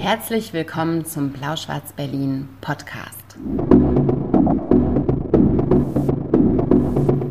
Herzlich 0.00 0.54
willkommen 0.54 1.04
zum 1.04 1.28
Blau-Schwarz-Berlin 1.28 2.48
Podcast. 2.62 3.36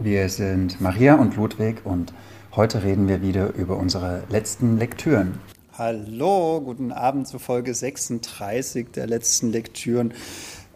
Wir 0.04 0.30
sind 0.30 0.80
Maria 0.80 1.16
und 1.16 1.36
Ludwig 1.36 1.82
und 1.84 2.14
heute 2.56 2.84
reden 2.84 3.08
wir 3.08 3.24
wieder 3.24 3.56
über 3.56 3.76
unsere 3.76 4.22
letzten 4.30 4.78
Lektüren. 4.78 5.40
Hallo, 5.80 6.62
guten 6.64 6.92
Abend 6.92 7.28
zur 7.28 7.40
Folge 7.40 7.74
36 7.74 8.92
der 8.92 9.08
letzten 9.08 9.52
Lektüren. 9.52 10.14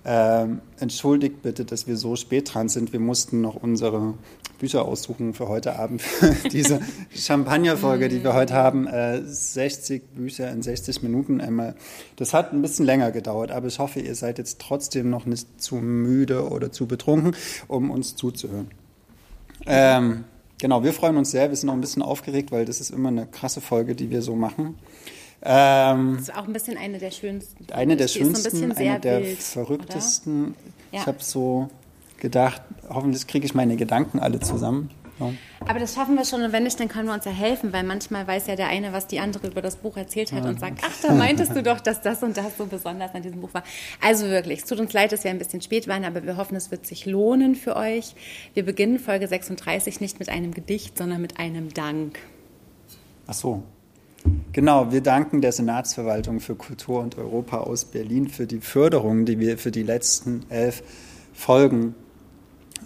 Ähm, 0.04 0.62
entschuldigt 0.80 1.44
bitte, 1.44 1.64
dass 1.64 1.86
wir 1.86 1.96
so 1.96 2.16
spät 2.16 2.56
dran 2.56 2.70
sind. 2.70 2.92
Wir 2.92 3.00
mussten 3.00 3.42
noch 3.42 3.54
unsere 3.54 4.16
Bücher 4.64 4.86
aussuchen 4.86 5.34
für 5.34 5.50
heute 5.50 5.78
Abend, 5.78 6.02
für 6.02 6.34
diese 6.50 6.80
Champagnerfolge, 7.14 8.08
die 8.08 8.24
wir 8.24 8.34
heute 8.34 8.54
haben. 8.54 8.88
Äh, 8.88 9.22
60 9.22 10.16
Bücher 10.16 10.50
in 10.52 10.62
60 10.62 11.04
Minuten 11.04 11.42
einmal. 11.42 11.76
Das 12.16 12.34
hat 12.34 12.54
ein 12.54 12.62
bisschen 12.62 12.86
länger 12.86 13.12
gedauert, 13.12 13.52
aber 13.52 13.68
ich 13.68 13.78
hoffe, 13.78 14.00
ihr 14.00 14.16
seid 14.16 14.38
jetzt 14.38 14.62
trotzdem 14.62 15.10
noch 15.10 15.26
nicht 15.26 15.62
zu 15.62 15.76
müde 15.76 16.50
oder 16.50 16.72
zu 16.72 16.88
betrunken, 16.88 17.36
um 17.68 17.92
uns 17.92 18.16
zuzuhören. 18.16 18.72
Ähm, 19.66 20.24
genau, 20.60 20.82
wir 20.82 20.94
freuen 20.94 21.18
uns 21.18 21.32
sehr. 21.32 21.50
Wir 21.50 21.58
sind 21.58 21.68
auch 21.68 21.74
ein 21.74 21.82
bisschen 21.82 22.02
aufgeregt, 22.02 22.54
weil 22.54 22.64
das 22.64 22.80
ist 22.80 22.92
immer 22.92 23.10
eine 23.10 23.26
krasse 23.26 23.60
Folge, 23.60 23.96
die 23.96 24.12
wir 24.12 24.22
so 24.22 24.34
machen. 24.38 24.80
Ähm, 25.42 26.14
das 26.16 26.30
ist 26.30 26.36
auch 26.38 26.48
ein 26.48 26.54
bisschen 26.54 26.78
eine 26.78 27.00
der 27.00 27.12
schönsten. 27.12 27.68
Eine 27.74 27.98
der 27.98 28.08
schönsten, 28.08 28.50
so 28.50 28.64
ein 28.64 28.72
eine 28.72 29.00
der 29.02 29.24
wild, 29.24 29.40
verrücktesten. 29.40 30.56
Ja. 30.94 31.02
Ich 31.02 31.06
habe 31.06 31.18
so 31.20 31.70
gedacht, 32.24 32.62
hoffentlich 32.90 33.28
kriege 33.28 33.46
ich 33.46 33.54
meine 33.54 33.76
Gedanken 33.76 34.20
alle 34.20 34.40
zusammen. 34.40 34.90
Ja. 35.20 35.32
Aber 35.60 35.80
das 35.80 35.94
schaffen 35.94 36.16
wir 36.16 36.26
schon 36.26 36.42
und 36.42 36.54
wenn 36.54 36.64
nicht, 36.64 36.80
dann 36.80 36.88
können 36.88 37.08
wir 37.08 37.14
uns 37.14 37.26
ja 37.26 37.32
helfen, 37.32 37.72
weil 37.74 37.84
manchmal 37.84 38.26
weiß 38.26 38.48
ja 38.48 38.56
der 38.56 38.68
eine, 38.68 38.94
was 38.94 39.08
die 39.08 39.20
andere 39.20 39.48
über 39.48 39.62
das 39.62 39.76
Buch 39.76 39.98
erzählt 39.98 40.32
hat 40.32 40.44
ja. 40.44 40.50
und 40.50 40.60
sagt, 40.60 40.80
ach, 40.82 40.94
da 41.02 41.14
meintest 41.14 41.56
du 41.56 41.62
doch, 41.62 41.82
dass 41.82 42.02
das 42.02 42.24
und 42.24 42.36
das 42.38 42.58
so 42.58 42.66
besonders 42.66 43.14
an 43.14 43.22
diesem 43.22 43.42
Buch 43.42 43.54
war. 43.54 43.64
Also 44.02 44.28
wirklich, 44.28 44.60
es 44.60 44.66
tut 44.66 44.80
uns 44.80 44.94
leid, 44.94 45.12
dass 45.12 45.24
wir 45.26 45.32
ein 45.32 45.38
bisschen 45.38 45.62
spät 45.62 45.88
waren, 45.88 46.06
aber 46.06 46.24
wir 46.24 46.38
hoffen, 46.38 46.56
es 46.56 46.72
wird 46.72 46.88
sich 46.88 47.06
lohnen 47.06 47.56
für 47.56 47.76
euch. 47.76 48.16
Wir 48.54 48.64
beginnen 48.64 49.00
Folge 49.00 49.28
36 49.28 50.00
nicht 50.00 50.20
mit 50.20 50.30
einem 50.30 50.54
Gedicht, 50.54 50.98
sondern 50.98 51.22
mit 51.22 51.40
einem 51.40 51.74
Dank. 51.74 52.20
Ach 53.28 53.34
so. 53.34 53.64
Genau, 54.54 54.92
wir 54.94 55.02
danken 55.02 55.42
der 55.42 55.52
Senatsverwaltung 55.52 56.40
für 56.40 56.56
Kultur 56.56 57.02
und 57.02 57.18
Europa 57.18 57.58
aus 57.58 57.84
Berlin 57.86 58.30
für 58.30 58.48
die 58.48 58.62
Förderung, 58.62 59.26
die 59.26 59.40
wir 59.40 59.58
für 59.58 59.72
die 59.72 59.84
letzten 59.84 60.46
elf 60.50 60.82
Folgen 61.34 61.96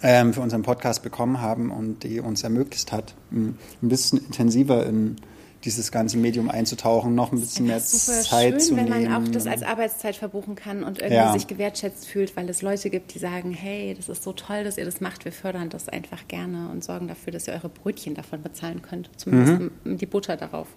ähm, 0.02 0.32
für 0.32 0.40
unseren 0.40 0.62
Podcast 0.62 1.02
bekommen 1.02 1.40
haben 1.40 1.70
und 1.70 2.02
die 2.04 2.20
uns 2.20 2.42
ermöglicht 2.42 2.92
hat, 2.92 3.14
ein 3.30 3.58
bisschen 3.80 4.18
intensiver 4.18 4.86
in 4.86 5.16
dieses 5.64 5.90
ganze 5.90 6.16
Medium 6.18 6.50
einzutauchen, 6.50 7.14
noch 7.14 7.32
ein 7.32 7.40
bisschen 7.40 7.66
mehr 7.66 7.80
Zeit 7.80 8.52
schön, 8.52 8.60
zu 8.60 8.74
nehmen. 8.74 8.92
wenn 8.92 9.10
man 9.10 9.26
auch 9.26 9.28
das 9.30 9.46
als 9.46 9.62
Arbeitszeit 9.62 10.16
verbuchen 10.16 10.54
kann 10.54 10.84
und 10.84 10.98
irgendwie 10.98 11.14
ja. 11.14 11.32
sich 11.32 11.46
gewertschätzt 11.46 12.06
fühlt, 12.06 12.36
weil 12.36 12.48
es 12.48 12.62
Leute 12.62 12.90
gibt, 12.90 13.14
die 13.14 13.18
sagen, 13.18 13.52
hey, 13.52 13.94
das 13.94 14.08
ist 14.08 14.22
so 14.22 14.32
toll, 14.32 14.64
dass 14.64 14.78
ihr 14.78 14.84
das 14.84 15.00
macht, 15.00 15.24
wir 15.24 15.32
fördern 15.32 15.68
das 15.68 15.88
einfach 15.88 16.28
gerne 16.28 16.68
und 16.70 16.84
sorgen 16.84 17.08
dafür, 17.08 17.32
dass 17.32 17.48
ihr 17.48 17.54
eure 17.54 17.68
Brötchen 17.68 18.14
davon 18.14 18.42
bezahlen 18.42 18.82
könnt, 18.82 19.10
zumindest 19.16 19.72
mhm. 19.84 19.98
die 19.98 20.06
Butter 20.06 20.36
darauf 20.36 20.68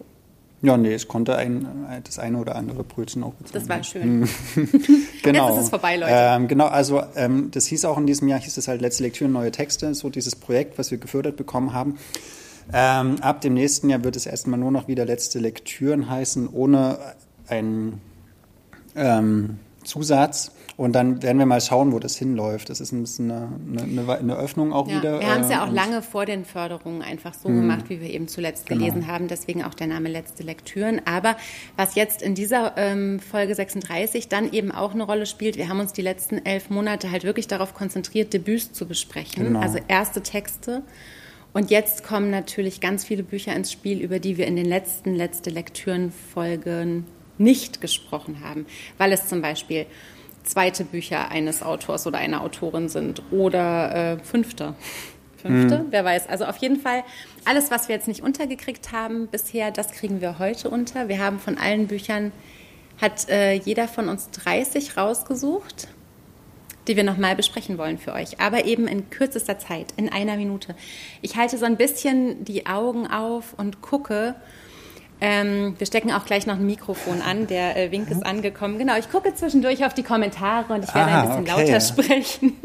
ja, 0.64 0.78
nee, 0.78 0.94
ich 0.94 1.08
konnte 1.08 1.36
ein, 1.36 2.02
das 2.04 2.20
eine 2.20 2.38
oder 2.38 2.56
andere 2.56 2.84
Brötchen 2.84 3.24
auch 3.24 3.34
bezahlen. 3.34 3.68
Das 3.68 3.70
war 3.70 3.84
schön. 3.84 4.30
genau. 5.24 5.48
Jetzt 5.48 5.58
ist 5.58 5.64
es 5.64 5.70
vorbei, 5.70 5.96
Leute. 5.98 6.14
Ähm, 6.14 6.48
genau, 6.48 6.68
also 6.68 7.02
ähm, 7.16 7.50
das 7.52 7.66
hieß 7.66 7.86
auch 7.86 7.98
in 7.98 8.06
diesem 8.06 8.28
Jahr, 8.28 8.40
hieß 8.40 8.58
es 8.58 8.68
halt 8.68 8.82
letzte 8.82 9.04
Lektüre, 9.04 9.30
neue 9.30 9.52
Texte, 9.52 9.96
so 9.96 10.10
dieses 10.10 10.36
Projekt, 10.36 10.78
was 10.78 10.92
wir 10.92 11.00
gefördert 11.00 11.36
bekommen 11.36 11.74
haben. 11.74 11.98
Ähm, 12.74 13.18
ab 13.22 13.42
dem 13.42 13.56
nächsten 13.56 13.90
Jahr 13.90 14.04
wird 14.04 14.16
es 14.16 14.28
erstmal 14.28 14.60
nur 14.60 14.72
noch 14.72 14.88
wieder 14.88 15.04
letzte 15.04 15.40
Lektüren 15.40 16.10
heißen, 16.10 16.48
ohne 16.48 17.00
einen 17.48 18.00
ähm, 18.96 19.60
Zusatz. 19.84 20.52
Und 20.82 20.94
dann 20.94 21.22
werden 21.22 21.38
wir 21.38 21.46
mal 21.46 21.62
schauen, 21.62 21.92
wo 21.92 22.00
das 22.00 22.18
hinläuft. 22.18 22.72
Das 22.72 22.82
ist 22.82 22.92
ein 22.92 23.02
bisschen 23.02 23.30
eine, 23.30 23.50
eine, 23.84 24.18
eine 24.18 24.36
Öffnung 24.36 24.74
auch 24.74 24.88
ja, 24.88 24.98
wieder. 24.98 25.20
Wir 25.20 25.32
haben 25.32 25.44
es 25.44 25.52
ja 25.52 25.64
auch 25.64 25.72
lange 25.72 26.02
vor 26.02 26.26
den 26.26 26.44
Förderungen 26.44 27.04
einfach 27.04 27.36
so 27.36 27.50
mhm. 27.50 27.62
gemacht, 27.62 27.86
wie 27.90 28.02
wir 28.02 28.10
eben 28.10 28.28
zuletzt 28.28 28.66
genau. 28.66 28.80
gelesen 28.80 29.06
haben. 29.06 29.28
Deswegen 29.28 29.64
auch 29.64 29.76
der 29.76 29.86
Name 29.86 30.10
Letzte 30.10 30.42
Lektüren. 30.42 31.00
Aber 31.06 31.38
was 31.78 31.94
jetzt 31.94 32.24
in 32.24 32.34
dieser 32.34 32.74
ähm, 32.78 33.20
Folge 33.20 33.54
36 33.54 34.28
dann 34.28 34.52
eben 34.52 34.72
auch 34.72 34.96
eine 34.96 35.04
Rolle 35.04 35.28
spielt, 35.28 35.56
wir 35.56 35.70
haben 35.70 35.80
uns 35.80 35.94
die 35.94 36.02
letzten 36.02 36.44
elf 36.44 36.72
Monate 36.72 37.12
halt 37.12 37.26
wirklich 37.26 37.46
darauf 37.46 37.76
konzentriert, 37.76 38.34
Debüts 38.34 38.74
zu 38.74 38.88
besprechen. 38.88 39.44
Genau. 39.44 39.60
Also 39.60 39.78
erste 39.88 40.24
Texte. 40.24 40.82
Und 41.54 41.70
jetzt 41.70 42.04
kommen 42.04 42.32
natürlich 42.32 42.82
ganz 42.82 43.06
viele 43.06 43.22
Bücher 43.22 43.56
ins 43.56 43.72
Spiel, 43.72 44.02
über 44.02 44.18
die 44.18 44.38
wir 44.38 44.48
in 44.48 44.56
den 44.56 44.66
letzten 44.66 45.14
Letzte 45.14 45.52
Lektüren-Folgen 45.52 47.06
nicht 47.38 47.82
gesprochen 47.82 48.40
haben. 48.44 48.66
Weil 48.98 49.12
es 49.12 49.28
zum 49.28 49.44
Beispiel 49.44 49.86
zweite 50.44 50.84
Bücher 50.84 51.30
eines 51.30 51.64
Autors 51.64 52.08
oder 52.08 52.18
einer 52.18 52.42
Autorin 52.42 52.90
sind 52.90 53.22
oder 53.32 54.14
äh, 54.14 54.20
fünfte. 54.20 54.76
Fünfte, 55.42 55.80
mhm. 55.80 55.88
wer 55.90 56.06
weiß. 56.06 56.30
Also 56.30 56.46
auf 56.46 56.58
jeden 56.58 56.80
Fall, 56.80 57.04
alles, 57.46 57.72
was 57.72 57.88
wir 57.88 57.96
jetzt 57.96 58.08
nicht 58.08 58.22
untergekriegt 58.22 58.92
haben 58.92 59.28
bisher, 59.28 59.72
das 59.72 59.92
kriegen 59.92 60.22
wir 60.22 60.38
heute 60.40 60.70
unter. 60.70 61.08
Wir 61.08 61.20
haben 61.20 61.40
von 61.40 61.58
allen 61.58 61.88
Büchern, 61.88 62.32
hat 63.02 63.28
äh, 63.30 63.54
jeder 63.54 63.88
von 63.88 64.08
uns 64.08 64.30
30 64.32 64.98
rausgesucht, 64.98 65.88
die 66.88 66.96
wir 66.96 67.04
nochmal 67.04 67.36
besprechen 67.36 67.78
wollen 67.78 67.98
für 67.98 68.14
euch. 68.14 68.40
Aber 68.40 68.66
eben 68.66 68.88
in 68.88 69.10
kürzester 69.10 69.58
Zeit, 69.58 69.94
in 69.98 70.10
einer 70.10 70.38
Minute. 70.38 70.76
Ich 71.22 71.36
halte 71.36 71.58
so 71.58 71.66
ein 71.66 71.78
bisschen 71.78 72.46
die 72.46 72.68
Augen 72.68 73.08
auf 73.08 73.56
und 73.58 73.82
gucke, 73.82 74.36
ähm, 75.22 75.76
wir 75.78 75.86
stecken 75.86 76.12
auch 76.12 76.26
gleich 76.26 76.48
noch 76.48 76.56
ein 76.56 76.66
Mikrofon 76.66 77.22
an. 77.22 77.46
Der 77.46 77.78
äh, 77.78 77.92
Wink 77.92 78.10
ist 78.10 78.26
angekommen. 78.26 78.80
Genau, 78.80 78.98
ich 78.98 79.10
gucke 79.10 79.34
zwischendurch 79.36 79.86
auf 79.86 79.94
die 79.94 80.02
Kommentare 80.02 80.74
und 80.74 80.84
ich 80.84 80.96
werde 80.96 81.12
ah, 81.12 81.22
ein 81.22 81.28
bisschen 81.28 81.54
okay. 81.54 81.62
lauter 81.62 81.80
sprechen. 81.80 82.58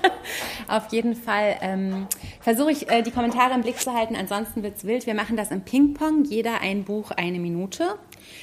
auf 0.68 0.92
jeden 0.92 1.16
Fall 1.16 1.56
ähm, 1.60 2.06
versuche 2.40 2.70
ich, 2.70 2.88
äh, 2.88 3.02
die 3.02 3.10
Kommentare 3.10 3.52
im 3.52 3.62
Blick 3.62 3.80
zu 3.80 3.92
halten. 3.92 4.14
Ansonsten 4.14 4.62
wird 4.62 4.76
es 4.76 4.84
wild. 4.84 5.06
Wir 5.06 5.14
machen 5.14 5.36
das 5.36 5.50
im 5.50 5.62
Ping-Pong. 5.62 6.24
Jeder 6.24 6.60
ein 6.60 6.84
Buch, 6.84 7.10
eine 7.10 7.40
Minute. 7.40 7.96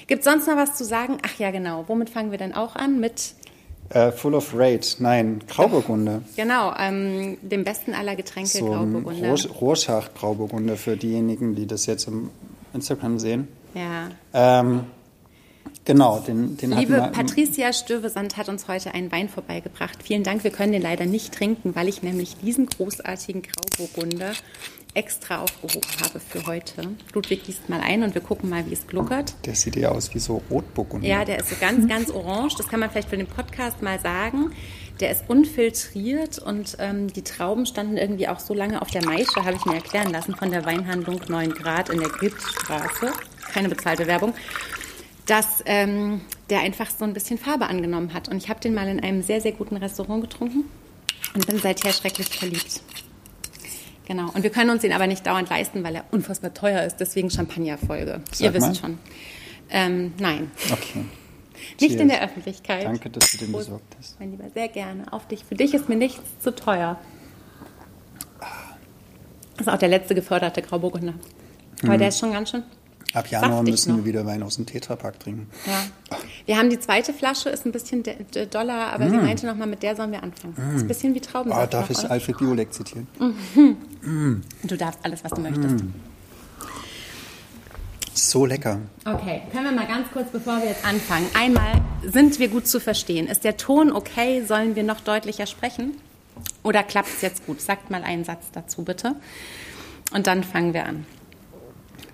Gibt 0.07 0.19
es 0.19 0.25
sonst 0.25 0.47
noch 0.47 0.57
was 0.57 0.75
zu 0.75 0.83
sagen? 0.83 1.17
Ach 1.25 1.39
ja, 1.39 1.51
genau. 1.51 1.85
Womit 1.87 2.09
fangen 2.09 2.31
wir 2.31 2.37
denn 2.37 2.53
auch 2.53 2.75
an? 2.75 2.99
Mit 2.99 3.35
Uh, 3.93 4.11
full 4.11 4.33
of 4.33 4.51
Rage, 4.55 4.95
nein, 4.97 5.43
Grauburgunder. 5.47 6.23
Genau, 6.35 6.73
ähm, 6.75 7.37
dem 7.43 7.63
besten 7.63 7.93
aller 7.93 8.15
Getränke 8.15 8.49
so 8.49 8.65
Grauburgunder. 8.65 9.35
Rorschach 9.61 10.09
Grauburgunder 10.15 10.75
für 10.75 10.97
diejenigen, 10.97 11.53
die 11.53 11.67
das 11.67 11.85
jetzt 11.85 12.07
im 12.07 12.31
Instagram 12.75 13.19
sehen. 13.19 13.47
Ja. 13.73 14.09
Ähm, 14.33 14.85
genau, 15.83 16.19
den, 16.19 16.57
den 16.57 16.71
Liebe 16.71 17.09
Patricia 17.13 17.73
Stövesand 17.73 18.37
hat 18.37 18.49
uns 18.49 18.67
heute 18.67 18.93
einen 18.93 19.11
Wein 19.11 19.29
vorbeigebracht. 19.29 20.03
Vielen 20.03 20.23
Dank, 20.23 20.43
wir 20.43 20.51
können 20.51 20.71
den 20.71 20.81
leider 20.81 21.05
nicht 21.05 21.33
trinken, 21.33 21.75
weil 21.75 21.87
ich 21.87 22.03
nämlich 22.03 22.37
diesen 22.37 22.67
großartigen 22.67 23.41
Grauburgunder 23.41 24.33
extra 24.95 25.41
aufgehoben 25.41 25.87
habe 26.03 26.19
für 26.19 26.45
heute. 26.47 26.89
Ludwig 27.13 27.43
gießt 27.43 27.69
mal 27.69 27.81
ein 27.81 28.01
und 28.03 28.15
wir 28.15 28.21
gucken 28.21 28.49
mal, 28.49 28.65
wie 28.67 28.73
es 28.73 28.87
gluckert. 28.87 29.35
Der 29.45 29.53
sieht 29.53 29.75
ja 29.75 29.89
aus 29.89 30.13
wie 30.15 30.19
so 30.19 30.41
Rotburgunder. 30.49 31.07
Ja, 31.07 31.25
der 31.25 31.39
ist 31.39 31.49
so 31.49 31.55
ganz, 31.59 31.87
ganz 31.87 32.09
orange. 32.09 32.55
Das 32.57 32.67
kann 32.67 32.79
man 32.79 32.89
vielleicht 32.89 33.09
für 33.09 33.17
den 33.17 33.27
Podcast 33.27 33.81
mal 33.81 33.99
sagen. 33.99 34.51
Der 35.01 35.11
ist 35.11 35.25
unfiltriert 35.27 36.39
und 36.39 36.77
ähm, 36.79 37.11
die 37.11 37.23
Trauben 37.23 37.65
standen 37.65 37.97
irgendwie 37.97 38.29
auch 38.29 38.39
so 38.39 38.53
lange 38.53 38.81
auf 38.81 38.89
der 38.89 39.03
Maische, 39.03 39.43
habe 39.43 39.55
ich 39.57 39.65
mir 39.65 39.75
erklären 39.75 40.09
lassen, 40.11 40.35
von 40.35 40.51
der 40.51 40.65
Weinhandlung 40.65 41.19
9 41.27 41.51
Grad 41.51 41.89
in 41.89 41.99
der 41.99 42.09
Gilbstraße. 42.09 43.11
Keine 43.51 43.67
bezahlte 43.67 44.07
Werbung. 44.07 44.33
Dass 45.25 45.61
ähm, 45.65 46.21
der 46.49 46.61
einfach 46.61 46.89
so 46.89 47.03
ein 47.03 47.13
bisschen 47.13 47.37
Farbe 47.37 47.67
angenommen 47.67 48.13
hat. 48.13 48.29
Und 48.29 48.37
ich 48.37 48.47
habe 48.49 48.61
den 48.61 48.73
mal 48.73 48.87
in 48.87 49.01
einem 49.01 49.21
sehr, 49.21 49.41
sehr 49.41 49.51
guten 49.51 49.75
Restaurant 49.75 50.21
getrunken 50.21 50.63
und 51.33 51.45
bin 51.45 51.59
seither 51.59 51.91
schrecklich 51.91 52.29
verliebt. 52.29 52.81
Genau. 54.05 54.29
Und 54.33 54.43
wir 54.43 54.49
können 54.49 54.69
uns 54.69 54.81
den 54.81 54.93
aber 54.93 55.07
nicht 55.07 55.25
dauernd 55.25 55.49
leisten, 55.49 55.83
weil 55.83 55.95
er 55.95 56.05
unfassbar 56.11 56.53
teuer 56.53 56.83
ist. 56.83 56.97
Deswegen 56.97 57.29
Champagnerfolge. 57.29 58.21
Ihr 58.39 58.53
wisst 58.53 58.67
mal. 58.67 58.75
schon. 58.75 58.99
Ähm, 59.69 60.13
nein. 60.19 60.51
Okay. 60.71 61.05
Nicht 61.81 61.99
in 61.99 62.07
der 62.07 62.23
Öffentlichkeit. 62.23 62.83
Danke, 62.83 63.09
dass 63.09 63.31
du 63.31 63.37
den 63.37 63.51
Prost, 63.51 63.65
besorgt 63.67 63.95
hast. 63.97 64.19
Mein 64.19 64.31
Lieber, 64.31 64.45
sehr 64.53 64.67
gerne. 64.67 65.11
Auf 65.11 65.27
dich. 65.27 65.43
Für 65.43 65.55
dich 65.55 65.73
ist 65.73 65.89
mir 65.89 65.95
nichts 65.95 66.21
zu 66.39 66.53
teuer. 66.53 66.99
Das 69.57 69.67
ist 69.67 69.73
auch 69.73 69.77
der 69.77 69.89
letzte 69.89 70.15
geförderte 70.15 70.61
Grauburgunder. 70.61 71.13
Aber 71.81 71.93
hm. 71.93 71.99
der 71.99 72.09
ist 72.09 72.19
schon 72.19 72.33
ganz 72.33 72.51
schön. 72.51 72.63
Ab 73.15 73.27
Januar 73.27 73.63
müssen 73.63 73.91
noch. 73.91 73.97
wir 73.99 74.05
wieder 74.05 74.25
Wein 74.25 74.43
aus 74.43 74.57
dem 74.57 74.65
Tetrapack 74.65 75.19
trinken. 75.19 75.47
Ja. 75.65 76.17
Wir 76.45 76.57
haben 76.57 76.69
die 76.69 76.79
zweite 76.79 77.13
Flasche, 77.13 77.49
ist 77.49 77.65
ein 77.65 77.71
bisschen 77.71 78.03
doller, 78.51 78.93
aber 78.93 79.05
mm. 79.05 79.09
sie 79.09 79.17
meinte 79.17 79.47
nochmal, 79.47 79.67
mit 79.67 79.81
der 79.83 79.95
sollen 79.95 80.11
wir 80.11 80.21
anfangen. 80.21 80.53
Mm. 80.57 80.75
Ist 80.75 80.81
ein 80.81 80.87
bisschen 80.87 81.15
wie 81.15 81.21
Traubensaft. 81.21 81.63
Oh, 81.63 81.71
darf 81.71 81.89
ich 81.89 82.09
Alfred 82.09 82.37
Biolek 82.37 82.73
zitieren? 82.73 83.07
Mhm. 83.17 83.77
Mm. 84.01 84.43
Du 84.63 84.75
darfst 84.75 84.99
alles, 85.03 85.23
was 85.23 85.31
du 85.31 85.41
möchtest. 85.41 85.85
Mm. 85.85 85.93
So 88.13 88.45
lecker. 88.45 88.79
Okay, 89.05 89.43
können 89.51 89.65
wir 89.65 89.71
mal 89.71 89.87
ganz 89.87 90.07
kurz, 90.11 90.29
bevor 90.31 90.57
wir 90.57 90.67
jetzt 90.67 90.85
anfangen. 90.85 91.27
Einmal, 91.37 91.81
sind 92.03 92.39
wir 92.39 92.49
gut 92.49 92.67
zu 92.67 92.79
verstehen? 92.79 93.27
Ist 93.27 93.43
der 93.43 93.57
Ton 93.57 93.91
okay? 93.91 94.43
Sollen 94.45 94.75
wir 94.75 94.83
noch 94.83 94.99
deutlicher 94.99 95.47
sprechen? 95.47 95.95
Oder 96.63 96.83
klappt 96.83 97.09
es 97.09 97.21
jetzt 97.21 97.45
gut? 97.45 97.61
Sagt 97.61 97.91
mal 97.91 98.03
einen 98.03 98.23
Satz 98.23 98.45
dazu, 98.51 98.83
bitte. 98.83 99.15
Und 100.13 100.27
dann 100.27 100.43
fangen 100.43 100.73
wir 100.73 100.85
an. 100.85 101.05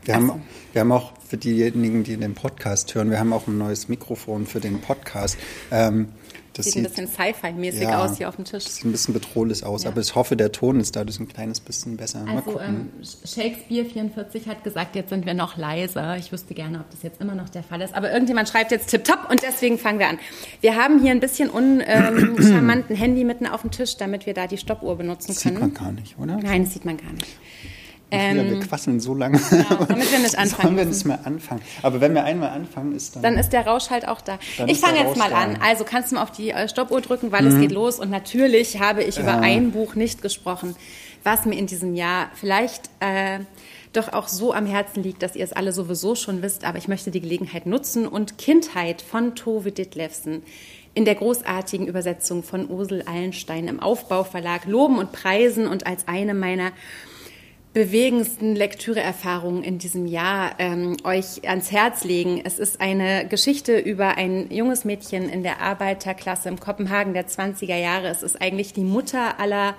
Wir 0.03 0.15
haben, 0.15 0.41
wir 0.73 0.81
haben 0.81 0.91
auch 0.91 1.13
für 1.27 1.37
diejenigen, 1.37 2.03
die 2.03 2.17
den 2.17 2.33
Podcast 2.33 2.93
hören, 2.95 3.09
wir 3.09 3.19
haben 3.19 3.33
auch 3.33 3.47
ein 3.47 3.57
neues 3.57 3.89
Mikrofon 3.89 4.45
für 4.45 4.59
den 4.59 4.81
Podcast. 4.81 5.37
Ähm, 5.71 6.09
das 6.53 6.65
sieht, 6.65 6.73
sieht 6.73 6.85
ein 6.85 6.89
bisschen 6.89 7.07
Sci-Fi-mäßig 7.07 7.83
ja, 7.83 8.03
aus 8.03 8.17
hier 8.17 8.27
auf 8.27 8.35
dem 8.35 8.43
Tisch. 8.43 8.65
Sieht 8.65 8.83
ein 8.83 8.91
bisschen 8.91 9.13
bedrohlich 9.13 9.63
aus, 9.63 9.83
ja. 9.83 9.89
aber 9.89 10.01
ich 10.01 10.15
hoffe, 10.15 10.35
der 10.35 10.51
Ton 10.51 10.81
ist 10.81 10.95
dadurch 10.95 11.19
ein 11.19 11.27
kleines 11.29 11.61
bisschen 11.61 11.95
besser. 11.95 12.25
Also 12.27 12.59
ähm, 12.59 12.89
Shakespeare 13.01 13.85
44 13.85 14.47
hat 14.47 14.63
gesagt, 14.63 14.95
jetzt 14.95 15.09
sind 15.09 15.25
wir 15.25 15.33
noch 15.33 15.55
leiser. 15.55 16.17
Ich 16.17 16.31
wüsste 16.31 16.53
gerne, 16.53 16.79
ob 16.81 16.89
das 16.91 17.03
jetzt 17.03 17.21
immer 17.21 17.35
noch 17.35 17.47
der 17.47 17.63
Fall 17.63 17.81
ist. 17.81 17.95
Aber 17.95 18.11
irgendjemand 18.11 18.49
schreibt 18.49 18.71
jetzt 18.71 18.89
tipptopp 18.89 19.29
und 19.29 19.43
deswegen 19.43 19.77
fangen 19.77 19.99
wir 19.99 20.09
an. 20.09 20.19
Wir 20.59 20.75
haben 20.75 21.01
hier 21.01 21.11
ein 21.11 21.21
bisschen 21.21 21.49
uncharmanten 21.49 22.95
ähm, 22.95 22.95
Handy 23.01 23.23
mitten 23.23 23.47
auf 23.47 23.61
dem 23.61 23.71
Tisch, 23.71 23.95
damit 23.95 24.25
wir 24.25 24.33
da 24.33 24.47
die 24.47 24.57
Stoppuhr 24.57 24.97
benutzen 24.97 25.29
das 25.29 25.43
können. 25.43 25.55
Sieht 25.55 25.61
man 25.61 25.73
gar 25.73 25.91
nicht, 25.93 26.19
oder? 26.19 26.37
Nein, 26.37 26.65
das 26.65 26.73
sieht 26.73 26.83
man 26.83 26.97
gar 26.97 27.13
nicht. 27.13 27.27
Ähm, 28.11 28.49
wir 28.49 28.59
quasseln 28.59 28.99
so 28.99 29.13
lange. 29.13 29.39
Genau, 29.49 29.85
damit 29.85 30.11
wir 30.11 30.19
nicht 30.19 30.37
anfangen. 30.37 30.61
Sollen 30.61 30.77
wir 30.77 30.85
nicht 30.85 31.05
mehr 31.05 31.19
anfangen. 31.25 31.61
Aber 31.81 32.01
wenn 32.01 32.13
wir 32.13 32.25
einmal 32.25 32.49
anfangen, 32.49 32.93
ist 32.93 33.15
dann. 33.15 33.23
Dann 33.23 33.37
ist 33.37 33.51
der 33.53 33.65
Rausch 33.65 33.89
halt 33.89 34.07
auch 34.07 34.19
da. 34.19 34.37
Ich 34.67 34.79
fange 34.79 34.99
jetzt 34.99 35.15
mal 35.15 35.33
an. 35.33 35.57
Also 35.61 35.85
kannst 35.85 36.11
du 36.11 36.15
mal 36.15 36.23
auf 36.23 36.31
die 36.31 36.51
äh, 36.51 36.67
Stoppuhr 36.67 36.99
drücken, 36.99 37.31
weil 37.31 37.43
mhm. 37.43 37.47
es 37.55 37.59
geht 37.61 37.71
los. 37.71 37.99
Und 37.99 38.09
natürlich 38.09 38.79
habe 38.79 39.03
ich 39.03 39.17
über 39.17 39.35
äh. 39.35 39.45
ein 39.45 39.71
Buch 39.71 39.95
nicht 39.95 40.21
gesprochen, 40.21 40.75
was 41.23 41.45
mir 41.45 41.55
in 41.55 41.67
diesem 41.67 41.95
Jahr 41.95 42.29
vielleicht 42.35 42.89
äh, 42.99 43.39
doch 43.93 44.11
auch 44.11 44.27
so 44.27 44.53
am 44.53 44.65
Herzen 44.65 45.03
liegt, 45.03 45.23
dass 45.23 45.35
ihr 45.35 45.45
es 45.45 45.53
alle 45.53 45.71
sowieso 45.71 46.15
schon 46.15 46.41
wisst. 46.41 46.65
Aber 46.65 46.77
ich 46.77 46.89
möchte 46.89 47.11
die 47.11 47.21
Gelegenheit 47.21 47.65
nutzen 47.65 48.07
und 48.07 48.37
Kindheit 48.37 49.01
von 49.01 49.35
Tove 49.35 49.71
Ditlevsen 49.71 50.43
in 50.93 51.05
der 51.05 51.15
großartigen 51.15 51.87
Übersetzung 51.87 52.43
von 52.43 52.69
Ursel 52.69 53.03
Allenstein 53.03 53.69
im 53.69 53.79
Aufbauverlag 53.79 54.65
loben 54.65 54.97
und 54.97 55.13
preisen 55.13 55.67
und 55.67 55.87
als 55.87 56.07
eine 56.07 56.33
meiner 56.33 56.71
bewegendsten 57.73 58.53
Lektüreerfahrungen 58.53 59.63
in 59.63 59.77
diesem 59.77 60.05
Jahr 60.05 60.55
ähm, 60.59 60.97
euch 61.05 61.47
ans 61.47 61.71
Herz 61.71 62.03
legen. 62.03 62.41
Es 62.43 62.59
ist 62.59 62.81
eine 62.81 63.25
Geschichte 63.27 63.79
über 63.79 64.17
ein 64.17 64.51
junges 64.51 64.83
Mädchen 64.83 65.29
in 65.29 65.41
der 65.41 65.61
Arbeiterklasse 65.61 66.49
im 66.49 66.59
Kopenhagen 66.59 67.13
der 67.13 67.27
20er 67.27 67.77
Jahre. 67.77 68.09
Es 68.09 68.23
ist 68.23 68.41
eigentlich 68.41 68.73
die 68.73 68.83
Mutter 68.83 69.39
aller 69.39 69.75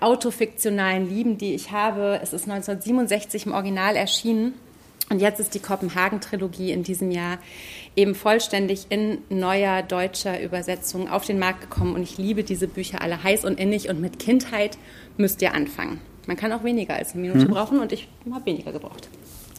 autofiktionalen 0.00 1.08
Lieben, 1.08 1.36
die 1.36 1.54
ich 1.54 1.70
habe. 1.70 2.18
Es 2.22 2.32
ist 2.32 2.44
1967 2.44 3.44
im 3.44 3.52
Original 3.52 3.94
erschienen. 3.94 4.54
Und 5.10 5.20
jetzt 5.20 5.40
ist 5.40 5.54
die 5.54 5.60
Kopenhagen-Trilogie 5.60 6.70
in 6.70 6.82
diesem 6.82 7.10
Jahr 7.10 7.38
eben 7.96 8.14
vollständig 8.14 8.86
in 8.90 9.18
neuer 9.28 9.82
deutscher 9.82 10.40
Übersetzung 10.40 11.08
auf 11.08 11.24
den 11.24 11.38
Markt 11.38 11.62
gekommen. 11.62 11.94
Und 11.94 12.02
ich 12.02 12.16
liebe 12.16 12.42
diese 12.42 12.68
Bücher 12.68 13.02
alle 13.02 13.22
heiß 13.22 13.44
und 13.44 13.58
innig. 13.58 13.88
Und 13.88 14.00
mit 14.00 14.18
Kindheit 14.18 14.78
müsst 15.16 15.42
ihr 15.42 15.54
anfangen. 15.54 16.00
Man 16.28 16.36
kann 16.36 16.52
auch 16.52 16.62
weniger 16.62 16.94
als 16.94 17.14
eine 17.14 17.22
Minute 17.22 17.46
hm. 17.46 17.48
brauchen 17.48 17.80
und 17.80 17.90
ich 17.90 18.06
habe 18.30 18.44
weniger 18.44 18.70
gebraucht. 18.70 19.08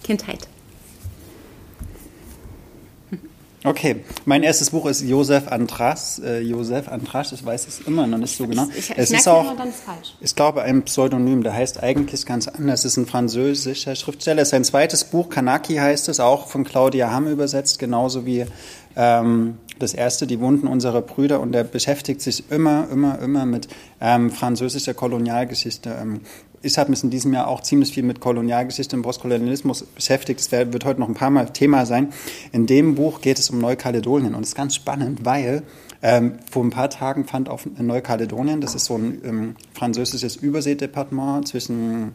Kindheit. 0.04 0.48
Okay, 3.64 4.06
mein 4.24 4.44
erstes 4.44 4.70
Buch 4.70 4.86
ist 4.86 5.02
Josef 5.02 5.48
Andras. 5.50 6.20
Äh, 6.20 6.42
Josef 6.42 6.88
Andras, 6.88 7.34
ich 7.34 7.44
weiß 7.44 7.68
es 7.68 7.82
immer 7.82 8.08
noch 8.08 8.20
nicht 8.20 8.38
so 8.38 8.48
genau. 8.48 8.68
Ich, 8.70 8.92
ich, 8.92 8.98
es 8.98 9.12
ich 9.12 9.18
ist 9.18 9.28
auch, 9.28 9.54
ich 10.22 10.36
glaube, 10.36 10.62
ein 10.62 10.84
Pseudonym, 10.84 11.44
der 11.44 11.54
heißt 11.54 11.82
eigentlich 11.84 12.26
ganz 12.26 12.48
anders. 12.48 12.86
Es 12.86 12.94
ist 12.94 12.98
ein 12.98 13.06
französischer 13.08 13.96
Schriftsteller. 13.96 14.46
Sein 14.46 14.64
zweites 14.64 15.04
Buch, 15.04 15.30
Kanaki 15.30 15.76
heißt 15.76 16.08
es, 16.08 16.22
auch 16.22 16.48
von 16.48 16.64
Claudia 16.64 17.12
Hamm 17.12 17.28
übersetzt, 17.28 17.80
genauso 17.80 18.26
wie 18.26 18.46
ähm, 18.96 19.58
das 19.80 19.94
erste, 19.94 20.28
die 20.28 20.40
Wunden 20.40 20.68
unserer 20.68 21.02
Brüder. 21.02 21.42
Und 21.42 21.54
er 21.54 21.66
beschäftigt 21.66 22.22
sich 22.22 22.50
immer, 22.52 22.88
immer, 22.90 23.20
immer 23.20 23.46
mit 23.46 23.68
ähm, 24.00 24.32
französischer 24.32 24.94
Kolonialgeschichte. 24.94 25.98
Ähm, 26.02 26.22
ich 26.62 26.78
habe 26.78 26.90
mich 26.90 27.04
in 27.04 27.10
diesem 27.10 27.34
Jahr 27.34 27.48
auch 27.48 27.62
ziemlich 27.62 27.94
viel 27.94 28.04
mit 28.04 28.20
Kolonialgeschichte 28.20 28.96
und 28.96 29.02
Postkolonialismus 29.04 29.84
beschäftigt. 29.84 30.40
Das 30.40 30.52
wird 30.52 30.86
heute 30.86 31.00
noch 31.00 31.08
ein 31.08 31.14
paar 31.14 31.30
Mal 31.30 31.50
Thema 31.52 31.86
sein. 31.86 32.12
In 32.52 32.66
dem 32.66 32.96
Buch 32.96 33.22
geht 33.22 33.40
es 33.40 33.50
um 33.50 33.60
Neukaledonien 33.60 34.36
und 34.36 34.44
es 34.44 34.50
ist 34.50 34.56
ganz 34.56 34.76
spannend, 34.76 35.26
weil 35.26 35.64
ähm, 36.02 36.40
vor 36.50 36.64
ein 36.64 36.70
paar 36.70 36.90
Tagen 36.90 37.26
fand 37.26 37.50
auf 37.50 37.68
Neukaledonien, 37.78 38.62
das 38.62 38.76
ist 38.76 38.86
so 38.86 38.98
ein 38.98 39.22
ähm, 39.24 39.56
französisches 39.74 40.36
Überseedepartement 40.38 41.48
zwischen 41.48 42.14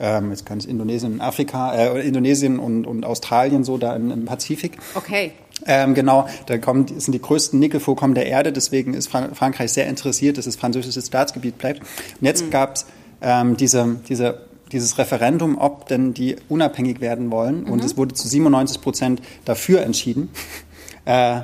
ähm, 0.00 0.30
jetzt 0.30 0.44
kann 0.44 0.58
es 0.58 0.64
Indonesien 0.64 1.14
und 1.14 1.20
Afrika, 1.20 1.72
äh, 1.74 2.06
Indonesien 2.06 2.58
und, 2.58 2.84
und 2.84 3.04
Australien 3.04 3.62
so 3.62 3.78
da 3.78 3.94
im, 3.94 4.10
im 4.10 4.24
Pazifik. 4.24 4.76
Okay. 4.94 5.32
Ähm, 5.66 5.94
genau, 5.94 6.28
da 6.46 6.58
kommen, 6.58 6.86
sind 6.98 7.12
die 7.12 7.22
größten 7.22 7.58
Nickelvorkommen 7.60 8.14
der 8.14 8.26
Erde, 8.26 8.52
deswegen 8.52 8.92
ist 8.92 9.08
Frankreich 9.08 9.72
sehr 9.72 9.86
interessiert, 9.86 10.36
dass 10.36 10.46
es 10.46 10.56
französisches 10.56 11.06
Staatsgebiet 11.06 11.58
bleibt. 11.58 11.80
Und 11.80 12.26
jetzt 12.26 12.46
mhm. 12.46 12.50
gab 12.50 12.74
es 12.74 12.86
ähm, 13.24 13.56
diese, 13.56 13.96
diese, 14.08 14.42
dieses 14.70 14.98
Referendum, 14.98 15.58
ob 15.58 15.88
denn 15.88 16.14
die 16.14 16.36
unabhängig 16.48 17.00
werden 17.00 17.30
wollen. 17.30 17.64
Mhm. 17.64 17.70
Und 17.70 17.84
es 17.84 17.96
wurde 17.96 18.14
zu 18.14 18.28
97 18.28 18.80
Prozent 18.80 19.22
dafür 19.44 19.82
entschieden, 19.82 20.28
äh, 21.06 21.40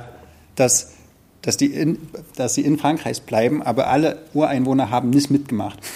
dass, 0.55 0.93
dass, 1.41 1.57
die 1.57 1.67
in, 1.67 1.97
dass 2.35 2.53
sie 2.53 2.61
in 2.61 2.77
Frankreich 2.77 3.23
bleiben, 3.23 3.61
aber 3.61 3.87
alle 3.87 4.19
Ureinwohner 4.33 4.89
haben 4.89 5.09
nicht 5.09 5.31
mitgemacht. 5.31 5.79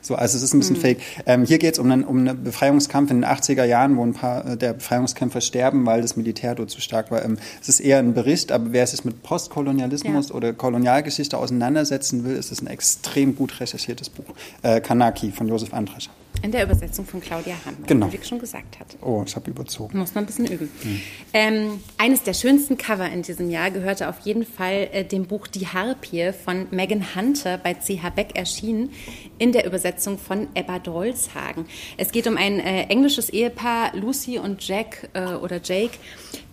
So, 0.00 0.14
also 0.14 0.38
es 0.38 0.42
ist 0.42 0.54
ein 0.54 0.60
bisschen 0.60 0.76
mhm. 0.76 0.80
fake. 0.80 1.00
Ähm, 1.26 1.44
hier 1.44 1.58
geht 1.58 1.74
es 1.74 1.78
um 1.78 1.90
einen, 1.90 2.04
um 2.04 2.18
einen 2.18 2.42
Befreiungskampf 2.42 3.10
in 3.10 3.20
den 3.20 3.30
80er 3.30 3.64
Jahren, 3.64 3.96
wo 3.96 4.02
ein 4.04 4.14
paar 4.14 4.46
äh, 4.46 4.56
der 4.56 4.72
Befreiungskämpfer 4.72 5.42
sterben, 5.42 5.84
weil 5.84 6.00
das 6.00 6.16
Militär 6.16 6.54
dort 6.54 6.70
zu 6.70 6.80
stark 6.80 7.10
war. 7.10 7.22
Ähm, 7.24 7.36
es 7.60 7.68
ist 7.68 7.80
eher 7.80 7.98
ein 7.98 8.14
Bericht, 8.14 8.50
aber 8.50 8.72
wer 8.72 8.86
sich 8.86 9.04
mit 9.04 9.22
Postkolonialismus 9.22 10.30
ja. 10.30 10.34
oder 10.34 10.54
Kolonialgeschichte 10.54 11.36
auseinandersetzen 11.36 12.24
will, 12.24 12.36
ist 12.36 12.52
es 12.52 12.62
ein 12.62 12.68
extrem 12.68 13.36
gut 13.36 13.60
recherchiertes 13.60 14.08
Buch. 14.08 14.24
Äh, 14.62 14.80
Kanaki 14.80 15.30
von 15.30 15.48
Josef 15.48 15.74
Andrescher. 15.74 16.12
In 16.42 16.52
der 16.52 16.62
Übersetzung 16.62 17.04
von 17.04 17.20
Claudia 17.20 17.54
Hamm, 17.64 17.76
genau. 17.86 18.12
wie 18.12 18.24
schon 18.24 18.38
gesagt 18.38 18.78
hat. 18.78 18.96
Oh, 19.00 19.24
ich 19.26 19.34
habe 19.34 19.50
überzogen. 19.50 19.98
Muss 19.98 20.14
man 20.14 20.24
ein 20.24 20.26
bisschen 20.26 20.46
üben. 20.46 20.70
Mhm. 20.82 21.00
Ähm, 21.32 21.80
eines 21.96 22.22
der 22.22 22.34
schönsten 22.34 22.76
Cover 22.76 23.08
in 23.10 23.22
diesem 23.22 23.50
Jahr 23.50 23.70
gehörte 23.70 24.08
auf 24.08 24.20
jeden 24.20 24.44
Fall 24.44 24.88
äh, 24.92 25.04
dem 25.04 25.26
Buch 25.26 25.48
Die 25.48 25.66
Harpie 25.66 26.32
von 26.32 26.66
Megan 26.70 27.14
Hunter 27.14 27.58
bei 27.58 27.74
C.H. 27.74 28.10
Beck 28.10 28.36
erschienen, 28.36 28.90
in 29.38 29.52
der 29.52 29.66
Übersetzung 29.66 30.18
von 30.18 30.48
Ebba 30.54 30.78
Drolshagen. 30.78 31.66
Es 31.96 32.12
geht 32.12 32.26
um 32.26 32.36
ein 32.36 32.60
äh, 32.60 32.84
englisches 32.84 33.30
Ehepaar, 33.30 33.96
Lucy 33.96 34.38
und 34.38 34.66
Jack 34.66 35.08
äh, 35.14 35.34
oder 35.34 35.60
Jake, 35.62 35.98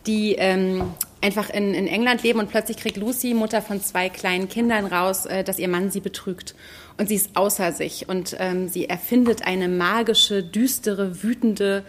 die 0.08 0.34
ähm, 0.34 0.84
einfach 1.22 1.50
in, 1.50 1.74
in 1.74 1.88
England 1.88 2.24
leben 2.24 2.40
und 2.40 2.50
plötzlich 2.50 2.78
kriegt 2.78 2.98
Lucy, 2.98 3.34
Mutter 3.34 3.62
von 3.62 3.82
zwei 3.82 4.10
kleinen 4.10 4.48
Kindern, 4.48 4.86
raus, 4.86 5.26
äh, 5.26 5.44
dass 5.44 5.60
ihr 5.60 5.68
Mann 5.68 5.90
sie 5.90 6.00
betrügt. 6.00 6.56
Und 6.98 7.10
sie 7.10 7.16
ist 7.16 7.36
außer 7.36 7.72
sich 7.74 8.08
und 8.08 8.38
ähm, 8.40 8.70
sie 8.70 8.88
erfindet 8.88 9.46
eine 9.46 9.68
magische, 9.68 10.44
düstere, 10.44 11.24
wütende 11.24 11.84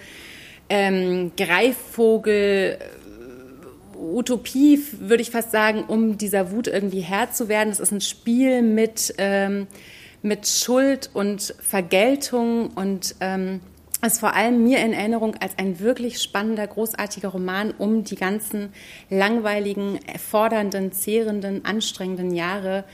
ähm, 0.69 1.33
Greifvogel. 1.37 2.79
Äh, 2.81 3.07
Utopie, 3.99 4.79
würde 4.99 5.23
ich 5.23 5.31
fast 5.31 5.51
sagen, 5.53 5.85
um 5.85 6.19
dieser 6.19 6.51
Wut 6.51 6.67
irgendwie 6.67 7.01
Herr 7.01 7.33
zu 7.33 7.49
werden. 7.49 7.71
Es 7.71 7.81
ist 7.81 7.93
ein 7.93 8.03
Spiel 8.03 8.63
mit, 8.63 9.15
ähm, 9.17 9.67
mit 10.23 10.47
Schuld 10.47 11.11
und 11.15 11.55
Vergeltung 11.61 12.69
und 12.75 13.15
ähm, 13.21 13.61
ist 14.05 14.21
vor 14.21 14.35
allem 14.35 14.63
mir 14.63 14.79
in 14.79 14.93
Erinnerung 14.93 15.35
als 15.37 15.59
ein 15.59 15.81
wirklich 15.81 16.21
spannender, 16.21 16.67
großartiger 16.67 17.29
Roman, 17.29 17.73
um 17.77 18.05
die 18.05 18.15
ganzen 18.15 18.73
langweiligen, 19.11 19.99
fordernden, 20.19 20.93
zehrenden, 20.93 21.65
anstrengenden 21.65 22.35
Jahre 22.35 22.85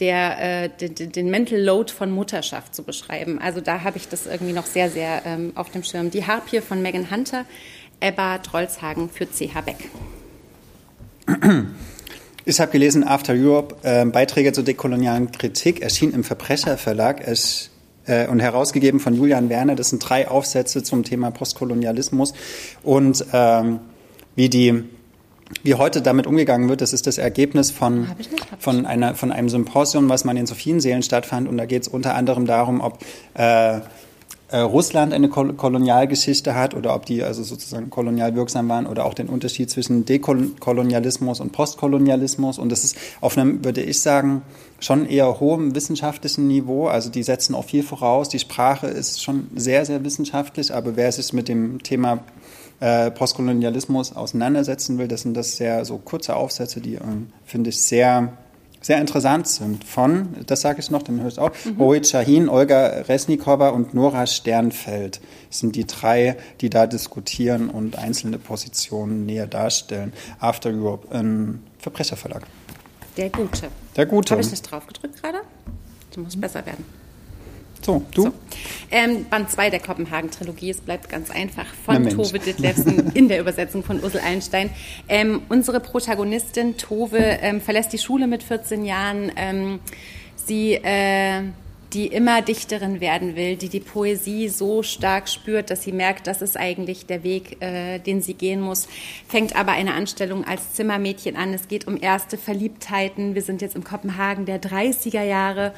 der, 0.00 0.64
äh, 0.64 0.68
den, 0.68 1.12
den 1.12 1.30
Mental 1.30 1.60
Load 1.60 1.92
von 1.92 2.10
Mutterschaft 2.10 2.74
zu 2.74 2.82
beschreiben. 2.82 3.38
Also 3.38 3.60
da 3.60 3.82
habe 3.82 3.96
ich 3.96 4.08
das 4.08 4.26
irgendwie 4.26 4.52
noch 4.52 4.66
sehr, 4.66 4.90
sehr 4.90 5.22
ähm, 5.24 5.52
auf 5.54 5.70
dem 5.70 5.82
Schirm. 5.82 6.10
Die 6.10 6.26
Harpie 6.26 6.60
von 6.60 6.82
Megan 6.82 7.10
Hunter, 7.10 7.44
Ebba 8.00 8.38
Trollshagen 8.38 9.08
für 9.08 9.26
CH 9.26 9.60
Beck. 9.64 9.90
Ich 12.44 12.60
habe 12.60 12.72
gelesen 12.72 13.04
After 13.04 13.32
Europe, 13.32 13.76
äh, 13.82 14.04
Beiträge 14.04 14.52
zur 14.52 14.64
dekolonialen 14.64 15.32
Kritik, 15.32 15.80
erschien 15.80 16.12
im 16.12 16.24
Verbrecherverlag 16.24 17.26
es, 17.26 17.70
äh, 18.06 18.26
und 18.28 18.40
herausgegeben 18.40 19.00
von 19.00 19.14
Julian 19.14 19.48
Werner. 19.48 19.76
Das 19.76 19.88
sind 19.88 20.00
drei 20.00 20.28
Aufsätze 20.28 20.82
zum 20.82 21.04
Thema 21.04 21.30
Postkolonialismus 21.30 22.34
und 22.82 23.24
ähm, 23.32 23.80
wie 24.36 24.50
die 24.50 24.84
wie 25.62 25.74
heute 25.74 26.02
damit 26.02 26.26
umgegangen 26.26 26.68
wird, 26.68 26.80
das 26.80 26.92
ist 26.92 27.06
das 27.06 27.18
Ergebnis 27.18 27.70
von, 27.70 28.08
von, 28.58 28.86
einer, 28.86 29.14
von 29.14 29.30
einem 29.30 29.48
Symposium, 29.48 30.08
was 30.08 30.24
man 30.24 30.36
in 30.36 30.46
Sophienseelen 30.46 31.02
stattfand. 31.02 31.48
Und 31.48 31.58
da 31.58 31.66
geht 31.66 31.82
es 31.82 31.88
unter 31.88 32.14
anderem 32.14 32.46
darum, 32.46 32.80
ob 32.80 32.98
äh, 33.34 33.80
äh, 34.48 34.58
Russland 34.58 35.12
eine 35.12 35.28
Kolonialgeschichte 35.28 36.54
hat 36.54 36.74
oder 36.74 36.94
ob 36.94 37.06
die 37.06 37.22
also 37.22 37.42
sozusagen 37.42 37.90
kolonial 37.90 38.36
wirksam 38.36 38.68
waren 38.68 38.86
oder 38.86 39.04
auch 39.04 39.14
den 39.14 39.28
Unterschied 39.28 39.70
zwischen 39.70 40.04
Dekolonialismus 40.04 41.40
und 41.40 41.52
Postkolonialismus. 41.52 42.58
Und 42.58 42.70
das 42.70 42.84
ist 42.84 42.96
auf 43.20 43.36
einem, 43.36 43.64
würde 43.64 43.82
ich 43.82 44.00
sagen, 44.00 44.42
schon 44.80 45.06
eher 45.06 45.40
hohem 45.40 45.74
wissenschaftlichen 45.74 46.46
Niveau. 46.46 46.86
Also 46.88 47.10
die 47.10 47.22
setzen 47.22 47.54
auch 47.54 47.64
viel 47.64 47.82
voraus. 47.82 48.28
Die 48.28 48.38
Sprache 48.38 48.86
ist 48.86 49.22
schon 49.22 49.48
sehr, 49.56 49.86
sehr 49.86 50.04
wissenschaftlich, 50.04 50.72
aber 50.74 50.94
wer 50.94 51.10
sich 51.10 51.32
mit 51.32 51.48
dem 51.48 51.82
Thema 51.82 52.20
äh, 52.80 53.10
Postkolonialismus 53.10 54.14
auseinandersetzen 54.14 54.98
will, 54.98 55.08
das 55.08 55.22
sind 55.22 55.34
das 55.34 55.56
sehr 55.56 55.84
so 55.84 55.98
kurze 55.98 56.36
Aufsätze, 56.36 56.80
die, 56.80 56.94
ähm, 56.94 57.32
finde 57.44 57.70
ich, 57.70 57.80
sehr 57.80 58.32
sehr 58.84 59.00
interessant 59.00 59.48
sind. 59.48 59.82
Von, 59.82 60.36
das 60.46 60.60
sage 60.60 60.80
ich 60.80 60.90
noch, 60.90 61.02
dann 61.02 61.22
hörst 61.22 61.38
du 61.38 61.40
auch, 61.40 61.52
mhm. 61.64 61.80
Rohit 61.80 62.06
Shahin, 62.06 62.50
Olga 62.50 62.86
Resnikova 63.08 63.70
und 63.70 63.94
Nora 63.94 64.26
Sternfeld 64.26 65.22
sind 65.48 65.74
die 65.74 65.86
drei, 65.86 66.36
die 66.60 66.68
da 66.68 66.86
diskutieren 66.86 67.70
und 67.70 67.96
einzelne 67.96 68.38
Positionen 68.38 69.24
näher 69.24 69.46
darstellen. 69.46 70.12
After 70.38 70.68
Europe, 70.68 71.10
ein 71.16 71.62
Verbrecherverlag. 71.78 72.42
Der 73.16 73.30
Gute. 73.30 73.68
Der 73.96 74.04
Gute. 74.04 74.32
Habe 74.32 74.42
ich 74.42 74.50
nicht 74.50 74.70
drauf 74.70 74.86
gedrückt 74.86 75.22
gerade? 75.22 75.38
Du 76.14 76.20
musst 76.20 76.38
besser 76.38 76.66
werden. 76.66 76.84
So, 77.84 78.02
du? 78.14 78.22
So. 78.22 78.32
Ähm, 78.90 79.26
Band 79.28 79.50
2 79.50 79.68
der 79.68 79.80
Kopenhagen-Trilogie, 79.80 80.70
es 80.70 80.80
bleibt 80.80 81.10
ganz 81.10 81.30
einfach, 81.30 81.66
von 81.84 82.08
Tove 82.08 82.38
Ditlevsen 82.38 83.12
in 83.14 83.28
der 83.28 83.40
Übersetzung 83.40 83.84
von 83.84 84.02
Ursel 84.02 84.20
Einstein. 84.20 84.70
Ähm, 85.06 85.42
unsere 85.50 85.80
Protagonistin 85.80 86.78
Tove 86.78 87.18
ähm, 87.18 87.60
verlässt 87.60 87.92
die 87.92 87.98
Schule 87.98 88.26
mit 88.26 88.42
14 88.42 88.84
Jahren. 88.84 89.32
Ähm, 89.36 89.80
sie... 90.36 90.74
Äh, 90.74 91.42
die 91.92 92.08
immer 92.08 92.42
Dichterin 92.42 93.00
werden 93.00 93.36
will, 93.36 93.56
die 93.56 93.68
die 93.68 93.78
Poesie 93.78 94.48
so 94.48 94.82
stark 94.82 95.28
spürt, 95.28 95.70
dass 95.70 95.82
sie 95.82 95.92
merkt, 95.92 96.26
das 96.26 96.42
ist 96.42 96.56
eigentlich 96.56 97.06
der 97.06 97.22
Weg, 97.22 97.62
äh, 97.62 98.00
den 98.00 98.20
sie 98.20 98.34
gehen 98.34 98.60
muss, 98.60 98.88
fängt 99.28 99.54
aber 99.54 99.72
eine 99.72 99.94
Anstellung 99.94 100.44
als 100.44 100.72
Zimmermädchen 100.72 101.36
an. 101.36 101.54
Es 101.54 101.68
geht 101.68 101.86
um 101.86 101.96
erste 101.96 102.36
Verliebtheiten. 102.36 103.36
Wir 103.36 103.42
sind 103.42 103.62
jetzt 103.62 103.76
im 103.76 103.84
Kopenhagen 103.84 104.44
der 104.44 104.60
30er 104.60 105.22
Jahre 105.22 105.72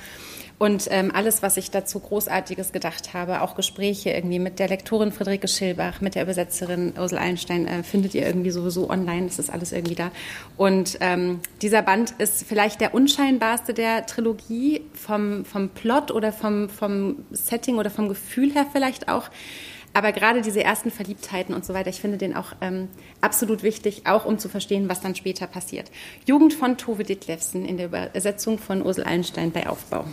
und 0.58 0.88
ähm, 0.90 1.10
alles, 1.14 1.42
was 1.42 1.58
ich 1.58 1.70
dazu 1.70 2.00
Großartiges 2.00 2.72
gedacht 2.72 3.12
habe, 3.12 3.42
auch 3.42 3.56
Gespräche 3.56 4.10
irgendwie 4.10 4.38
mit 4.38 4.58
der 4.58 4.68
Lektorin 4.68 5.12
Friederike 5.12 5.48
Schilbach, 5.48 6.00
mit 6.00 6.14
der 6.14 6.22
Übersetzerin 6.22 6.94
Ursel 6.98 7.18
Einstein, 7.18 7.66
äh, 7.66 7.82
findet 7.82 8.14
ihr 8.14 8.26
irgendwie 8.26 8.50
sowieso 8.50 8.88
online. 8.88 9.26
Das 9.26 9.38
ist 9.38 9.50
alles 9.50 9.72
irgendwie 9.72 9.96
da. 9.96 10.10
Und 10.56 10.96
ähm, 11.00 11.40
dieser 11.60 11.82
Band 11.82 12.12
ist 12.12 12.46
vielleicht 12.46 12.80
der 12.80 12.94
unscheinbarste 12.94 13.74
der 13.74 14.06
Trilogie 14.06 14.80
vom, 14.94 15.44
vom 15.44 15.68
Plot 15.68 16.10
oder 16.10 16.32
vom, 16.32 16.70
vom 16.70 17.26
Setting 17.32 17.76
oder 17.76 17.90
vom 17.90 18.08
Gefühl 18.08 18.54
her 18.54 18.66
vielleicht 18.72 19.08
auch. 19.08 19.28
Aber 19.92 20.12
gerade 20.12 20.40
diese 20.40 20.64
ersten 20.64 20.90
Verliebtheiten 20.90 21.54
und 21.54 21.66
so 21.66 21.74
weiter, 21.74 21.90
ich 21.90 22.00
finde 22.00 22.16
den 22.16 22.34
auch 22.34 22.52
ähm, 22.62 22.88
absolut 23.20 23.62
wichtig, 23.62 24.06
auch 24.06 24.24
um 24.24 24.38
zu 24.38 24.48
verstehen, 24.48 24.88
was 24.88 25.02
dann 25.02 25.14
später 25.14 25.46
passiert. 25.46 25.90
Jugend 26.26 26.54
von 26.54 26.78
Tove 26.78 27.04
Ditlevsen 27.04 27.66
in 27.66 27.76
der 27.76 27.86
Übersetzung 27.86 28.58
von 28.58 28.84
Ursel 28.84 29.04
Einstein 29.04 29.52
bei 29.52 29.68
Aufbau. 29.68 30.06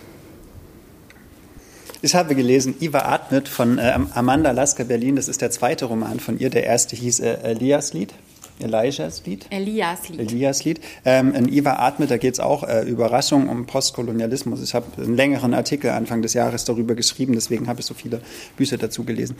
Ich 2.03 2.15
habe 2.15 2.35
gelesen, 2.35 2.75
Iva 2.81 2.99
atmet 2.99 3.47
von 3.47 3.77
äh, 3.77 3.97
Amanda 4.13 4.51
Lasker 4.51 4.83
Berlin. 4.83 5.15
Das 5.15 5.29
ist 5.29 5.41
der 5.41 5.51
zweite 5.51 5.85
Roman 5.85 6.19
von 6.19 6.37
ihr. 6.37 6.49
Der 6.49 6.65
erste 6.65 6.97
hieß 6.97 7.21
äh, 7.21 7.37
Elias 7.43 7.93
Lied. 7.93 8.13
Elijahs 8.59 9.25
Lied? 9.25 9.47
Elias 9.49 10.09
Lied. 10.09 10.19
Elias 10.19 10.65
Lied. 10.65 10.81
Ähm, 11.05 11.33
in 11.33 11.47
Iva 11.47 11.77
atmet, 11.77 12.11
da 12.11 12.17
geht 12.17 12.33
es 12.33 12.39
auch 12.41 12.67
äh, 12.67 12.81
Überraschung 12.81 13.47
um 13.47 13.65
Postkolonialismus. 13.65 14.61
Ich 14.61 14.73
habe 14.73 14.85
einen 15.01 15.15
längeren 15.15 15.53
Artikel 15.53 15.91
Anfang 15.91 16.21
des 16.21 16.33
Jahres 16.33 16.65
darüber 16.65 16.93
geschrieben, 16.93 17.33
deswegen 17.35 17.69
habe 17.69 17.79
ich 17.79 17.85
so 17.85 17.93
viele 17.93 18.19
Bücher 18.57 18.77
dazu 18.77 19.05
gelesen. 19.05 19.37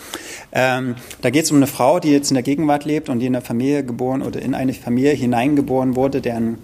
Ähm, 0.53 0.95
da 1.21 1.31
geht 1.31 1.43
es 1.43 1.51
um 1.51 1.57
eine 1.57 1.67
Frau, 1.67 1.99
die 1.99 2.11
jetzt 2.11 2.31
in 2.31 2.35
der 2.35 2.43
Gegenwart 2.43 2.85
lebt 2.85 3.09
und 3.09 3.19
die 3.19 3.25
in 3.25 3.35
eine 3.35 3.43
Familie 3.43 3.83
geboren 3.83 4.21
oder 4.21 4.41
in 4.41 4.55
eine 4.55 4.73
Familie 4.73 5.11
hineingeboren 5.11 5.97
wurde, 5.97 6.21
deren 6.21 6.59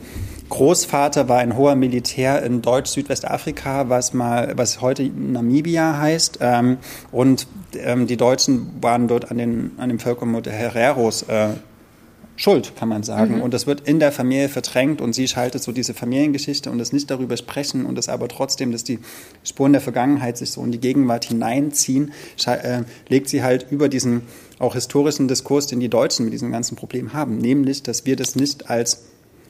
Großvater 0.50 1.30
war 1.30 1.40
ein 1.40 1.56
hoher 1.56 1.76
Militär 1.76 2.44
in 2.44 2.62
Deutsch-Südwestafrika, 2.62 3.90
was 3.90 4.14
mal, 4.14 4.54
was 4.56 4.82
heute 4.82 5.04
Namibia 5.04 6.00
heißt. 6.00 6.40
Ähm, 6.42 6.78
und 7.12 7.48
ähm, 7.78 8.08
die 8.08 8.18
Deutschen 8.18 8.72
waren 8.82 9.08
dort 9.08 9.32
an, 9.32 9.38
den, 9.38 9.72
an 9.78 9.90
dem 9.90 10.00
Völkermord 10.00 10.48
der 10.48 10.54
Hereros 10.54 11.24
äh, 11.24 11.50
schuld, 12.40 12.74
kann 12.78 12.90
man 12.90 13.04
sagen. 13.04 13.36
Mhm. 13.36 13.42
Und 13.42 13.54
das 13.54 13.68
wird 13.68 13.82
in 13.88 14.00
der 14.00 14.12
Familie 14.12 14.50
verdrängt 14.50 15.02
und 15.02 15.14
sie 15.14 15.28
schaltet 15.28 15.62
so 15.62 15.72
diese 15.72 15.94
Familiengeschichte 15.94 16.72
und 16.72 16.78
das 16.78 16.94
nicht 16.94 17.12
darüber 17.12 17.36
sprechen 17.38 17.86
und 17.86 17.96
das 17.96 18.10
aber 18.10 18.28
trotzdem, 18.28 18.72
dass 18.72 18.84
die 18.84 19.00
Spuren 19.44 19.74
der 19.74 19.82
Vergangenheit 19.82 20.38
sich 20.38 20.52
so 20.52 20.64
in 20.64 20.72
die 20.72 20.80
Gegenwart 20.80 21.26
hineinziehen, 21.26 22.14
äh, 22.46 22.84
legt 23.10 23.30
sie 23.30 23.44
halt 23.44 23.68
über 23.70 23.90
diesen 23.90 24.24
auch 24.58 24.74
historischen 24.74 25.28
Diskurs, 25.28 25.68
den 25.68 25.80
die 25.80 25.90
Deutschen 25.90 26.26
mit 26.26 26.34
diesem 26.34 26.52
ganzen 26.52 26.76
Problem 26.76 27.14
haben, 27.14 27.38
nämlich, 27.38 27.84
dass 27.84 28.06
wir 28.06 28.16
das 28.16 28.36
nicht 28.36 28.70
als 28.70 29.04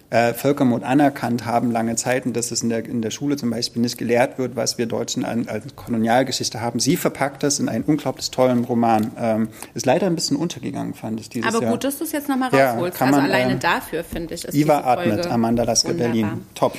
äh, 0.10 0.34
Völkermord 0.34 0.84
anerkannt 0.84 1.46
haben 1.46 1.72
lange 1.72 1.96
Zeit 1.96 2.26
und 2.26 2.36
dass 2.36 2.52
es 2.52 2.64
in 2.64 2.70
der, 2.70 2.86
in 2.86 3.02
der 3.02 3.12
Schule 3.12 3.38
zum 3.38 3.52
Beispiel 3.52 3.82
nicht 3.82 3.98
gelehrt 3.98 4.40
wird, 4.40 4.56
was 4.56 4.78
wir 4.78 4.88
Deutschen 4.88 5.24
an, 5.24 5.48
als 5.48 5.66
Kolonialgeschichte 5.76 6.62
haben. 6.62 6.80
Sie 6.80 6.98
verpackt 6.98 7.44
das 7.44 7.60
in 7.60 7.70
einen 7.70 7.84
unglaublich 7.84 8.32
tollen 8.32 8.64
Roman. 8.64 9.12
Ähm, 9.20 9.50
ist 9.76 9.86
leider 9.86 10.08
ein 10.08 10.16
bisschen 10.16 10.38
untergegangen, 10.38 10.96
fand 10.96 11.20
ich 11.20 11.30
dieses 11.30 11.54
Aber 11.54 11.64
Jahr. 11.64 11.74
gut, 11.74 11.84
dass 11.84 12.00
du 12.00 12.06
es 12.06 12.12
jetzt 12.12 12.28
nochmal 12.28 12.50
rausholst. 12.50 13.00
Ja, 13.00 13.06
also 13.06 13.18
man, 13.18 13.26
alleine 13.26 13.54
äh, 13.54 13.60
dafür, 13.60 14.04
finde 14.04 14.34
ich, 14.34 14.46
ist 14.46 14.56
Iva 14.56 14.80
atmet, 14.80 15.28
Amanda 15.28 15.64
Lasker, 15.64 15.94
Berlin. 15.94 16.46
Top. 16.56 16.76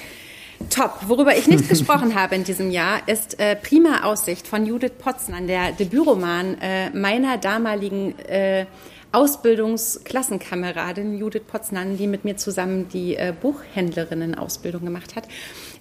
Top. 0.68 0.98
Worüber 1.06 1.36
ich 1.36 1.46
nicht 1.46 1.68
gesprochen 1.68 2.14
habe 2.20 2.34
in 2.34 2.44
diesem 2.44 2.70
Jahr, 2.70 3.00
ist 3.06 3.38
äh, 3.40 3.56
Prima 3.56 4.02
Aussicht 4.02 4.46
von 4.46 4.66
Judith 4.66 4.92
Potzmann, 4.98 5.46
der 5.46 5.72
Debütroman 5.72 6.58
äh, 6.60 6.90
meiner 6.90 7.38
damaligen 7.38 8.18
äh, 8.28 8.66
Ausbildungsklassenkameradin 9.12 11.18
Judith 11.18 11.42
Potznan, 11.48 11.96
die 11.96 12.06
mit 12.06 12.24
mir 12.24 12.36
zusammen 12.36 12.88
die 12.88 13.16
äh, 13.16 13.34
Buchhändlerinnen-Ausbildung 13.40 14.84
gemacht 14.84 15.16
hat. 15.16 15.24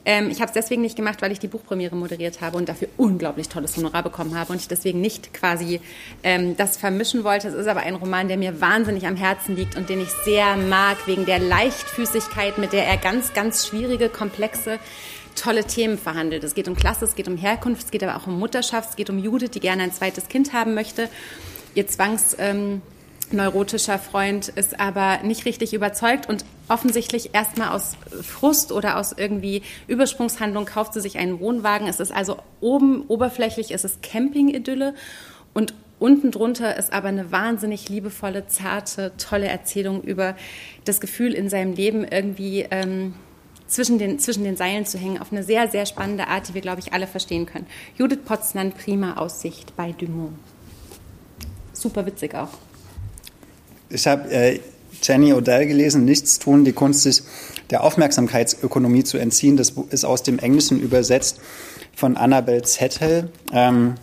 Ähm, 0.04 0.32
ich 0.32 0.42
habe 0.42 0.48
es 0.48 0.54
deswegen 0.54 0.82
nicht 0.82 0.96
gemacht, 0.96 1.22
weil 1.22 1.32
ich 1.32 1.38
die 1.38 1.48
Buchpremiere 1.48 1.96
moderiert 1.96 2.42
habe 2.42 2.58
und 2.58 2.70
dafür 2.70 2.88
unglaublich 2.98 3.48
tolles 3.48 3.78
Honorar 3.78 4.02
bekommen 4.02 4.36
habe 4.36 4.54
und 4.54 4.60
ich 4.60 4.68
deswegen 4.68 5.00
nicht 5.02 5.32
quasi 5.34 5.80
ähm, 6.24 6.58
das 6.58 6.78
vermischen 6.78 7.24
wollte. 7.24 7.50
Es 7.50 7.54
ist 7.54 7.68
aber 7.68 7.82
ein 7.82 7.94
Roman, 7.96 8.28
der 8.28 8.38
mir 8.38 8.62
wahnsinnig 8.62 9.06
am 9.06 9.16
Herzen 9.16 9.56
liegt 9.56 9.76
und 9.76 9.90
den 9.90 10.02
ich 10.02 10.10
sehr 10.26 10.58
mag, 10.58 10.98
wegen 11.06 11.28
der 11.28 11.38
Leichtfüßigkeit, 11.38 12.58
mit 12.58 12.74
der 12.74 12.88
er 12.88 12.98
ganz, 12.98 13.34
ganz 13.34 13.68
schwierige, 13.68 14.10
komplexe 14.10 14.80
tolle 15.36 15.66
Themen 15.66 16.00
verhandelt. 16.00 16.44
Es 16.44 16.56
geht 16.56 16.68
um 16.68 16.76
Klasse, 16.76 17.06
es 17.06 17.14
geht 17.14 17.28
um 17.28 17.38
Herkunft, 17.38 17.84
es 17.84 17.92
geht 17.92 18.04
aber 18.04 18.18
auch 18.18 18.26
um 18.26 18.40
Mutterschaft, 18.40 18.90
es 18.90 18.96
geht 18.96 19.12
um 19.12 19.20
Judith, 19.20 19.52
die 19.52 19.60
gerne 19.60 19.84
ein 19.84 19.94
zweites 19.94 20.30
Kind 20.30 20.54
haben 20.54 20.74
möchte. 20.74 21.10
Ihr 21.76 21.88
Zwangs... 21.88 22.36
Ähm, 22.40 22.82
neurotischer 23.34 24.00
Freund 24.00 24.50
ist 24.50 24.80
aber 24.80 25.20
nicht 25.24 25.46
richtig 25.46 25.74
überzeugt 25.74 26.28
und 26.30 26.46
offensichtlich 26.68 27.34
erstmal 27.34 27.70
aus 27.70 27.98
Frust 28.22 28.72
oder 28.72 28.98
aus 28.98 29.14
irgendwie 29.16 29.64
Übersprungshandlung 29.88 30.66
kauft 30.66 30.94
sie 30.94 31.02
sich 31.02 31.18
einen 31.18 31.40
Wohnwagen. 31.40 31.88
Es 31.88 32.00
ist 32.00 32.12
also 32.12 32.38
oben 32.62 33.04
oberflächlich, 33.08 33.72
es 33.72 33.84
ist 33.84 34.02
Camping-Idylle 34.04 34.94
und 35.54 35.74
unten 36.00 36.32
drunter 36.32 36.78
ist 36.78 36.94
aber 36.94 37.10
eine 37.10 37.32
wahnsinnig 37.32 37.90
liebevolle, 37.90 38.48
zarte, 38.48 39.12
tolle 39.18 39.48
Erzählung 39.48 40.02
über 40.02 40.36
das 40.86 41.02
Gefühl 41.02 41.34
in 41.34 41.50
seinem 41.50 41.74
Leben 41.74 42.06
irgendwie 42.06 42.66
ähm, 42.72 43.14
zwischen, 43.68 44.00
den, 44.00 44.20
zwischen 44.20 44.44
den 44.44 44.58
Seilen 44.58 44.86
zu 44.86 44.98
hängen, 44.98 45.20
auf 45.20 45.32
eine 45.32 45.44
sehr, 45.44 45.70
sehr 45.70 45.86
spannende 45.86 46.28
Art, 46.28 46.48
die 46.48 46.54
wir, 46.54 46.62
glaube 46.62 46.80
ich, 46.80 46.94
alle 46.94 47.08
verstehen 47.08 47.46
können. 47.46 47.68
Judith 47.98 48.20
Potznan, 48.26 48.72
prima 48.72 49.18
Aussicht 49.18 49.76
bei 49.76 49.92
Dumont. 49.92 50.38
Super 51.74 52.06
witzig 52.06 52.36
auch. 52.36 52.50
Ich 53.90 54.06
habe 54.08 54.30
äh, 54.32 54.60
Jenny 55.02 55.34
Odell 55.34 55.66
gelesen, 55.68 56.06
Nichts 56.06 56.40
tun, 56.40 56.66
die 56.66 56.74
Kunst, 56.74 57.04
sich 57.04 57.24
der 57.70 57.84
Aufmerksamkeitsökonomie 57.84 59.04
zu 59.04 59.18
entziehen. 59.18 59.58
Das 59.58 59.74
ist 59.90 60.06
aus 60.06 60.24
dem 60.24 60.40
Englischen 60.40 60.80
übersetzt 60.80 61.40
von 61.96 62.18
Annabel 62.18 62.64
Zettel. 62.64 63.30
Ähm, 63.54 63.96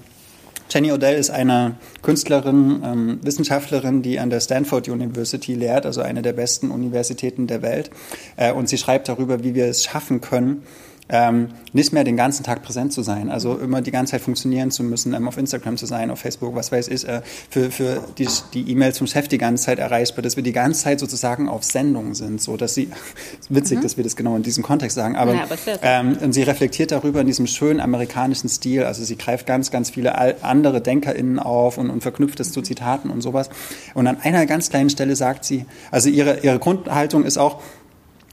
Jenny 0.69 0.91
Odell 0.91 1.17
ist 1.17 1.31
eine 1.31 1.77
Künstlerin, 2.03 2.83
ähm, 2.85 3.19
Wissenschaftlerin, 3.23 4.03
die 4.03 4.19
an 4.19 4.31
der 4.31 4.41
Stanford 4.41 4.89
University 4.89 5.55
lehrt, 5.55 5.87
also 5.87 6.01
eine 6.01 6.23
der 6.23 6.33
besten 6.33 6.71
Universitäten 6.71 7.47
der 7.47 7.63
Welt. 7.63 7.91
Äh, 8.37 8.53
und 8.53 8.69
sie 8.69 8.79
schreibt 8.79 9.09
darüber, 9.09 9.45
wie 9.45 9.55
wir 9.55 9.67
es 9.67 9.85
schaffen 9.85 10.21
können, 10.21 10.65
ähm, 11.09 11.49
nicht 11.73 11.93
mehr 11.93 12.05
den 12.05 12.17
ganzen 12.17 12.43
Tag 12.43 12.63
präsent 12.63 12.93
zu 12.93 13.03
sein, 13.03 13.31
also 13.31 13.57
immer 13.57 13.81
die 13.81 13.91
ganze 13.91 14.13
Zeit 14.13 14.23
funktionieren 14.23 14.71
zu 14.71 14.83
müssen, 14.83 15.15
ähm, 15.15 15.29
auf 15.29 15.39
Instagram 15.39 15.77
zu 15.77 15.87
sein, 15.87 16.11
auf 16.11 16.19
Facebook, 16.19 16.55
was 16.55 16.73
weiß 16.73 16.89
ich, 16.89 17.07
äh, 17.07 17.23
für, 17.49 17.71
für 17.71 18.03
die, 18.19 18.29
die 18.55 18.71
E-Mails 18.71 18.99
vom 18.99 19.07
Chef 19.07 19.29
die 19.29 19.39
ganze 19.39 19.65
Zeit 19.65 19.79
erreichbar, 19.79 20.23
dass 20.23 20.37
wir 20.37 20.43
die 20.43 20.53
ganze 20.53 20.83
Zeit 20.83 20.99
sozusagen 20.99 21.49
auf 21.49 21.63
Sendung 21.63 22.15
sind, 22.15 22.41
so 22.41 22.57
dass 22.57 22.75
sie, 22.75 22.91
witzig, 23.49 23.79
mhm. 23.79 23.83
dass 23.83 23.97
wir 23.97 24.05
das 24.05 24.17
genau 24.17 24.37
in 24.37 24.43
diesem 24.43 24.65
Kontext 24.65 24.97
sagen, 24.97 25.17
aber, 25.17 25.35
ja, 25.35 25.45
aber 25.45 25.57
ähm, 25.83 26.19
und 26.21 26.33
sie 26.33 26.43
reflektiert 26.43 26.91
darüber 26.91 27.21
in 27.21 27.27
diesem 27.27 27.47
schönen 27.47 27.81
amerikanischen 27.81 28.49
Stil, 28.49 28.85
also 28.85 29.05
sie 29.05 29.17
greift 29.17 29.47
ganz, 29.47 29.71
ganz 29.71 29.91
viele 29.91 30.43
andere 30.43 30.81
DenkerInnen 30.81 31.39
auf 31.39 31.79
und, 31.79 31.91
und 31.91 32.03
verknüpft 32.03 32.41
es 32.41 32.53
zu 32.53 32.63
Zitaten 32.63 33.11
und 33.11 33.21
sowas. 33.21 33.49
Und 33.95 34.07
an 34.07 34.19
einer 34.21 34.47
ganz 34.47 34.71
kleinen 34.71 34.91
Stelle 34.91 35.15
sagt 35.15 35.45
sie, 35.45 35.67
also 35.91 36.09
ihre, 36.09 36.41
ihre 36.41 36.59
Grundhaltung 36.59 37.25
ist 37.25 37.39
auch, 37.39 37.61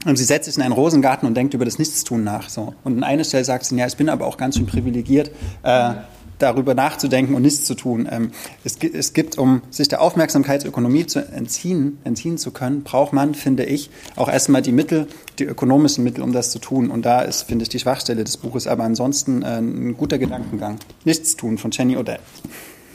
und 0.04 0.16
sie 0.16 0.24
setzt 0.24 0.46
sich 0.46 0.56
in 0.56 0.62
einen 0.62 0.72
Rosengarten 0.72 1.26
und 1.26 1.34
denkt 1.34 1.54
über 1.54 1.64
das 1.64 1.78
Nichtstun 1.78 2.24
nach. 2.24 2.48
So. 2.48 2.74
Und 2.84 2.98
an 2.98 3.04
einer 3.04 3.24
Stelle 3.24 3.44
sagt 3.44 3.64
sie, 3.64 3.76
ja, 3.76 3.86
ich 3.86 3.96
bin 3.96 4.08
aber 4.08 4.26
auch 4.26 4.36
ganz 4.36 4.56
schön 4.56 4.66
privilegiert, 4.66 5.30
äh, 5.62 5.94
darüber 6.38 6.74
nachzudenken 6.74 7.34
und 7.34 7.42
nichts 7.42 7.64
zu 7.64 7.74
tun. 7.74 8.08
Ähm, 8.10 8.32
es, 8.64 8.76
es, 8.76 9.12
gibt, 9.12 9.38
um 9.38 9.62
sich 9.70 9.88
der 9.88 10.02
Aufmerksamkeitsökonomie 10.02 11.06
zu 11.06 11.20
entziehen, 11.20 11.98
entziehen 12.04 12.38
zu 12.38 12.50
können, 12.50 12.82
braucht 12.82 13.12
man, 13.12 13.34
finde 13.34 13.64
ich, 13.64 13.90
auch 14.16 14.28
erstmal 14.28 14.62
die 14.62 14.72
Mittel, 14.72 15.06
die 15.38 15.44
ökonomischen 15.44 16.04
Mittel, 16.04 16.22
um 16.22 16.32
das 16.32 16.50
zu 16.50 16.58
tun. 16.58 16.90
Und 16.90 17.06
da 17.06 17.22
ist, 17.22 17.42
finde 17.42 17.62
ich, 17.62 17.68
die 17.68 17.78
Schwachstelle 17.78 18.24
des 18.24 18.36
Buches. 18.36 18.66
Aber 18.66 18.84
ansonsten 18.84 19.42
äh, 19.42 19.58
ein 19.58 19.96
guter 19.96 20.18
Gedankengang. 20.18 20.78
Nichts 21.04 21.36
tun 21.36 21.58
von 21.58 21.70
Jenny 21.70 21.96
Odell. 21.96 22.18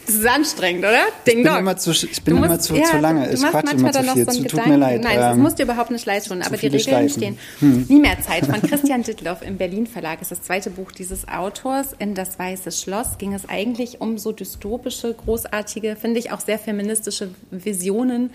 Das 0.09 0.17
ist 0.17 0.25
anstrengend, 0.25 0.83
oder? 0.83 1.03
Ding 1.27 1.39
ich 1.39 1.43
bin 1.43 1.55
immer 1.55 1.77
zu, 1.77 1.91
ich 1.91 2.23
bin 2.23 2.37
immer 2.37 2.59
zu, 2.59 2.75
ja, 2.75 2.83
zu 2.85 2.97
lange. 2.97 3.31
Ich 3.31 3.41
quatsche 3.41 3.75
immer 3.75 3.91
zu 3.91 4.03
viel. 4.03 4.31
So 4.31 4.43
tut 4.43 4.65
mir 4.65 4.77
leid. 4.77 5.03
Nein, 5.03 5.17
das 5.17 5.35
ähm, 5.35 5.43
muss 5.43 5.53
dir 5.53 5.63
überhaupt 5.63 5.91
nicht 5.91 6.05
leid 6.07 6.25
tun. 6.25 6.41
Aber 6.41 6.57
die 6.57 6.65
Regeln 6.65 6.81
Schleifen. 6.81 7.09
stehen. 7.09 7.39
Hm. 7.59 7.85
Nie 7.87 7.99
mehr 7.99 8.19
Zeit. 8.19 8.47
Von 8.47 8.59
Christian 8.63 9.03
Dittloff 9.03 9.43
im 9.43 9.57
Berlin 9.57 9.85
Verlag 9.85 10.19
ist 10.19 10.31
das 10.31 10.41
zweite 10.41 10.71
Buch 10.71 10.91
dieses 10.91 11.27
Autors. 11.27 11.93
In 11.99 12.15
das 12.15 12.39
Weiße 12.39 12.71
Schloss 12.71 13.19
ging 13.19 13.35
es 13.35 13.47
eigentlich 13.47 14.01
um 14.01 14.17
so 14.17 14.31
dystopische, 14.31 15.13
großartige, 15.13 15.95
finde 15.95 16.17
ich 16.17 16.31
auch 16.31 16.39
sehr 16.39 16.57
feministische 16.57 17.29
Visionen 17.51 18.31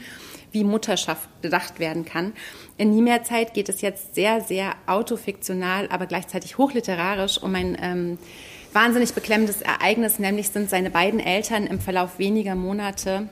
wie 0.52 0.62
Mutterschaft 0.62 1.28
gedacht 1.42 1.80
werden 1.80 2.04
kann. 2.04 2.34
In 2.78 2.94
Nie 2.94 3.02
mehr 3.02 3.24
Zeit 3.24 3.52
geht 3.52 3.68
es 3.68 3.80
jetzt 3.80 4.14
sehr, 4.14 4.40
sehr 4.40 4.74
autofiktional, 4.86 5.88
aber 5.90 6.06
gleichzeitig 6.06 6.56
hochliterarisch 6.56 7.42
um 7.42 7.52
ein 7.56 7.76
ähm, 7.82 8.18
wahnsinnig 8.74 9.14
beklemmendes 9.14 9.62
Ereignis, 9.62 10.18
nämlich 10.18 10.48
sind 10.48 10.68
seine 10.68 10.90
beiden 10.90 11.20
Eltern 11.20 11.66
im 11.66 11.80
Verlauf 11.80 12.18
weniger 12.18 12.54
Monate 12.54 13.28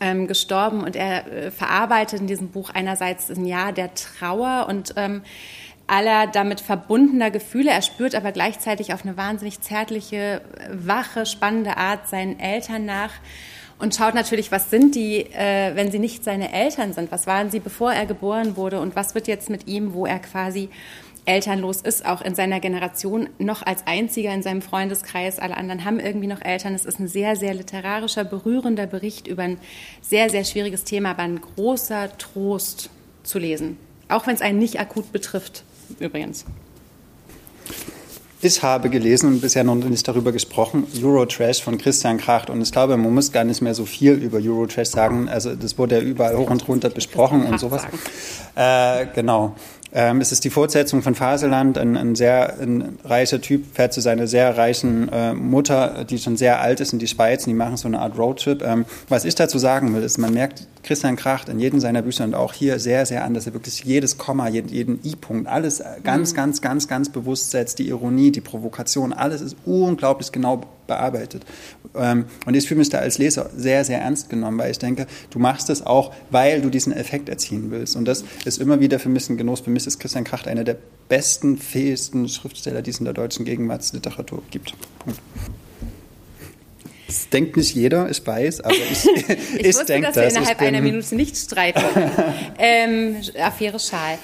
ähm, 0.00 0.26
gestorben 0.26 0.82
und 0.82 0.96
er 0.96 1.26
äh, 1.26 1.50
verarbeitet 1.50 2.20
in 2.20 2.26
diesem 2.26 2.48
Buch 2.48 2.70
einerseits 2.70 3.30
ein 3.30 3.44
Jahr 3.44 3.72
der 3.72 3.94
Trauer 3.94 4.66
und 4.68 4.94
ähm, 4.96 5.22
aller 5.86 6.28
damit 6.28 6.60
verbundener 6.60 7.30
Gefühle. 7.30 7.70
Er 7.70 7.82
spürt 7.82 8.14
aber 8.14 8.32
gleichzeitig 8.32 8.94
auf 8.94 9.04
eine 9.04 9.16
wahnsinnig 9.16 9.60
zärtliche, 9.60 10.40
wache, 10.70 11.26
spannende 11.26 11.76
Art 11.76 12.08
seinen 12.08 12.38
Eltern 12.38 12.84
nach 12.84 13.12
und 13.80 13.94
schaut 13.94 14.14
natürlich, 14.14 14.52
was 14.52 14.68
sind 14.68 14.94
die, 14.94 15.20
äh, 15.32 15.74
wenn 15.74 15.90
sie 15.90 15.98
nicht 15.98 16.22
seine 16.22 16.52
Eltern 16.52 16.92
sind? 16.92 17.10
Was 17.10 17.26
waren 17.26 17.50
sie, 17.50 17.60
bevor 17.60 17.92
er 17.92 18.04
geboren 18.04 18.56
wurde? 18.56 18.78
Und 18.78 18.94
was 18.94 19.14
wird 19.14 19.26
jetzt 19.26 19.48
mit 19.48 19.66
ihm, 19.66 19.94
wo 19.94 20.04
er 20.04 20.18
quasi 20.18 20.68
elternlos 21.24 21.80
ist, 21.80 22.04
auch 22.04 22.22
in 22.22 22.34
seiner 22.34 22.60
Generation 22.60 23.28
noch 23.38 23.62
als 23.62 23.86
einziger 23.86 24.32
in 24.32 24.42
seinem 24.42 24.62
Freundeskreis. 24.62 25.38
Alle 25.38 25.56
anderen 25.56 25.84
haben 25.84 26.00
irgendwie 26.00 26.26
noch 26.26 26.40
Eltern. 26.40 26.74
Es 26.74 26.84
ist 26.84 26.98
ein 26.98 27.08
sehr, 27.08 27.36
sehr 27.36 27.54
literarischer, 27.54 28.24
berührender 28.24 28.86
Bericht 28.86 29.26
über 29.26 29.42
ein 29.42 29.58
sehr, 30.00 30.30
sehr 30.30 30.44
schwieriges 30.44 30.84
Thema, 30.84 31.10
aber 31.10 31.22
ein 31.22 31.40
großer 31.40 32.16
Trost 32.18 32.90
zu 33.22 33.38
lesen. 33.38 33.76
Auch 34.08 34.26
wenn 34.26 34.34
es 34.34 34.42
einen 34.42 34.58
nicht 34.58 34.80
akut 34.80 35.12
betrifft, 35.12 35.64
übrigens. 35.98 36.44
Ich 38.42 38.62
habe 38.62 38.88
gelesen 38.88 39.26
und 39.26 39.42
bisher 39.42 39.64
noch 39.64 39.74
nicht 39.74 40.08
darüber 40.08 40.32
gesprochen, 40.32 40.86
Eurotrash 41.02 41.62
von 41.62 41.76
Christian 41.76 42.16
Kracht. 42.16 42.48
Und 42.48 42.62
ich 42.62 42.72
glaube, 42.72 42.96
man 42.96 43.12
muss 43.12 43.32
gar 43.32 43.44
nicht 43.44 43.60
mehr 43.60 43.74
so 43.74 43.84
viel 43.84 44.14
über 44.14 44.38
Eurotrash 44.38 44.88
sagen. 44.88 45.28
Also 45.28 45.54
das 45.54 45.76
wurde 45.76 45.96
ja 45.98 46.02
überall 46.02 46.38
hoch 46.38 46.48
und 46.48 46.66
runter 46.66 46.88
besprochen 46.88 47.44
und 47.44 47.60
sowas. 47.60 47.82
Äh, 48.56 49.06
genau. 49.14 49.54
Ähm, 49.92 50.20
es 50.20 50.30
ist 50.30 50.44
die 50.44 50.50
Fortsetzung 50.50 51.02
von 51.02 51.14
Faseland. 51.14 51.76
Ein, 51.76 51.96
ein 51.96 52.14
sehr 52.14 52.58
ein 52.60 52.98
reicher 53.04 53.40
Typ 53.40 53.64
fährt 53.74 53.92
zu 53.92 54.00
seiner 54.00 54.26
sehr 54.26 54.56
reichen 54.56 55.08
äh, 55.08 55.34
Mutter, 55.34 56.04
die 56.04 56.18
schon 56.18 56.36
sehr 56.36 56.60
alt 56.60 56.80
ist, 56.80 56.92
in 56.92 56.98
die 56.98 57.08
Schweiz. 57.08 57.46
Und 57.46 57.50
die 57.50 57.54
machen 57.54 57.76
so 57.76 57.88
eine 57.88 57.98
Art 57.98 58.16
Roadtrip. 58.16 58.62
Ähm, 58.62 58.84
was 59.08 59.24
ich 59.24 59.34
dazu 59.34 59.58
sagen 59.58 59.94
will, 59.94 60.02
ist, 60.02 60.18
man 60.18 60.32
merkt 60.32 60.66
Christian 60.82 61.16
Kracht 61.16 61.48
in 61.48 61.58
jedem 61.58 61.80
seiner 61.80 62.02
Bücher 62.02 62.24
und 62.24 62.34
auch 62.34 62.52
hier 62.52 62.78
sehr, 62.78 63.04
sehr 63.04 63.24
an, 63.24 63.34
dass 63.34 63.46
er 63.46 63.52
wirklich 63.52 63.84
jedes 63.84 64.16
Komma, 64.16 64.48
jeden, 64.48 64.68
jeden 64.68 65.00
I-Punkt, 65.04 65.48
alles 65.48 65.82
ganz, 66.04 66.32
mhm. 66.32 66.36
ganz, 66.36 66.60
ganz, 66.60 66.88
ganz 66.88 67.08
bewusst 67.10 67.50
setzt. 67.50 67.78
Die 67.78 67.88
Ironie, 67.88 68.30
die 68.30 68.40
Provokation, 68.40 69.12
alles 69.12 69.40
ist 69.40 69.56
unglaublich 69.66 70.32
genau 70.32 70.62
bearbeitet. 70.90 71.46
Ähm, 71.94 72.24
und 72.46 72.54
ich 72.54 72.66
fühle 72.66 72.78
mich 72.78 72.90
da 72.90 72.98
als 72.98 73.18
Leser 73.18 73.48
sehr, 73.56 73.84
sehr 73.84 74.00
ernst 74.00 74.28
genommen, 74.28 74.58
weil 74.58 74.72
ich 74.72 74.78
denke, 74.78 75.06
du 75.30 75.38
machst 75.38 75.70
es 75.70 75.86
auch, 75.86 76.12
weil 76.30 76.60
du 76.60 76.68
diesen 76.68 76.92
Effekt 76.92 77.28
erzielen 77.28 77.70
willst. 77.70 77.94
Und 77.94 78.06
das 78.06 78.24
ist 78.44 78.58
immer 78.58 78.80
wieder 78.80 78.98
für 78.98 79.08
mich 79.08 79.30
ein 79.30 79.36
Genuss. 79.36 79.60
Für 79.60 79.70
mich 79.70 79.86
ist 79.86 80.00
Christian 80.00 80.24
Kracht 80.24 80.48
einer 80.48 80.64
der 80.64 80.76
besten, 81.08 81.56
fähigsten 81.56 82.28
Schriftsteller, 82.28 82.82
die 82.82 82.90
es 82.90 82.98
in 82.98 83.04
der 83.04 83.14
deutschen 83.14 83.44
Gegenwartsliteratur 83.44 84.42
gibt. 84.50 84.74
Punkt. 84.98 85.20
Das 87.10 87.28
denkt 87.28 87.56
nicht 87.56 87.74
jeder, 87.74 88.08
ich 88.08 88.24
weiß, 88.24 88.60
aber 88.60 88.72
ich, 88.92 89.04
ich, 89.28 89.54
ich 89.56 89.66
wusste, 89.66 89.86
denke 89.86 90.06
dass 90.06 90.16
wir 90.16 90.28
innerhalb 90.28 90.60
einer 90.60 90.80
Minute 90.80 91.16
nicht 91.16 91.36
streiten. 91.36 91.82
ähm, 92.58 93.16
Affäre 93.36 93.80
Schal. 93.80 94.16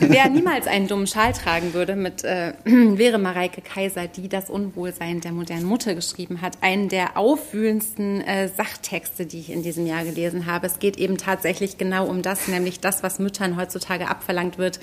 Wer 0.00 0.28
niemals 0.28 0.66
einen 0.66 0.88
dummen 0.88 1.06
Schal 1.06 1.34
tragen 1.34 1.72
würde, 1.72 1.94
mit, 1.94 2.24
äh, 2.24 2.54
wäre 2.64 3.18
Mareike 3.18 3.60
Kaiser, 3.60 4.08
die 4.08 4.28
das 4.28 4.50
Unwohlsein 4.50 5.20
der 5.20 5.30
modernen 5.30 5.66
Mutter 5.66 5.94
geschrieben 5.94 6.40
hat. 6.40 6.58
Einen 6.62 6.88
der 6.88 7.16
aufwühlendsten 7.16 8.22
äh, 8.22 8.48
Sachtexte, 8.48 9.24
die 9.24 9.38
ich 9.38 9.50
in 9.50 9.62
diesem 9.62 9.86
Jahr 9.86 10.02
gelesen 10.02 10.46
habe. 10.46 10.66
Es 10.66 10.80
geht 10.80 10.96
eben 10.96 11.18
tatsächlich 11.18 11.78
genau 11.78 12.08
um 12.08 12.22
das, 12.22 12.48
nämlich 12.48 12.80
das, 12.80 13.04
was 13.04 13.20
Müttern 13.20 13.56
heutzutage 13.56 14.08
abverlangt 14.08 14.58
wird, 14.58 14.80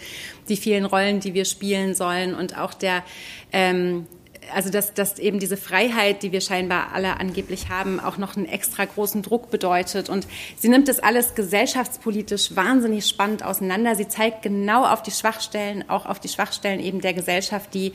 die 0.47 0.55
vielen 0.55 0.85
Rollen, 0.85 1.19
die 1.19 1.33
wir 1.33 1.43
spielen 1.43 1.93
sollen 1.93 2.35
und 2.35 2.57
auch 2.57 2.73
der 2.73 3.03
ähm, 3.51 4.07
also 4.53 4.69
dass, 4.69 4.93
dass 4.93 5.19
eben 5.19 5.39
diese 5.39 5.57
Freiheit, 5.57 6.23
die 6.23 6.31
wir 6.31 6.41
scheinbar 6.41 6.93
alle 6.93 7.19
angeblich 7.19 7.69
haben, 7.69 7.99
auch 7.99 8.17
noch 8.17 8.35
einen 8.35 8.45
extra 8.45 8.85
großen 8.85 9.21
Druck 9.21 9.49
bedeutet. 9.51 10.09
Und 10.09 10.27
sie 10.57 10.69
nimmt 10.69 10.87
das 10.87 10.99
alles 10.99 11.35
gesellschaftspolitisch 11.35 12.55
wahnsinnig 12.55 13.05
spannend 13.05 13.43
auseinander. 13.43 13.95
Sie 13.95 14.07
zeigt 14.07 14.41
genau 14.41 14.85
auf 14.85 15.03
die 15.03 15.11
Schwachstellen, 15.11 15.89
auch 15.89 16.05
auf 16.05 16.19
die 16.19 16.29
Schwachstellen 16.29 16.79
eben 16.79 17.01
der 17.01 17.13
Gesellschaft, 17.13 17.73
die 17.73 17.93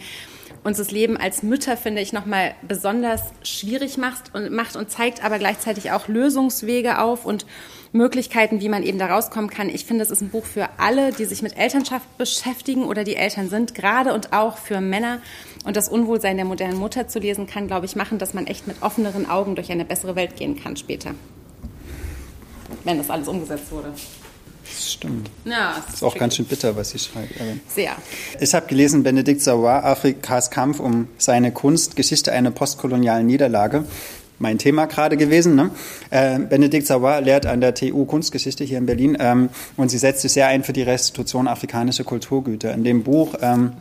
uns 0.65 0.79
das 0.79 0.91
Leben 0.91 1.17
als 1.17 1.43
Mütter, 1.43 1.77
finde 1.77 2.01
ich, 2.01 2.13
nochmal 2.13 2.55
besonders 2.67 3.23
schwierig 3.43 3.99
macht 3.99 4.35
und, 4.35 4.51
macht 4.51 4.77
und 4.77 4.91
zeigt 4.91 5.23
aber 5.23 5.39
gleichzeitig 5.39 5.93
auch 5.93 6.09
Lösungswege 6.09 6.99
auf 6.99 7.27
und 7.27 7.47
Möglichkeiten, 7.93 8.61
wie 8.61 8.69
man 8.69 8.83
eben 8.83 8.99
da 8.99 9.07
rauskommen 9.07 9.51
kann. 9.51 9.69
Ich 9.69 9.85
finde, 9.85 10.03
es 10.03 10.11
ist 10.11 10.21
ein 10.21 10.31
Buch 10.31 10.47
für 10.47 10.69
alle, 10.79 11.13
die 11.13 11.27
sich 11.27 11.43
mit 11.43 11.57
Elternschaft 11.57 12.19
beschäftigen 12.19 12.85
oder 12.85 13.05
die 13.05 13.15
Eltern 13.15 13.49
sind, 13.49 13.75
gerade 13.75 14.15
und 14.15 14.33
auch 14.33 14.57
für 14.57 14.81
Männer. 14.81 15.21
Und 15.65 15.77
das 15.77 15.89
Unwohlsein 15.89 16.37
der 16.37 16.47
modernen 16.47 16.79
Mutter 16.79 17.07
zu 17.09 17.21
lesen 17.21 17.47
kann, 17.47 17.69
glaube 17.69 17.87
ich, 17.87 17.95
machen, 17.95 18.19
dass 18.19 18.35
man 18.35 18.47
echt 18.47 18.67
mit 18.67 18.83
offeneren 18.83 19.31
Augen 19.31 19.55
durch 19.55 19.71
eine 19.71 19.85
bessere 19.85 20.17
Welt 20.17 20.37
gehen 20.37 20.61
kann 20.61 20.77
später. 20.77 21.15
Wenn 22.83 22.99
das 22.99 23.11
alles 23.11 23.29
umgesetzt 23.29 23.71
wurde. 23.71 23.93
Das 24.65 24.93
stimmt. 24.93 25.31
Ja, 25.45 25.83
das 25.87 25.97
ist 25.97 26.03
auch 26.03 26.17
ganz 26.17 26.37
schön 26.37 26.47
bitter, 26.47 26.75
was 26.77 26.91
sie 26.91 26.99
schreibt. 26.99 27.41
Aber 27.41 27.51
Sehr. 27.69 27.93
Ich 28.41 28.55
habe 28.55 28.67
gelesen, 28.67 29.03
Benedikt 29.03 29.43
Savoy, 29.43 29.71
Afrikas 29.71 30.51
Kampf 30.51 30.81
um 30.81 31.09
seine 31.19 31.53
Kunst, 31.53 31.97
Geschichte 31.97 32.33
einer 32.33 32.51
postkolonialen 32.51 33.27
Niederlage 33.27 33.85
mein 34.39 34.59
Thema 34.59 34.87
gerade 34.87 35.17
gewesen. 35.17 35.55
Ne? 35.55 35.71
Äh, 36.11 36.39
Benedikt 36.39 36.87
Savoy 36.87 37.21
lehrt 37.21 37.47
an 37.47 37.61
der 37.61 37.75
TU 37.75 38.05
Kunstgeschichte 38.05 38.65
hier 38.65 38.79
in 38.79 38.87
Berlin 38.87 39.17
ähm, 39.21 39.49
und 39.77 39.91
sie 39.91 39.99
setzt 39.99 40.23
sich 40.23 40.33
sehr 40.33 40.49
ein 40.49 40.65
für 40.65 40.73
die 40.73 40.83
Restitution 40.83 41.49
afrikanischer 41.49 42.05
Kulturgüter. 42.05 42.73
In 42.75 42.85
dem 42.85 43.03
Buch 43.05 43.35
ähm, 43.41 43.73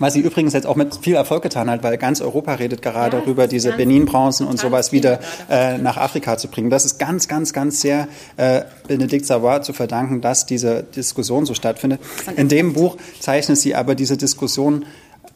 was 0.00 0.14
sie 0.14 0.20
übrigens 0.20 0.54
jetzt 0.54 0.66
auch 0.66 0.74
mit 0.74 0.96
viel 0.96 1.14
Erfolg 1.14 1.42
getan 1.44 1.70
hat, 1.70 1.84
weil 1.84 1.96
ganz 1.98 2.20
Europa 2.20 2.54
redet 2.54 2.82
gerade 2.82 3.16
ja, 3.16 3.22
darüber, 3.22 3.46
diese 3.46 3.72
Benin-Bronzen 3.72 4.46
und 4.46 4.58
sowas 4.58 4.90
wieder 4.90 5.20
äh, 5.48 5.78
nach 5.78 5.96
Afrika 5.96 6.36
zu 6.36 6.48
bringen. 6.48 6.70
Das 6.70 6.84
ist 6.84 6.98
ganz, 6.98 7.28
ganz, 7.28 7.52
ganz 7.52 7.80
sehr 7.80 8.08
äh, 8.36 8.62
Benedikt 8.88 9.26
Savoy 9.26 9.60
zu 9.60 9.72
verdanken, 9.72 10.20
dass 10.20 10.46
diese 10.46 10.82
Diskussion 10.82 11.46
so 11.46 11.54
stattfindet. 11.54 12.00
In 12.36 12.48
dem 12.48 12.72
Buch 12.72 12.96
zeichnet 13.20 13.58
sie 13.58 13.74
aber 13.74 13.94
diese 13.94 14.16
Diskussion 14.16 14.86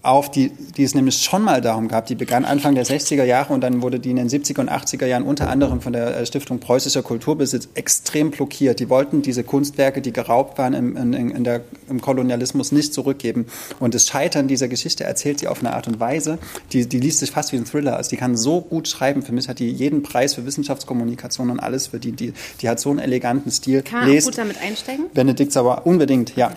auf, 0.05 0.31
die, 0.31 0.51
die 0.77 0.85
es 0.85 0.95
nämlich 0.95 1.23
schon 1.23 1.43
mal 1.43 1.61
darum 1.61 1.88
gab. 1.88 2.07
Die 2.07 2.14
begann 2.14 2.45
Anfang 2.45 2.75
der 2.75 2.85
60er 2.85 3.25
Jahre 3.25 3.53
und 3.53 3.61
dann 3.62 3.83
wurde 3.83 4.01
die 4.01 4.11
in 4.11 4.17
den 4.17 4.29
70er 4.29 4.61
und 4.61 4.71
80er 4.71 5.07
Jahren 5.07 5.23
unter 5.23 5.49
anderem 5.49 5.81
von 5.81 5.93
der 5.93 6.17
äh, 6.17 6.27
Stiftung 6.27 6.61
Preußischer 6.61 7.03
Kulturbesitz 7.03 7.69
extrem 7.75 8.31
blockiert. 8.31 8.81
Die 8.81 8.88
wollten 8.90 9.23
diese 9.23 9.45
Kunstwerke, 9.45 10.01
die 10.01 10.12
geraubt 10.12 10.59
waren 10.59 10.75
im, 10.75 10.97
in, 10.97 11.31
in 11.31 11.45
der, 11.45 11.62
im 11.88 12.01
Kolonialismus, 12.01 12.73
nicht 12.73 12.95
zurückgeben. 12.95 13.47
Und 13.81 13.95
das 13.95 14.07
Scheitern 14.07 14.49
dieser 14.49 14.69
Geschichte 14.69 15.05
erzählt 15.05 15.40
sie 15.40 15.49
auf 15.49 15.61
eine 15.61 15.75
Art 15.75 15.88
und 15.88 16.01
Weise, 16.01 16.38
die, 16.73 16.88
die 16.88 17.01
liest 17.01 17.21
sich 17.21 17.31
fast 17.31 17.53
wie 17.53 17.57
ein 17.57 17.64
Thriller. 17.64 17.97
Also 17.97 18.11
die 18.11 18.17
kann 18.17 18.37
so 18.37 18.61
gut 18.61 18.88
schreiben. 18.88 19.23
Für 19.23 19.33
mich 19.33 19.49
hat 19.49 19.59
die 19.59 19.71
jeden 19.71 20.03
Preis 20.03 20.35
für 20.35 20.45
Wissenschaftskommunikation 20.47 21.51
und 21.51 21.61
alles 21.61 21.88
für 21.88 21.99
die. 21.99 22.12
Die, 22.12 22.69
hat 22.69 22.81
so 22.81 22.90
einen 22.90 22.99
eleganten 22.99 23.51
Stil. 23.51 23.83
Kann 23.83 24.09
man 24.09 24.19
gut 24.19 24.38
damit 24.38 24.61
einsteigen? 24.61 25.07
Benedikt 25.12 25.53
Sauer, 25.53 25.83
unbedingt, 25.85 26.37
ja. 26.37 26.53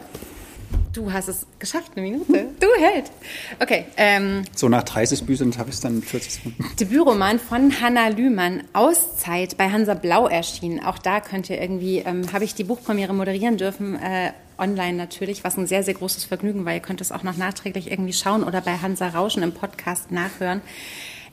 Du 0.93 1.13
hast 1.13 1.27
es 1.27 1.45
geschafft, 1.59 1.91
eine 1.95 2.09
Minute. 2.09 2.47
Du 2.59 2.67
hältst. 2.79 3.13
Okay. 3.59 3.85
Ähm, 3.97 4.43
so 4.55 4.67
nach 4.67 4.83
30 4.83 5.25
Büchern 5.25 5.55
habe 5.57 5.69
ich 5.69 5.75
es 5.75 5.81
dann 5.81 5.97
in 5.97 6.01
40 6.01 6.33
Sekunden. 6.33 6.65
Debütroman 6.79 7.39
von 7.39 7.81
Hanna 7.81 8.07
Lühmann, 8.07 8.63
Auszeit 8.73 9.57
bei 9.57 9.69
Hansa 9.69 9.93
Blau 9.93 10.27
erschienen. 10.27 10.83
Auch 10.83 10.97
da 10.97 11.19
könnt 11.19 11.49
ihr 11.51 11.61
irgendwie, 11.61 11.99
ähm, 11.99 12.33
habe 12.33 12.45
ich 12.45 12.55
die 12.55 12.63
Buchpremiere 12.63 13.13
moderieren 13.13 13.57
dürfen, 13.57 13.95
äh, 13.95 14.31
online 14.57 14.97
natürlich, 14.97 15.43
was 15.43 15.55
ein 15.57 15.67
sehr, 15.67 15.83
sehr 15.83 15.93
großes 15.93 16.25
Vergnügen 16.25 16.65
war. 16.65 16.73
Ihr 16.73 16.79
könnt 16.79 16.99
es 16.99 17.11
auch 17.11 17.21
noch 17.21 17.37
nachträglich 17.37 17.91
irgendwie 17.91 18.13
schauen 18.13 18.43
oder 18.43 18.61
bei 18.61 18.77
Hansa 18.77 19.09
Rauschen 19.09 19.43
im 19.43 19.51
Podcast 19.51 20.11
nachhören. 20.11 20.61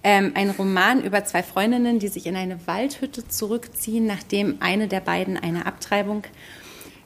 Ähm, 0.03 0.33
ein 0.35 0.51
Roman 0.51 1.03
über 1.03 1.25
zwei 1.25 1.43
Freundinnen, 1.43 1.99
die 1.99 2.09
sich 2.09 2.27
in 2.27 2.37
eine 2.37 2.67
Waldhütte 2.67 3.27
zurückziehen, 3.27 4.05
nachdem 4.05 4.57
eine 4.61 4.89
der 4.89 5.01
beiden 5.01 5.39
eine 5.39 5.65
Abtreibung 5.65 6.25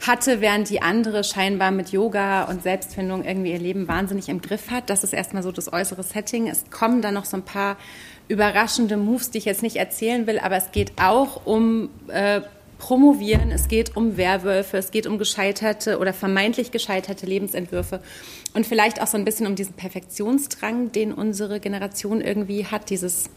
hatte, 0.06 0.40
während 0.40 0.70
die 0.70 0.80
andere 0.80 1.24
scheinbar 1.24 1.70
mit 1.70 1.90
Yoga 1.90 2.44
und 2.44 2.62
Selbstfindung 2.62 3.24
irgendwie 3.24 3.52
ihr 3.52 3.58
Leben 3.58 3.88
wahnsinnig 3.88 4.28
im 4.28 4.40
Griff 4.40 4.70
hat. 4.70 4.90
Das 4.90 5.04
ist 5.04 5.12
erstmal 5.12 5.42
so 5.42 5.52
das 5.52 5.72
äußere 5.72 6.02
Setting. 6.02 6.48
Es 6.48 6.70
kommen 6.70 7.02
dann 7.02 7.14
noch 7.14 7.24
so 7.24 7.36
ein 7.36 7.44
paar 7.44 7.76
überraschende 8.28 8.96
Moves, 8.96 9.30
die 9.30 9.38
ich 9.38 9.44
jetzt 9.44 9.62
nicht 9.62 9.76
erzählen 9.76 10.26
will, 10.26 10.38
aber 10.38 10.56
es 10.56 10.70
geht 10.70 10.92
auch 11.00 11.46
um 11.46 11.88
äh, 12.08 12.42
Promovieren, 12.78 13.50
es 13.50 13.66
geht 13.66 13.96
um 13.96 14.16
Werwölfe, 14.16 14.76
es 14.76 14.92
geht 14.92 15.08
um 15.08 15.18
gescheiterte 15.18 15.98
oder 15.98 16.12
vermeintlich 16.12 16.70
gescheiterte 16.70 17.26
Lebensentwürfe 17.26 18.00
und 18.54 18.66
vielleicht 18.66 19.02
auch 19.02 19.08
so 19.08 19.18
ein 19.18 19.24
bisschen 19.24 19.48
um 19.48 19.56
diesen 19.56 19.74
Perfektionsdrang, 19.74 20.92
den 20.92 21.12
unsere 21.12 21.58
Generation 21.58 22.20
irgendwie 22.20 22.66
hat, 22.66 22.90
dieses 22.90 23.30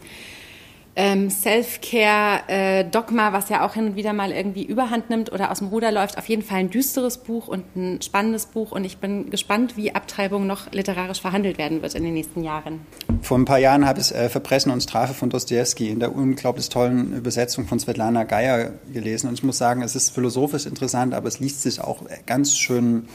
ähm, 0.94 1.30
Self-Care-Dogma, 1.30 3.28
äh, 3.28 3.32
was 3.32 3.48
ja 3.48 3.64
auch 3.64 3.74
hin 3.74 3.86
und 3.86 3.96
wieder 3.96 4.12
mal 4.12 4.30
irgendwie 4.30 4.64
überhand 4.64 5.08
nimmt 5.08 5.32
oder 5.32 5.50
aus 5.50 5.58
dem 5.58 5.68
Ruder 5.68 5.90
läuft. 5.90 6.18
Auf 6.18 6.28
jeden 6.28 6.42
Fall 6.42 6.58
ein 6.58 6.70
düsteres 6.70 7.18
Buch 7.18 7.48
und 7.48 7.64
ein 7.76 8.02
spannendes 8.02 8.46
Buch. 8.46 8.72
Und 8.72 8.84
ich 8.84 8.98
bin 8.98 9.30
gespannt, 9.30 9.76
wie 9.76 9.94
Abtreibung 9.94 10.46
noch 10.46 10.70
literarisch 10.72 11.20
verhandelt 11.20 11.56
werden 11.56 11.80
wird 11.82 11.94
in 11.94 12.04
den 12.04 12.14
nächsten 12.14 12.44
Jahren. 12.44 12.80
Vor 13.22 13.38
ein 13.38 13.46
paar 13.46 13.58
Jahren 13.58 13.86
habe 13.86 14.00
ich 14.00 14.14
äh, 14.14 14.28
Verbrechen 14.28 14.70
und 14.70 14.82
Strafe 14.82 15.14
von 15.14 15.30
Dostoevsky 15.30 15.88
in 15.88 16.00
der 16.00 16.14
unglaublich 16.14 16.68
tollen 16.68 17.16
Übersetzung 17.16 17.66
von 17.66 17.80
Svetlana 17.80 18.24
Geier 18.24 18.72
gelesen. 18.92 19.28
Und 19.28 19.34
ich 19.34 19.42
muss 19.42 19.58
sagen, 19.58 19.82
es 19.82 19.96
ist 19.96 20.10
philosophisch 20.10 20.66
interessant, 20.66 21.14
aber 21.14 21.28
es 21.28 21.40
liest 21.40 21.62
sich 21.62 21.80
auch 21.80 22.02
ganz 22.26 22.56
schön 22.56 23.08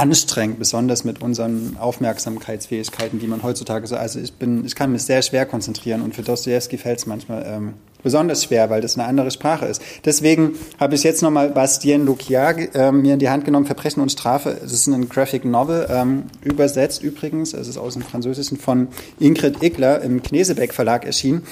anstrengend, 0.00 0.58
besonders 0.58 1.04
mit 1.04 1.20
unseren 1.20 1.76
Aufmerksamkeitsfähigkeiten, 1.78 3.18
die 3.18 3.26
man 3.26 3.42
heutzutage 3.42 3.86
so. 3.86 3.96
Also 3.96 4.18
ich 4.18 4.32
bin, 4.32 4.64
ich 4.64 4.74
kann 4.74 4.90
mich 4.90 5.02
sehr 5.02 5.20
schwer 5.20 5.44
konzentrieren 5.44 6.00
und 6.00 6.14
für 6.14 6.22
Dostoevsky 6.22 6.78
fällt 6.78 7.00
es 7.00 7.06
manchmal 7.06 7.44
ähm, 7.46 7.74
besonders 8.02 8.44
schwer, 8.44 8.70
weil 8.70 8.80
das 8.80 8.96
eine 8.96 9.06
andere 9.06 9.30
Sprache 9.30 9.66
ist. 9.66 9.82
Deswegen 10.06 10.54
habe 10.78 10.94
ich 10.94 11.02
jetzt 11.02 11.20
nochmal 11.20 11.50
Bastien 11.50 12.06
Lucia 12.06 12.50
äh, 12.50 12.90
mir 12.92 13.12
in 13.12 13.18
die 13.18 13.28
Hand 13.28 13.44
genommen, 13.44 13.66
Verbrechen 13.66 14.02
und 14.02 14.10
Strafe. 14.10 14.56
Das 14.62 14.72
ist 14.72 14.86
ein 14.86 15.06
Graphic 15.10 15.44
Novel, 15.44 15.86
ähm, 15.90 16.22
übersetzt 16.42 17.02
übrigens, 17.02 17.52
es 17.52 17.68
ist 17.68 17.76
aus 17.76 17.92
dem 17.92 18.02
Französischen 18.02 18.56
von 18.56 18.88
Ingrid 19.18 19.62
Igler 19.62 20.00
im 20.00 20.22
Knesebeck 20.22 20.72
Verlag 20.72 21.04
erschienen. 21.04 21.42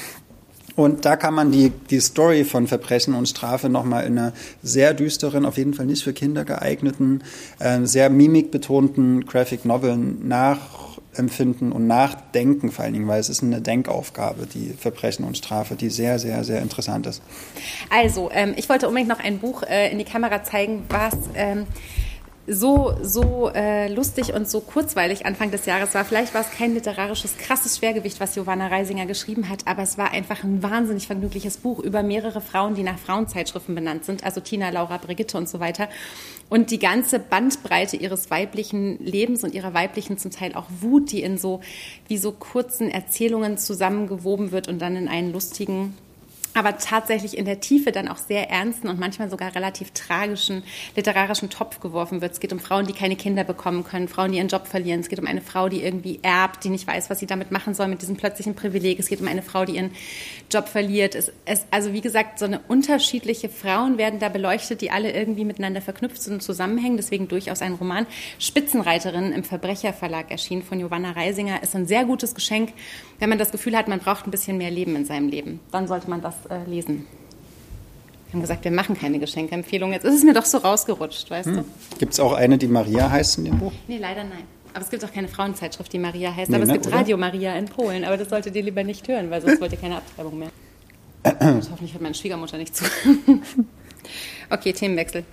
Und 0.78 1.04
da 1.04 1.16
kann 1.16 1.34
man 1.34 1.50
die, 1.50 1.70
die 1.70 1.98
Story 1.98 2.44
von 2.44 2.68
Verbrechen 2.68 3.14
und 3.14 3.28
Strafe 3.28 3.68
nochmal 3.68 4.06
in 4.06 4.16
einer 4.16 4.32
sehr 4.62 4.94
düsteren, 4.94 5.44
auf 5.44 5.56
jeden 5.56 5.74
Fall 5.74 5.86
nicht 5.86 6.04
für 6.04 6.12
Kinder 6.12 6.44
geeigneten, 6.44 7.24
äh, 7.58 7.80
sehr 7.82 8.10
mimikbetonten 8.10 9.26
Graphic 9.26 9.64
Novel 9.64 9.96
nachempfinden 9.96 11.72
und 11.72 11.88
nachdenken 11.88 12.70
vor 12.70 12.84
allen 12.84 12.94
Dingen, 12.94 13.08
weil 13.08 13.18
es 13.18 13.28
ist 13.28 13.42
eine 13.42 13.60
Denkaufgabe, 13.60 14.46
die 14.46 14.72
Verbrechen 14.78 15.24
und 15.24 15.36
Strafe, 15.36 15.74
die 15.74 15.90
sehr, 15.90 16.20
sehr, 16.20 16.44
sehr 16.44 16.62
interessant 16.62 17.08
ist. 17.08 17.22
Also, 17.90 18.30
ähm, 18.32 18.54
ich 18.56 18.68
wollte 18.68 18.86
unbedingt 18.86 19.10
noch 19.10 19.18
ein 19.18 19.40
Buch 19.40 19.64
äh, 19.64 19.90
in 19.90 19.98
die 19.98 20.04
Kamera 20.04 20.44
zeigen, 20.44 20.84
was... 20.88 21.16
Ähm 21.34 21.66
so, 22.48 22.96
so 23.02 23.50
äh, 23.54 23.92
lustig 23.92 24.32
und 24.32 24.48
so 24.48 24.60
kurzweilig 24.60 25.26
Anfang 25.26 25.50
des 25.50 25.66
Jahres 25.66 25.94
war. 25.94 26.04
Vielleicht 26.04 26.32
war 26.32 26.40
es 26.40 26.50
kein 26.50 26.72
literarisches, 26.74 27.36
krasses 27.36 27.76
Schwergewicht, 27.76 28.20
was 28.20 28.34
Giovanna 28.34 28.68
Reisinger 28.68 29.06
geschrieben 29.06 29.48
hat, 29.48 29.66
aber 29.66 29.82
es 29.82 29.98
war 29.98 30.12
einfach 30.12 30.42
ein 30.42 30.62
wahnsinnig 30.62 31.06
vergnügliches 31.06 31.58
Buch 31.58 31.78
über 31.78 32.02
mehrere 32.02 32.40
Frauen, 32.40 32.74
die 32.74 32.82
nach 32.82 32.98
Frauenzeitschriften 32.98 33.74
benannt 33.74 34.04
sind, 34.04 34.24
also 34.24 34.40
Tina, 34.40 34.70
Laura, 34.70 34.96
Brigitte 34.96 35.36
und 35.36 35.48
so 35.48 35.60
weiter. 35.60 35.88
Und 36.48 36.70
die 36.70 36.78
ganze 36.78 37.18
Bandbreite 37.18 37.96
ihres 37.96 38.30
weiblichen 38.30 38.98
Lebens 38.98 39.44
und 39.44 39.54
ihrer 39.54 39.74
weiblichen 39.74 40.16
zum 40.16 40.30
Teil 40.30 40.54
auch 40.54 40.66
Wut, 40.80 41.12
die 41.12 41.22
in 41.22 41.36
so 41.36 41.60
wie 42.06 42.16
so 42.16 42.32
kurzen 42.32 42.90
Erzählungen 42.90 43.58
zusammengewoben 43.58 44.50
wird 44.52 44.68
und 44.68 44.78
dann 44.78 44.96
in 44.96 45.08
einen 45.08 45.32
lustigen 45.32 45.94
aber 46.58 46.76
tatsächlich 46.76 47.38
in 47.38 47.44
der 47.44 47.60
Tiefe 47.60 47.92
dann 47.92 48.08
auch 48.08 48.16
sehr 48.16 48.50
ernsten 48.50 48.88
und 48.88 48.98
manchmal 48.98 49.30
sogar 49.30 49.54
relativ 49.54 49.92
tragischen 49.92 50.64
literarischen 50.96 51.50
Topf 51.50 51.78
geworfen 51.78 52.20
wird. 52.20 52.32
Es 52.32 52.40
geht 52.40 52.52
um 52.52 52.58
Frauen, 52.58 52.84
die 52.84 52.92
keine 52.92 53.14
Kinder 53.14 53.44
bekommen 53.44 53.84
können, 53.84 54.08
Frauen, 54.08 54.32
die 54.32 54.38
ihren 54.38 54.48
Job 54.48 54.66
verlieren. 54.66 54.98
Es 54.98 55.08
geht 55.08 55.20
um 55.20 55.26
eine 55.26 55.40
Frau, 55.40 55.68
die 55.68 55.84
irgendwie 55.84 56.18
erbt, 56.22 56.64
die 56.64 56.70
nicht 56.70 56.86
weiß, 56.86 57.10
was 57.10 57.20
sie 57.20 57.26
damit 57.26 57.52
machen 57.52 57.74
soll 57.74 57.86
mit 57.86 58.02
diesem 58.02 58.16
plötzlichen 58.16 58.56
Privileg. 58.56 58.98
Es 58.98 59.08
geht 59.08 59.20
um 59.20 59.28
eine 59.28 59.42
Frau, 59.42 59.64
die 59.64 59.76
ihren 59.76 59.92
Job 60.50 60.68
verliert. 60.68 61.14
Es, 61.14 61.32
es, 61.44 61.64
also 61.70 61.92
wie 61.92 62.00
gesagt, 62.00 62.40
so 62.40 62.46
eine 62.46 62.58
unterschiedliche 62.66 63.48
Frauen 63.48 63.96
werden 63.96 64.18
da 64.18 64.28
beleuchtet, 64.28 64.80
die 64.80 64.90
alle 64.90 65.12
irgendwie 65.12 65.44
miteinander 65.44 65.80
verknüpft 65.80 66.20
sind 66.20 66.34
und 66.34 66.42
zusammenhängen. 66.42 66.96
Deswegen 66.96 67.28
durchaus 67.28 67.62
ein 67.62 67.74
Roman. 67.74 68.06
Spitzenreiterin 68.40 69.30
im 69.30 69.44
Verbrecherverlag 69.44 70.32
erschienen 70.32 70.62
von 70.62 70.78
Giovanna 70.78 71.12
Reisinger 71.12 71.62
ist 71.62 71.76
ein 71.76 71.86
sehr 71.86 72.04
gutes 72.04 72.34
Geschenk, 72.34 72.72
wenn 73.20 73.28
man 73.28 73.38
das 73.38 73.52
Gefühl 73.52 73.76
hat, 73.76 73.86
man 73.86 74.00
braucht 74.00 74.26
ein 74.26 74.32
bisschen 74.32 74.58
mehr 74.58 74.70
Leben 74.70 74.96
in 74.96 75.04
seinem 75.04 75.28
Leben. 75.28 75.60
Dann 75.70 75.86
sollte 75.86 76.10
man 76.10 76.20
das 76.20 76.34
äh, 76.50 76.64
lesen. 76.68 77.06
Wir 78.26 78.34
haben 78.34 78.40
gesagt, 78.42 78.64
wir 78.64 78.70
machen 78.70 78.96
keine 78.96 79.18
Geschenkeempfehlungen. 79.18 79.94
Jetzt 79.94 80.04
ist 80.04 80.16
es 80.16 80.24
mir 80.24 80.34
doch 80.34 80.44
so 80.44 80.58
rausgerutscht, 80.58 81.30
weißt 81.30 81.46
hm. 81.46 81.56
du? 81.56 81.64
Gibt 81.98 82.12
es 82.12 82.20
auch 82.20 82.34
eine, 82.34 82.58
die 82.58 82.68
Maria 82.68 83.10
heißt 83.10 83.38
in 83.38 83.46
dem 83.46 83.58
Buch? 83.58 83.72
Nee, 83.86 83.98
leider 83.98 84.24
nein. 84.24 84.44
Aber 84.74 84.84
es 84.84 84.90
gibt 84.90 85.02
auch 85.04 85.12
keine 85.12 85.28
Frauenzeitschrift, 85.28 85.92
die 85.92 85.98
Maria 85.98 86.34
heißt. 86.34 86.50
Nee, 86.50 86.56
aber 86.56 86.64
es 86.64 86.68
ne, 86.68 86.74
gibt 86.74 86.86
oder? 86.88 86.96
Radio 86.96 87.16
Maria 87.16 87.56
in 87.56 87.64
Polen. 87.64 88.04
Aber 88.04 88.16
das 88.16 88.28
solltet 88.28 88.54
ihr 88.54 88.62
lieber 88.62 88.84
nicht 88.84 89.08
hören, 89.08 89.30
weil 89.30 89.40
sonst 89.40 89.60
wollt 89.60 89.72
ihr 89.72 89.78
keine 89.78 89.96
Abtreibung 89.96 90.38
mehr. 90.38 90.50
hoffentlich 91.70 91.94
hört 91.94 92.02
meine 92.02 92.14
Schwiegermutter 92.14 92.58
nicht 92.58 92.76
zu. 92.76 92.84
Okay, 94.50 94.72
Themenwechsel. 94.72 95.24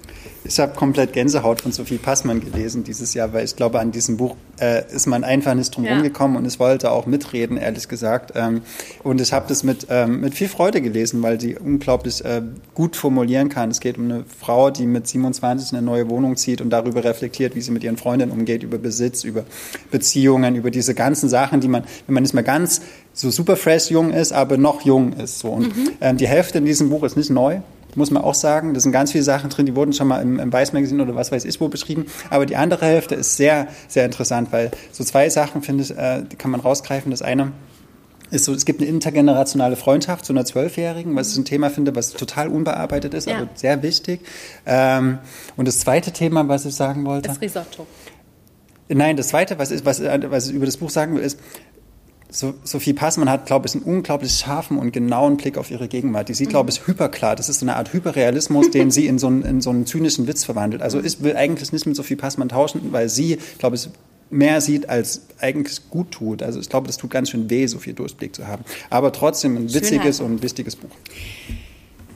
Ich 0.43 0.59
habe 0.59 0.75
komplett 0.75 1.13
Gänsehaut 1.13 1.61
von 1.61 1.71
Sophie 1.71 1.97
Passmann 1.97 2.39
gelesen 2.39 2.83
dieses 2.83 3.13
Jahr, 3.13 3.33
weil 3.33 3.45
ich 3.45 3.55
glaube, 3.55 3.79
an 3.79 3.91
diesem 3.91 4.17
Buch 4.17 4.35
äh, 4.59 4.83
ist 4.93 5.07
man 5.07 5.23
einfach 5.23 5.53
nicht 5.55 5.75
drum 5.75 5.85
ja. 5.85 6.01
gekommen 6.01 6.35
und 6.35 6.45
es 6.45 6.59
wollte 6.59 6.91
auch 6.91 7.05
mitreden, 7.05 7.57
ehrlich 7.57 7.87
gesagt. 7.87 8.33
Ähm, 8.35 8.61
und 9.03 9.21
ich 9.21 9.31
habe 9.33 9.45
das 9.47 9.63
mit, 9.63 9.87
ähm, 9.89 10.19
mit 10.19 10.35
viel 10.35 10.49
Freude 10.49 10.81
gelesen, 10.81 11.23
weil 11.23 11.39
sie 11.39 11.55
unglaublich 11.55 12.23
äh, 12.25 12.41
gut 12.73 12.95
formulieren 12.95 13.49
kann. 13.49 13.71
Es 13.71 13.79
geht 13.79 13.97
um 13.97 14.05
eine 14.05 14.25
Frau, 14.39 14.69
die 14.69 14.85
mit 14.85 15.07
27 15.07 15.71
in 15.71 15.77
eine 15.77 15.85
neue 15.85 16.09
Wohnung 16.09 16.35
zieht 16.35 16.59
und 16.59 16.69
darüber 16.69 17.03
reflektiert, 17.03 17.55
wie 17.55 17.61
sie 17.61 17.71
mit 17.71 17.83
ihren 17.83 17.97
Freundinnen 17.97 18.31
umgeht, 18.31 18.63
über 18.63 18.77
Besitz, 18.77 19.23
über 19.23 19.45
Beziehungen, 19.91 20.55
über 20.55 20.71
diese 20.71 20.93
ganzen 20.93 21.29
Sachen, 21.29 21.61
die 21.61 21.69
man, 21.69 21.85
wenn 22.05 22.13
man 22.13 22.23
nicht 22.23 22.33
mehr 22.33 22.43
ganz 22.43 22.81
so 23.13 23.31
super 23.31 23.55
fresh 23.55 23.89
jung 23.89 24.11
ist, 24.11 24.33
aber 24.33 24.57
noch 24.57 24.81
jung 24.81 25.13
ist. 25.13 25.39
So. 25.39 25.49
Und 25.49 25.75
mhm. 25.75 25.89
ähm, 26.01 26.17
die 26.17 26.27
Hälfte 26.27 26.57
in 26.57 26.65
diesem 26.65 26.89
Buch 26.89 27.03
ist 27.03 27.15
nicht 27.15 27.29
neu 27.29 27.61
muss 27.95 28.11
man 28.11 28.23
auch 28.23 28.33
sagen. 28.33 28.73
Da 28.73 28.79
sind 28.79 28.91
ganz 28.91 29.11
viele 29.11 29.23
Sachen 29.23 29.49
drin, 29.49 29.65
die 29.65 29.75
wurden 29.75 29.93
schon 29.93 30.07
mal 30.07 30.21
im, 30.21 30.39
im 30.39 30.51
Weiß 30.51 30.73
Magazine 30.73 31.01
oder 31.03 31.15
was 31.15 31.31
weiß 31.31 31.45
ich 31.45 31.59
wo 31.59 31.67
beschrieben. 31.67 32.05
Aber 32.29 32.45
die 32.45 32.55
andere 32.55 32.85
Hälfte 32.85 33.15
ist 33.15 33.37
sehr, 33.37 33.67
sehr 33.87 34.05
interessant, 34.05 34.51
weil 34.51 34.71
so 34.91 35.03
zwei 35.03 35.29
Sachen, 35.29 35.61
finde 35.61 35.83
ich, 35.83 35.91
äh, 35.97 36.23
die 36.23 36.35
kann 36.35 36.51
man 36.51 36.59
rausgreifen. 36.59 37.11
Das 37.11 37.21
eine 37.21 37.51
ist 38.31 38.45
so, 38.45 38.53
es 38.53 38.65
gibt 38.65 38.81
eine 38.81 38.89
intergenerationale 38.89 39.75
Freundschaft 39.75 40.25
zu 40.25 40.33
einer 40.33 40.45
Zwölfjährigen, 40.45 41.15
was 41.15 41.31
ich 41.31 41.37
ein 41.37 41.45
Thema 41.45 41.69
finde, 41.69 41.95
was 41.95 42.11
total 42.11 42.47
unbearbeitet 42.47 43.13
ist, 43.13 43.27
ja. 43.27 43.37
aber 43.37 43.49
sehr 43.55 43.81
wichtig. 43.83 44.21
Ähm, 44.65 45.19
und 45.55 45.67
das 45.67 45.79
zweite 45.79 46.11
Thema, 46.11 46.47
was 46.47 46.65
ich 46.65 46.75
sagen 46.75 47.05
wollte. 47.05 47.29
Das 47.29 47.41
Risotto. 47.41 47.85
Nein, 48.87 49.17
das 49.17 49.29
zweite, 49.29 49.57
was, 49.57 49.71
ist, 49.71 49.85
was, 49.85 50.01
was 50.03 50.47
ich 50.47 50.53
über 50.53 50.65
das 50.65 50.77
Buch 50.77 50.89
sagen 50.89 51.15
will, 51.15 51.23
ist, 51.23 51.39
Sophie 52.35 52.93
Passmann 52.93 53.29
hat, 53.29 53.45
glaube 53.45 53.67
ich, 53.67 53.75
einen 53.75 53.83
unglaublich 53.83 54.33
scharfen 54.33 54.77
und 54.77 54.91
genauen 54.91 55.37
Blick 55.37 55.57
auf 55.57 55.71
ihre 55.71 55.87
Gegenwart. 55.87 56.27
Die 56.29 56.33
sieht, 56.33 56.49
glaube 56.49 56.69
ich, 56.69 56.85
hyperklar. 56.85 57.35
Das 57.35 57.49
ist 57.49 57.59
so 57.59 57.65
eine 57.65 57.75
Art 57.75 57.93
Hyperrealismus, 57.93 58.69
den 58.71 58.91
sie 58.91 59.07
in 59.07 59.19
so, 59.19 59.27
einen, 59.27 59.43
in 59.43 59.61
so 59.61 59.69
einen 59.69 59.85
zynischen 59.85 60.27
Witz 60.27 60.43
verwandelt. 60.43 60.81
Also 60.81 61.01
ich 61.01 61.21
will 61.21 61.35
eigentlich 61.35 61.71
nicht 61.71 61.85
mit 61.85 61.95
Sophie 61.95 62.15
Passmann 62.15 62.49
tauschen, 62.49 62.91
weil 62.91 63.09
sie, 63.09 63.37
glaube 63.57 63.77
ich, 63.77 63.89
mehr 64.29 64.59
sieht, 64.59 64.89
als 64.89 65.21
eigentlich 65.39 65.89
gut 65.89 66.11
tut. 66.11 66.43
Also 66.43 66.59
ich 66.59 66.69
glaube, 66.69 66.87
das 66.87 66.97
tut 66.97 67.09
ganz 67.09 67.29
schön 67.29 67.49
weh, 67.49 67.67
so 67.67 67.79
viel 67.79 67.93
Durchblick 67.93 68.35
zu 68.35 68.47
haben. 68.47 68.63
Aber 68.89 69.11
trotzdem 69.11 69.55
ein 69.55 69.73
witziges 69.73 70.17
Schönheit. 70.17 70.19
und 70.19 70.43
wichtiges 70.43 70.75
Buch. 70.75 70.91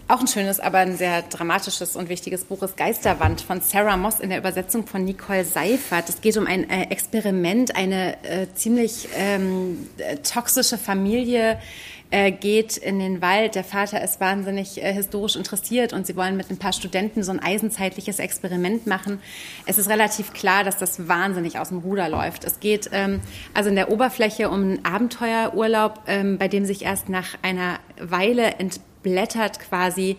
Auch 0.10 0.22
ein 0.22 0.28
schönes, 0.28 0.60
aber 0.60 0.80
ein 0.80 0.98
sehr 0.98 1.22
dramatisches 1.22 1.96
und 1.96 2.10
wichtiges 2.10 2.44
Buch 2.46 2.64
ist 2.64 2.76
Geisterwand 2.76 3.42
von 3.42 3.62
Sarah 3.62 3.96
Moss 3.96 4.20
in 4.20 4.32
der 4.32 4.40
Übersetzung 4.40 4.88
von 4.88 5.06
Nicole 5.06 5.46
Seifert. 5.46 6.10
Es 6.10 6.20
geht 6.20 6.36
um 6.36 6.48
ein 6.48 6.68
äh, 6.68 6.86
Experiment, 6.90 7.76
eine 7.76 8.16
äh, 8.24 8.48
ziemlich 8.56 9.08
ähm, 9.16 9.88
toxische 10.24 10.80
Familie 10.80 11.60
äh, 12.10 12.32
geht 12.32 12.76
in 12.78 12.98
den 12.98 13.22
Wald. 13.22 13.54
Der 13.54 13.64
Vater 13.64 14.04
ist 14.04 14.20
wahnsinnig 14.20 14.82
äh, 14.82 14.92
historisch 14.92 15.36
interessiert 15.36 15.94
und 15.94 16.08
sie 16.08 16.16
wollen 16.16 16.36
mit 16.38 16.50
ein 16.50 16.58
paar 16.58 16.74
Studenten 16.74 17.22
so 17.22 17.32
ein 17.32 17.40
eisenzeitliches 17.40 18.18
Experiment 18.18 18.88
machen. 18.88 19.22
Es 19.68 19.78
ist 19.78 19.92
relativ 19.92 20.34
klar, 20.34 20.64
dass 20.64 20.78
das 20.78 21.08
wahnsinnig 21.08 21.60
aus 21.60 21.70
dem 21.70 21.78
Ruder 21.78 22.10
läuft. 22.10 22.46
Es 22.46 22.60
geht 22.60 22.90
ähm, 22.94 23.20
also 23.54 23.70
in 23.70 23.76
der 23.76 23.92
Oberfläche 23.92 24.50
um 24.50 24.62
einen 24.62 24.86
Abenteuerurlaub, 24.86 26.00
ähm, 26.08 26.40
bei 26.40 26.48
dem 26.48 26.66
sich 26.66 26.82
erst 26.82 27.10
nach 27.10 27.38
einer 27.44 27.78
Weile 28.00 28.56
entbindet 28.56 28.89
blättert 29.04 29.60
quasi, 29.60 30.18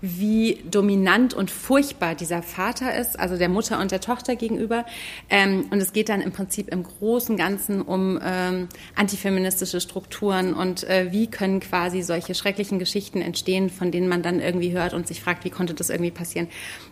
wie 0.00 0.62
dominant 0.70 1.34
und 1.34 1.50
furchtbar 1.50 2.14
dieser 2.14 2.42
Vater 2.42 2.94
ist, 2.96 3.18
also 3.18 3.36
der 3.36 3.48
Mutter 3.48 3.80
und 3.80 3.90
der 3.90 4.00
Tochter 4.00 4.36
gegenüber. 4.36 4.84
Ähm, 5.30 5.66
und 5.70 5.80
es 5.80 5.92
geht 5.92 6.08
dann 6.08 6.20
im 6.20 6.32
Prinzip 6.32 6.68
im 6.68 6.82
Großen 6.82 7.36
Ganzen 7.36 7.82
um 7.82 8.18
ähm, 8.22 8.68
antifeministische 8.94 9.80
Strukturen 9.80 10.54
und 10.54 10.84
äh, 10.84 11.08
wie 11.12 11.28
können 11.28 11.60
quasi 11.60 12.02
solche 12.02 12.34
schrecklichen 12.34 12.78
Geschichten 12.78 13.20
entstehen, 13.20 13.70
von 13.70 13.90
denen 13.90 14.08
man 14.08 14.22
dann 14.22 14.40
irgendwie 14.40 14.72
hört 14.72 14.94
und 14.94 15.06
sich 15.06 15.20
fragt, 15.20 15.44
wie 15.44 15.50
konnte 15.50 15.74
das 15.74 15.90
irgendwie 15.90 16.10
passieren. 16.10 16.48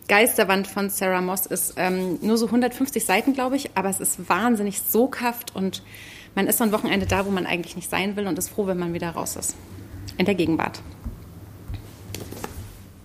Geisterwand 0.09 0.67
von 0.67 0.91
Sarah 0.91 1.21
Moss 1.21 1.47
ist 1.47 1.75
ähm, 1.77 2.19
nur 2.23 2.37
so 2.37 2.47
150 2.47 3.05
Seiten, 3.05 3.35
glaube 3.35 3.57
ich, 3.57 3.71
aber 3.75 3.91
es 3.91 4.01
ist 4.01 4.29
wahnsinnig 4.29 4.81
soghaft 4.83 5.55
und 5.55 5.83
man 6.35 6.47
ist 6.47 6.59
so 6.59 6.65
ein 6.65 6.73
Wochenende 6.73 7.07
da, 7.07 7.27
wo 7.27 7.31
man 7.31 7.47
eigentlich 7.47 7.77
nicht 7.77 7.89
sein 7.89 8.17
will 8.17 8.27
und 8.27 8.39
ist 8.39 8.49
froh, 8.49 8.67
wenn 8.67 8.79
man 8.79 8.93
wieder 8.93 9.11
raus 9.11 9.37
ist. 9.37 9.55
In 10.19 10.27
der 10.27 10.35
Gegenwart 10.35 10.81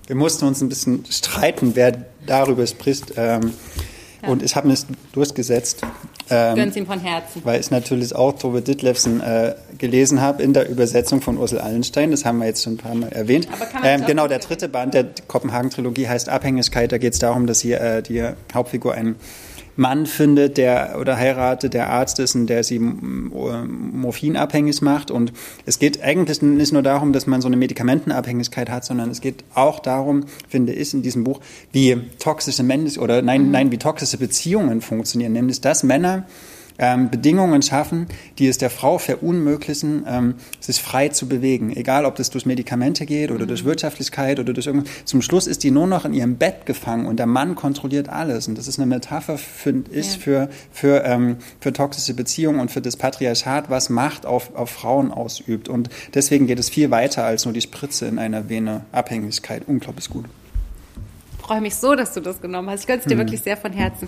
wir 0.10 0.15
mussten 0.15 0.45
uns 0.45 0.60
ein 0.62 0.69
bisschen 0.69 1.06
streiten, 1.08 1.76
wer 1.76 1.93
darüber 2.26 2.65
spricht. 2.65 3.13
Ähm, 3.15 3.54
ja. 4.24 4.30
Und 4.30 4.41
ich 4.41 4.56
habe 4.56 4.67
mich 4.67 4.80
durchgesetzt. 5.12 5.84
Ähm, 6.32 6.56
Gönn's 6.56 6.76
ihm 6.76 6.88
von 6.88 7.00
Herzen. 7.00 7.41
Weil 7.45 7.60
ich 7.60 7.69
natürlich 7.69 8.15
auch 8.15 8.34
Tove 8.34 8.63
Ditlevsen 8.63 9.22
äh, 9.22 9.54
gelesen 9.78 10.19
habe 10.19 10.41
in 10.41 10.54
der 10.54 10.67
Übersetzung 10.67 11.22
von 11.22 11.38
Ursel 11.38 11.60
Allenstein. 11.60 12.10
Das 12.10 12.26
haben 12.26 12.39
wir 12.39 12.48
jetzt 12.48 12.63
schon 12.63 12.74
ein 12.74 12.78
paar 12.78 12.95
Mal 12.95 13.10
erwähnt. 13.10 13.48
Ähm, 13.84 14.04
genau, 14.08 14.28
der 14.28 14.39
dritte 14.39 14.67
Band 14.67 14.95
der 14.95 15.06
Kopenhagen-Trilogie 15.28 16.08
heißt 16.08 16.28
Abhängigkeit. 16.28 16.91
Da 16.91 16.98
geht 16.98 17.13
es 17.13 17.19
darum, 17.19 17.45
dass 17.45 17.62
hier 17.62 17.80
äh, 17.80 18.02
die 18.02 18.28
Hauptfigur 18.52 18.95
ein 18.95 19.15
Mann 19.80 20.06
findet, 20.06 20.58
der 20.58 20.98
oder 21.00 21.15
heiratet, 21.15 21.74
der 21.74 21.89
Arzt 21.89 22.20
ist 22.20 22.36
und 22.36 22.48
der 22.48 22.65
sie 22.65 22.80
morphinabhängig 22.80 24.82
macht. 24.82 25.10
Und 25.10 25.32
es 25.65 25.80
geht 25.80 26.04
eigentlich 26.04 26.42
nicht 26.42 26.74
nur 26.74 26.84
darum, 26.84 27.13
dass 27.13 27.28
man 27.28 27.42
so 27.42 27.48
eine 27.48 27.56
Medikamentenabhängigkeit 27.56 28.70
hat, 28.70 28.84
sondern 28.84 29.10
es 29.10 29.22
geht 29.22 29.46
auch 29.56 29.80
darum, 29.80 30.26
finde 30.50 30.74
ich, 30.74 30.94
in 30.94 31.02
diesem 31.02 31.24
Buch, 31.24 31.39
wie 31.72 31.96
toxische 32.20 32.63
Menschen 32.63 33.02
oder 33.02 33.22
nein, 33.22 33.46
mhm. 33.46 33.52
nein, 33.52 33.72
wie 33.72 33.78
toxische 33.78 34.18
Beziehungen 34.18 34.82
funktionieren. 34.82 35.32
Nämlich, 35.32 35.62
dass 35.62 35.84
Männer 35.84 36.26
ähm, 36.80 37.10
Bedingungen 37.10 37.62
schaffen, 37.62 38.08
die 38.39 38.48
es 38.48 38.58
der 38.58 38.70
Frau 38.70 38.98
verunmöglichen, 38.98 40.06
ähm, 40.08 40.36
sich 40.60 40.82
frei 40.82 41.10
zu 41.10 41.28
bewegen. 41.28 41.76
Egal, 41.76 42.06
ob 42.06 42.15
das 42.15 42.30
durch 42.30 42.46
Medikamente 42.46 43.06
geht 43.06 43.32
oder 43.32 43.44
mhm. 43.44 43.50
durch 43.50 43.65
Wirtschaftlichkeit 43.65 44.39
oder 44.39 44.54
durch 44.54 44.65
irgendwas. 44.65 44.89
Zum 45.06 45.22
Schluss 45.22 45.46
ist 45.46 45.63
die 45.63 45.72
nur 45.72 45.88
noch 45.88 46.06
in 46.06 46.13
ihrem 46.13 46.38
Bett 46.38 46.65
gefangen 46.65 47.06
und 47.06 47.18
der 47.18 47.26
Mann 47.26 47.56
kontrolliert 47.56 48.10
alles. 48.10 48.48
Und 48.48 48.58
das 48.58 48.68
ist 48.68 48.80
eine 48.80 48.88
Metapher, 48.88 49.38
finde 49.38 49.92
ich, 49.92 50.13
ja. 50.13 50.20
für, 50.20 50.50
für, 50.72 51.04
ähm, 51.06 51.38
für 51.60 51.74
toxische 51.74 52.13
Beziehungen 52.13 52.60
und 52.60 52.72
für 52.72 52.82
das 52.82 52.96
Patriarchat, 52.96 53.70
was 53.70 53.89
Macht 53.89 54.26
auf, 54.26 54.56
auf 54.56 54.70
Frauen 54.70 55.12
ausübt. 55.12 55.68
Und 55.68 55.89
deswegen 56.13 56.48
geht 56.48 56.60
es 56.60 56.70
viel 56.70 56.92
weiter 56.92 57.26
als 57.26 57.46
nur 57.46 57.54
die 57.54 57.62
Spritze 57.62 58.06
in 58.06 58.18
einer 58.18 58.50
Vene 58.50 58.86
Abhängigkeit. 58.92 59.63
Unglaublich 59.68 60.10
gut. 60.10 60.26
Ich 61.38 61.46
freue 61.46 61.62
mich 61.62 61.76
so, 61.76 61.96
dass 61.96 62.13
du 62.13 62.22
das 62.22 62.42
genommen 62.42 62.70
hast. 62.70 62.82
Ich 62.82 62.88
gönne 62.88 63.00
es 63.00 63.06
dir 63.06 63.15
mhm. 63.15 63.20
wirklich 63.20 63.42
sehr 63.42 63.58
von 63.58 63.74
Herzen. 63.74 64.08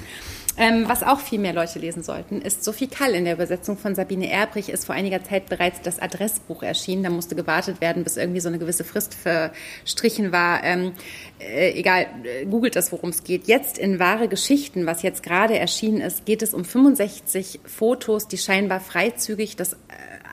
Ähm, 0.57 0.83
was 0.87 1.01
auch 1.01 1.19
viel 1.19 1.39
mehr 1.39 1.53
Leute 1.53 1.79
lesen 1.79 2.03
sollten, 2.03 2.41
ist 2.41 2.63
Sophie 2.63 2.87
Kall. 2.87 3.15
In 3.15 3.23
der 3.23 3.35
Übersetzung 3.35 3.77
von 3.77 3.95
Sabine 3.95 4.29
Erbrich 4.29 4.69
ist 4.69 4.85
vor 4.85 4.95
einiger 4.95 5.23
Zeit 5.23 5.47
bereits 5.47 5.81
das 5.81 5.99
Adressbuch 5.99 6.61
erschienen. 6.61 7.03
Da 7.03 7.09
musste 7.09 7.35
gewartet 7.35 7.79
werden, 7.79 8.03
bis 8.03 8.17
irgendwie 8.17 8.41
so 8.41 8.49
eine 8.49 8.59
gewisse 8.59 8.83
Frist 8.83 9.13
verstrichen 9.13 10.31
war. 10.31 10.63
Ähm, 10.63 10.91
äh, 11.39 11.71
egal, 11.71 12.07
äh, 12.23 12.45
googelt 12.45 12.75
das, 12.75 12.91
worum 12.91 13.11
es 13.11 13.23
geht. 13.23 13.47
Jetzt 13.47 13.77
in 13.77 13.99
Wahre 13.99 14.27
Geschichten, 14.27 14.85
was 14.85 15.03
jetzt 15.03 15.23
gerade 15.23 15.57
erschienen 15.57 16.01
ist, 16.01 16.25
geht 16.25 16.41
es 16.41 16.53
um 16.53 16.65
65 16.65 17.61
Fotos, 17.65 18.27
die 18.27 18.37
scheinbar 18.37 18.81
freizügig 18.81 19.55
das 19.55 19.73
äh, 19.73 19.77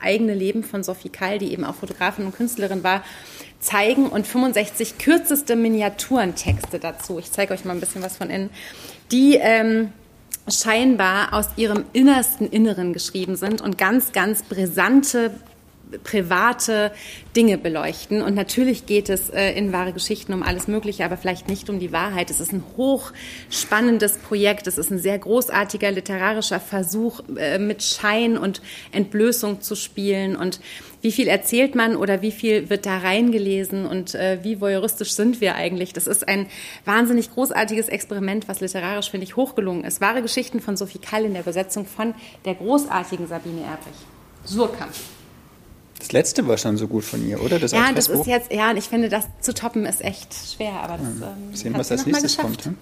eigene 0.01 0.33
Leben 0.33 0.63
von 0.63 0.83
Sophie 0.83 1.09
Kall, 1.09 1.39
die 1.39 1.53
eben 1.53 1.63
auch 1.63 1.75
Fotografin 1.75 2.25
und 2.25 2.35
Künstlerin 2.35 2.83
war, 2.83 3.03
zeigen 3.59 4.07
und 4.07 4.27
65 4.27 4.97
kürzeste 4.97 5.55
Miniaturentexte 5.55 6.79
dazu. 6.79 7.19
Ich 7.19 7.31
zeige 7.31 7.53
euch 7.53 7.65
mal 7.65 7.73
ein 7.73 7.79
bisschen 7.79 8.01
was 8.01 8.17
von 8.17 8.29
innen. 8.29 8.49
Die 9.11 9.35
ähm, 9.35 9.91
scheinbar 10.51 11.33
aus 11.33 11.49
ihrem 11.55 11.85
innersten 11.93 12.49
Inneren 12.49 12.93
geschrieben 12.93 13.35
sind 13.35 13.61
und 13.61 13.77
ganz, 13.77 14.11
ganz 14.11 14.43
brisante 14.43 15.31
private 16.03 16.91
Dinge 17.35 17.57
beleuchten. 17.57 18.21
Und 18.21 18.35
natürlich 18.35 18.85
geht 18.85 19.09
es 19.09 19.29
äh, 19.29 19.53
in 19.53 19.71
wahre 19.71 19.93
Geschichten 19.93 20.33
um 20.33 20.43
alles 20.43 20.67
Mögliche, 20.67 21.03
aber 21.03 21.17
vielleicht 21.17 21.47
nicht 21.47 21.69
um 21.69 21.79
die 21.79 21.91
Wahrheit. 21.91 22.29
Es 22.29 22.39
ist 22.39 22.51
ein 22.51 22.63
hochspannendes 22.77 24.17
Projekt. 24.19 24.67
Es 24.67 24.77
ist 24.77 24.91
ein 24.91 24.99
sehr 24.99 25.17
großartiger 25.17 25.91
literarischer 25.91 26.59
Versuch, 26.59 27.21
äh, 27.35 27.57
mit 27.57 27.83
Schein 27.83 28.37
und 28.37 28.61
Entblößung 28.91 29.61
zu 29.61 29.75
spielen. 29.75 30.35
Und 30.35 30.59
wie 31.01 31.11
viel 31.11 31.27
erzählt 31.27 31.75
man 31.75 31.95
oder 31.95 32.21
wie 32.21 32.31
viel 32.31 32.69
wird 32.69 32.85
da 32.85 32.97
reingelesen 32.97 33.85
und 33.85 34.15
äh, 34.15 34.39
wie 34.43 34.59
voyeuristisch 34.59 35.13
sind 35.13 35.41
wir 35.41 35.55
eigentlich? 35.55 35.93
Das 35.93 36.07
ist 36.07 36.27
ein 36.27 36.47
wahnsinnig 36.85 37.31
großartiges 37.33 37.87
Experiment, 37.87 38.47
was 38.47 38.59
literarisch, 38.59 39.09
finde 39.09 39.25
ich, 39.25 39.35
hochgelungen 39.35 39.83
ist. 39.83 40.01
Wahre 40.01 40.21
Geschichten 40.21 40.59
von 40.59 40.75
Sophie 40.77 40.99
Kall 40.99 41.25
in 41.25 41.33
der 41.33 41.43
Übersetzung 41.43 41.85
von 41.85 42.13
der 42.45 42.55
großartigen 42.55 43.27
Sabine 43.27 43.61
Erbrich. 43.61 43.95
Surkamp. 44.45 44.93
Das 45.99 46.13
letzte 46.13 46.47
war 46.47 46.57
schon 46.57 46.77
so 46.77 46.87
gut 46.87 47.03
von 47.03 47.27
ihr, 47.27 47.43
oder? 47.43 47.59
Das 47.59 47.71
ja, 47.71 47.91
das 47.93 48.07
ist 48.07 48.25
jetzt, 48.25 48.53
ja, 48.53 48.71
und 48.71 48.77
ich 48.77 48.85
finde, 48.85 49.09
das 49.09 49.27
zu 49.41 49.53
toppen 49.53 49.85
ist 49.85 50.01
echt 50.01 50.33
schwer, 50.33 50.71
aber 50.81 50.97
das 50.97 51.07
ähm, 51.07 51.55
Sehen, 51.55 51.73
was 51.77 51.91
als 51.91 52.05
nächstes 52.05 52.37
kommt. 52.37 52.65
Hm? 52.65 52.77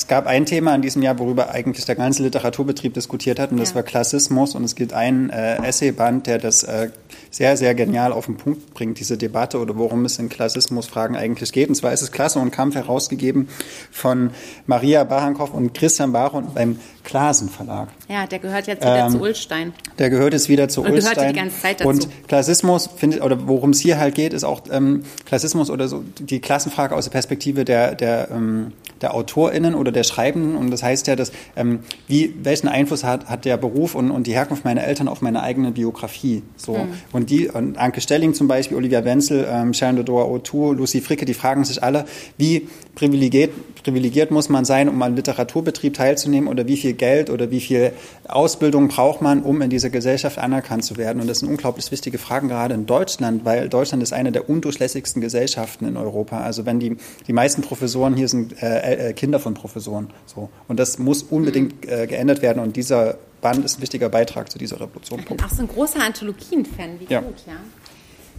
Es 0.00 0.06
gab 0.06 0.26
ein 0.26 0.46
Thema 0.46 0.74
in 0.74 0.80
diesem 0.80 1.02
Jahr, 1.02 1.18
worüber 1.18 1.50
eigentlich 1.50 1.84
der 1.84 1.94
ganze 1.94 2.22
Literaturbetrieb 2.22 2.94
diskutiert 2.94 3.38
hat, 3.38 3.52
und 3.52 3.60
das 3.60 3.70
ja. 3.70 3.74
war 3.74 3.82
Klassismus. 3.82 4.54
Und 4.54 4.64
es 4.64 4.74
gibt 4.74 4.94
einen 4.94 5.28
äh, 5.28 5.56
Essayband, 5.56 6.26
der 6.26 6.38
das 6.38 6.62
äh, 6.62 6.88
sehr, 7.30 7.56
sehr 7.56 7.74
genial 7.74 8.12
auf 8.12 8.26
den 8.26 8.36
Punkt 8.36 8.74
bringt, 8.74 8.98
diese 8.98 9.16
Debatte 9.16 9.58
oder 9.58 9.76
worum 9.76 10.04
es 10.04 10.18
in 10.18 10.28
Klassismusfragen 10.28 11.16
eigentlich 11.16 11.52
geht. 11.52 11.68
Und 11.68 11.76
zwar 11.76 11.92
ist 11.92 12.02
es 12.02 12.10
Klasse 12.10 12.40
und 12.40 12.50
Kampf 12.50 12.74
herausgegeben 12.74 13.48
von 13.90 14.30
Maria 14.66 15.04
Barankow 15.04 15.52
und 15.52 15.72
Christian 15.72 16.12
Baron 16.12 16.48
beim 16.54 16.80
Klasen 17.04 17.48
Verlag. 17.48 17.88
Ja, 18.08 18.26
der 18.26 18.40
gehört 18.40 18.66
jetzt 18.66 18.82
wieder 18.82 19.06
ähm, 19.06 19.12
zu 19.12 19.20
Ulstein. 19.20 19.72
Der 19.98 20.10
gehört 20.10 20.32
jetzt 20.32 20.48
wieder 20.48 20.68
zu 20.68 20.82
und 20.82 20.92
Ulstein. 20.92 21.14
Gehörte 21.14 21.32
die 21.32 21.38
ganze 21.38 21.60
Zeit 21.60 21.80
dazu. 21.80 21.88
Und 21.88 22.08
Klassismus, 22.28 22.88
findet, 22.96 23.22
oder 23.22 23.46
worum 23.46 23.70
es 23.70 23.80
hier 23.80 23.98
halt 23.98 24.14
geht, 24.14 24.32
ist 24.32 24.44
auch 24.44 24.62
ähm, 24.70 25.04
Klassismus 25.24 25.70
oder 25.70 25.88
so 25.88 26.04
die 26.18 26.40
Klassenfrage 26.40 26.94
aus 26.94 27.04
der 27.04 27.12
Perspektive 27.12 27.64
der, 27.64 27.94
der 27.94 28.30
ähm, 28.30 28.72
der 29.00 29.14
AutorInnen 29.14 29.74
oder 29.74 29.92
der 29.92 30.04
Schreibenden. 30.04 30.56
Und 30.56 30.70
das 30.70 30.82
heißt 30.82 31.06
ja, 31.06 31.16
dass, 31.16 31.32
ähm, 31.56 31.80
wie, 32.06 32.34
welchen 32.42 32.68
Einfluss 32.68 33.04
hat, 33.04 33.28
hat 33.28 33.44
der 33.44 33.56
Beruf 33.56 33.94
und, 33.94 34.10
und 34.10 34.26
die 34.26 34.34
Herkunft 34.34 34.64
meiner 34.64 34.84
Eltern 34.84 35.08
auf 35.08 35.22
meine 35.22 35.42
eigene 35.42 35.72
Biografie. 35.72 36.42
So. 36.56 36.74
Mhm. 36.74 36.94
Und 37.20 37.28
die, 37.28 37.48
und 37.48 37.76
Anke 37.76 38.00
Stelling 38.00 38.32
zum 38.32 38.48
Beispiel, 38.48 38.78
Olivia 38.78 39.04
Wenzel, 39.04 39.46
ähm, 39.46 39.74
Sharon 39.74 39.96
Dodor 39.96 40.24
O'Toole, 40.30 40.74
Lucy 40.74 41.02
Fricke, 41.02 41.26
die 41.26 41.34
fragen 41.34 41.64
sich 41.66 41.82
alle, 41.82 42.06
wie 42.38 42.66
privilegiert, 42.94 43.50
privilegiert 43.82 44.30
muss 44.30 44.48
man 44.48 44.64
sein, 44.64 44.88
um 44.88 45.02
an 45.02 45.16
Literaturbetrieb 45.16 45.92
teilzunehmen 45.92 46.48
oder 46.48 46.66
wie 46.66 46.78
viel 46.78 46.94
Geld 46.94 47.28
oder 47.28 47.50
wie 47.50 47.60
viel 47.60 47.92
Ausbildung 48.26 48.88
braucht 48.88 49.20
man, 49.20 49.42
um 49.42 49.60
in 49.60 49.68
dieser 49.68 49.90
Gesellschaft 49.90 50.38
anerkannt 50.38 50.82
zu 50.82 50.96
werden. 50.96 51.20
Und 51.20 51.28
das 51.28 51.40
sind 51.40 51.50
unglaublich 51.50 51.92
wichtige 51.92 52.16
Fragen 52.16 52.48
gerade 52.48 52.72
in 52.72 52.86
Deutschland, 52.86 53.44
weil 53.44 53.68
Deutschland 53.68 54.02
ist 54.02 54.14
eine 54.14 54.32
der 54.32 54.48
undurchlässigsten 54.48 55.20
Gesellschaften 55.20 55.84
in 55.84 55.98
Europa. 55.98 56.40
Also 56.40 56.64
wenn 56.64 56.80
die, 56.80 56.96
die 57.26 57.34
meisten 57.34 57.60
Professoren 57.60 58.14
hier 58.14 58.28
sind 58.28 58.62
äh, 58.62 59.10
äh, 59.10 59.12
Kinder 59.12 59.40
von 59.40 59.52
Professoren. 59.52 60.08
So. 60.24 60.48
Und 60.68 60.80
das 60.80 60.98
muss 60.98 61.22
unbedingt 61.22 61.86
äh, 61.86 62.06
geändert 62.06 62.40
werden. 62.40 62.62
Und 62.62 62.76
dieser 62.76 63.18
Band 63.40 63.64
ist 63.64 63.78
ein 63.78 63.82
wichtiger 63.82 64.08
Beitrag 64.08 64.50
zu 64.50 64.58
dieser 64.58 64.80
Revolution. 64.80 65.20
Ich 65.20 65.26
bin 65.26 65.40
auch 65.40 65.50
so 65.50 65.62
ein 65.62 65.68
großer 65.68 66.00
Anthologien-Fan, 66.00 67.00
wie 67.00 67.12
ja. 67.12 67.20
gut, 67.20 67.42
ja. 67.46 67.54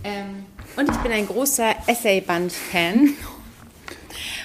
Ähm, 0.04 0.46
und 0.78 0.90
ich 0.90 0.98
bin 0.98 1.12
ein 1.12 1.28
großer 1.28 1.76
Essay-Band-Fan. 1.88 3.10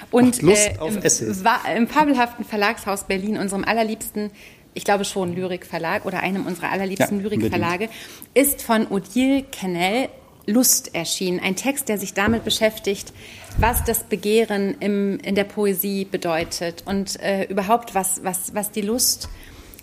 Und 0.09 0.41
Lust 0.41 0.69
äh, 0.69 0.79
auf 0.79 1.03
Essays. 1.03 1.41
Im, 1.41 1.77
im 1.83 1.87
fabelhaften 1.89 2.45
Verlagshaus 2.45 3.03
Berlin, 3.03 3.37
unserem 3.37 3.65
allerliebsten 3.65 4.31
ich 4.77 4.83
glaube 4.83 5.05
schon 5.05 5.35
Lyrikverlag 5.35 6.05
oder 6.05 6.19
einem 6.19 6.45
unserer 6.45 6.69
allerliebsten 6.71 7.17
ja, 7.17 7.23
Lyrikverlage, 7.23 7.89
ist 8.35 8.61
von 8.61 8.87
Odile 8.87 9.43
Kennel 9.51 10.07
Lust 10.45 10.93
erschienen. 10.93 11.39
Ein 11.39 11.55
Text, 11.55 11.89
der 11.89 11.97
sich 11.97 12.13
damit 12.13 12.45
beschäftigt, 12.45 13.11
was 13.57 13.83
das 13.83 14.03
Begehren 14.03 14.75
im, 14.79 15.19
in 15.19 15.33
der 15.33 15.43
Poesie 15.45 16.05
bedeutet 16.05 16.83
und 16.85 17.19
äh, 17.19 17.45
überhaupt 17.45 17.95
was, 17.95 18.23
was, 18.23 18.53
was 18.53 18.71
die 18.71 18.81
Lust 18.81 19.29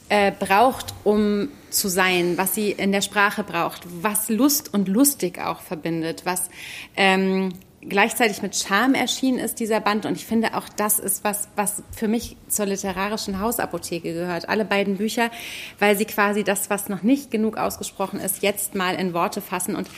äh, 0.09 0.33
braucht, 0.33 0.95
um 1.05 1.49
zu 1.71 1.89
sein, 1.89 2.37
was 2.37 2.55
sie 2.55 2.71
in 2.71 2.93
der 2.93 3.01
Sprache 3.01 3.43
braucht, 3.43 3.83
was 4.03 4.29
Lust 4.29 4.73
und 4.73 4.89
lustig 4.89 5.39
auch 5.41 5.61
verbindet, 5.61 6.23
was 6.25 6.51
ähm, 6.97 7.55
gleichzeitig 7.89 8.43
mit 8.43 8.57
Charme 8.57 8.95
erschienen 8.95 9.39
ist, 9.39 9.61
dieser 9.61 9.81
Band. 9.81 10.07
Und 10.07 10.17
ich 10.17 10.27
finde, 10.27 10.55
auch 10.55 10.69
das 10.69 10.99
ist 10.99 11.25
was, 11.25 11.49
was 11.57 11.83
für 11.91 12.09
mich 12.09 12.37
zur 12.49 12.67
literarischen 12.67 13.41
Hausapotheke 13.41 14.13
gehört. 14.15 14.49
Alle 14.49 14.65
beiden 14.65 14.97
Bücher, 14.97 15.31
weil 15.79 15.97
sie 15.97 16.05
quasi 16.05 16.45
das, 16.45 16.71
was 16.71 16.89
noch 16.89 17.03
nicht 17.03 17.31
genug 17.31 17.57
ausgesprochen 17.57 18.21
ist, 18.21 18.43
jetzt 18.43 18.75
mal 18.75 18.95
in 18.95 19.15
Worte 19.15 19.41
fassen. 19.41 19.77
Und 19.77 19.89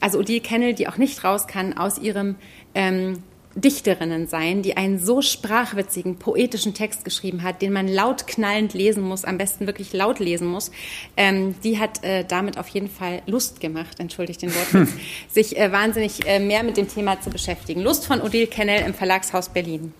also 0.00 0.18
Odile 0.18 0.40
Kennel, 0.40 0.74
die 0.74 0.88
auch 0.88 0.96
nicht 0.96 1.24
raus 1.24 1.46
kann 1.46 1.76
aus 1.76 1.98
ihrem 1.98 2.36
ähm, 2.74 3.22
Dichterinnen 3.56 4.26
sein, 4.26 4.62
die 4.62 4.76
einen 4.76 4.98
so 4.98 5.22
sprachwitzigen, 5.22 6.16
poetischen 6.16 6.74
Text 6.74 7.04
geschrieben 7.04 7.42
hat, 7.42 7.62
den 7.62 7.72
man 7.72 7.86
laut 7.86 8.26
knallend 8.26 8.74
lesen 8.74 9.02
muss, 9.02 9.24
am 9.24 9.38
besten 9.38 9.66
wirklich 9.66 9.92
laut 9.92 10.18
lesen 10.18 10.48
muss. 10.48 10.70
Ähm, 11.16 11.54
die 11.62 11.78
hat 11.78 12.02
äh, 12.02 12.24
damit 12.26 12.58
auf 12.58 12.68
jeden 12.68 12.88
Fall 12.88 13.22
Lust 13.26 13.60
gemacht, 13.60 14.00
entschuldigt 14.00 14.42
den 14.42 14.54
Wortwitz, 14.54 14.90
hm. 14.90 15.00
sich 15.28 15.56
äh, 15.56 15.70
wahnsinnig 15.70 16.26
äh, 16.26 16.40
mehr 16.40 16.64
mit 16.64 16.76
dem 16.76 16.88
Thema 16.88 17.20
zu 17.20 17.30
beschäftigen. 17.30 17.80
Lust 17.82 18.06
von 18.06 18.20
Odile 18.20 18.48
Kennel 18.48 18.84
im 18.84 18.94
Verlagshaus 18.94 19.48
Berlin. 19.48 19.94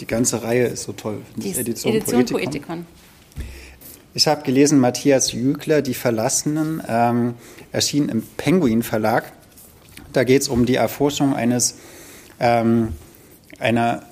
Die 0.00 0.06
ganze 0.06 0.42
Reihe 0.42 0.66
ist 0.66 0.84
so 0.84 0.92
toll. 0.92 1.22
Die 1.36 1.50
Edition, 1.50 1.94
Edition 1.94 2.24
Poetikon. 2.24 2.40
Poetikon. 2.40 2.86
Ich 4.14 4.26
habe 4.26 4.42
gelesen, 4.42 4.78
Matthias 4.78 5.32
Jügler, 5.32 5.82
Die 5.82 5.94
Verlassenen, 5.94 6.82
ähm, 6.88 7.34
erschien 7.72 8.08
im 8.08 8.22
Penguin 8.36 8.82
Verlag. 8.82 9.32
Da 10.12 10.24
geht 10.24 10.42
es 10.42 10.48
um 10.48 10.66
die 10.66 10.76
Erforschung 10.76 11.34
eines 11.34 11.76
ähm, 12.40 12.94
einer 13.58 14.02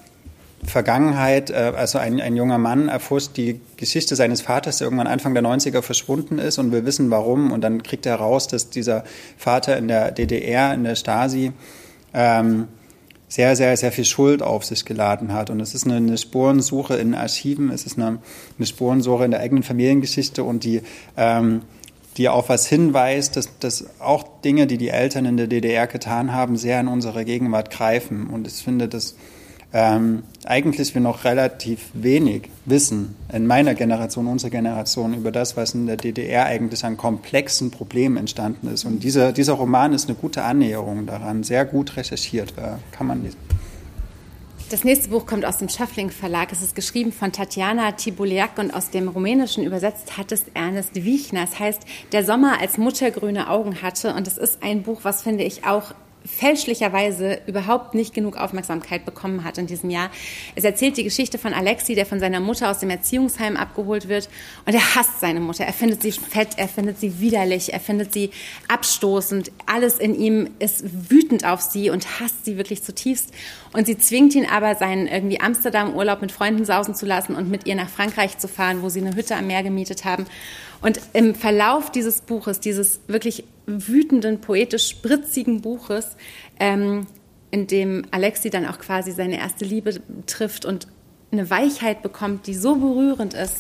Vergangenheit, 0.65 1.51
äh, 1.51 1.73
also 1.77 1.99
ein, 1.99 2.21
ein 2.21 2.37
junger 2.37 2.59
Mann 2.59 2.89
erforscht 2.89 3.37
die 3.37 3.61
Geschichte 3.77 4.17
seines 4.17 4.43
Vaters, 4.43 4.79
der 4.79 4.87
irgendwann 4.87 5.07
Anfang 5.07 5.35
der 5.35 5.43
90er 5.43 5.83
verschwunden 5.83 6.39
ist 6.39 6.59
und 6.59 6.73
wir 6.73 6.85
wissen 6.85 7.11
warum. 7.11 7.53
Und 7.53 7.62
dann 7.62 7.83
kriegt 7.83 8.07
er 8.07 8.19
heraus, 8.19 8.49
dass 8.49 8.71
dieser 8.71 9.05
Vater 9.37 9.77
in 9.77 9.89
der 9.89 10.11
DDR, 10.11 10.75
in 10.75 10.85
der 10.85 10.97
Stasi, 10.97 11.53
ähm, 12.15 12.69
sehr, 13.29 13.57
sehr, 13.57 13.77
sehr 13.77 13.91
viel 13.91 14.05
Schuld 14.05 14.43
auf 14.43 14.65
sich 14.65 14.85
geladen 14.85 15.33
hat. 15.33 15.51
Und 15.51 15.61
es 15.61 15.75
ist 15.75 15.85
eine, 15.85 15.97
eine 15.97 16.17
Spurensuche 16.17 16.97
in 16.97 17.15
Archiven, 17.15 17.71
es 17.71 17.85
ist 17.85 17.99
eine, 17.99 18.19
eine 18.57 18.67
Spurensuche 18.67 19.25
in 19.25 19.33
der 19.33 19.41
eigenen 19.41 19.65
Familiengeschichte 19.65 20.45
und 20.45 20.62
die 20.65 20.83
ähm, 21.17 21.62
die 22.17 22.29
auf 22.29 22.49
was 22.49 22.67
hinweist, 22.67 23.37
dass, 23.37 23.59
dass 23.59 24.01
auch 24.01 24.25
Dinge, 24.45 24.67
die 24.67 24.79
die 24.79 24.89
Eltern 24.89 25.27
in 25.27 25.37
der 25.37 25.47
DDR 25.47 25.87
getan 25.87 26.33
haben, 26.33 26.57
sehr 26.57 26.81
in 26.81 26.89
unsere 26.89 27.25
Gegenwart 27.25 27.71
greifen. 27.71 28.29
Und 28.29 28.47
ich 28.47 28.55
finde, 28.55 28.89
das 28.89 29.17
ähm, 29.73 30.23
eigentlich 30.47 30.95
wir 30.95 31.03
noch 31.03 31.25
relativ 31.25 31.91
wenig 31.93 32.49
wissen 32.65 33.17
in 33.33 33.47
meiner 33.47 33.75
Generation, 33.75 34.27
unserer 34.27 34.51
Generation 34.51 35.13
über 35.13 35.33
das, 35.33 35.57
was 35.57 35.75
in 35.75 35.87
der 35.87 35.97
DDR 35.97 36.47
eigentlich 36.47 36.85
an 36.85 36.97
komplexen 36.97 37.71
Problemen 37.71 38.17
entstanden 38.17 38.73
ist. 38.73 38.85
Und 38.85 39.03
dieser, 39.03 39.33
dieser 39.33 39.55
Roman 39.55 39.93
ist 39.93 40.09
eine 40.09 40.17
gute 40.17 40.45
Annäherung 40.45 41.05
daran, 41.05 41.43
sehr 41.43 41.65
gut 41.65 41.97
recherchiert, 41.97 42.55
äh, 42.57 42.77
kann 42.93 43.07
man 43.07 43.23
lesen. 43.25 43.39
Das 44.69 44.83
nächste 44.83 45.11
Buch 45.11 45.27
kommt 45.27 45.45
aus 45.45 45.59
dem 45.59 45.69
Schöffling 45.69 46.11
Verlag. 46.11 46.51
Es 46.51 46.61
ist 46.61 46.75
geschrieben 46.75 47.13
von 47.13 47.31
Tatjana 47.31 47.93
Tibuliak 47.93 48.59
und 48.59 48.75
aus 48.75 48.91
dem 48.91 49.07
Rumänischen 49.07 49.63
übersetzt 49.63 50.19
hat 50.19 50.33
es 50.33 50.47
Ernest 50.55 50.97
Wiechner. 50.97 51.45
Es 51.45 51.61
heißt, 51.61 51.83
der 52.11 52.25
Sommer 52.25 52.61
als 52.61 52.77
Mutter 52.77 53.13
grüne 53.13 53.49
Augen 53.49 53.81
hatte. 53.81 54.13
Und 54.15 54.27
es 54.27 54.37
ist 54.37 54.65
ein 54.65 54.83
Buch, 54.83 55.05
was 55.05 55.23
finde 55.23 55.45
ich 55.45 55.65
auch 55.65 55.95
fälschlicherweise 56.27 57.41
überhaupt 57.47 57.95
nicht 57.95 58.15
genug 58.15 58.37
Aufmerksamkeit 58.37 59.05
bekommen 59.05 59.45
hat 59.45 59.59
in 59.59 59.67
diesem 59.67 59.91
Jahr. 59.91 60.11
Es 60.55 60.65
erzählt 60.65 60.97
die 60.97 61.05
Geschichte 61.05 61.39
von 61.39 61.55
Alexi, 61.55 61.95
der 61.95 62.07
von 62.07 62.21
seiner 62.21 62.41
Mutter 62.41 62.71
aus 62.71 62.79
dem 62.79 62.91
Erziehungsheim 62.91 63.57
abgeholt 63.57 64.09
wird 64.09 64.29
und 64.65 64.75
er 64.75 64.95
hasst 64.95 65.21
seine 65.21 65.41
Mutter. 65.41 65.65
Er 65.65 65.73
findet 65.73 66.03
sie 66.03 66.12
fett, 66.12 66.51
er 66.57 66.69
findet 66.69 67.01
sie 67.01 67.21
widerlich, 67.21 67.73
er 67.73 67.81
findet 67.81 68.12
sie 68.12 68.31
abstoßend. 68.69 69.51
Alles 69.67 69.99
in 69.99 70.15
ihm 70.15 70.51
ist 70.59 70.85
wütend 71.11 71.45
auf 71.45 71.61
sie 71.61 71.91
und 71.91 72.21
hasst 72.21 72.45
sie 72.45 72.57
wirklich 72.57 72.83
zutiefst. 72.83 73.33
Und 73.73 73.87
sie 73.87 73.99
zwingt 73.99 74.35
ihn 74.35 74.47
aber, 74.47 74.75
seinen 74.75 75.07
irgendwie 75.07 75.41
Amsterdam-Urlaub 75.41 76.21
mit 76.23 76.33
Freunden 76.33 76.65
sausen 76.65 76.95
zu 76.95 77.07
lassen 77.07 77.35
und 77.35 77.51
mit 77.51 77.67
ihr 77.67 77.75
nach 77.75 77.89
Frankreich 77.89 78.39
zu 78.39 78.49
fahren, 78.49 78.83
wo 78.83 78.89
sie 78.89 79.01
eine 79.01 79.15
Hütte 79.15 79.37
am 79.37 79.47
Meer 79.47 79.62
gemietet 79.62 80.05
haben. 80.05 80.27
Und 80.83 81.01
im 81.12 81.35
Verlauf 81.35 81.91
dieses 81.91 82.21
Buches, 82.21 82.61
dieses 82.61 83.01
wirklich 83.07 83.45
wütenden, 83.67 84.41
poetisch 84.41 84.89
spritzigen 84.89 85.61
Buches, 85.61 86.17
ähm, 86.59 87.07
in 87.51 87.67
dem 87.67 88.05
Alexi 88.11 88.51
dann 88.51 88.67
auch 88.67 88.79
quasi 88.79 89.13
seine 89.13 89.39
erste 89.39 89.65
Liebe 89.65 90.01
trifft 90.27 90.65
und 90.65 90.89
eine 91.33 91.49
Weichheit 91.51 92.03
bekommt, 92.03 92.47
die 92.47 92.55
so 92.55 92.77
berührend 92.77 93.35
ist 93.35 93.57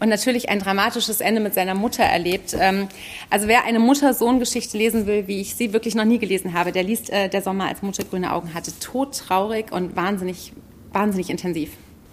und 0.00 0.08
natürlich 0.08 0.48
ein 0.48 0.58
dramatisches 0.58 1.20
Ende 1.20 1.40
mit 1.40 1.54
seiner 1.54 1.74
Mutter 1.74 2.02
erlebt. 2.02 2.54
Ähm, 2.58 2.88
also 3.30 3.48
wer 3.48 3.64
eine 3.64 3.78
Mutter-Sohn-Geschichte 3.78 4.76
lesen 4.76 5.06
will, 5.06 5.26
wie 5.26 5.40
ich 5.40 5.54
sie 5.54 5.72
wirklich 5.72 5.94
noch 5.94 6.04
nie 6.04 6.18
gelesen 6.18 6.54
habe, 6.54 6.72
der 6.72 6.82
liest 6.82 7.10
äh, 7.10 7.28
Der 7.28 7.42
Sommer, 7.42 7.66
als 7.66 7.82
Mutter 7.82 8.04
grüne 8.04 8.32
Augen 8.32 8.52
hatte. 8.54 8.72
Todtraurig 8.78 9.72
und 9.72 9.96
wahnsinnig, 9.96 10.52
wahnsinnig 10.92 11.30
intensiv. 11.30 11.70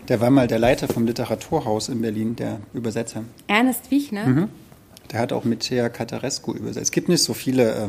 Der 0.07 0.19
war 0.19 0.29
mal 0.29 0.47
der 0.47 0.59
Leiter 0.59 0.87
vom 0.87 1.05
Literaturhaus 1.05 1.89
in 1.89 2.01
Berlin, 2.01 2.35
der 2.35 2.59
Übersetzer. 2.73 3.23
Ernest 3.47 3.89
Wiechner? 3.89 4.25
Mhm. 4.25 4.49
Der 5.13 5.21
hat 5.21 5.31
auch 5.31 5.43
mit 5.43 5.61
Thea 5.61 5.89
Catarescu 5.89 6.53
übersetzt. 6.53 6.81
Es 6.81 6.91
gibt 6.91 7.07
nicht 7.07 7.23
so 7.23 7.33
viele 7.35 7.71
äh, 7.71 7.87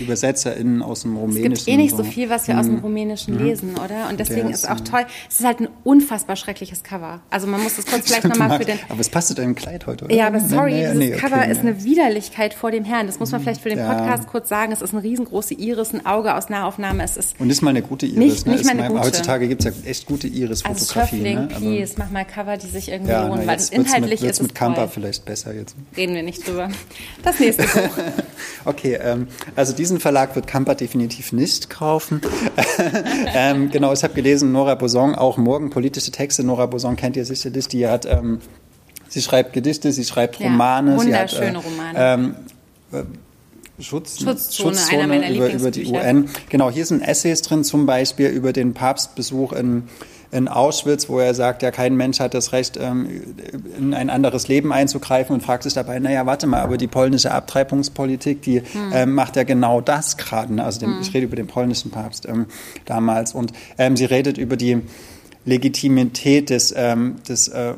ÜbersetzerInnen 0.00 0.82
aus 0.82 1.02
dem 1.02 1.16
Rumänischen. 1.16 1.52
Es 1.52 1.64
gibt 1.64 1.68
eh 1.68 1.76
nicht 1.76 1.96
so 1.96 2.04
viel, 2.04 2.30
was 2.30 2.48
wir 2.48 2.58
aus 2.58 2.66
dem 2.66 2.76
mhm. 2.76 2.80
Rumänischen 2.80 3.34
mhm. 3.34 3.44
lesen, 3.44 3.74
oder? 3.74 4.08
Und 4.08 4.20
deswegen 4.20 4.50
ist 4.50 4.64
es 4.64 4.70
auch 4.70 4.80
toll. 4.80 5.06
Es 5.28 5.40
ist 5.40 5.46
halt 5.46 5.60
ein 5.60 5.68
unfassbar 5.84 6.36
schreckliches 6.36 6.82
Cover. 6.82 7.20
Also 7.30 7.46
man 7.46 7.62
muss 7.62 7.76
das 7.76 7.86
kurz 7.86 8.04
vielleicht 8.06 8.24
nochmal 8.24 8.58
für 8.58 8.64
den... 8.64 8.78
Aber 8.88 9.00
es 9.00 9.08
passt 9.08 9.28
zu 9.28 9.34
deinem 9.34 9.54
Kleid 9.54 9.86
heute, 9.86 10.06
oder? 10.06 10.14
Ja, 10.14 10.26
aber 10.26 10.40
sorry, 10.40 10.72
nee, 10.72 10.80
dieses 10.80 10.96
nee, 10.96 11.12
okay, 11.12 11.20
Cover 11.20 11.46
nee. 11.46 11.52
ist 11.52 11.60
eine 11.60 11.84
Widerlichkeit 11.84 12.54
vor 12.54 12.70
dem 12.70 12.84
Herrn. 12.84 13.06
Das 13.06 13.20
muss 13.20 13.32
man 13.32 13.40
vielleicht 13.40 13.60
für 13.60 13.70
den 13.70 13.78
Podcast 13.86 14.24
ja. 14.24 14.30
kurz 14.30 14.48
sagen. 14.48 14.72
Es 14.72 14.82
ist 14.82 14.92
eine 14.92 15.02
riesengroße 15.02 15.54
Iris, 15.54 15.92
ein 15.92 16.06
Auge 16.06 16.34
aus 16.34 16.48
Nahaufnahme. 16.48 17.02
Es 17.02 17.16
ist 17.16 17.36
Und 17.38 17.50
ist 17.50 17.62
mal 17.62 17.70
eine 17.70 17.82
gute 17.82 18.06
Iris. 18.06 18.18
Nicht, 18.18 18.46
ne? 18.46 18.52
nicht 18.54 18.64
mal 18.64 18.72
eine 18.72 18.88
gute. 18.88 19.04
Heutzutage 19.04 19.48
gibt 19.48 19.64
es 19.64 19.76
ja 19.76 19.90
echt 19.90 20.06
gute 20.06 20.26
Iris-Fotografie. 20.26 21.00
Also 21.00 21.48
Surfling, 21.50 21.78
ne? 21.78 21.88
mach 21.96 22.10
mal 22.10 22.24
Cover, 22.24 22.56
die 22.56 22.68
sich 22.68 22.88
irgendwie 22.88 23.12
ja, 23.12 23.26
lohnen, 23.26 23.46
weil 23.46 23.58
inhaltlich 23.70 24.20
mit, 24.20 24.30
ist 24.30 24.42
mit 24.42 24.54
Kampa 24.54 24.88
vielleicht 24.88 25.24
besser 25.24 25.54
jetzt. 25.54 25.76
Reden 25.96 26.14
wir 26.14 26.22
nicht 26.22 26.46
drüber. 26.46 26.70
Das 27.22 27.38
nächste 27.40 27.62
Buch. 27.74 27.98
okay, 28.64 28.98
ähm, 29.02 29.28
also 29.56 29.72
diesen 29.84 30.00
Verlag 30.00 30.34
wird 30.34 30.46
Kampa 30.46 30.64
Camper 30.64 30.74
definitiv 30.76 31.32
nicht 31.32 31.68
kaufen. 31.68 32.22
ähm, 33.34 33.70
genau, 33.70 33.92
ich 33.92 34.02
habe 34.02 34.14
gelesen, 34.14 34.50
Nora 34.50 34.76
Boson, 34.76 35.14
auch 35.14 35.36
morgen 35.36 35.68
politische 35.68 36.10
Texte. 36.10 36.42
Nora 36.42 36.64
Boson 36.64 36.96
kennt 36.96 37.18
ihr 37.18 37.26
sicherlich, 37.26 37.68
die 37.68 37.86
hat, 37.86 38.06
ähm, 38.06 38.38
sie 39.10 39.20
schreibt 39.20 39.52
Gedichte, 39.52 39.92
sie 39.92 40.04
schreibt 40.04 40.40
ja, 40.40 40.46
Romane. 40.46 40.96
Wunderschöne 40.96 41.58
hat, 41.58 41.64
äh, 41.64 41.68
Romane. 41.68 41.94
Ähm, 41.96 42.34
äh, 42.92 43.82
Schutz, 43.82 44.20
Schutzzone, 44.20 44.74
Schutzzone 44.74 45.34
über, 45.34 45.52
über 45.52 45.70
die 45.70 45.84
UN. 45.84 46.30
Genau, 46.48 46.70
hier 46.70 46.86
sind 46.86 47.02
Essays 47.02 47.42
drin, 47.42 47.62
zum 47.62 47.84
Beispiel 47.84 48.28
über 48.28 48.54
den 48.54 48.72
Papstbesuch 48.72 49.52
in 49.52 49.82
in 50.34 50.48
Auschwitz, 50.48 51.08
wo 51.08 51.20
er 51.20 51.32
sagt, 51.32 51.62
ja, 51.62 51.70
kein 51.70 51.94
Mensch 51.94 52.18
hat 52.18 52.34
das 52.34 52.52
Recht, 52.52 52.76
ähm, 52.76 53.08
in 53.78 53.94
ein 53.94 54.10
anderes 54.10 54.48
Leben 54.48 54.72
einzugreifen 54.72 55.32
und 55.32 55.42
fragt 55.42 55.62
sich 55.62 55.74
dabei, 55.74 56.00
naja, 56.00 56.26
warte 56.26 56.48
mal, 56.48 56.60
aber 56.60 56.76
die 56.76 56.88
polnische 56.88 57.30
Abtreibungspolitik, 57.30 58.42
die 58.42 58.60
hm. 58.60 58.92
ähm, 58.92 59.14
macht 59.14 59.36
ja 59.36 59.44
genau 59.44 59.80
das 59.80 60.16
gerade. 60.16 60.52
Ne? 60.52 60.64
Also 60.64 60.80
den, 60.80 60.90
hm. 60.90 61.02
ich 61.02 61.14
rede 61.14 61.26
über 61.26 61.36
den 61.36 61.46
polnischen 61.46 61.92
Papst 61.92 62.26
ähm, 62.26 62.46
damals. 62.84 63.32
Und 63.32 63.52
ähm, 63.78 63.96
sie 63.96 64.06
redet 64.06 64.36
über 64.36 64.56
die 64.56 64.82
Legitimität 65.44 66.50
des, 66.50 66.74
ähm, 66.76 67.16
des 67.28 67.46
äh, 67.48 67.74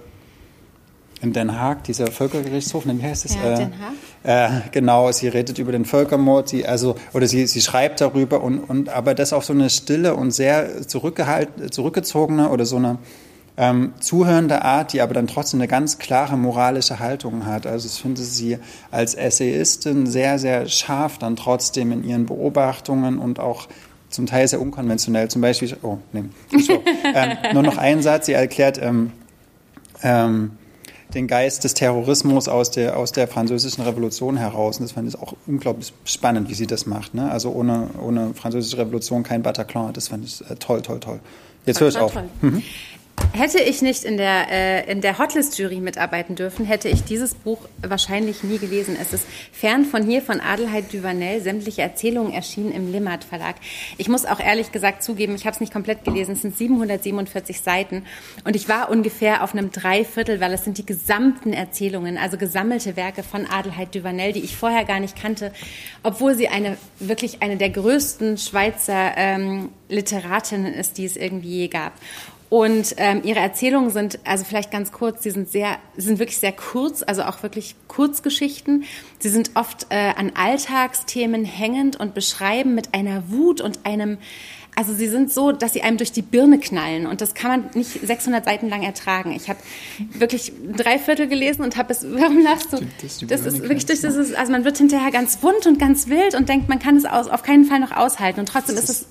in 1.21 1.33
Den 1.33 1.59
Haag, 1.61 1.85
dieser 1.85 2.07
Völkergerichtshof, 2.09 2.87
wie 2.87 3.03
heißt 3.03 3.27
das? 3.27 3.35
Ja, 3.35 3.53
äh, 3.53 3.57
Den 3.57 3.79
Haag. 3.79 3.93
Äh, 4.27 4.63
genau, 4.73 5.13
sie 5.13 5.29
redet 5.29 5.61
über 5.61 5.71
den 5.71 5.85
Völkermord, 5.85 6.49
sie, 6.49 6.67
also, 6.67 6.97
oder 7.13 7.29
sie, 7.29 7.47
sie 7.47 7.61
schreibt 7.61 8.01
darüber 8.01 8.43
und, 8.43 8.59
und 8.59 8.89
aber 8.89 9.15
das 9.15 9.33
auf 9.33 9.45
so 9.45 9.53
eine 9.53 9.71
stille 9.71 10.17
und 10.17 10.33
sehr 10.33 10.89
zurückgezogene 10.89 12.51
oder 12.51 12.67
so 12.67 12.75
eine 12.75 12.99
ähm, 13.57 13.93
zuhörende 14.01 14.63
Art, 14.63 14.93
die 14.93 15.01
aber 15.01 15.15
dann 15.15 15.29
trotzdem 15.29 15.61
eine 15.61 15.69
ganz 15.69 15.99
klare 15.99 16.37
moralische 16.37 16.99
Haltung 16.99 17.47
hat. 17.47 17.69
Also 17.69 17.87
ich 17.87 18.03
finde 18.03 18.21
sie 18.21 18.59
als 18.91 19.15
Essayistin 19.15 20.09
sehr, 20.09 20.41
sehr 20.41 20.67
scharf 20.67 21.19
dann 21.19 21.37
trotzdem 21.37 21.93
in 21.93 22.03
ihren 22.03 22.27
Beobachtungen 22.27 23.19
und 23.19 23.39
auch 23.39 23.69
zum 24.11 24.27
Teil 24.27 24.49
sehr 24.49 24.61
unkonventionell. 24.61 25.29
Zum 25.29 25.41
Beispiel, 25.41 25.77
oh, 25.83 25.99
nee, 26.13 26.25
so, 26.59 26.73
ähm, 27.15 27.37
nur 27.53 27.63
noch 27.63 27.79
ein 27.79 28.03
Satz, 28.03 28.27
sie 28.27 28.33
erklärt, 28.33 28.81
ähm, 28.83 29.13
ähm, 30.03 30.51
den 31.15 31.27
Geist 31.27 31.65
des 31.65 31.75
Terrorismus 31.75 32.49
aus 32.49 32.71
der, 32.71 32.97
aus 32.97 33.13
der 33.13 33.29
französischen 33.29 33.83
Revolution 33.83 34.37
heraus. 34.37 34.79
Und 34.79 34.85
das 34.85 34.93
fand 34.93 35.09
ich 35.09 35.19
auch 35.19 35.35
unglaublich 35.47 35.93
spannend, 36.05 36.49
wie 36.49 36.55
sie 36.55 36.67
das 36.67 36.87
macht. 36.87 37.15
Ne? 37.15 37.31
Also 37.31 37.51
ohne, 37.51 37.89
ohne 38.03 38.35
französische 38.35 38.79
Revolution 38.79 39.23
kein 39.23 39.43
Bataclan. 39.43 39.93
Das 39.93 40.09
fand 40.09 40.25
ich 40.25 40.41
äh, 40.51 40.57
toll, 40.57 40.83
toll, 40.83 41.01
toll. 41.01 41.21
Jetzt 41.65 41.81
höre 41.81 41.89
ich 41.89 41.99
auf. 41.99 42.15
Mhm. 42.41 42.63
Hätte 43.37 43.59
ich 43.59 43.83
nicht 43.83 44.05
in 44.05 44.17
der, 44.17 44.89
äh, 44.89 44.97
der 44.97 45.19
Hotlist-Jury 45.19 45.81
mitarbeiten 45.81 46.37
dürfen, 46.37 46.65
hätte 46.65 46.89
ich 46.89 47.05
dieses 47.05 47.35
Buch 47.35 47.59
wahrscheinlich 47.83 48.43
nie 48.43 48.57
gelesen. 48.57 48.97
Es 48.99 49.13
ist 49.13 49.27
fern 49.53 49.85
von 49.85 50.05
hier 50.05 50.23
von 50.23 50.41
Adelheid 50.41 50.91
Duvanel. 50.91 51.43
Sämtliche 51.43 51.83
Erzählungen 51.83 52.33
erschienen 52.33 52.73
im 52.73 52.91
Limmat 52.91 53.25
Verlag. 53.25 53.57
Ich 53.99 54.09
muss 54.09 54.25
auch 54.25 54.41
ehrlich 54.41 54.73
gesagt 54.73 55.03
zugeben, 55.03 55.35
ich 55.35 55.45
habe 55.45 55.53
es 55.53 55.61
nicht 55.61 55.73
komplett 55.73 56.03
gelesen. 56.05 56.33
Es 56.33 56.43
sind 56.43 56.57
747 56.57 57.61
Seiten 57.61 58.05
und 58.45 58.57
ich 58.57 58.71
war 58.71 58.89
ungefähr 58.89 59.45
auf 59.45 59.53
einem 59.53 59.71
Dreiviertel, 59.71 60.41
weil 60.41 60.55
es 60.55 60.65
sind 60.65 60.79
die 60.79 60.87
gesamten 60.87 61.53
Erzählungen, 61.53 62.17
also 62.17 62.39
gesammelte 62.39 62.97
Werke 62.97 63.23
von 63.23 63.45
Adelheid 63.45 63.95
Duvanel, 63.95 64.33
die 64.33 64.45
ich 64.45 64.57
vorher 64.57 64.87
gar 64.87 65.01
nicht 65.01 65.15
kannte, 65.15 65.53
obwohl 66.03 66.35
sie 66.35 66.49
eine 66.49 66.79
wirklich 67.01 67.43
eine 67.43 67.59
der 67.59 67.69
größten 67.69 68.39
Schweizer 68.39 69.13
ähm, 69.17 69.69
Literatinnen 69.91 70.73
ist, 70.73 70.97
die 70.97 71.05
es 71.05 71.17
irgendwie 71.17 71.51
je 71.51 71.69
gab. 71.69 71.93
Und 72.49 72.95
ähm, 72.99 73.23
ihre 73.25 73.41
Erzählungen 73.41 73.91
sind, 73.91 74.21
also 74.25 74.45
vielleicht 74.45 74.71
ganz 74.71 74.93
kurz, 74.93 75.23
sie 75.25 75.31
sind 75.33 75.51
sehr, 75.51 75.79
sie 75.97 76.07
sind 76.07 76.19
wirklich 76.21 76.39
sehr 76.39 76.53
kurz, 76.53 77.03
also 77.05 77.23
auch 77.23 77.43
wirklich 77.43 77.75
Kurzgeschichten. 77.89 78.85
Sie 79.19 79.31
sind 79.31 79.51
oft 79.55 79.87
äh, 79.91 80.13
an 80.17 80.33
Alltagsthemen 80.35 81.45
hängend 81.45 81.97
und 81.97 82.15
beschreiben 82.15 82.75
mit 82.75 82.95
einer 82.95 83.31
Wut 83.31 83.61
und 83.61 83.81
einem, 83.85 84.19
also 84.77 84.95
sie 84.95 85.09
sind 85.09 85.33
so, 85.33 85.51
dass 85.51 85.73
sie 85.73 85.83
einem 85.83 85.97
durch 85.97 86.13
die 86.13 86.23
Birne 86.23 86.61
knallen 86.61 87.07
und 87.07 87.21
das 87.21 87.35
kann 87.35 87.51
man 87.51 87.71
nicht 87.75 88.07
600 88.07 88.45
Seiten 88.45 88.69
lang 88.69 88.85
ertragen. 88.85 89.33
Ich 89.33 89.49
habe 89.49 89.59
wirklich 90.13 90.53
drei 90.77 91.01
Viertel 91.01 91.27
gelesen 91.27 91.63
und 91.63 91.77
habe 91.77 91.93
es, 91.93 92.07
warum 92.09 92.45
lachst 92.45 92.73
du? 92.73 92.79
Das, 93.03 93.19
das 93.43 93.55
ist 93.55 93.63
wirklich, 93.63 93.87
das 93.87 94.05
ist, 94.05 94.37
also 94.37 94.53
man 94.53 94.65
wird 94.65 94.79
hinterher 94.79 95.11
ganz 95.11 95.43
wund 95.43 95.67
und 95.67 95.81
ganz 95.81 96.07
wild 96.07 96.37
und 96.37 96.49
denkt, 96.49 96.69
man 96.69 96.79
kann 96.79 96.97
es 96.97 97.07
aus, 97.07 97.27
auf 97.27 97.43
keinen 97.43 97.65
Fall 97.65 97.81
noch 97.81 97.91
aushalten 97.91 98.39
und 98.39 98.49
trotzdem 98.49 98.77
ist 98.77 98.89
es 98.89 99.07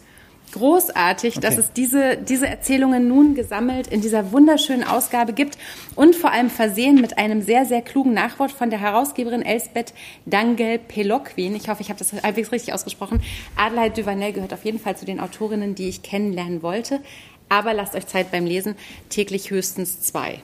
großartig, 0.55 1.37
okay. 1.37 1.47
dass 1.47 1.57
es 1.57 1.71
diese, 1.73 2.17
diese 2.17 2.47
Erzählungen 2.47 3.07
nun 3.07 3.35
gesammelt 3.35 3.87
in 3.87 4.01
dieser 4.01 4.31
wunderschönen 4.31 4.83
Ausgabe 4.83 5.33
gibt 5.33 5.57
und 5.95 6.15
vor 6.15 6.31
allem 6.31 6.49
versehen 6.49 7.01
mit 7.01 7.17
einem 7.17 7.41
sehr, 7.41 7.65
sehr 7.65 7.81
klugen 7.81 8.13
Nachwort 8.13 8.51
von 8.51 8.69
der 8.69 8.79
Herausgeberin 8.79 9.41
Elsbeth 9.41 9.93
Dangel-Peloquin. 10.25 11.55
Ich 11.55 11.67
hoffe, 11.67 11.81
ich 11.81 11.89
habe 11.89 11.99
das 11.99 12.13
halbwegs 12.13 12.51
richtig 12.51 12.73
ausgesprochen. 12.73 13.21
Adelheid 13.57 13.97
Duvanel 13.97 14.31
gehört 14.31 14.53
auf 14.53 14.63
jeden 14.63 14.79
Fall 14.79 14.95
zu 14.95 15.05
den 15.05 15.19
Autorinnen, 15.19 15.75
die 15.75 15.89
ich 15.89 16.01
kennenlernen 16.01 16.63
wollte. 16.63 17.01
Aber 17.49 17.73
lasst 17.73 17.93
euch 17.93 18.07
Zeit 18.07 18.31
beim 18.31 18.45
Lesen, 18.45 18.75
täglich 19.09 19.51
höchstens 19.51 20.01
zwei. 20.01 20.39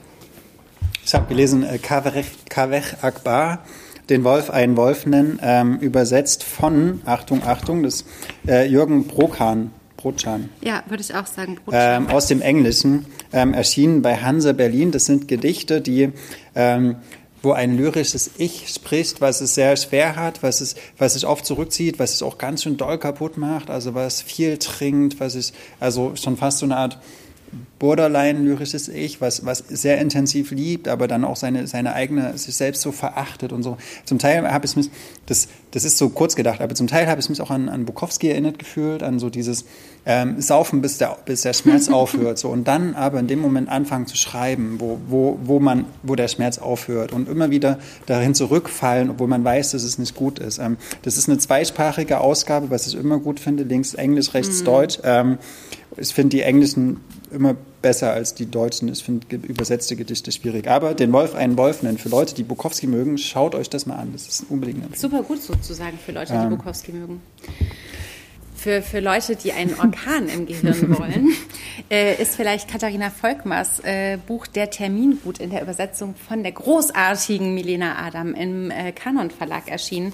Ich 1.04 1.14
habe 1.14 1.26
gelesen, 1.26 1.64
äh, 1.64 1.78
Kavech 1.78 3.02
Akbar 3.02 3.64
den 4.10 4.24
Wolf 4.24 4.50
einen 4.50 4.76
Wolf 4.76 5.06
nennen, 5.06 5.38
ähm, 5.42 5.78
übersetzt 5.78 6.44
von, 6.44 7.00
Achtung, 7.04 7.42
Achtung, 7.44 7.82
das 7.82 8.04
äh, 8.46 8.66
Jürgen 8.68 9.06
Brokan. 9.06 9.70
Brotschan. 10.02 10.48
Ja, 10.62 10.82
würde 10.88 11.02
ich 11.02 11.14
auch 11.14 11.26
sagen. 11.26 11.58
Ähm, 11.70 12.08
aus 12.08 12.26
dem 12.26 12.42
Englischen, 12.42 13.06
ähm, 13.32 13.54
erschienen 13.54 14.02
bei 14.02 14.16
Hanse 14.16 14.52
Berlin. 14.52 14.90
Das 14.90 15.06
sind 15.06 15.28
Gedichte, 15.28 15.80
die, 15.80 16.10
ähm, 16.56 16.96
wo 17.42 17.52
ein 17.52 17.76
lyrisches 17.76 18.32
Ich 18.36 18.68
spricht, 18.68 19.20
was 19.20 19.40
es 19.40 19.54
sehr 19.54 19.76
schwer 19.76 20.16
hat, 20.16 20.42
was 20.42 20.60
es, 20.60 20.74
was 20.98 21.14
sich 21.14 21.26
oft 21.26 21.46
zurückzieht, 21.46 21.98
was 21.98 22.14
es 22.14 22.22
auch 22.22 22.38
ganz 22.38 22.62
schön 22.62 22.76
doll 22.76 22.98
kaputt 22.98 23.36
macht, 23.36 23.70
also 23.70 23.94
was 23.94 24.22
viel 24.22 24.58
trinkt, 24.58 25.20
was 25.20 25.34
ich, 25.34 25.52
also 25.80 26.14
schon 26.16 26.36
fast 26.36 26.58
so 26.58 26.66
eine 26.66 26.76
Art 26.76 26.98
borderline-lyrisches 27.82 28.86
Ich, 28.86 29.20
was, 29.20 29.44
was 29.44 29.58
sehr 29.58 30.00
intensiv 30.00 30.52
liebt, 30.52 30.86
aber 30.86 31.08
dann 31.08 31.24
auch 31.24 31.34
seine, 31.34 31.66
seine 31.66 31.94
eigene, 31.94 32.38
sich 32.38 32.54
selbst 32.54 32.80
so 32.80 32.92
verachtet 32.92 33.52
und 33.52 33.64
so. 33.64 33.76
Zum 34.04 34.20
Teil 34.20 34.48
habe 34.48 34.64
ich 34.66 34.76
mich, 34.76 34.88
das, 35.26 35.48
das 35.72 35.84
ist 35.84 35.98
so 35.98 36.08
kurz 36.08 36.36
gedacht, 36.36 36.60
aber 36.60 36.76
zum 36.76 36.86
Teil 36.86 37.08
habe 37.08 37.20
ich 37.20 37.28
mich 37.28 37.40
auch 37.40 37.50
an, 37.50 37.68
an 37.68 37.84
Bukowski 37.84 38.28
erinnert 38.28 38.60
gefühlt, 38.60 39.02
an 39.02 39.18
so 39.18 39.30
dieses 39.30 39.64
ähm, 40.06 40.40
Saufen, 40.40 40.80
bis 40.80 40.98
der, 40.98 41.16
bis 41.24 41.42
der 41.42 41.54
Schmerz 41.54 41.88
aufhört. 41.92 42.38
So. 42.38 42.50
Und 42.50 42.68
dann 42.68 42.94
aber 42.94 43.18
in 43.18 43.26
dem 43.26 43.40
Moment 43.40 43.68
anfangen 43.68 44.06
zu 44.06 44.16
schreiben, 44.16 44.76
wo, 44.78 45.00
wo, 45.08 45.40
wo, 45.42 45.58
man, 45.58 45.86
wo 46.04 46.14
der 46.14 46.28
Schmerz 46.28 46.58
aufhört 46.58 47.10
und 47.12 47.28
immer 47.28 47.50
wieder 47.50 47.80
darin 48.06 48.36
zurückfallen, 48.36 49.10
obwohl 49.10 49.26
man 49.26 49.42
weiß, 49.42 49.72
dass 49.72 49.82
es 49.82 49.98
nicht 49.98 50.14
gut 50.14 50.38
ist. 50.38 50.58
Ähm, 50.58 50.76
das 51.02 51.16
ist 51.16 51.28
eine 51.28 51.38
zweisprachige 51.38 52.20
Ausgabe, 52.20 52.70
was 52.70 52.86
ich 52.86 52.94
immer 52.94 53.18
gut 53.18 53.40
finde, 53.40 53.64
links 53.64 53.94
Englisch, 53.94 54.34
rechts 54.34 54.60
mhm. 54.60 54.66
Deutsch. 54.66 54.98
Ähm, 55.02 55.38
ich 55.96 56.14
finde 56.14 56.36
die 56.36 56.42
Englischen 56.42 57.00
immer 57.30 57.54
besser 57.82 58.12
als 58.12 58.34
die 58.34 58.46
Deutschen. 58.46 58.88
Ich 58.88 59.02
finde 59.02 59.36
übersetzte 59.36 59.96
Gedichte 59.96 60.32
schwierig. 60.32 60.68
Aber 60.68 60.94
den 60.94 61.12
Wolf 61.12 61.34
einen 61.34 61.56
Wolf 61.56 61.82
nennen. 61.82 61.98
Für 61.98 62.08
Leute, 62.08 62.34
die 62.34 62.44
Bukowski 62.44 62.86
mögen, 62.86 63.18
schaut 63.18 63.54
euch 63.54 63.68
das 63.68 63.86
mal 63.86 63.96
an. 63.96 64.12
Das 64.12 64.28
ist 64.28 64.46
unbedingt. 64.48 64.96
Super 64.96 65.22
gut 65.22 65.42
sozusagen 65.42 65.98
für 65.98 66.12
Leute, 66.12 66.32
die 66.32 66.38
ähm, 66.38 66.50
Bukowski 66.50 66.92
mögen. 66.92 67.20
Für, 68.54 68.80
für 68.80 69.00
Leute, 69.00 69.34
die 69.34 69.52
einen 69.52 69.74
Orkan 69.74 70.28
im 70.28 70.46
Gehirn 70.46 70.96
wollen, 70.98 71.30
äh, 71.90 72.22
ist 72.22 72.36
vielleicht 72.36 72.70
Katharina 72.70 73.10
Volkmars 73.10 73.80
äh, 73.80 74.18
Buch 74.24 74.46
Der 74.46 74.70
Termin 74.70 75.18
gut 75.22 75.40
in 75.40 75.50
der 75.50 75.62
Übersetzung 75.62 76.14
von 76.14 76.44
der 76.44 76.52
großartigen 76.52 77.54
Milena 77.54 77.96
Adam 77.98 78.34
im 78.34 78.70
äh, 78.70 78.92
Kanon 78.92 79.30
Verlag 79.30 79.68
erschienen. 79.68 80.12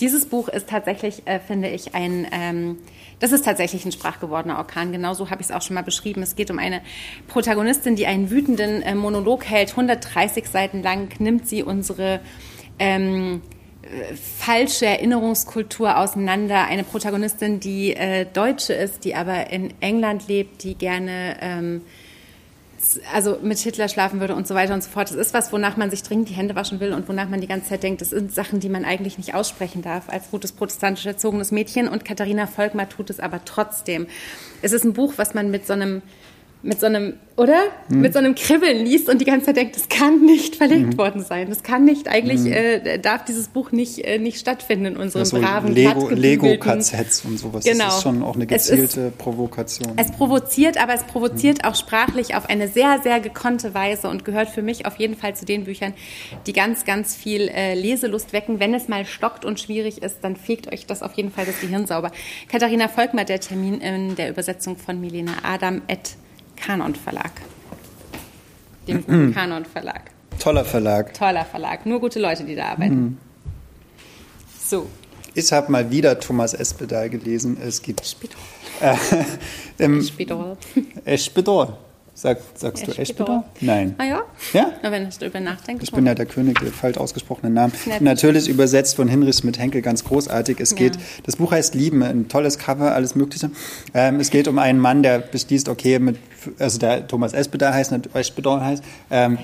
Dieses 0.00 0.26
Buch 0.26 0.48
ist 0.48 0.68
tatsächlich, 0.68 1.22
äh, 1.26 1.40
finde 1.40 1.70
ich, 1.70 1.94
ein, 1.94 2.26
ähm, 2.30 2.76
das 3.18 3.32
ist 3.32 3.44
tatsächlich 3.44 3.84
ein 3.84 3.92
sprachgewordener 3.92 4.58
Orkan. 4.58 4.92
Genauso 4.92 5.30
habe 5.30 5.40
ich 5.40 5.48
es 5.48 5.54
auch 5.54 5.62
schon 5.62 5.74
mal 5.74 5.82
beschrieben. 5.82 6.22
Es 6.22 6.36
geht 6.36 6.50
um 6.50 6.58
eine 6.58 6.82
Protagonistin, 7.28 7.96
die 7.96 8.06
einen 8.06 8.30
wütenden 8.30 8.82
äh, 8.82 8.94
Monolog 8.94 9.44
hält. 9.44 9.70
130 9.70 10.46
Seiten 10.46 10.82
lang 10.82 11.08
nimmt 11.18 11.48
sie 11.48 11.62
unsere 11.62 12.20
ähm, 12.78 13.40
äh, 13.82 14.14
falsche 14.14 14.86
Erinnerungskultur 14.86 15.96
auseinander. 15.96 16.66
Eine 16.66 16.84
Protagonistin, 16.84 17.58
die 17.58 17.94
äh, 17.94 18.26
Deutsche 18.30 18.74
ist, 18.74 19.04
die 19.04 19.14
aber 19.14 19.50
in 19.50 19.72
England 19.80 20.28
lebt, 20.28 20.62
die 20.62 20.74
gerne 20.74 21.36
ähm, 21.40 21.82
also 23.12 23.38
mit 23.42 23.58
Hitler 23.58 23.88
schlafen 23.88 24.20
würde 24.20 24.34
und 24.34 24.46
so 24.46 24.54
weiter 24.54 24.74
und 24.74 24.82
so 24.82 24.90
fort. 24.90 25.10
Das 25.10 25.16
ist 25.16 25.34
was, 25.34 25.52
wonach 25.52 25.76
man 25.76 25.90
sich 25.90 26.02
dringend 26.02 26.28
die 26.28 26.34
Hände 26.34 26.54
waschen 26.54 26.80
will 26.80 26.92
und 26.92 27.08
wonach 27.08 27.28
man 27.28 27.40
die 27.40 27.46
ganze 27.46 27.68
Zeit 27.68 27.82
denkt, 27.82 28.00
das 28.00 28.10
sind 28.10 28.32
Sachen, 28.32 28.60
die 28.60 28.68
man 28.68 28.84
eigentlich 28.84 29.18
nicht 29.18 29.34
aussprechen 29.34 29.82
darf 29.82 30.08
als 30.08 30.30
gutes 30.30 30.52
protestantisch 30.52 31.06
erzogenes 31.06 31.52
Mädchen. 31.52 31.88
Und 31.88 32.04
Katharina 32.04 32.46
Volkmar 32.46 32.88
tut 32.88 33.10
es 33.10 33.20
aber 33.20 33.44
trotzdem. 33.44 34.06
Es 34.62 34.72
ist 34.72 34.84
ein 34.84 34.92
Buch, 34.92 35.14
was 35.16 35.34
man 35.34 35.50
mit 35.50 35.66
so 35.66 35.72
einem 35.72 36.02
mit 36.62 36.80
so 36.80 36.86
einem, 36.86 37.14
oder? 37.36 37.62
Hm. 37.88 38.00
Mit 38.00 38.12
so 38.12 38.18
einem 38.18 38.34
Kribbeln 38.34 38.84
liest 38.84 39.08
und 39.08 39.20
die 39.20 39.24
ganze 39.24 39.46
Zeit 39.46 39.56
denkt, 39.56 39.76
das 39.76 39.88
kann 39.88 40.24
nicht 40.24 40.56
verlegt 40.56 40.92
hm. 40.92 40.98
worden 40.98 41.22
sein. 41.22 41.48
Das 41.48 41.62
kann 41.62 41.84
nicht, 41.84 42.08
eigentlich 42.08 42.40
hm. 42.40 42.52
äh, 42.52 42.98
darf 42.98 43.24
dieses 43.24 43.48
Buch 43.48 43.72
nicht, 43.72 43.98
äh, 43.98 44.18
nicht 44.18 44.40
stattfinden 44.40 44.86
in 44.86 44.96
unserem 44.96 45.20
ja, 45.20 45.26
so 45.26 45.38
braven, 45.38 45.72
Lego, 45.72 46.08
Lego-KZs 46.08 47.24
und 47.24 47.38
sowas. 47.38 47.64
Genau. 47.64 47.84
Das 47.84 47.96
ist 47.96 48.02
schon 48.02 48.22
auch 48.22 48.34
eine 48.34 48.46
gezielte 48.46 49.00
ist, 49.00 49.18
Provokation. 49.18 49.92
Es 49.96 50.10
provoziert, 50.10 50.82
aber 50.82 50.94
es 50.94 51.04
provoziert 51.04 51.64
auch 51.64 51.74
sprachlich 51.74 52.34
auf 52.34 52.48
eine 52.48 52.68
sehr, 52.68 53.00
sehr 53.02 53.20
gekonnte 53.20 53.74
Weise 53.74 54.08
und 54.08 54.24
gehört 54.24 54.48
für 54.48 54.62
mich 54.62 54.86
auf 54.86 54.96
jeden 54.96 55.16
Fall 55.16 55.36
zu 55.36 55.44
den 55.44 55.64
Büchern, 55.64 55.94
die 56.46 56.52
ganz, 56.52 56.84
ganz 56.84 57.14
viel 57.14 57.48
äh, 57.48 57.74
Leselust 57.74 58.32
wecken. 58.32 58.60
Wenn 58.60 58.74
es 58.74 58.88
mal 58.88 59.04
stockt 59.04 59.44
und 59.44 59.60
schwierig 59.60 60.02
ist, 60.02 60.18
dann 60.22 60.36
fegt 60.36 60.72
euch 60.72 60.86
das 60.86 61.02
auf 61.02 61.12
jeden 61.14 61.30
Fall 61.30 61.44
das 61.44 61.60
Gehirn 61.60 61.86
sauber. 61.86 62.10
Katharina 62.48 62.88
Volkmar, 62.88 63.24
der 63.24 63.40
Termin 63.40 63.80
in 63.80 64.16
der 64.16 64.30
Übersetzung 64.30 64.76
von 64.76 65.00
Milena 65.00 65.32
Adam 65.42 65.82
et 65.86 66.16
Kanon 66.56 66.94
Verlag. 66.94 67.32
Dem 68.88 69.32
Kanon 69.32 69.64
Verlag. 69.64 70.10
Toller 70.38 70.64
Verlag. 70.64 71.14
Toller 71.14 71.44
Verlag. 71.44 71.86
Nur 71.86 72.00
gute 72.00 72.18
Leute, 72.20 72.44
die 72.44 72.54
da 72.54 72.68
arbeiten. 72.68 72.94
Mhm. 72.94 73.18
So. 74.58 74.88
Ich 75.34 75.52
habe 75.52 75.70
mal 75.70 75.90
wieder 75.90 76.18
Thomas 76.18 76.54
Espedal 76.54 77.10
gelesen. 77.10 77.58
Es 77.60 77.82
gibt. 77.82 78.06
Spidol. 78.06 78.36
Äh, 78.80 78.96
ähm, 79.78 79.98
Espedal. 79.98 80.56
Espedal. 81.04 81.76
Sag, 82.18 82.38
sagst 82.54 82.86
du 82.86 82.92
Eschbedor? 82.92 83.44
Nein. 83.60 83.94
Ah 83.98 84.04
ja? 84.04 84.22
Ja? 84.54 84.72
Na, 84.82 84.90
wenn 84.90 85.06
ich 85.06 85.18
darüber 85.18 85.38
nachdenke. 85.38 85.84
Ich 85.84 85.92
bin 85.92 86.06
ja 86.06 86.14
der 86.14 86.24
König 86.24 86.58
der 86.60 86.72
falsch 86.72 86.96
ausgesprochenen 86.96 87.52
Namen. 87.52 87.74
Natürlich 88.00 88.48
übersetzt 88.48 88.96
von 88.96 89.06
Hinrichs 89.06 89.42
mit 89.42 89.58
Henkel, 89.58 89.82
ganz 89.82 90.02
großartig. 90.02 90.58
Es 90.58 90.74
geht, 90.74 90.96
ja. 90.96 91.02
das 91.24 91.36
Buch 91.36 91.52
heißt 91.52 91.74
Lieben, 91.74 92.02
ein 92.02 92.28
tolles 92.28 92.58
Cover, 92.58 92.94
alles 92.94 93.16
Mögliche. 93.16 93.50
Ähm, 93.92 94.18
es 94.18 94.30
geht 94.30 94.48
um 94.48 94.58
einen 94.58 94.80
Mann, 94.80 95.02
der 95.02 95.18
beschließt, 95.18 95.68
okay, 95.68 95.98
mit, 95.98 96.16
also 96.58 96.78
der 96.78 97.06
Thomas 97.06 97.34
Espedal 97.34 97.74
heißt, 97.74 97.92
nicht 97.92 98.08
Eschbedor 98.14 98.64
heißt, 98.64 98.82
ähm, 99.10 99.36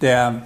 der 0.00 0.44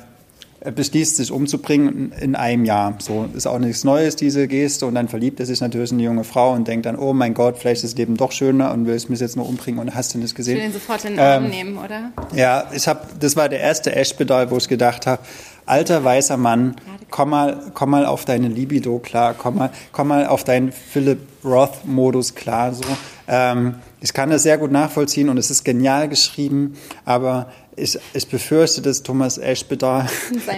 beschließt, 0.61 1.17
sich 1.17 1.31
umzubringen 1.31 2.13
in 2.21 2.35
einem 2.35 2.65
Jahr. 2.65 2.97
So 2.99 3.29
ist 3.35 3.47
auch 3.47 3.59
nichts 3.59 3.85
Neues, 3.85 4.17
diese 4.17 4.49
Geste. 4.49 4.87
Und 4.87 4.95
dann 4.95 5.09
verliebt 5.09 5.39
er 5.41 5.47
sich 5.47 5.61
natürlich 5.61 5.93
in 5.93 5.99
eine 5.99 6.05
junge 6.05 6.25
Frau 6.25 6.53
und 6.53 6.67
denkt 6.67 6.87
dann, 6.87 6.97
oh 6.97 7.13
mein 7.13 7.35
Gott, 7.35 7.59
vielleicht 7.59 7.85
ist 7.85 7.93
das 7.93 7.99
Leben 7.99 8.17
doch 8.17 8.33
schöner 8.33 8.73
und 8.73 8.87
will 8.87 8.95
es 8.95 9.09
mich 9.09 9.21
jetzt 9.21 9.37
nur 9.37 9.49
umbringen 9.49 9.81
und 9.81 9.95
hast 9.95 10.15
du 10.15 10.19
nicht 10.19 10.35
gesehen. 10.35 10.57
Ich 10.57 10.63
will 10.63 10.69
ihn 10.69 10.73
sofort 10.73 11.05
in 11.05 11.13
den 11.13 11.21
Arm 11.21 11.45
ähm, 11.45 11.51
nehmen, 11.51 11.79
oder? 11.79 12.11
Ja, 12.35 12.71
ich 12.73 12.89
habe, 12.89 13.01
das 13.21 13.37
war 13.37 13.49
der 13.49 13.61
erste 13.61 13.95
Ashbedal, 13.95 14.51
wo 14.51 14.57
ich 14.57 14.69
gedacht 14.69 15.07
habe, 15.07 15.23
alter 15.65 16.03
weißer 16.03 16.37
Mann, 16.37 16.75
komm 17.11 17.31
mal, 17.31 17.71
komm 17.75 17.91
mal 17.91 18.07
auf 18.07 18.25
deine 18.25 18.49
Libido 18.49 18.99
klar, 18.99 19.35
komm 19.37 19.57
mal, 19.57 19.71
komm 19.93 20.09
mal 20.09 20.27
auf 20.27 20.43
deinen 20.43 20.73
Philip 20.73 21.21
Roth-Modus 21.45 22.35
klar. 22.35 22.75
So. 22.75 22.83
Ähm, 23.29 23.77
ich 24.01 24.13
kann 24.13 24.31
das 24.31 24.43
sehr 24.43 24.59
gut 24.59 24.73
nachvollziehen 24.73 25.29
und 25.29 25.39
es 25.39 25.51
ist 25.51 25.65
genial 25.65 26.09
geschrieben, 26.09 26.75
aber 27.05 27.53
ich, 27.79 27.99
ich 28.14 28.29
befürchte, 28.29 28.83
dass 28.83 29.03
Thomas 29.03 29.39
Eschbeder 29.39 30.09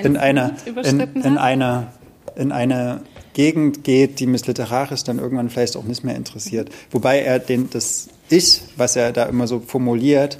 in 0.02 0.16
einer, 0.16 0.56
in, 0.84 1.00
in, 1.00 1.38
einer, 1.38 1.92
in 2.36 2.52
einer 2.52 3.02
Gegend 3.32 3.84
geht, 3.84 4.20
die 4.20 4.26
mich 4.26 4.46
literarisch 4.46 5.04
dann 5.04 5.18
irgendwann 5.18 5.50
vielleicht 5.50 5.76
auch 5.76 5.84
nicht 5.84 6.04
mehr 6.04 6.16
interessiert. 6.16 6.70
Wobei 6.90 7.20
er 7.20 7.38
den, 7.38 7.70
das 7.70 8.08
Ich, 8.28 8.62
was 8.76 8.96
er 8.96 9.12
da 9.12 9.24
immer 9.24 9.46
so 9.46 9.60
formuliert, 9.60 10.38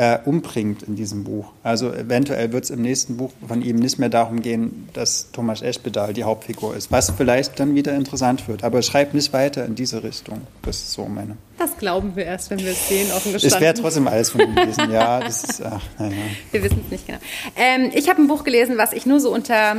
äh, 0.00 0.18
umbringt 0.24 0.82
in 0.82 0.96
diesem 0.96 1.24
Buch. 1.24 1.52
Also 1.62 1.92
eventuell 1.92 2.54
wird 2.54 2.64
es 2.64 2.70
im 2.70 2.80
nächsten 2.80 3.18
Buch 3.18 3.32
von 3.46 3.60
ihm 3.60 3.76
nicht 3.76 3.98
mehr 3.98 4.08
darum 4.08 4.40
gehen, 4.40 4.88
dass 4.94 5.30
Thomas 5.30 5.60
Eschbedal 5.60 6.14
die 6.14 6.24
Hauptfigur 6.24 6.74
ist, 6.74 6.90
was 6.90 7.10
vielleicht 7.10 7.60
dann 7.60 7.74
wieder 7.74 7.94
interessant 7.94 8.48
wird. 8.48 8.64
Aber 8.64 8.80
schreibt 8.80 9.12
nicht 9.12 9.34
weiter 9.34 9.66
in 9.66 9.74
diese 9.74 10.02
Richtung. 10.02 10.40
Das 10.62 10.78
ist 10.78 10.92
so 10.94 11.04
meine. 11.04 11.36
Das 11.58 11.76
glauben 11.76 12.16
wir 12.16 12.24
erst, 12.24 12.48
wenn 12.48 12.60
wir 12.60 12.70
es 12.70 12.88
sehen, 12.88 13.12
offen 13.12 13.34
gestanden. 13.34 13.58
Ich 13.58 13.60
werde 13.60 13.82
trotzdem 13.82 14.08
alles 14.08 14.30
von 14.30 14.40
ihm 14.40 14.54
lesen. 14.54 14.90
Ja, 14.90 15.20
das 15.20 15.44
ist, 15.44 15.62
ach, 15.62 15.82
naja. 15.98 16.14
Wir 16.50 16.62
wissen 16.62 16.80
es 16.82 16.90
nicht 16.90 17.06
genau. 17.06 17.18
Ähm, 17.54 17.90
ich 17.94 18.08
habe 18.08 18.22
ein 18.22 18.26
Buch 18.26 18.42
gelesen, 18.42 18.78
was 18.78 18.94
ich 18.94 19.04
nur 19.04 19.20
so 19.20 19.30
unter 19.30 19.76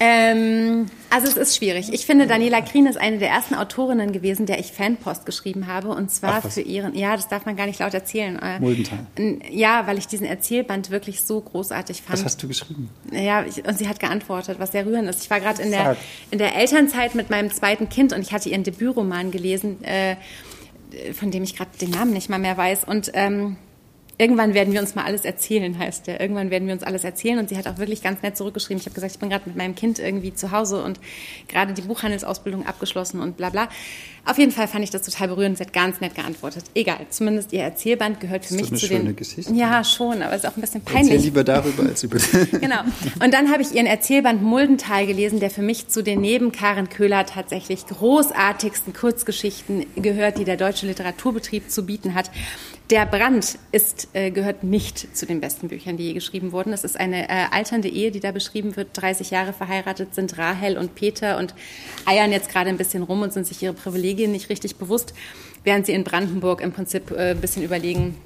ähm, 0.00 0.86
also 1.10 1.26
es 1.26 1.36
ist 1.36 1.56
schwierig. 1.56 1.92
Ich 1.92 2.06
finde, 2.06 2.26
Daniela 2.26 2.60
Krien 2.60 2.86
ist 2.86 2.98
eine 2.98 3.18
der 3.18 3.30
ersten 3.30 3.54
Autorinnen 3.54 4.12
gewesen, 4.12 4.46
der 4.46 4.58
ich 4.60 4.72
Fanpost 4.72 5.26
geschrieben 5.26 5.66
habe. 5.66 5.88
Und 5.88 6.10
zwar 6.10 6.42
Ach, 6.44 6.50
für 6.50 6.60
ihren, 6.60 6.94
ja, 6.94 7.16
das 7.16 7.28
darf 7.28 7.46
man 7.46 7.56
gar 7.56 7.66
nicht 7.66 7.80
laut 7.80 7.94
erzählen. 7.94 8.38
Äh, 8.38 8.60
Muldental. 8.60 8.98
Ja, 9.50 9.86
weil 9.86 9.98
ich 9.98 10.06
diesen 10.06 10.26
Erzählband 10.26 10.90
wirklich 10.90 11.22
so 11.22 11.40
großartig 11.40 12.02
fand. 12.02 12.18
Was 12.18 12.24
hast 12.24 12.42
du 12.42 12.48
geschrieben? 12.48 12.90
Ja, 13.10 13.44
ich, 13.44 13.64
und 13.66 13.78
sie 13.78 13.88
hat 13.88 13.98
geantwortet, 13.98 14.58
was 14.60 14.72
sehr 14.72 14.86
rührend 14.86 15.08
ist. 15.08 15.22
Ich 15.22 15.30
war 15.30 15.40
gerade 15.40 15.62
in 15.62 15.70
der, 15.70 15.96
in 16.30 16.38
der 16.38 16.54
Elternzeit 16.54 17.14
mit 17.14 17.30
meinem 17.30 17.50
zweiten 17.50 17.88
Kind 17.88 18.12
und 18.12 18.20
ich 18.20 18.32
hatte 18.32 18.48
ihren 18.48 18.62
Debütroman 18.62 19.30
gelesen, 19.30 19.82
äh, 19.82 20.16
von 21.12 21.30
dem 21.30 21.42
ich 21.42 21.56
gerade 21.56 21.70
den 21.80 21.90
Namen 21.90 22.12
nicht 22.12 22.28
mal 22.28 22.38
mehr 22.38 22.56
weiß. 22.56 22.84
Und 22.84 23.10
ähm, 23.14 23.56
Irgendwann 24.20 24.52
werden 24.52 24.72
wir 24.72 24.80
uns 24.80 24.96
mal 24.96 25.04
alles 25.04 25.24
erzählen, 25.24 25.78
heißt 25.78 26.08
der. 26.08 26.20
Irgendwann 26.20 26.50
werden 26.50 26.66
wir 26.66 26.74
uns 26.74 26.82
alles 26.82 27.04
erzählen. 27.04 27.38
Und 27.38 27.48
sie 27.48 27.56
hat 27.56 27.68
auch 27.68 27.78
wirklich 27.78 28.02
ganz 28.02 28.20
nett 28.22 28.36
zurückgeschrieben. 28.36 28.80
Ich 28.80 28.86
habe 28.86 28.94
gesagt, 28.94 29.12
ich 29.12 29.18
bin 29.20 29.30
gerade 29.30 29.44
mit 29.46 29.56
meinem 29.56 29.76
Kind 29.76 30.00
irgendwie 30.00 30.34
zu 30.34 30.50
Hause 30.50 30.82
und 30.82 30.98
gerade 31.46 31.72
die 31.72 31.82
Buchhandelsausbildung 31.82 32.66
abgeschlossen 32.66 33.20
und 33.20 33.36
bla 33.36 33.50
bla. 33.50 33.68
Auf 34.24 34.36
jeden 34.36 34.52
Fall 34.52 34.68
fand 34.68 34.84
ich 34.84 34.90
das 34.90 35.02
total 35.02 35.28
berührend. 35.28 35.56
Sie 35.56 35.64
hat 35.64 35.72
ganz 35.72 36.00
nett 36.00 36.14
geantwortet. 36.14 36.64
Egal, 36.74 37.06
zumindest 37.08 37.52
ihr 37.52 37.62
Erzählband 37.62 38.20
gehört 38.20 38.44
für 38.44 38.54
mich 38.54 38.74
zu 38.74 38.88
den. 38.88 39.16
Geschichte. 39.16 39.54
Ja, 39.54 39.82
schon, 39.84 40.20
aber 40.20 40.34
es 40.34 40.42
ist 40.42 40.50
auch 40.50 40.56
ein 40.56 40.60
bisschen 40.60 40.82
peinlich. 40.82 41.12
Erzähl 41.12 41.24
lieber 41.24 41.44
darüber 41.44 41.84
als 41.84 42.02
über. 42.02 42.18
genau. 42.60 42.80
Und 43.24 43.32
dann 43.32 43.50
habe 43.50 43.62
ich 43.62 43.72
ihren 43.72 43.86
Erzählband 43.86 44.42
Muldental 44.42 45.06
gelesen, 45.06 45.40
der 45.40 45.50
für 45.50 45.62
mich 45.62 45.88
zu 45.88 46.02
den 46.02 46.20
neben 46.20 46.52
Karen 46.52 46.88
Köhler 46.88 47.24
tatsächlich 47.24 47.86
großartigsten 47.86 48.92
Kurzgeschichten 48.92 49.86
gehört, 49.96 50.38
die 50.38 50.44
der 50.44 50.56
deutsche 50.56 50.86
Literaturbetrieb 50.86 51.70
zu 51.70 51.86
bieten 51.86 52.14
hat. 52.14 52.30
Der 52.90 53.04
Brand 53.04 53.58
ist, 53.70 54.08
äh, 54.14 54.30
gehört 54.30 54.64
nicht 54.64 55.14
zu 55.14 55.26
den 55.26 55.40
besten 55.42 55.68
Büchern, 55.68 55.98
die 55.98 56.04
je 56.04 56.12
geschrieben 56.14 56.52
wurden. 56.52 56.72
Es 56.72 56.84
ist 56.84 56.98
eine 56.98 57.28
äh, 57.28 57.44
alternde 57.50 57.88
Ehe, 57.88 58.10
die 58.10 58.20
da 58.20 58.32
beschrieben 58.32 58.76
wird. 58.76 58.88
30 58.94 59.30
Jahre 59.30 59.52
verheiratet 59.52 60.14
sind 60.14 60.38
Rahel 60.38 60.78
und 60.78 60.94
Peter 60.94 61.36
und 61.36 61.54
eiern 62.06 62.32
jetzt 62.32 62.48
gerade 62.48 62.70
ein 62.70 62.78
bisschen 62.78 63.02
rum 63.02 63.20
und 63.20 63.34
sind 63.34 63.46
sich 63.46 63.62
ihre 63.62 63.74
Privilegien 63.74 64.32
nicht 64.32 64.48
richtig 64.48 64.76
bewusst, 64.76 65.12
während 65.64 65.84
sie 65.84 65.92
in 65.92 66.02
Brandenburg 66.02 66.62
im 66.62 66.72
Prinzip 66.72 67.10
äh, 67.10 67.32
ein 67.32 67.40
bisschen 67.42 67.62
überlegen, 67.62 68.16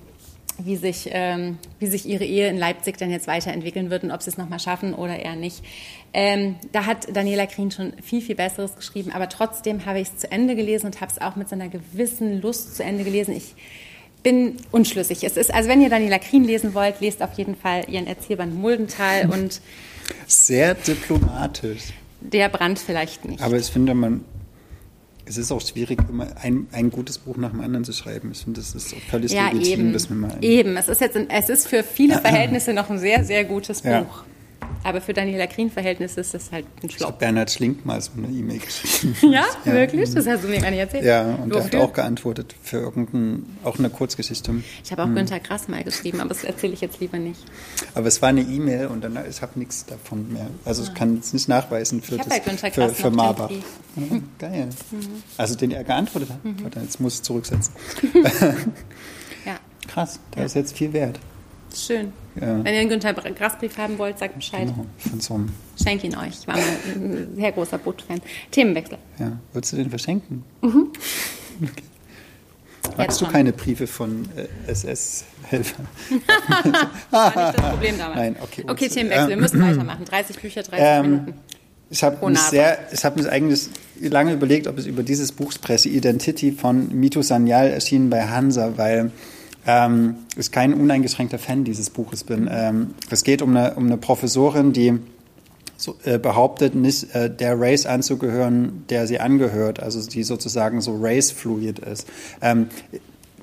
wie 0.59 0.77
sich, 0.77 1.09
ähm, 1.11 1.59
wie 1.81 1.89
sich 1.89 2.07
ihre 2.07 2.25
Ehe 2.25 2.49
in 2.49 2.57
Leipzig 2.57 2.97
dann 2.99 3.11
jetzt 3.11 3.27
weiterentwickeln 3.27 3.91
wird 3.91 4.05
und 4.05 4.13
ob 4.13 4.23
sie 4.23 4.31
es 4.31 4.39
nochmal 4.39 4.61
schaffen 4.61 4.95
oder 4.95 5.19
eher 5.19 5.35
nicht. 5.35 5.65
Ähm, 6.13 6.55
da 6.71 6.87
hat 6.87 7.09
Daniela 7.17 7.47
Krien 7.47 7.73
schon 7.73 7.95
viel, 8.01 8.21
viel 8.21 8.37
Besseres 8.37 8.77
geschrieben, 8.77 9.11
aber 9.11 9.29
trotzdem 9.29 9.87
habe 9.87 9.99
ich 9.99 10.07
es 10.07 10.19
zu 10.19 10.31
Ende 10.31 10.55
gelesen 10.55 10.87
und 10.87 11.01
habe 11.01 11.11
es 11.11 11.21
auch 11.21 11.35
mit 11.35 11.49
so 11.49 11.57
einer 11.57 11.69
gewissen 11.69 12.41
Lust 12.41 12.77
zu 12.77 12.85
Ende 12.85 13.03
gelesen. 13.03 13.35
Ich 13.35 13.57
bin 14.23 14.57
unschlüssig. 14.71 15.25
Es 15.25 15.37
ist, 15.37 15.53
also 15.53 15.69
wenn 15.69 15.81
ihr 15.81 15.91
Daniela 15.91 16.19
Krien 16.19 16.45
lesen 16.45 16.75
wollt, 16.75 17.01
lest 17.01 17.23
auf 17.23 17.33
jeden 17.35 17.57
Fall 17.57 17.85
ihren 17.89 18.07
Erzählband 18.07 18.55
Muldental 18.55 19.29
und 19.33 19.61
sehr 20.27 20.75
diplomatisch. 20.75 21.93
Der 22.21 22.49
Brand 22.49 22.79
vielleicht 22.79 23.25
nicht. 23.25 23.43
Aber 23.43 23.57
ich 23.57 23.67
finde, 23.67 23.95
man, 23.95 24.25
es 25.25 25.37
ist 25.39 25.51
auch 25.51 25.61
schwierig, 25.61 25.99
immer 26.09 26.29
ein, 26.41 26.67
ein 26.73 26.91
gutes 26.91 27.19
Buch 27.19 27.37
nach 27.37 27.51
dem 27.51 27.61
anderen 27.61 27.85
zu 27.85 27.93
schreiben. 27.93 28.31
Ich 28.33 28.45
finde, 28.45 28.61
das 28.61 28.75
ist 28.75 28.95
auch 28.95 29.11
völlig 29.11 29.33
ja, 29.33 29.49
legitim, 29.49 29.81
eben. 29.81 29.93
dass 29.93 30.09
man 30.09 30.21
mal. 30.21 30.39
Eben, 30.41 30.77
es 30.77 30.89
ist 30.89 31.01
jetzt, 31.01 31.17
ein, 31.17 31.29
es 31.31 31.49
ist 31.49 31.67
für 31.67 31.83
viele 31.83 32.19
Verhältnisse 32.21 32.73
noch 32.73 32.91
ein 32.91 32.99
sehr, 32.99 33.25
sehr 33.25 33.45
gutes 33.45 33.83
Buch. 33.83 34.25
Aber 34.85 35.01
für 35.01 35.13
Daniela 35.13 35.47
Krien-Verhältnisse 35.47 36.21
ist 36.21 36.35
das 36.35 36.51
halt 36.51 36.67
ein 36.83 36.89
Flop. 36.89 36.97
Ich 36.97 37.03
habe 37.03 37.19
Bernhard 37.19 37.51
Schlink 37.51 37.87
mal 37.87 38.01
so 38.01 38.13
eine 38.17 38.29
E-Mail 38.29 38.59
geschrieben. 38.59 39.17
ja, 39.33 39.45
ja, 39.65 39.73
wirklich? 39.73 40.13
Das 40.13 40.27
hast 40.27 40.45
du 40.45 40.49
mir 40.49 40.61
gar 40.61 40.71
nicht 40.71 40.81
erzählt. 40.81 41.05
Ja, 41.05 41.35
und 41.35 41.55
er 41.55 41.65
hat 41.65 41.75
auch 41.77 41.93
geantwortet 41.93 42.55
für 42.63 42.79
irgendein, 42.79 43.45
auch 43.65 43.79
eine 43.79 43.91
Kurzgeschichte. 43.91 44.55
Ich 44.85 44.91
habe 44.91 45.03
auch 45.03 45.07
hm. 45.07 45.15
Günther 45.15 45.41
Grass 45.41 45.69
mal 45.69 45.85
geschrieben, 45.85 46.21
aber 46.21 46.31
das 46.31 46.45
erzähle 46.45 46.73
ich 46.73 46.81
jetzt 46.81 47.01
lieber 47.01 47.19
nicht. 47.19 47.41
Aber 47.95 48.07
es 48.07 48.21
war 48.23 48.31
eine 48.31 48.43
E-Mail 48.43 48.89
und 48.89 49.03
dann, 49.03 49.19
ich 49.29 49.43
habe 49.43 49.59
nichts 49.59 49.87
davon 49.87 50.33
mehr. 50.33 50.49
Also 50.65 50.83
ich 50.83 50.95
kann 50.95 51.19
es 51.19 51.33
nicht 51.33 51.49
nachweisen 51.49 52.03
für, 52.03 52.17
ich 52.17 52.23
das, 52.23 52.45
Günther 52.45 52.71
für, 52.71 52.89
für 52.89 53.11
Marbach. 53.11 53.51
Ja, 53.51 54.21
geil. 54.39 54.69
Mhm. 54.91 55.23
Also 55.37 55.55
den 55.55 55.71
er 55.71 55.85
geantwortet 55.85 56.31
hat. 56.31 56.45
Mhm. 56.45 56.71
Jetzt 56.83 57.01
muss 57.01 57.17
ich 57.17 57.23
zurücksetzen. 57.23 57.75
ja. 59.47 59.57
Krass, 59.89 60.21
der 60.35 60.41
ja. 60.41 60.47
ist 60.47 60.55
jetzt 60.55 60.77
viel 60.77 60.93
wert. 60.93 61.19
Schön. 61.75 62.13
Ja. 62.41 62.65
Wenn 62.65 62.75
ihr 62.75 62.81
einen 62.81 62.89
Günther 62.89 63.13
Grassbrief 63.13 63.77
haben 63.79 63.99
wollt, 63.99 64.19
sagt 64.19 64.37
Bescheid. 64.37 64.69
Genau, 64.69 64.87
von 64.99 65.21
so 65.21 65.35
einem 65.35 65.49
Schenk 65.83 66.05
ihn 66.05 66.17
euch. 66.17 66.41
Ich 66.41 66.47
war 66.47 66.57
mal 66.57 66.65
ein 66.95 67.29
sehr 67.37 67.53
großer 67.53 67.79
Boot-Fan. 67.79 68.21
Themenwechsel. 68.51 68.99
Ja. 69.19 69.33
Würdest 69.53 69.73
du 69.73 69.77
den 69.77 69.91
verschenken? 69.91 70.45
Mhm. 70.63 70.89
Okay. 71.63 71.83
Magst 72.97 73.21
du 73.21 73.27
keine 73.27 73.53
Briefe 73.53 73.87
von 73.87 74.29
äh, 74.37 74.71
SS-Helfern? 74.71 75.87
war 77.11 77.27
nicht 77.27 77.59
das 77.59 77.71
Problem 77.71 77.99
damals. 77.99 78.19
Nein, 78.19 78.37
okay. 78.41 78.65
Okay, 78.67 78.89
Themenwechsel. 78.89 79.29
Wir 79.29 79.37
müssen 79.37 79.63
weitermachen. 79.63 80.05
30 80.05 80.39
Bücher, 80.41 80.63
30 80.63 80.79
ähm, 80.79 81.03
Minuten. 81.03 81.35
Ich 81.91 82.03
habe 82.03 82.27
mich, 82.27 82.39
sehr, 82.39 82.79
ich 82.91 83.05
mich 83.17 83.29
eigentlich 83.29 83.69
lange 84.01 84.33
überlegt, 84.33 84.67
ob 84.67 84.79
es 84.79 84.87
über 84.87 85.03
dieses 85.03 85.31
Buch 85.31 85.53
spreche, 85.53 85.91
Identity 85.91 86.51
von 86.51 86.89
Mito 86.89 87.21
Sanyal, 87.21 87.69
erschienen 87.69 88.09
bei 88.09 88.27
Hansa, 88.27 88.79
weil 88.79 89.13
ähm, 89.67 90.17
ich 90.37 90.51
kein 90.51 90.75
uneingeschränkter 90.75 91.39
Fan 91.39 91.65
dieses 91.65 91.91
Buches 91.91 92.25
bin. 92.25 92.49
Ähm, 92.51 92.95
es 93.11 93.25
geht 93.25 93.43
um 93.43 93.57
eine, 93.57 93.75
um 93.75 93.87
eine 93.87 93.97
Professorin, 93.97 94.73
die 94.73 94.99
so, 95.77 95.97
äh, 96.05 96.19
behauptet, 96.19 96.75
nicht 96.75 97.15
äh, 97.15 97.29
der 97.29 97.61
Race 97.61 97.87
anzugehören, 97.87 98.85
der 98.89 99.07
sie 99.07 99.21
angehört, 99.21 99.83
also 99.83 100.09
die 100.09 100.23
sozusagen 100.23 100.81
so 100.81 100.97
race-fluid 101.01 101.81
ist. 101.81 102.07
Ähm, 102.41 102.69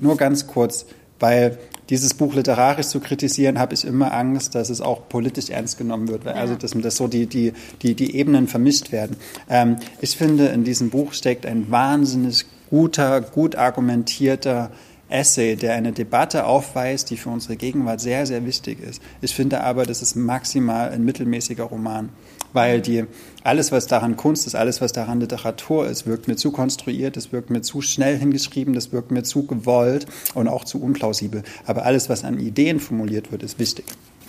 nur 0.00 0.16
ganz 0.16 0.46
kurz, 0.46 0.86
weil 1.18 1.58
dieses 1.90 2.14
Buch 2.14 2.34
literarisch 2.34 2.86
zu 2.86 3.00
kritisieren, 3.00 3.58
habe 3.58 3.74
ich 3.74 3.84
immer 3.84 4.14
Angst, 4.14 4.54
dass 4.54 4.70
es 4.70 4.80
auch 4.80 5.08
politisch 5.08 5.50
ernst 5.50 5.76
genommen 5.76 6.08
wird, 6.08 6.24
weil, 6.24 6.34
also 6.34 6.54
dass, 6.54 6.70
dass 6.70 6.96
so 6.96 7.08
die, 7.08 7.26
die, 7.26 7.52
die, 7.82 7.94
die 7.94 8.16
Ebenen 8.16 8.46
vermischt 8.46 8.92
werden. 8.92 9.16
Ähm, 9.48 9.76
ich 10.00 10.16
finde, 10.16 10.46
in 10.46 10.64
diesem 10.64 10.90
Buch 10.90 11.12
steckt 11.12 11.44
ein 11.46 11.70
wahnsinnig 11.70 12.46
guter, 12.70 13.20
gut 13.20 13.56
argumentierter 13.56 14.70
Essay, 15.10 15.56
der 15.56 15.74
eine 15.74 15.92
Debatte 15.92 16.46
aufweist, 16.46 17.10
die 17.10 17.16
für 17.16 17.30
unsere 17.30 17.56
Gegenwart 17.56 18.00
sehr, 18.00 18.26
sehr 18.26 18.46
wichtig 18.46 18.80
ist. 18.80 19.02
Ich 19.20 19.34
finde 19.34 19.62
aber, 19.62 19.84
das 19.84 20.02
ist 20.02 20.14
maximal 20.14 20.90
ein 20.90 21.04
mittelmäßiger 21.04 21.64
Roman, 21.64 22.10
weil 22.52 22.80
die, 22.80 23.04
alles, 23.44 23.72
was 23.72 23.86
daran 23.86 24.16
Kunst 24.16 24.46
ist, 24.46 24.54
alles, 24.54 24.80
was 24.80 24.92
daran 24.92 25.20
Literatur 25.20 25.86
ist, 25.86 26.06
wirkt 26.06 26.28
mir 26.28 26.36
zu 26.36 26.52
konstruiert, 26.52 27.16
es 27.16 27.32
wirkt 27.32 27.50
mir 27.50 27.62
zu 27.62 27.82
schnell 27.82 28.18
hingeschrieben, 28.18 28.74
das 28.74 28.92
wirkt 28.92 29.10
mir 29.10 29.22
zu 29.22 29.46
gewollt 29.46 30.06
und 30.34 30.48
auch 30.48 30.64
zu 30.64 30.80
unplausibel. 30.80 31.42
Aber 31.66 31.84
alles, 31.84 32.08
was 32.08 32.24
an 32.24 32.38
Ideen 32.38 32.80
formuliert 32.80 33.32
wird, 33.32 33.42
ist 33.42 33.58
wichtig. 33.58 33.84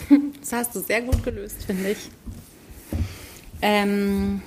Das 0.42 0.54
hast 0.54 0.76
du 0.76 0.80
sehr 0.80 1.04
gut 1.04 1.24
gelöst, 1.24 1.58
finde 1.68 1.92
ich. 1.92 2.10
Ähm 3.62 4.42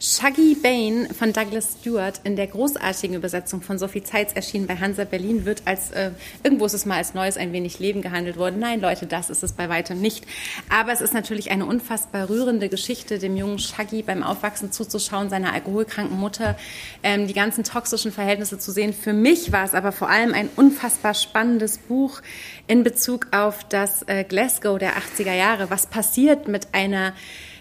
Shaggy 0.00 0.54
Bane 0.54 1.08
von 1.12 1.32
Douglas 1.32 1.76
Stewart 1.80 2.20
in 2.24 2.36
der 2.36 2.46
großartigen 2.46 3.16
Übersetzung 3.16 3.62
von 3.62 3.78
Sophie 3.78 4.02
Zeitz 4.02 4.32
erschienen 4.32 4.66
bei 4.66 4.76
Hansa 4.76 5.04
Berlin 5.04 5.44
wird 5.44 5.62
als, 5.64 5.90
äh, 5.92 6.10
irgendwo 6.42 6.66
ist 6.66 6.72
es 6.74 6.86
mal 6.86 6.96
als 6.96 7.14
neues 7.14 7.36
ein 7.36 7.52
wenig 7.52 7.78
Leben 7.78 8.02
gehandelt 8.02 8.36
worden. 8.36 8.58
Nein, 8.58 8.80
Leute, 8.80 9.06
das 9.06 9.30
ist 9.30 9.42
es 9.42 9.52
bei 9.52 9.68
weitem 9.68 10.00
nicht. 10.00 10.26
Aber 10.68 10.92
es 10.92 11.00
ist 11.00 11.14
natürlich 11.14 11.50
eine 11.50 11.66
unfassbar 11.66 12.28
rührende 12.28 12.68
Geschichte, 12.68 13.18
dem 13.18 13.36
jungen 13.36 13.58
Shaggy 13.58 14.02
beim 14.02 14.22
Aufwachsen 14.22 14.72
zuzuschauen, 14.72 15.30
seiner 15.30 15.52
alkoholkranken 15.52 16.18
Mutter, 16.18 16.56
ähm, 17.02 17.26
die 17.26 17.34
ganzen 17.34 17.64
toxischen 17.64 18.12
Verhältnisse 18.12 18.58
zu 18.58 18.72
sehen. 18.72 18.92
Für 18.92 19.12
mich 19.12 19.52
war 19.52 19.64
es 19.64 19.74
aber 19.74 19.92
vor 19.92 20.08
allem 20.08 20.34
ein 20.34 20.48
unfassbar 20.56 21.14
spannendes 21.14 21.78
Buch 21.78 22.20
in 22.66 22.82
Bezug 22.82 23.28
auf 23.32 23.64
das 23.64 24.02
äh, 24.06 24.24
Glasgow 24.24 24.78
der 24.78 24.94
80er 24.94 25.34
Jahre. 25.34 25.70
Was 25.70 25.86
passiert 25.86 26.48
mit 26.48 26.68
einer 26.72 27.14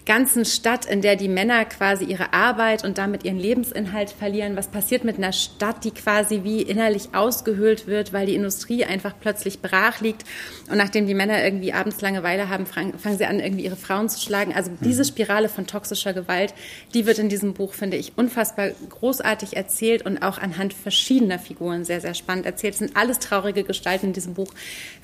ganzen 0.06 0.46
Stadt, 0.46 0.86
in 0.86 1.02
der 1.02 1.16
die 1.16 1.28
Männer 1.28 1.64
quasi 1.66 2.06
ihre 2.06 2.34
Arbeit 2.34 2.84
und 2.84 2.98
damit 2.98 3.24
ihren 3.24 3.38
Lebensinhalt 3.38 4.10
verlieren? 4.10 4.56
Was 4.56 4.68
passiert 4.68 5.04
mit 5.04 5.18
einer 5.18 5.32
Stadt, 5.32 5.84
die 5.84 5.92
quasi 5.92 6.42
wie 6.44 6.62
innerlich 6.62 7.10
ausgehöhlt 7.14 7.88
wird, 7.88 8.12
weil 8.12 8.26
die 8.26 8.36
Industrie 8.36 8.84
einfach 8.84 9.14
plötzlich 9.20 9.62
brach 9.62 10.02
liegt 10.02 10.24
und 10.70 10.78
nachdem 10.78 11.08
die 11.08 11.14
Männer 11.14 11.44
irgendwie 11.44 11.74
abends 11.74 12.02
Langeweile 12.02 12.50
haben, 12.50 12.66
fangen 12.66 13.18
sie 13.18 13.26
an, 13.26 13.40
irgendwie 13.40 13.66
ihre 13.66 13.76
Frauen 13.76 14.10
zu 14.10 14.20
schlagen. 14.20 14.54
Also 14.54 14.72
diese 14.82 15.04
mhm. 15.04 15.08
Spirale 15.08 15.50
von 15.50 15.68
toxischer 15.68 16.14
Gewalt, 16.14 16.54
die 16.94 17.06
wird 17.06 17.20
in 17.20 17.30
diesem 17.30 17.54
Buch, 17.54 17.74
finde 17.74 17.98
ich, 17.98 18.14
unfassbar 18.18 18.70
großartig 18.90 19.56
erzählt 19.56 20.06
und 20.06 20.24
auch 20.24 20.40
anhand 20.40 20.74
verschiedener 20.74 21.40
Figuren 21.40 21.86
sehr, 21.86 22.02
sehr 22.02 22.16
spannend 22.16 22.46
erzählt. 22.46 22.74
Es 22.74 22.80
sind 22.80 22.98
alles 22.98 23.20
traurige 23.20 23.64
Gestalten 23.64 24.08
in 24.08 24.14
diesem 24.14 24.34
Buch. 24.34 24.54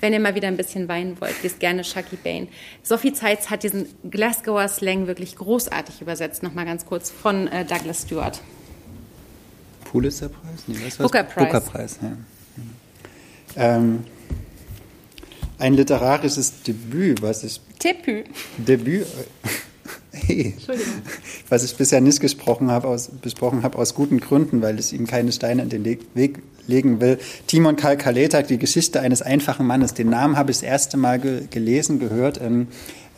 Wenn 0.00 0.12
ihr 0.12 0.20
mal 0.20 0.34
wieder 0.34 0.48
ein 0.48 0.56
bisschen 0.56 0.88
weinen 0.88 1.20
wollt, 1.20 1.42
lest 1.42 1.60
gerne 1.60 1.84
Shaggy 1.84 2.16
Bane. 2.16 2.48
Sophie 2.82 3.12
Zeitz 3.12 3.50
hat 3.50 3.62
diesen 3.62 3.86
Glasgower 4.10 4.66
Slang 4.68 4.87
Slang 4.88 5.06
wirklich 5.06 5.36
großartig 5.36 6.00
übersetzt, 6.00 6.42
nochmal 6.42 6.64
ganz 6.64 6.86
kurz, 6.86 7.10
von 7.10 7.46
äh, 7.48 7.66
Douglas 7.66 8.02
Stewart. 8.02 8.40
Pulitzerpreis? 9.84 10.62
Nee, 10.66 10.76
was 10.86 10.96
Booker 10.96 11.24
Prize. 11.24 11.46
Booker 11.46 11.60
Preis, 11.60 11.98
ja. 12.00 12.16
Ähm, 13.56 14.04
ein 15.58 15.74
literarisches 15.74 16.62
Debüt, 16.62 17.20
was 17.20 17.44
ich. 17.44 17.60
Debüt. 17.82 18.26
Debüt. 18.56 19.06
Hey. 20.10 20.56
Was 21.48 21.62
ich 21.62 21.76
bisher 21.76 22.00
nicht 22.00 22.18
gesprochen 22.18 22.70
habe, 22.70 22.88
aus, 22.88 23.08
besprochen 23.08 23.62
habe, 23.62 23.78
aus 23.78 23.94
guten 23.94 24.18
Gründen, 24.18 24.62
weil 24.62 24.80
ich 24.80 24.92
ihm 24.92 25.06
keine 25.06 25.30
Steine 25.30 25.62
in 25.62 25.68
den 25.68 25.84
Weg 25.84 26.38
legen 26.68 27.00
will. 27.00 27.18
Timon 27.48 27.74
Kalkaleta, 27.74 28.42
die 28.42 28.58
Geschichte 28.58 29.00
eines 29.00 29.22
einfachen 29.22 29.66
Mannes. 29.66 29.94
Den 29.94 30.10
Namen 30.10 30.36
habe 30.36 30.52
ich 30.52 30.58
das 30.58 30.62
erste 30.62 30.96
Mal 30.96 31.18
ge 31.18 31.42
gelesen, 31.50 31.98
gehört. 31.98 32.40
Ähm, 32.40 32.68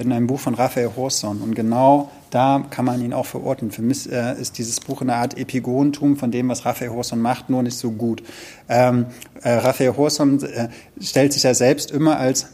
in 0.01 0.13
einem 0.13 0.27
Buch 0.27 0.41
von 0.41 0.55
Raphael 0.55 0.91
Horson. 0.97 1.43
Und 1.43 1.55
genau 1.55 2.11
da 2.31 2.65
kann 2.71 2.87
man 2.87 3.03
ihn 3.03 3.13
auch 3.13 3.27
verorten. 3.27 3.71
Für 3.71 3.83
mich 3.83 4.11
äh, 4.11 4.41
ist 4.41 4.57
dieses 4.57 4.81
Buch 4.81 5.03
eine 5.03 5.15
Art 5.15 5.37
Epigonentum 5.37 6.17
von 6.17 6.31
dem, 6.31 6.49
was 6.49 6.65
Raphael 6.65 6.91
Horson 6.91 7.21
macht, 7.21 7.51
nur 7.51 7.63
nicht 7.63 7.77
so 7.77 7.91
gut. 7.91 8.23
Ähm, 8.69 9.07
äh, 9.43 9.51
Raphael 9.51 9.97
Horson 9.97 10.43
äh, 10.43 10.69
stellt 11.01 11.35
sich 11.35 11.43
ja 11.43 11.53
selbst 11.53 11.91
immer 11.91 12.19
als, 12.19 12.47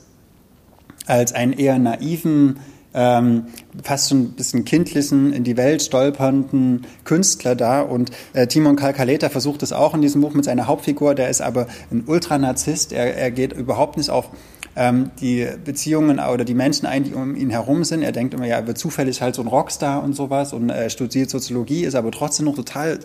als 1.07 1.33
einen 1.33 1.53
eher 1.53 1.79
naiven, 1.79 2.59
ähm, 2.97 3.45
fast 3.85 4.09
schon 4.09 4.23
ein 4.23 4.31
bisschen 4.33 4.65
kindlichen, 4.65 5.33
in 5.33 5.45
die 5.45 5.57
Welt 5.57 5.83
stolpernden 5.83 6.87
Künstler 7.05 7.55
da. 7.55 7.83
Und 7.83 8.11
äh, 8.33 8.47
Timon 8.47 8.75
Kalkaleta 8.75 9.29
versucht 9.29 9.63
es 9.63 9.73
auch 9.73 9.95
in 9.95 10.01
diesem 10.01 10.23
Buch 10.23 10.33
mit 10.33 10.47
seiner 10.47 10.67
Hauptfigur. 10.67 11.15
Der 11.15 11.29
ist 11.29 11.43
aber 11.43 11.67
ein 11.93 12.05
Ultranarzisst. 12.07 12.93
Er, 12.93 13.15
er 13.15 13.31
geht 13.31 13.53
überhaupt 13.53 13.99
nicht 13.99 14.09
auf 14.09 14.31
ähm, 14.77 15.11
die 15.21 15.47
Beziehungen 15.63 16.19
oder 16.19 16.45
die 16.45 16.55
Menschen 16.55 16.87
ein, 16.87 17.05
die 17.05 17.13
um 17.13 17.37
ihn 17.37 17.51
herum 17.51 17.85
sind. 17.85 18.03
Er 18.03 18.13
denkt 18.13 18.33
immer, 18.33 18.47
ja, 18.47 18.57
er 18.57 18.67
wird 18.67 18.79
zufällig 18.79 19.21
halt 19.21 19.35
so 19.35 19.43
ein 19.43 19.49
Rockstar 19.49 20.03
und 20.03 20.15
sowas 20.15 20.55
und 20.55 20.71
er 20.71 20.89
studiert 20.89 21.29
Soziologie, 21.29 21.85
ist 21.85 21.95
aber 21.95 22.11
trotzdem 22.11 22.47
noch 22.47 22.57
total. 22.57 22.99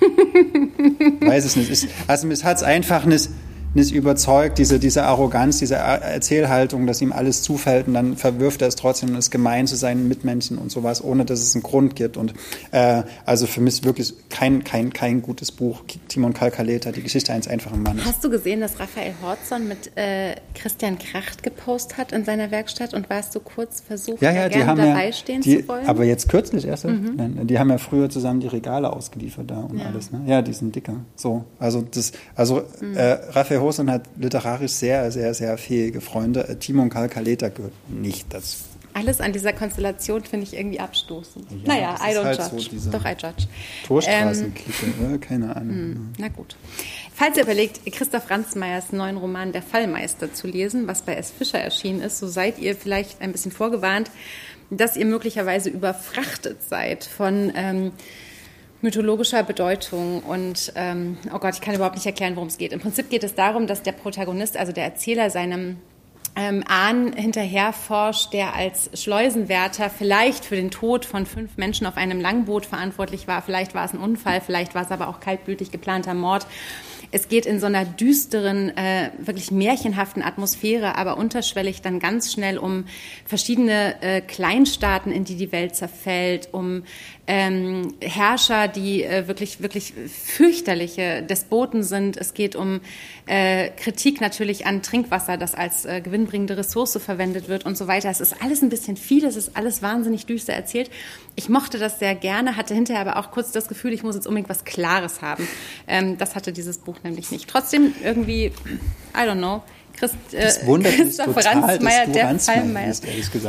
weiß 1.20 1.44
es 1.44 1.56
nicht. 1.56 1.70
Ist, 1.70 1.88
also, 2.06 2.26
mich 2.26 2.42
hat 2.42 2.58
es 2.58 2.62
einfach 2.62 3.04
nicht 3.04 3.28
nicht 3.74 3.92
überzeugt, 3.92 4.58
diese, 4.58 4.78
diese 4.78 5.04
Arroganz, 5.04 5.58
diese 5.58 5.76
Erzählhaltung, 5.76 6.86
dass 6.86 7.02
ihm 7.02 7.12
alles 7.12 7.42
zufällt 7.42 7.86
und 7.86 7.94
dann 7.94 8.16
verwirft 8.16 8.62
er 8.62 8.68
es 8.68 8.76
trotzdem 8.76 9.10
und 9.10 9.16
ist 9.16 9.30
gemein 9.30 9.66
zu 9.66 9.76
seinen 9.76 10.08
Mitmenschen 10.08 10.58
und 10.58 10.70
sowas, 10.70 11.02
ohne 11.04 11.24
dass 11.24 11.40
es 11.40 11.54
einen 11.54 11.62
Grund 11.62 11.94
gibt. 11.94 12.16
Und 12.16 12.34
äh, 12.72 13.02
also 13.26 13.46
für 13.46 13.60
mich 13.60 13.84
wirklich 13.84 14.14
kein, 14.30 14.64
kein, 14.64 14.92
kein 14.92 15.22
gutes 15.22 15.52
Buch. 15.52 15.82
Timon 16.08 16.32
Kalkaleta, 16.32 16.92
die 16.92 17.02
Geschichte 17.02 17.32
eines 17.32 17.48
einfachen 17.48 17.82
Mannes. 17.82 18.04
Hast 18.04 18.24
du 18.24 18.30
gesehen, 18.30 18.60
dass 18.60 18.80
Raphael 18.80 19.14
Horzon 19.22 19.68
mit 19.68 19.96
äh, 19.96 20.36
Christian 20.54 20.98
Kracht 20.98 21.42
gepostet 21.42 21.98
hat 21.98 22.12
in 22.12 22.24
seiner 22.24 22.50
Werkstatt 22.50 22.94
und 22.94 23.10
warst 23.10 23.34
du 23.34 23.40
kurz 23.40 23.80
versucht, 23.80 24.22
ja, 24.22 24.32
ja, 24.32 24.48
da 24.48 24.66
haben 24.66 24.78
dabei 24.78 25.06
ja, 25.06 25.12
stehen 25.12 25.42
die, 25.42 25.60
zu 25.60 25.68
wollen? 25.68 25.86
Aber 25.86 26.04
jetzt 26.04 26.28
kürzlich 26.28 26.66
erst, 26.66 26.86
mhm. 26.86 27.46
die 27.46 27.58
haben 27.58 27.70
ja 27.70 27.78
früher 27.78 28.08
zusammen 28.08 28.40
die 28.40 28.48
Regale 28.48 28.92
ausgeliefert 28.92 29.50
da 29.50 29.58
und 29.58 29.78
ja. 29.78 29.86
alles. 29.86 30.10
Ne? 30.10 30.22
Ja, 30.26 30.42
die 30.42 30.52
sind 30.52 30.74
dicker. 30.74 30.96
So, 31.16 31.44
also 31.58 31.82
das, 31.82 32.12
also 32.34 32.62
mhm. 32.80 32.96
äh, 32.96 33.12
Raphael 33.30 33.57
Hosen 33.60 33.90
hat 33.90 34.08
literarisch 34.16 34.72
sehr, 34.72 35.10
sehr, 35.10 35.34
sehr 35.34 35.58
fähige 35.58 36.00
Freunde. 36.00 36.56
Timon 36.58 36.90
Kalkaleta 36.90 37.48
gehört 37.48 37.72
nicht 37.88 38.32
dazu. 38.32 38.58
Alles 38.94 39.20
an 39.20 39.32
dieser 39.32 39.52
Konstellation 39.52 40.24
finde 40.24 40.44
ich 40.44 40.54
irgendwie 40.54 40.80
abstoßend. 40.80 41.46
Ja, 41.50 41.74
naja, 41.74 41.96
I 42.02 42.16
don't 42.16 42.24
halt 42.24 42.38
judge. 42.38 42.80
So 42.80 42.90
Doch, 42.90 43.04
I 43.04 43.10
judge. 43.10 43.46
Torstraßenklicke, 43.86 44.86
ähm, 45.00 45.20
keine 45.20 45.54
Ahnung. 45.54 45.76
Mh, 45.76 45.94
hm, 45.94 46.12
na 46.18 46.28
gut. 46.28 46.56
Falls 47.14 47.36
ihr 47.36 47.44
überlegt, 47.44 47.80
Christoph 47.92 48.28
Ranzmeyers 48.28 48.90
neuen 48.92 49.16
Roman 49.16 49.52
Der 49.52 49.62
Fallmeister 49.62 50.32
zu 50.32 50.48
lesen, 50.48 50.88
was 50.88 51.02
bei 51.02 51.14
S. 51.14 51.30
Fischer 51.30 51.58
erschienen 51.58 52.00
ist, 52.00 52.18
so 52.18 52.26
seid 52.26 52.58
ihr 52.58 52.74
vielleicht 52.74 53.20
ein 53.20 53.30
bisschen 53.30 53.52
vorgewarnt, 53.52 54.10
dass 54.70 54.96
ihr 54.96 55.06
möglicherweise 55.06 55.70
überfrachtet 55.70 56.62
seid 56.68 57.04
von 57.04 57.52
ähm, 57.54 57.92
mythologischer 58.80 59.42
Bedeutung 59.42 60.22
und 60.22 60.72
ähm, 60.76 61.18
oh 61.34 61.38
Gott, 61.38 61.54
ich 61.54 61.60
kann 61.60 61.74
überhaupt 61.74 61.96
nicht 61.96 62.06
erklären, 62.06 62.36
worum 62.36 62.48
es 62.48 62.58
geht. 62.58 62.72
Im 62.72 62.80
Prinzip 62.80 63.10
geht 63.10 63.24
es 63.24 63.34
darum, 63.34 63.66
dass 63.66 63.82
der 63.82 63.92
Protagonist, 63.92 64.56
also 64.56 64.72
der 64.72 64.84
Erzähler, 64.84 65.30
seinem 65.30 65.78
ähm, 66.36 66.62
Ahn 66.68 67.12
hinterherforscht, 67.12 68.32
der 68.32 68.54
als 68.54 68.90
Schleusenwärter 68.94 69.90
vielleicht 69.90 70.44
für 70.44 70.54
den 70.54 70.70
Tod 70.70 71.04
von 71.04 71.26
fünf 71.26 71.56
Menschen 71.56 71.86
auf 71.86 71.96
einem 71.96 72.20
Langboot 72.20 72.66
verantwortlich 72.66 73.26
war. 73.26 73.42
Vielleicht 73.42 73.74
war 73.74 73.84
es 73.84 73.92
ein 73.92 73.98
Unfall, 73.98 74.40
vielleicht 74.40 74.76
war 74.76 74.82
es 74.82 74.92
aber 74.92 75.08
auch 75.08 75.18
kaltblütig 75.18 75.72
geplanter 75.72 76.14
Mord. 76.14 76.46
Es 77.10 77.28
geht 77.28 77.46
in 77.46 77.60
so 77.60 77.66
einer 77.66 77.84
düsteren, 77.84 78.76
äh, 78.76 79.10
wirklich 79.18 79.50
märchenhaften 79.50 80.22
Atmosphäre, 80.22 80.96
aber 80.96 81.16
unterschwellig 81.16 81.82
dann 81.82 82.00
ganz 82.00 82.32
schnell 82.32 82.58
um 82.58 82.84
verschiedene 83.24 84.00
äh, 84.02 84.20
Kleinstaaten, 84.20 85.10
in 85.10 85.24
die 85.24 85.36
die 85.36 85.52
Welt 85.52 85.74
zerfällt, 85.74 86.48
um 86.52 86.82
ähm, 87.26 87.94
Herrscher, 88.00 88.68
die 88.68 89.04
äh, 89.04 89.28
wirklich, 89.28 89.60
wirklich 89.62 89.92
fürchterliche 89.92 91.22
Despoten 91.22 91.82
sind. 91.82 92.16
Es 92.16 92.32
geht 92.32 92.56
um 92.56 92.80
äh, 93.26 93.68
Kritik 93.70 94.20
natürlich 94.22 94.66
an 94.66 94.82
Trinkwasser, 94.82 95.36
das 95.36 95.54
als 95.54 95.84
äh, 95.84 96.00
gewinnbringende 96.00 96.56
Ressource 96.56 96.98
verwendet 96.98 97.48
wird 97.48 97.66
und 97.66 97.76
so 97.76 97.86
weiter. 97.86 98.08
Es 98.08 98.20
ist 98.20 98.42
alles 98.42 98.62
ein 98.62 98.70
bisschen 98.70 98.96
viel, 98.96 99.24
es 99.26 99.36
ist 99.36 99.56
alles 99.56 99.82
wahnsinnig 99.82 100.24
düster 100.24 100.54
erzählt. 100.54 100.90
Ich 101.36 101.50
mochte 101.50 101.78
das 101.78 101.98
sehr 101.98 102.14
gerne, 102.14 102.56
hatte 102.56 102.74
hinterher 102.74 103.06
aber 103.06 103.18
auch 103.18 103.30
kurz 103.30 103.52
das 103.52 103.68
Gefühl, 103.68 103.92
ich 103.92 104.02
muss 104.02 104.14
jetzt 104.14 104.26
unbedingt 104.26 104.48
was 104.48 104.64
Klares 104.64 105.20
haben. 105.20 105.46
Ähm, 105.88 106.18
das 106.18 106.36
hatte 106.36 106.52
dieses 106.52 106.78
Buch 106.78 106.96
nämlich 107.02 107.30
nicht. 107.30 107.48
Trotzdem 107.48 107.94
irgendwie, 108.02 108.46
I 108.46 109.20
don't 109.20 109.38
know, 109.38 109.62
Christ, 109.98 110.14
äh, 110.32 110.42
das 110.42 110.64
wundert 110.64 110.94
Christoph 110.94 111.34
total, 111.34 111.60
Ransmeier, 111.60 112.06
der 112.06 112.38
Fallmeier. 112.38 112.92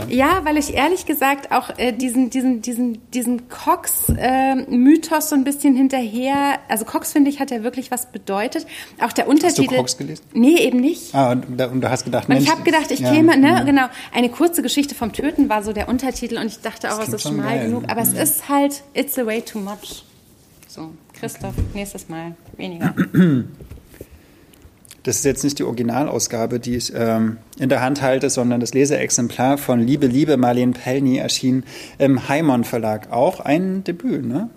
Ja, 0.09 0.41
weil 0.45 0.57
ich 0.57 0.73
ehrlich 0.73 1.05
gesagt 1.05 1.51
auch 1.51 1.77
äh, 1.77 1.91
diesen, 1.91 2.29
diesen, 2.31 2.61
diesen, 2.61 3.11
diesen 3.11 3.49
Cox-Mythos 3.49 5.25
äh, 5.25 5.27
so 5.27 5.35
ein 5.35 5.43
bisschen 5.43 5.75
hinterher, 5.75 6.59
also 6.67 6.85
Cox 6.85 7.11
finde 7.11 7.29
ich 7.29 7.39
hat 7.39 7.51
ja 7.51 7.63
wirklich 7.63 7.91
was 7.91 8.11
bedeutet. 8.11 8.65
Auch 8.99 9.13
der 9.13 9.27
Untertitel. 9.27 9.67
Hast 9.67 9.71
du 9.71 9.77
Cox 9.77 9.97
gelesen? 9.97 10.23
Nee, 10.33 10.57
eben 10.57 10.79
nicht. 10.79 11.13
Ah, 11.13 11.31
und, 11.31 11.61
und 11.61 11.81
du 11.81 11.89
hast 11.89 12.05
gedacht, 12.05 12.29
Mensch. 12.29 12.43
Ich 12.43 12.51
habe 12.51 12.63
gedacht, 12.63 12.89
ich 12.89 12.99
ja, 12.99 13.13
käme, 13.13 13.37
ne, 13.37 13.47
ja. 13.49 13.63
genau. 13.63 13.85
Eine 14.11 14.29
kurze 14.29 14.63
Geschichte 14.63 14.95
vom 14.95 15.13
Töten 15.13 15.49
war 15.49 15.61
so 15.61 15.71
der 15.71 15.87
Untertitel 15.87 16.37
und 16.37 16.47
ich 16.47 16.61
dachte 16.61 16.93
auch, 16.93 16.99
es 16.99 17.09
ist 17.09 17.21
schmal 17.21 17.57
geil. 17.57 17.65
genug. 17.67 17.83
Aber 17.89 18.01
ja. 18.01 18.07
es 18.07 18.13
ist 18.13 18.49
halt, 18.49 18.81
it's 18.95 19.17
a 19.19 19.25
way 19.25 19.41
too 19.41 19.59
much. 19.59 20.03
So, 20.67 20.91
Christoph, 21.19 21.55
nächstes 21.73 22.07
Mal 22.09 22.35
weniger. 22.57 22.93
Das 25.03 25.15
ist 25.15 25.25
jetzt 25.25 25.43
nicht 25.43 25.59
die 25.59 25.63
Originalausgabe, 25.63 26.59
die 26.59 26.75
ich 26.75 26.93
ähm, 26.93 27.37
in 27.57 27.69
der 27.69 27.81
Hand 27.81 28.01
halte, 28.01 28.29
sondern 28.29 28.59
das 28.59 28.73
Leseexemplar 28.73 29.57
von 29.57 29.79
Liebe, 29.79 30.07
Liebe 30.07 30.35
Marlene 30.35 30.73
Pellny 30.73 31.17
erschien 31.17 31.63
im 31.97 32.27
Heimon 32.27 32.65
Verlag. 32.65 33.11
Auch 33.11 33.39
ein 33.39 33.83
Debüt, 33.85 34.25
ne? 34.25 34.49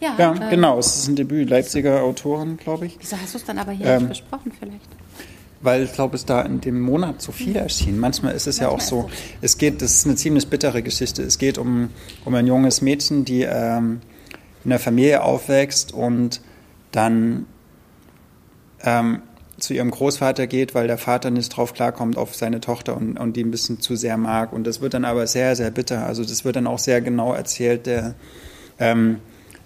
Ja, 0.00 0.16
ja 0.18 0.34
äh, 0.34 0.50
genau, 0.50 0.78
es 0.78 0.96
ist 0.96 1.08
ein 1.08 1.16
Debüt, 1.16 1.48
Leipziger 1.48 2.02
Autorin, 2.02 2.56
glaube 2.56 2.86
ich. 2.86 2.96
Wieso 3.00 3.16
hast 3.16 3.34
du 3.34 3.38
es 3.38 3.44
dann 3.44 3.58
aber 3.58 3.72
hier 3.72 3.86
ähm, 3.86 4.08
nicht 4.08 4.08
besprochen 4.08 4.52
vielleicht? 4.58 4.88
Weil 5.60 5.84
ich 5.84 5.92
glaube, 5.92 6.16
es 6.16 6.26
da 6.26 6.42
in 6.42 6.60
dem 6.60 6.80
Monat 6.80 7.22
so 7.22 7.32
viel 7.32 7.56
erschien. 7.56 7.98
Manchmal 7.98 8.34
ist 8.34 8.46
es 8.46 8.58
Manchmal 8.58 8.70
ja 8.70 8.76
auch 8.76 8.80
so, 8.80 9.02
so, 9.02 9.10
es 9.40 9.56
geht, 9.56 9.80
das 9.80 9.94
ist 9.94 10.06
eine 10.06 10.16
ziemlich 10.16 10.48
bittere 10.48 10.82
Geschichte. 10.82 11.22
Es 11.22 11.38
geht 11.38 11.58
um, 11.58 11.90
um 12.24 12.34
ein 12.34 12.46
junges 12.46 12.82
Mädchen, 12.82 13.24
die 13.24 13.42
ähm, 13.42 14.00
in 14.64 14.72
einer 14.72 14.78
Familie 14.78 15.22
aufwächst 15.22 15.92
und 15.92 16.40
dann 16.92 17.46
ähm, 18.82 19.22
zu 19.58 19.74
ihrem 19.74 19.90
Großvater 19.90 20.46
geht, 20.46 20.74
weil 20.74 20.86
der 20.86 20.98
Vater 20.98 21.30
nicht 21.30 21.56
drauf 21.56 21.72
klarkommt 21.74 22.16
auf 22.18 22.34
seine 22.34 22.60
Tochter 22.60 22.96
und, 22.96 23.18
und 23.18 23.36
die 23.36 23.44
ein 23.44 23.50
bisschen 23.50 23.80
zu 23.80 23.96
sehr 23.96 24.16
mag. 24.16 24.52
Und 24.52 24.66
das 24.66 24.80
wird 24.80 24.94
dann 24.94 25.04
aber 25.04 25.26
sehr, 25.26 25.56
sehr 25.56 25.70
bitter. 25.70 26.06
Also 26.06 26.22
das 26.24 26.44
wird 26.44 26.56
dann 26.56 26.66
auch 26.66 26.78
sehr 26.78 27.00
genau 27.00 27.32
erzählt, 27.32 27.86
der, 27.86 28.14
ähm, 28.78 29.20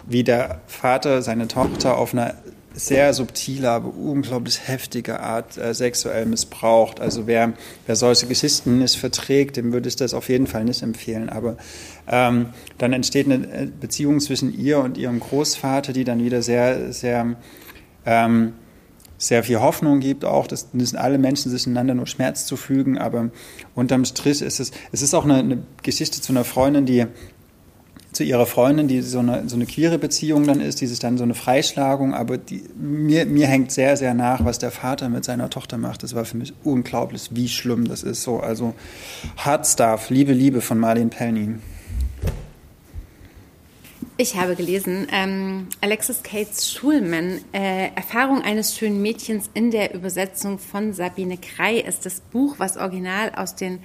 wie 0.06 0.24
der 0.24 0.60
Vater 0.66 1.22
seine 1.22 1.48
Tochter 1.48 1.96
auf 1.96 2.12
eine 2.12 2.34
sehr 2.78 3.12
subtile, 3.12 3.70
aber 3.70 3.92
unglaublich 3.94 4.66
heftige 4.66 5.20
Art 5.20 5.56
äh, 5.58 5.74
sexuell 5.74 6.26
missbraucht. 6.26 7.00
Also 7.00 7.26
wer, 7.26 7.52
wer 7.86 7.96
solche 7.96 8.26
Geschichten 8.26 8.78
nicht 8.78 8.96
verträgt, 8.96 9.56
dem 9.56 9.72
würde 9.72 9.88
ich 9.88 9.96
das 9.96 10.14
auf 10.14 10.28
jeden 10.28 10.46
Fall 10.46 10.64
nicht 10.64 10.82
empfehlen. 10.82 11.28
Aber 11.28 11.56
ähm, 12.06 12.50
dann 12.78 12.92
entsteht 12.92 13.26
eine 13.26 13.46
äh, 13.46 13.66
Beziehung 13.66 14.20
zwischen 14.20 14.56
ihr 14.56 14.78
und 14.78 14.96
ihrem 14.96 15.20
Großvater, 15.20 15.92
die 15.92 16.04
dann 16.04 16.22
wieder 16.22 16.40
sehr, 16.40 16.92
sehr 16.92 17.36
ähm, 18.06 18.52
sehr 19.18 19.42
viel 19.42 19.60
Hoffnung 19.60 19.98
gibt, 19.98 20.24
auch, 20.24 20.46
dass 20.46 20.72
müssen 20.72 20.96
alle 20.96 21.18
Menschen 21.18 21.50
sich 21.50 21.66
einander 21.66 21.94
nur 21.94 22.06
Schmerz 22.06 22.46
zufügen, 22.46 22.98
aber 22.98 23.30
unterm 23.74 24.04
Strich 24.04 24.40
ist 24.42 24.60
es, 24.60 24.70
es 24.92 25.02
ist 25.02 25.12
auch 25.12 25.24
eine, 25.24 25.38
eine 25.38 25.62
Geschichte 25.82 26.20
zu 26.20 26.32
einer 26.32 26.44
Freundin, 26.44 26.86
die 26.86 27.06
zu 28.12 28.24
ihrer 28.24 28.46
Freundin, 28.46 28.88
die 28.88 29.02
so 29.02 29.18
eine, 29.18 29.48
so 29.48 29.56
eine 29.56 29.66
queere 29.66 29.98
Beziehung 29.98 30.46
dann 30.46 30.60
ist, 30.60 30.80
die 30.80 30.86
sich 30.86 30.98
dann 30.98 31.18
so 31.18 31.24
eine 31.24 31.34
Freischlagung, 31.34 32.14
aber 32.14 32.38
die, 32.38 32.64
mir, 32.76 33.26
mir 33.26 33.46
hängt 33.46 33.70
sehr, 33.70 33.96
sehr 33.96 34.14
nach, 34.14 34.44
was 34.44 34.58
der 34.58 34.70
Vater 34.70 35.08
mit 35.08 35.24
seiner 35.24 35.50
Tochter 35.50 35.76
macht. 35.78 36.02
Das 36.02 36.14
war 36.14 36.24
für 36.24 36.36
mich 36.36 36.54
unglaublich, 36.64 37.28
wie 37.32 37.48
schlimm 37.48 37.86
das 37.86 38.02
ist. 38.02 38.22
So, 38.22 38.40
also 38.40 38.74
Hard 39.36 39.66
Stuff, 39.66 40.10
Liebe, 40.10 40.32
Liebe 40.32 40.60
von 40.60 40.78
Marlene 40.78 41.10
Pelny. 41.10 41.56
Ich 44.20 44.34
habe 44.34 44.56
gelesen, 44.56 45.06
ähm, 45.12 45.68
Alexis 45.80 46.24
Cates 46.24 46.72
Schulman, 46.72 47.40
äh, 47.52 47.90
Erfahrung 47.94 48.42
eines 48.42 48.76
schönen 48.76 49.00
Mädchens 49.00 49.48
in 49.54 49.70
der 49.70 49.94
Übersetzung 49.94 50.58
von 50.58 50.92
Sabine 50.92 51.36
Krei 51.36 51.76
ist 51.78 52.04
das 52.04 52.20
Buch, 52.20 52.56
was 52.58 52.76
original 52.76 53.30
aus 53.36 53.54
den 53.54 53.78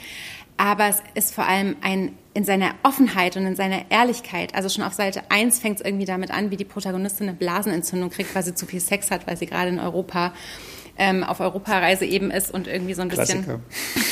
aber 0.57 0.87
es 0.87 1.03
ist 1.13 1.33
vor 1.33 1.45
allem 1.45 1.75
ein 1.81 2.17
in 2.33 2.43
seiner 2.43 2.75
Offenheit 2.83 3.37
und 3.37 3.45
in 3.45 3.55
seiner 3.55 3.89
Ehrlichkeit. 3.89 4.55
Also 4.55 4.67
schon 4.67 4.83
auf 4.83 4.93
Seite 4.93 5.21
1 5.29 5.59
fängt 5.59 5.79
es 5.79 5.85
irgendwie 5.85 6.05
damit 6.05 6.31
an, 6.31 6.51
wie 6.51 6.57
die 6.57 6.65
Protagonistin 6.65 7.29
eine 7.29 7.37
Blasenentzündung 7.37 8.09
kriegt, 8.09 8.35
weil 8.35 8.43
sie 8.43 8.53
zu 8.53 8.65
viel 8.65 8.81
Sex 8.81 9.09
hat, 9.09 9.25
weil 9.25 9.37
sie 9.37 9.45
gerade 9.45 9.69
in 9.69 9.79
Europa 9.79 10.33
ähm, 10.97 11.23
auf 11.23 11.39
Europareise 11.39 12.05
eben 12.05 12.31
ist 12.31 12.53
und 12.53 12.67
irgendwie 12.67 12.93
so 12.93 13.01
ein 13.01 13.09
bisschen. 13.09 13.45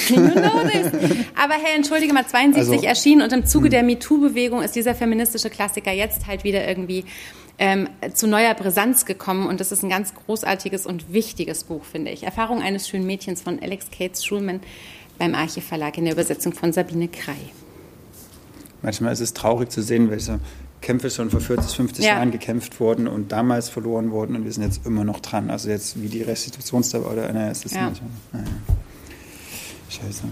you 0.09 0.15
know 0.15 0.67
this. 0.69 0.91
Aber 1.41 1.53
hey, 1.53 1.75
entschuldige 1.75 2.13
mal, 2.13 2.25
72 2.25 2.73
also, 2.73 2.85
erschienen 2.85 3.21
und 3.21 3.31
im 3.31 3.45
Zuge 3.45 3.65
hm. 3.65 3.71
der 3.71 3.83
MeToo-Bewegung 3.83 4.61
ist 4.61 4.75
dieser 4.75 4.95
feministische 4.95 5.49
Klassiker 5.49 5.91
jetzt 5.91 6.27
halt 6.27 6.43
wieder 6.43 6.67
irgendwie 6.67 7.05
ähm, 7.59 7.87
zu 8.13 8.27
neuer 8.27 8.53
Brisanz 8.53 9.05
gekommen 9.05 9.47
und 9.47 9.59
das 9.59 9.71
ist 9.71 9.83
ein 9.83 9.89
ganz 9.89 10.13
großartiges 10.13 10.85
und 10.85 11.13
wichtiges 11.13 11.63
Buch, 11.63 11.83
finde 11.83 12.11
ich. 12.11 12.23
Erfahrung 12.23 12.61
eines 12.61 12.89
schönen 12.89 13.05
Mädchens 13.05 13.41
von 13.41 13.59
Alex 13.61 13.87
Cates 13.91 14.25
Schulman 14.25 14.59
beim 15.17 15.35
Arche 15.35 15.61
Verlag 15.61 15.97
in 15.97 16.05
der 16.05 16.13
Übersetzung 16.13 16.53
von 16.53 16.73
Sabine 16.73 17.07
Krei. 17.07 17.37
Manchmal 18.81 19.13
ist 19.13 19.21
es 19.21 19.33
traurig 19.33 19.69
zu 19.69 19.81
sehen, 19.81 20.09
welche 20.09 20.39
Kämpfe 20.83 21.09
schon 21.09 21.29
vor 21.29 21.39
40, 21.39 21.75
50 21.75 22.05
ja. 22.05 22.15
Jahren 22.15 22.31
gekämpft 22.31 22.79
wurden 22.79 23.07
und 23.07 23.31
damals 23.31 23.69
verloren 23.69 24.11
wurden 24.11 24.35
und 24.35 24.43
wir 24.43 24.51
sind 24.51 24.63
jetzt 24.63 24.85
immer 24.85 25.03
noch 25.03 25.21
dran. 25.21 25.49
Also 25.49 25.69
jetzt 25.69 25.99
wie 26.01 26.09
die 26.09 26.21
Restitutionsdauer 26.21 27.11
oder 27.11 27.31
naja, 27.31 27.51
es 27.51 27.65
ist 27.65 27.73
ja. 27.73 27.89
nicht. 27.89 28.01
Naja. 28.31 28.45
Scheiße. 29.89 30.23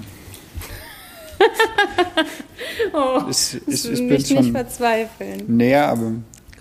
oh, 2.93 3.21
ich, 3.29 3.61
ich, 3.65 3.91
ich 3.91 4.07
bin 4.07 4.25
schon, 4.25 4.37
nicht 4.37 4.51
verzweifeln. 4.51 5.43
Näher, 5.47 5.87
aber 5.87 6.11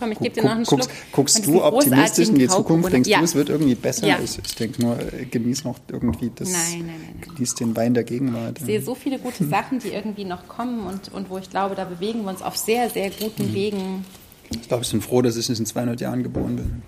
Komm, 0.01 0.13
ich 0.13 0.19
gebe 0.19 0.35
dir 0.35 0.45
noch 0.45 0.53
einen 0.53 0.65
Schluck. 0.65 0.89
Guckst, 1.13 1.47
du 1.47 1.63
optimistisch 1.63 2.31
in 2.31 2.37
die 2.37 2.49
Zukunft? 2.49 2.91
Denkst 2.91 3.09
ja. 3.09 3.19
du, 3.19 3.25
es 3.25 3.35
wird 3.35 3.51
irgendwie 3.51 3.75
besser? 3.75 4.07
Ja. 4.07 4.19
Ich, 4.25 4.39
ich 4.39 4.55
denke 4.55 4.81
nur, 4.81 4.99
äh, 4.99 5.27
genieß 5.27 5.65
noch 5.65 5.79
irgendwie 5.89 6.33
das. 6.35 6.51
Nein, 6.51 6.87
nein, 6.87 7.01
nein. 7.21 7.35
Genieß 7.37 7.55
den 7.57 7.77
Wein 7.77 7.93
der 7.93 8.05
Gegenwart. 8.05 8.59
Ich 8.59 8.65
sehe 8.65 8.81
so 8.81 8.95
viele 8.95 9.19
gute 9.19 9.47
Sachen, 9.47 9.79
die 9.79 9.89
irgendwie 9.89 10.25
noch 10.25 10.49
kommen 10.49 10.87
und, 10.87 11.13
und 11.13 11.29
wo 11.29 11.37
ich 11.37 11.51
glaube, 11.51 11.75
da 11.75 11.85
bewegen 11.85 12.23
wir 12.23 12.31
uns 12.31 12.41
auf 12.41 12.57
sehr, 12.57 12.89
sehr 12.89 13.11
guten 13.11 13.51
mhm. 13.51 13.55
Wegen. 13.55 14.05
Ich 14.51 14.69
glaube, 14.69 14.85
ich 14.85 14.91
bin 14.91 15.03
froh, 15.03 15.21
dass 15.21 15.37
ich 15.37 15.49
nicht 15.51 15.61
in 15.61 15.67
200 15.67 16.01
Jahren 16.01 16.23
geboren 16.23 16.57
bin. 16.57 16.83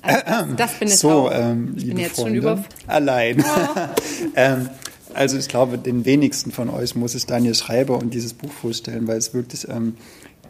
Also 0.00 0.54
das 0.54 0.78
bin 0.78 0.88
ich 0.88 0.96
so. 0.96 1.30
Ähm, 1.30 1.74
ich 1.76 1.86
bin 1.86 1.98
jetzt 1.98 2.16
Freunde, 2.16 2.40
schon 2.40 2.56
über. 2.56 2.64
allein. 2.86 3.44
Oh. 3.44 3.80
ähm, 4.34 4.70
also 5.12 5.36
ich 5.36 5.48
glaube, 5.48 5.76
den 5.76 6.06
wenigsten 6.06 6.52
von 6.52 6.70
euch 6.70 6.94
muss 6.94 7.14
ich 7.14 7.26
Daniel 7.26 7.54
Schreiber 7.54 7.98
und 7.98 8.14
dieses 8.14 8.32
Buch 8.32 8.50
vorstellen, 8.50 9.06
weil 9.08 9.18
es 9.18 9.34
wirklich 9.34 9.68
ähm, 9.68 9.96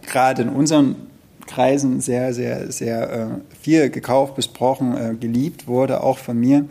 gerade 0.02 0.42
in 0.42 0.48
unseren 0.50 0.96
Kreisen 1.48 2.00
sehr, 2.00 2.32
sehr, 2.32 2.70
sehr 2.70 3.10
äh, 3.10 3.26
viel 3.60 3.90
gekauft, 3.90 4.36
besprochen, 4.36 4.96
äh, 4.96 5.14
geliebt 5.14 5.66
wurde, 5.66 6.02
auch 6.02 6.18
von 6.18 6.38
mir. 6.38 6.66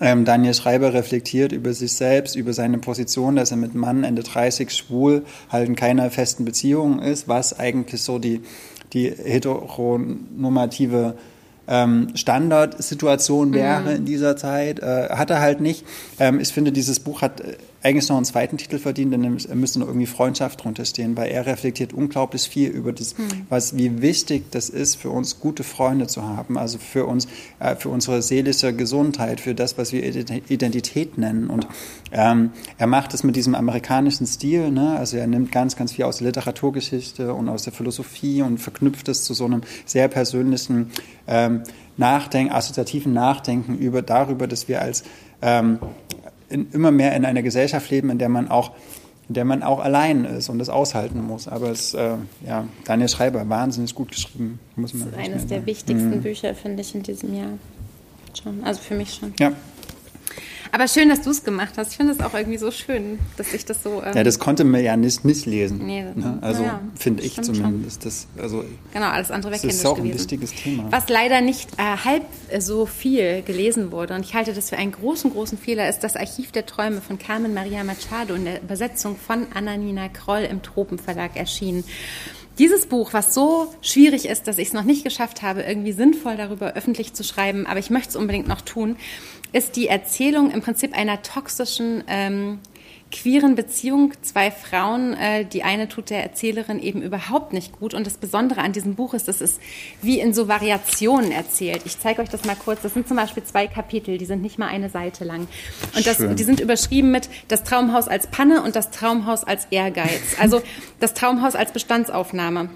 Ähm, 0.00 0.24
Daniel 0.24 0.54
Schreiber 0.54 0.94
reflektiert 0.94 1.52
über 1.52 1.74
sich 1.74 1.92
selbst, 1.92 2.34
über 2.34 2.52
seine 2.52 2.78
Position, 2.78 3.36
dass 3.36 3.50
er 3.50 3.58
mit 3.58 3.74
Mann 3.74 4.04
Ende 4.04 4.22
30 4.22 4.70
schwul 4.70 5.24
halt 5.50 5.68
in 5.68 5.76
keiner 5.76 6.10
festen 6.10 6.44
Beziehung 6.44 7.00
ist, 7.00 7.28
was 7.28 7.58
eigentlich 7.58 8.02
so 8.02 8.18
die, 8.18 8.40
die 8.92 9.10
heteronormative 9.10 11.14
ähm, 11.68 12.08
Standardsituation 12.14 13.52
wäre 13.52 13.82
mhm. 13.82 13.96
in 13.96 14.04
dieser 14.04 14.36
Zeit. 14.36 14.80
Äh, 14.80 15.08
hat 15.10 15.30
er 15.30 15.40
halt 15.40 15.60
nicht. 15.60 15.84
Ähm, 16.18 16.40
ich 16.40 16.48
finde, 16.48 16.72
dieses 16.72 17.00
Buch 17.00 17.22
hat 17.22 17.40
äh, 17.40 17.56
eigentlich 17.82 18.08
noch 18.08 18.16
einen 18.16 18.24
zweiten 18.24 18.58
Titel 18.58 18.78
verdient, 18.78 19.12
denn 19.12 19.24
er 19.24 19.56
müsste 19.56 19.80
noch 19.80 19.88
irgendwie 19.88 20.06
Freundschaft 20.06 20.62
drunter 20.62 20.84
stehen, 20.84 21.16
weil 21.16 21.30
er 21.30 21.46
reflektiert 21.46 21.92
unglaublich 21.92 22.42
viel 22.42 22.70
über 22.70 22.92
das, 22.92 23.18
mhm. 23.18 23.46
was, 23.48 23.76
wie 23.76 24.00
wichtig 24.00 24.44
das 24.52 24.68
ist, 24.68 24.96
für 24.96 25.10
uns 25.10 25.40
gute 25.40 25.64
Freunde 25.64 26.06
zu 26.06 26.22
haben, 26.22 26.56
also 26.56 26.78
für 26.78 27.06
uns, 27.06 27.26
äh, 27.58 27.74
für 27.74 27.88
unsere 27.88 28.22
seelische 28.22 28.72
Gesundheit, 28.72 29.40
für 29.40 29.54
das, 29.54 29.78
was 29.78 29.92
wir 29.92 30.04
Identität 30.04 31.18
nennen. 31.18 31.50
Und 31.50 31.66
ähm, 32.12 32.50
er 32.78 32.86
macht 32.86 33.14
es 33.14 33.24
mit 33.24 33.34
diesem 33.34 33.56
amerikanischen 33.56 34.26
Stil, 34.26 34.70
ne? 34.70 34.96
also 34.96 35.16
er 35.16 35.26
nimmt 35.26 35.50
ganz, 35.50 35.74
ganz 35.74 35.92
viel 35.92 36.04
aus 36.04 36.18
der 36.18 36.28
Literaturgeschichte 36.28 37.34
und 37.34 37.48
aus 37.48 37.64
der 37.64 37.72
Philosophie 37.72 38.42
und 38.42 38.58
verknüpft 38.58 39.08
es 39.08 39.24
zu 39.24 39.34
so 39.34 39.44
einem 39.44 39.62
sehr 39.86 40.06
persönlichen 40.06 40.90
ähm, 41.26 41.62
Nachdenken, 41.96 42.52
assoziativen 42.52 43.12
Nachdenken 43.12 43.76
über 43.76 44.02
darüber, 44.02 44.46
dass 44.46 44.68
wir 44.68 44.80
als 44.80 45.02
ähm, 45.42 45.78
in, 46.52 46.70
immer 46.72 46.90
mehr 46.90 47.14
in 47.16 47.24
einer 47.24 47.42
Gesellschaft 47.42 47.90
leben, 47.90 48.10
in 48.10 48.18
der 48.18 48.28
man 48.28 48.48
auch 48.48 48.72
in 49.28 49.34
der 49.34 49.44
man 49.44 49.62
auch 49.62 49.78
allein 49.78 50.24
ist 50.24 50.48
und 50.48 50.58
das 50.58 50.68
aushalten 50.68 51.22
muss. 51.22 51.48
Aber 51.48 51.70
es, 51.70 51.94
äh, 51.94 52.16
ja, 52.46 52.66
Daniel 52.84 53.08
Schreiber, 53.08 53.48
wahnsinnig 53.48 53.94
gut 53.94 54.10
geschrieben, 54.10 54.58
muss 54.76 54.92
man 54.94 55.10
Das 55.10 55.20
ist 55.20 55.26
eines 55.26 55.46
der 55.46 55.64
wichtigsten 55.64 56.16
mhm. 56.16 56.22
Bücher, 56.22 56.54
finde 56.54 56.82
ich, 56.82 56.94
in 56.94 57.02
diesem 57.02 57.34
Jahr. 57.34 57.52
Schon. 58.34 58.64
Also 58.64 58.80
für 58.80 58.94
mich 58.94 59.14
schon. 59.14 59.32
Ja, 59.38 59.52
aber 60.72 60.88
schön, 60.88 61.10
dass 61.10 61.20
du 61.20 61.30
es 61.30 61.44
gemacht 61.44 61.74
hast. 61.76 61.90
Ich 61.90 61.98
finde 61.98 62.14
es 62.14 62.20
auch 62.20 62.32
irgendwie 62.32 62.56
so 62.56 62.70
schön, 62.70 63.18
dass 63.36 63.52
ich 63.52 63.66
das 63.66 63.82
so. 63.82 64.02
Ähm 64.02 64.16
ja, 64.16 64.24
das 64.24 64.38
konnte 64.38 64.64
man 64.64 64.82
ja 64.82 64.96
nicht, 64.96 65.22
nicht 65.22 65.44
lesen. 65.44 65.86
Nee, 65.86 66.02
ne? 66.02 66.38
Also 66.40 66.62
ja, 66.62 66.80
finde 66.94 67.22
ich 67.22 67.40
zumindest. 67.42 68.06
Das, 68.06 68.26
also, 68.38 68.64
genau, 68.92 69.08
alles 69.08 69.30
andere 69.30 69.52
wäre 69.52 69.66
Das 69.66 69.74
ist 69.76 69.86
auch 69.86 69.98
ein 69.98 70.12
wichtiges 70.12 70.54
Thema. 70.54 70.90
Was 70.90 71.10
leider 71.10 71.42
nicht 71.42 71.68
äh, 71.76 71.82
halb 71.82 72.24
so 72.58 72.86
viel 72.86 73.42
gelesen 73.42 73.92
wurde, 73.92 74.14
und 74.14 74.24
ich 74.24 74.34
halte 74.34 74.54
das 74.54 74.70
für 74.70 74.78
einen 74.78 74.92
großen, 74.92 75.30
großen 75.30 75.58
Fehler, 75.58 75.90
ist 75.90 76.00
das 76.00 76.16
Archiv 76.16 76.52
der 76.52 76.64
Träume 76.64 77.02
von 77.02 77.18
Carmen 77.18 77.52
Maria 77.52 77.84
Machado 77.84 78.34
in 78.34 78.46
der 78.46 78.62
Übersetzung 78.62 79.16
von 79.16 79.46
Ananina 79.54 80.08
Kroll 80.08 80.48
im 80.50 80.62
Tropenverlag 80.62 81.36
erschienen. 81.36 81.84
Dieses 82.58 82.86
Buch, 82.86 83.12
was 83.12 83.32
so 83.32 83.74
schwierig 83.80 84.26
ist, 84.26 84.46
dass 84.46 84.58
ich 84.58 84.68
es 84.68 84.74
noch 84.74 84.84
nicht 84.84 85.04
geschafft 85.04 85.42
habe, 85.42 85.62
irgendwie 85.62 85.92
sinnvoll 85.92 86.36
darüber 86.36 86.74
öffentlich 86.74 87.14
zu 87.14 87.24
schreiben, 87.24 87.66
aber 87.66 87.78
ich 87.78 87.88
möchte 87.88 88.10
es 88.10 88.16
unbedingt 88.16 88.46
noch 88.46 88.60
tun, 88.60 88.96
ist 89.52 89.76
die 89.76 89.88
Erzählung 89.88 90.50
im 90.50 90.62
Prinzip 90.62 90.96
einer 90.96 91.22
toxischen 91.22 92.04
ähm, 92.06 92.60
queeren 93.12 93.54
Beziehung. 93.54 94.12
Zwei 94.22 94.50
Frauen, 94.50 95.14
äh, 95.14 95.44
die 95.44 95.62
eine 95.62 95.88
tut 95.88 96.10
der 96.10 96.22
Erzählerin 96.22 96.80
eben 96.80 97.02
überhaupt 97.02 97.52
nicht 97.52 97.78
gut. 97.78 97.94
Und 97.94 98.06
das 98.06 98.14
Besondere 98.14 98.62
an 98.62 98.72
diesem 98.72 98.94
Buch 98.94 99.14
ist, 99.14 99.28
dass 99.28 99.40
es 99.40 99.60
wie 100.00 100.18
in 100.18 100.34
so 100.34 100.48
Variationen 100.48 101.30
erzählt. 101.30 101.82
Ich 101.84 101.98
zeige 102.00 102.22
euch 102.22 102.30
das 102.30 102.44
mal 102.44 102.56
kurz. 102.56 102.82
Das 102.82 102.94
sind 102.94 103.06
zum 103.06 103.16
Beispiel 103.16 103.44
zwei 103.44 103.66
Kapitel, 103.66 104.18
die 104.18 104.24
sind 104.24 104.42
nicht 104.42 104.58
mal 104.58 104.68
eine 104.68 104.88
Seite 104.88 105.24
lang. 105.24 105.46
Und 105.94 106.06
das, 106.06 106.18
die 106.18 106.44
sind 106.44 106.58
überschrieben 106.58 107.10
mit 107.10 107.28
das 107.48 107.62
Traumhaus 107.62 108.08
als 108.08 108.26
Panne 108.26 108.62
und 108.62 108.74
das 108.74 108.90
Traumhaus 108.90 109.44
als 109.44 109.66
Ehrgeiz. 109.70 110.36
Also 110.40 110.62
das 110.98 111.14
Traumhaus 111.14 111.54
als 111.54 111.72
Bestandsaufnahme 111.72 112.70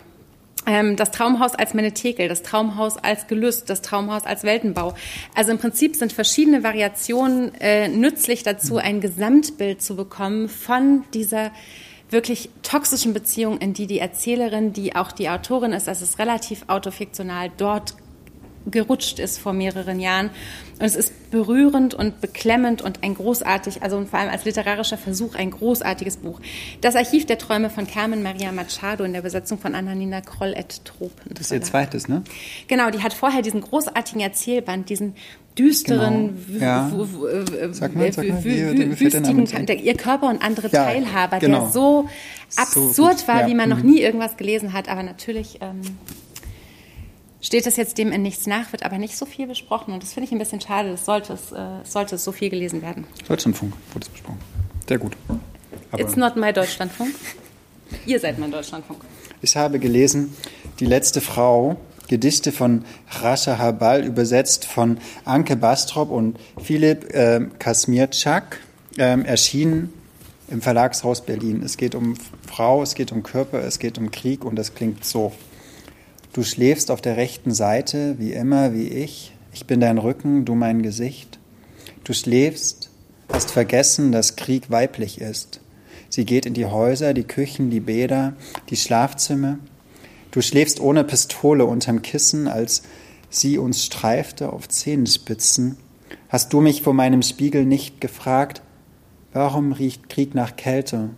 das 0.64 1.12
Traumhaus 1.12 1.54
als 1.54 1.74
Menetekel, 1.74 2.28
das 2.28 2.42
Traumhaus 2.42 2.96
als 2.96 3.28
Gelüst, 3.28 3.70
das 3.70 3.82
Traumhaus 3.82 4.26
als 4.26 4.42
Weltenbau. 4.42 4.94
Also 5.34 5.52
im 5.52 5.58
Prinzip 5.58 5.94
sind 5.94 6.12
verschiedene 6.12 6.64
Variationen 6.64 7.54
äh, 7.60 7.88
nützlich 7.88 8.42
dazu, 8.42 8.78
ein 8.78 9.00
Gesamtbild 9.00 9.80
zu 9.80 9.94
bekommen 9.94 10.48
von 10.48 11.04
dieser 11.14 11.52
wirklich 12.10 12.50
toxischen 12.62 13.12
Beziehung, 13.12 13.58
in 13.58 13.74
die 13.74 13.86
die 13.86 13.98
Erzählerin, 13.98 14.72
die 14.72 14.96
auch 14.96 15.12
die 15.12 15.28
Autorin 15.28 15.72
ist, 15.72 15.86
das 15.86 16.02
ist 16.02 16.18
relativ 16.18 16.64
autofiktional, 16.68 17.50
dort 17.56 17.94
gerutscht 18.70 19.18
ist 19.18 19.38
vor 19.38 19.52
mehreren 19.52 20.00
Jahren. 20.00 20.30
Und 20.78 20.84
es 20.84 20.96
ist 20.96 21.30
berührend 21.30 21.94
und 21.94 22.20
beklemmend 22.20 22.82
und 22.82 23.02
ein 23.02 23.14
großartig, 23.14 23.82
also 23.82 24.04
vor 24.04 24.18
allem 24.18 24.30
als 24.30 24.44
literarischer 24.44 24.98
Versuch, 24.98 25.34
ein 25.34 25.50
großartiges 25.50 26.18
Buch. 26.18 26.40
Das 26.80 26.96
Archiv 26.96 27.24
der 27.26 27.38
Träume 27.38 27.70
von 27.70 27.86
Carmen 27.86 28.22
Maria 28.22 28.52
Machado 28.52 29.04
in 29.04 29.12
der 29.12 29.22
Besetzung 29.22 29.58
von 29.58 29.74
Annalena 29.74 30.20
Kroll 30.20 30.52
et 30.54 30.84
Tropen. 30.84 31.32
Das 31.34 31.46
ist 31.46 31.52
ihr 31.52 31.62
zweites, 31.62 32.08
ne? 32.08 32.22
Genau, 32.68 32.90
die 32.90 33.02
hat 33.02 33.14
vorher 33.14 33.42
diesen 33.42 33.62
großartigen 33.62 34.20
Erzählband, 34.20 34.90
diesen 34.90 35.14
düsteren, 35.58 36.36
genau. 36.48 36.64
ja. 36.64 36.90
sag 37.72 37.94
mal, 37.94 38.12
sag 38.12 38.28
mal, 38.28 38.44
wie, 38.44 39.00
wüstigen, 39.00 39.46
ihr 39.82 39.94
Körper 39.94 40.28
und 40.28 40.42
andere 40.42 40.68
ja, 40.68 40.84
Teilhaber, 40.84 41.38
genau. 41.38 41.60
der 41.60 41.70
so 41.70 42.08
absurd 42.56 43.20
so, 43.20 43.28
war, 43.28 43.42
ja. 43.42 43.46
wie 43.48 43.54
man 43.54 43.70
noch 43.70 43.82
mhm. 43.82 43.90
nie 43.90 44.00
irgendwas 44.00 44.36
gelesen 44.36 44.74
hat, 44.74 44.88
aber 44.90 45.02
natürlich 45.02 45.58
ähm, 45.62 45.80
steht 47.46 47.66
es 47.66 47.76
jetzt 47.76 47.96
dem 47.96 48.10
in 48.10 48.22
nichts 48.22 48.46
nach, 48.46 48.72
wird 48.72 48.82
aber 48.82 48.98
nicht 48.98 49.16
so 49.16 49.24
viel 49.24 49.46
besprochen. 49.46 49.94
Und 49.94 50.02
das 50.02 50.12
finde 50.12 50.26
ich 50.26 50.32
ein 50.32 50.38
bisschen 50.38 50.60
schade. 50.60 50.90
Das 50.90 51.04
sollte 51.04 51.32
es, 51.32 51.52
äh, 51.52 51.84
sollte 51.84 52.16
es 52.16 52.24
so 52.24 52.32
viel 52.32 52.50
gelesen 52.50 52.82
werden. 52.82 53.06
Deutschlandfunk 53.28 53.72
wurde 53.92 54.04
es 54.04 54.08
besprochen. 54.08 54.38
Sehr 54.88 54.98
gut. 54.98 55.16
Aber 55.92 56.02
It's 56.02 56.16
not 56.16 56.36
my 56.36 56.52
Deutschlandfunk. 56.52 57.14
Ihr 58.04 58.18
seid 58.18 58.38
mein 58.38 58.50
Deutschlandfunk. 58.50 59.00
Ich 59.42 59.56
habe 59.56 59.78
gelesen, 59.78 60.34
Die 60.80 60.86
letzte 60.86 61.20
Frau, 61.20 61.76
Gedichte 62.08 62.52
von 62.52 62.84
Rascha 63.22 63.56
Habal, 63.58 64.04
übersetzt 64.04 64.66
von 64.66 64.98
Anke 65.24 65.56
Bastrop 65.56 66.10
und 66.10 66.38
Philipp 66.62 67.14
äh, 67.14 67.46
Kasmirczak, 67.58 68.58
äh, 68.98 69.22
erschienen 69.22 69.92
im 70.48 70.60
Verlagshaus 70.60 71.24
Berlin. 71.24 71.62
Es 71.62 71.76
geht 71.76 71.94
um 71.94 72.14
Frau, 72.46 72.82
es 72.82 72.94
geht 72.94 73.12
um 73.12 73.22
Körper, 73.22 73.60
es 73.60 73.78
geht 73.78 73.98
um 73.98 74.10
Krieg 74.10 74.44
und 74.44 74.58
es 74.58 74.74
klingt 74.74 75.04
so. 75.04 75.32
Du 76.36 76.42
schläfst 76.42 76.90
auf 76.90 77.00
der 77.00 77.16
rechten 77.16 77.54
Seite, 77.54 78.16
wie 78.18 78.34
immer, 78.34 78.74
wie 78.74 78.88
ich. 78.88 79.32
Ich 79.54 79.66
bin 79.66 79.80
dein 79.80 79.96
Rücken, 79.96 80.44
du 80.44 80.54
mein 80.54 80.82
Gesicht. 80.82 81.38
Du 82.04 82.12
schläfst, 82.12 82.90
hast 83.32 83.50
vergessen, 83.50 84.12
dass 84.12 84.36
Krieg 84.36 84.70
weiblich 84.70 85.22
ist. 85.22 85.62
Sie 86.10 86.26
geht 86.26 86.44
in 86.44 86.52
die 86.52 86.66
Häuser, 86.66 87.14
die 87.14 87.24
Küchen, 87.24 87.70
die 87.70 87.80
Bäder, 87.80 88.34
die 88.68 88.76
Schlafzimmer. 88.76 89.60
Du 90.30 90.42
schläfst 90.42 90.78
ohne 90.78 91.04
Pistole 91.04 91.64
unterm 91.64 92.02
Kissen, 92.02 92.48
als 92.48 92.82
sie 93.30 93.56
uns 93.56 93.82
streifte 93.82 94.52
auf 94.52 94.68
Zehenspitzen. 94.68 95.78
Hast 96.28 96.52
du 96.52 96.60
mich 96.60 96.82
vor 96.82 96.92
meinem 96.92 97.22
Spiegel 97.22 97.64
nicht 97.64 98.02
gefragt, 98.02 98.60
warum 99.32 99.72
riecht 99.72 100.10
Krieg 100.10 100.34
nach 100.34 100.54
Kälte? 100.56 101.08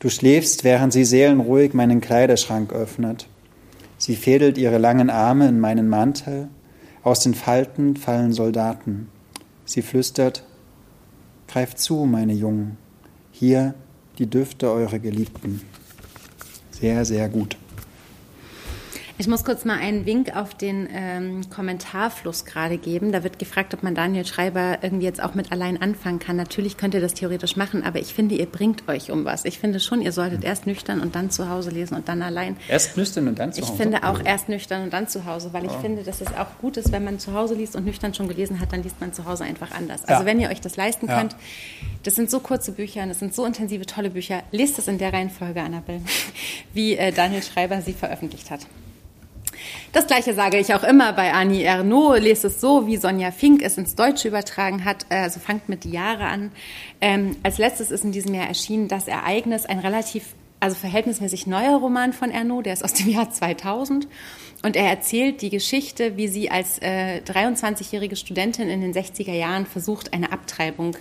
Du 0.00 0.10
schläfst, 0.10 0.64
während 0.64 0.92
sie 0.92 1.06
seelenruhig 1.06 1.72
meinen 1.72 2.02
Kleiderschrank 2.02 2.74
öffnet. 2.74 3.26
Sie 3.98 4.16
fädelt 4.16 4.58
ihre 4.58 4.78
langen 4.78 5.10
Arme 5.10 5.48
in 5.48 5.60
meinen 5.60 5.88
Mantel, 5.88 6.48
aus 7.02 7.20
den 7.20 7.34
Falten 7.34 7.96
fallen 7.96 8.32
Soldaten. 8.32 9.08
Sie 9.64 9.82
flüstert, 9.82 10.44
Greift 11.48 11.78
zu, 11.78 12.04
meine 12.04 12.32
Jungen, 12.32 12.76
hier 13.30 13.74
die 14.18 14.26
Düfte 14.26 14.70
eurer 14.70 14.98
Geliebten. 14.98 15.60
Sehr, 16.70 17.04
sehr 17.04 17.28
gut. 17.28 17.56
Ich 19.18 19.28
muss 19.28 19.44
kurz 19.44 19.64
mal 19.64 19.78
einen 19.78 20.04
Wink 20.04 20.36
auf 20.36 20.54
den 20.54 20.86
ähm, 20.92 21.48
Kommentarfluss 21.48 22.44
gerade 22.44 22.76
geben. 22.76 23.12
Da 23.12 23.24
wird 23.24 23.38
gefragt, 23.38 23.72
ob 23.72 23.82
man 23.82 23.94
Daniel 23.94 24.26
Schreiber 24.26 24.78
irgendwie 24.82 25.06
jetzt 25.06 25.22
auch 25.22 25.34
mit 25.34 25.52
allein 25.52 25.80
anfangen 25.80 26.18
kann. 26.18 26.36
Natürlich 26.36 26.76
könnt 26.76 26.92
ihr 26.92 27.00
das 27.00 27.14
theoretisch 27.14 27.56
machen, 27.56 27.82
aber 27.82 27.98
ich 27.98 28.12
finde, 28.12 28.34
ihr 28.34 28.44
bringt 28.44 28.86
euch 28.88 29.10
um 29.10 29.24
was. 29.24 29.46
Ich 29.46 29.58
finde 29.58 29.80
schon, 29.80 30.02
ihr 30.02 30.12
solltet 30.12 30.44
erst 30.44 30.66
nüchtern 30.66 31.00
und 31.00 31.14
dann 31.14 31.30
zu 31.30 31.48
Hause 31.48 31.70
lesen 31.70 31.94
und 31.94 32.10
dann 32.10 32.20
allein. 32.20 32.58
Erst 32.68 32.98
nüchtern 32.98 33.26
und 33.26 33.38
dann 33.38 33.54
zu 33.54 33.62
Hause? 33.62 33.72
Ich 33.72 33.78
finde 33.78 34.04
auch 34.04 34.22
erst 34.22 34.50
nüchtern 34.50 34.82
und 34.82 34.92
dann 34.92 35.08
zu 35.08 35.24
Hause, 35.24 35.54
weil 35.54 35.64
ich 35.64 35.72
oh. 35.72 35.80
finde, 35.80 36.02
dass 36.02 36.20
es 36.20 36.28
auch 36.28 36.58
gut 36.60 36.76
ist, 36.76 36.92
wenn 36.92 37.02
man 37.02 37.18
zu 37.18 37.32
Hause 37.32 37.54
liest 37.54 37.74
und 37.74 37.86
nüchtern 37.86 38.12
schon 38.12 38.28
gelesen 38.28 38.60
hat, 38.60 38.74
dann 38.74 38.82
liest 38.82 39.00
man 39.00 39.14
zu 39.14 39.24
Hause 39.24 39.44
einfach 39.44 39.70
anders. 39.70 40.04
Also 40.04 40.20
ja. 40.20 40.26
wenn 40.26 40.40
ihr 40.40 40.50
euch 40.50 40.60
das 40.60 40.76
leisten 40.76 41.08
ja. 41.08 41.18
könnt, 41.18 41.36
das 42.02 42.16
sind 42.16 42.30
so 42.30 42.40
kurze 42.40 42.72
Bücher 42.72 43.02
und 43.02 43.08
das 43.08 43.20
sind 43.20 43.34
so 43.34 43.46
intensive, 43.46 43.86
tolle 43.86 44.10
Bücher. 44.10 44.42
Lest 44.52 44.78
es 44.78 44.88
in 44.88 44.98
der 44.98 45.14
Reihenfolge, 45.14 45.62
Annabelle, 45.62 46.02
wie 46.74 46.96
äh, 46.96 47.12
Daniel 47.12 47.42
Schreiber 47.42 47.80
sie 47.80 47.94
veröffentlicht 47.94 48.50
hat. 48.50 48.60
Das 49.92 50.06
gleiche 50.06 50.34
sage 50.34 50.58
ich 50.58 50.74
auch 50.74 50.82
immer 50.82 51.12
bei 51.12 51.32
Annie 51.32 51.64
Ernaux. 51.64 52.18
Lest 52.18 52.44
es 52.44 52.60
so, 52.60 52.86
wie 52.86 52.96
Sonja 52.96 53.30
Fink 53.30 53.62
es 53.62 53.78
ins 53.78 53.94
Deutsche 53.94 54.28
übertragen 54.28 54.84
hat. 54.84 55.06
Also 55.08 55.40
fangt 55.40 55.68
mit 55.68 55.84
die 55.84 55.90
Jahre 55.90 56.24
an. 56.24 56.52
Ähm, 57.00 57.36
als 57.42 57.58
letztes 57.58 57.90
ist 57.90 58.04
in 58.04 58.12
diesem 58.12 58.34
Jahr 58.34 58.46
erschienen 58.46 58.88
das 58.88 59.08
Ereignis, 59.08 59.66
ein 59.66 59.78
relativ 59.78 60.34
also 60.58 60.76
verhältnismäßig 60.76 61.46
neuer 61.46 61.76
Roman 61.76 62.12
von 62.12 62.30
Ernaud, 62.30 62.66
der 62.66 62.72
ist 62.72 62.84
aus 62.84 62.94
dem 62.94 63.08
Jahr 63.08 63.30
2000. 63.30 64.08
Und 64.62 64.74
er 64.74 64.88
erzählt 64.88 65.42
die 65.42 65.50
Geschichte, 65.50 66.16
wie 66.16 66.28
sie 66.28 66.50
als 66.50 66.78
äh, 66.80 67.20
23-jährige 67.20 68.16
Studentin 68.16 68.68
in 68.68 68.80
den 68.80 68.94
60er 68.94 69.32
Jahren 69.32 69.66
versucht, 69.66 70.12
eine 70.12 70.32
Abtreibung 70.32 70.96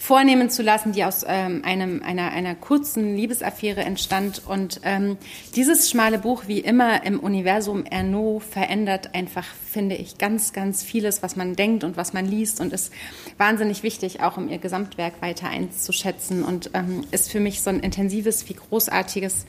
vornehmen 0.00 0.48
zu 0.48 0.62
lassen, 0.62 0.92
die 0.92 1.04
aus 1.04 1.26
ähm, 1.28 1.60
einem, 1.62 2.02
einer, 2.02 2.32
einer 2.32 2.54
kurzen 2.54 3.16
Liebesaffäre 3.16 3.82
entstand. 3.82 4.40
Und 4.46 4.80
ähm, 4.82 5.18
dieses 5.54 5.90
schmale 5.90 6.18
Buch, 6.18 6.44
wie 6.46 6.58
immer 6.58 7.04
im 7.04 7.20
Universum 7.20 7.84
Ernaud, 7.84 8.42
verändert 8.42 9.14
einfach, 9.14 9.44
finde 9.44 9.96
ich, 9.96 10.16
ganz, 10.16 10.54
ganz 10.54 10.82
vieles, 10.82 11.22
was 11.22 11.36
man 11.36 11.54
denkt 11.54 11.84
und 11.84 11.98
was 11.98 12.14
man 12.14 12.24
liest 12.24 12.62
und 12.62 12.72
ist 12.72 12.94
wahnsinnig 13.36 13.82
wichtig, 13.82 14.22
auch 14.22 14.38
um 14.38 14.48
ihr 14.48 14.56
Gesamtwerk 14.56 15.20
weiter 15.20 15.50
einzuschätzen 15.50 16.44
und 16.44 16.70
ähm, 16.72 17.04
ist 17.10 17.30
für 17.30 17.40
mich 17.40 17.60
so 17.60 17.68
ein 17.68 17.80
intensives 17.80 18.48
wie 18.48 18.54
großartiges 18.54 19.44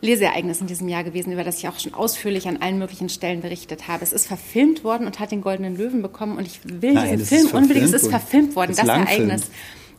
Leseereignis 0.00 0.60
in 0.60 0.66
diesem 0.66 0.88
Jahr 0.88 1.02
gewesen, 1.02 1.32
über 1.32 1.44
das 1.44 1.58
ich 1.58 1.68
auch 1.68 1.78
schon 1.78 1.94
ausführlich 1.94 2.46
an 2.46 2.58
allen 2.58 2.78
möglichen 2.78 3.08
Stellen 3.08 3.40
berichtet 3.40 3.88
habe. 3.88 4.04
Es 4.04 4.12
ist 4.12 4.26
verfilmt 4.26 4.84
worden 4.84 5.06
und 5.06 5.18
hat 5.18 5.32
den 5.32 5.40
Goldenen 5.40 5.76
Löwen 5.76 6.02
bekommen 6.02 6.36
und 6.36 6.46
ich 6.46 6.60
will 6.64 6.94
Nein, 6.94 7.18
diesen 7.18 7.50
Film 7.50 7.62
unbedingt, 7.62 7.86
es 7.86 7.92
ist 7.92 8.08
verfilmt 8.08 8.54
worden, 8.54 8.74
das, 8.76 8.86
Ereignis. 8.86 9.50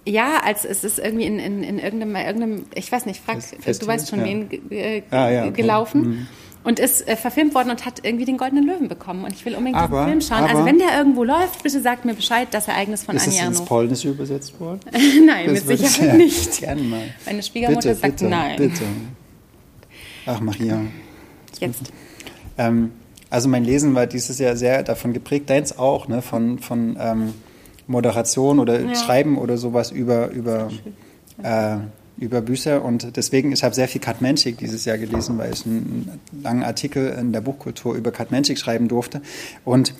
Ja, 0.05 0.37
als 0.43 0.63
es 0.63 0.83
ist 0.83 0.99
irgendwie 0.99 1.25
in, 1.25 1.39
in, 1.39 1.63
in 1.63 1.79
irgendeinem, 1.79 2.15
irgendeinem, 2.15 2.65
ich 2.73 2.91
weiß 2.91 3.05
nicht, 3.05 3.21
frag, 3.21 3.39
du 3.39 3.87
weißt 3.87 4.09
schon, 4.09 4.19
ja. 4.19 4.25
wen 4.25 4.71
äh, 4.71 5.03
ah, 5.11 5.29
ja, 5.29 5.43
okay. 5.43 5.51
gelaufen. 5.51 6.01
Mhm. 6.01 6.27
Und 6.61 6.77
ist 6.77 7.07
äh, 7.07 7.15
verfilmt 7.15 7.55
worden 7.55 7.69
und 7.69 7.85
hat 7.85 8.03
irgendwie 8.03 8.25
den 8.25 8.37
Goldenen 8.37 8.65
Löwen 8.65 8.89
bekommen. 8.89 9.23
Und 9.23 9.33
ich 9.33 9.45
will 9.45 9.55
unbedingt 9.55 9.77
aber, 9.77 10.05
diesen 10.05 10.21
Film 10.21 10.39
schauen. 10.39 10.49
Also 10.49 10.65
wenn 10.65 10.77
der 10.77 10.97
irgendwo 10.97 11.23
läuft, 11.23 11.63
bitte 11.63 11.81
sagt 11.81 12.03
mir 12.03 12.13
Bescheid, 12.13 12.49
das 12.51 12.67
Ereignis 12.67 13.03
von 13.03 13.17
Anja 13.17 13.31
Ist 13.31 13.47
ins 13.47 13.65
Polnische 13.65 14.09
übersetzt 14.09 14.59
worden? 14.59 14.81
nein, 15.25 15.53
das 15.53 15.63
mit 15.63 15.79
Sicherheit 15.79 16.17
nicht. 16.17 16.59
Gerne 16.59 16.81
mal. 16.81 17.03
Meine 17.25 17.43
Schwiegermutter 17.43 17.89
bitte, 17.89 17.95
sagt 17.95 18.17
bitte, 18.17 18.29
nein. 18.29 18.57
Bitte. 18.57 18.83
Ach, 20.29 20.41
Maria. 20.41 20.81
Jetzt. 21.59 21.91
Ähm, 22.59 22.91
also 23.31 23.49
mein 23.49 23.63
Lesen 23.63 23.95
war 23.95 24.05
dieses 24.05 24.37
Jahr 24.37 24.55
sehr 24.55 24.83
davon 24.83 25.11
geprägt, 25.11 25.49
deins 25.49 25.79
auch, 25.79 26.07
ne, 26.07 26.21
von, 26.21 26.59
von 26.59 26.97
ähm, 26.99 27.33
Moderation 27.87 28.59
oder 28.59 28.79
ja. 28.79 28.93
Schreiben 28.93 29.39
oder 29.39 29.57
sowas 29.57 29.89
über, 29.89 30.29
über, 30.29 30.69
äh, 31.41 31.77
über 32.19 32.41
Bücher. 32.41 32.85
Und 32.85 33.17
deswegen, 33.17 33.51
ich 33.51 33.63
habe 33.63 33.73
sehr 33.73 33.87
viel 33.87 34.01
Katmenschik 34.01 34.59
dieses 34.59 34.85
Jahr 34.85 34.99
gelesen, 34.99 35.39
weil 35.39 35.51
ich 35.51 35.65
einen 35.65 36.19
langen 36.43 36.63
Artikel 36.63 37.09
in 37.19 37.33
der 37.33 37.41
Buchkultur 37.41 37.95
über 37.95 38.11
Katmenschik 38.11 38.59
schreiben 38.59 38.87
durfte. 38.87 39.23
Und 39.65 39.95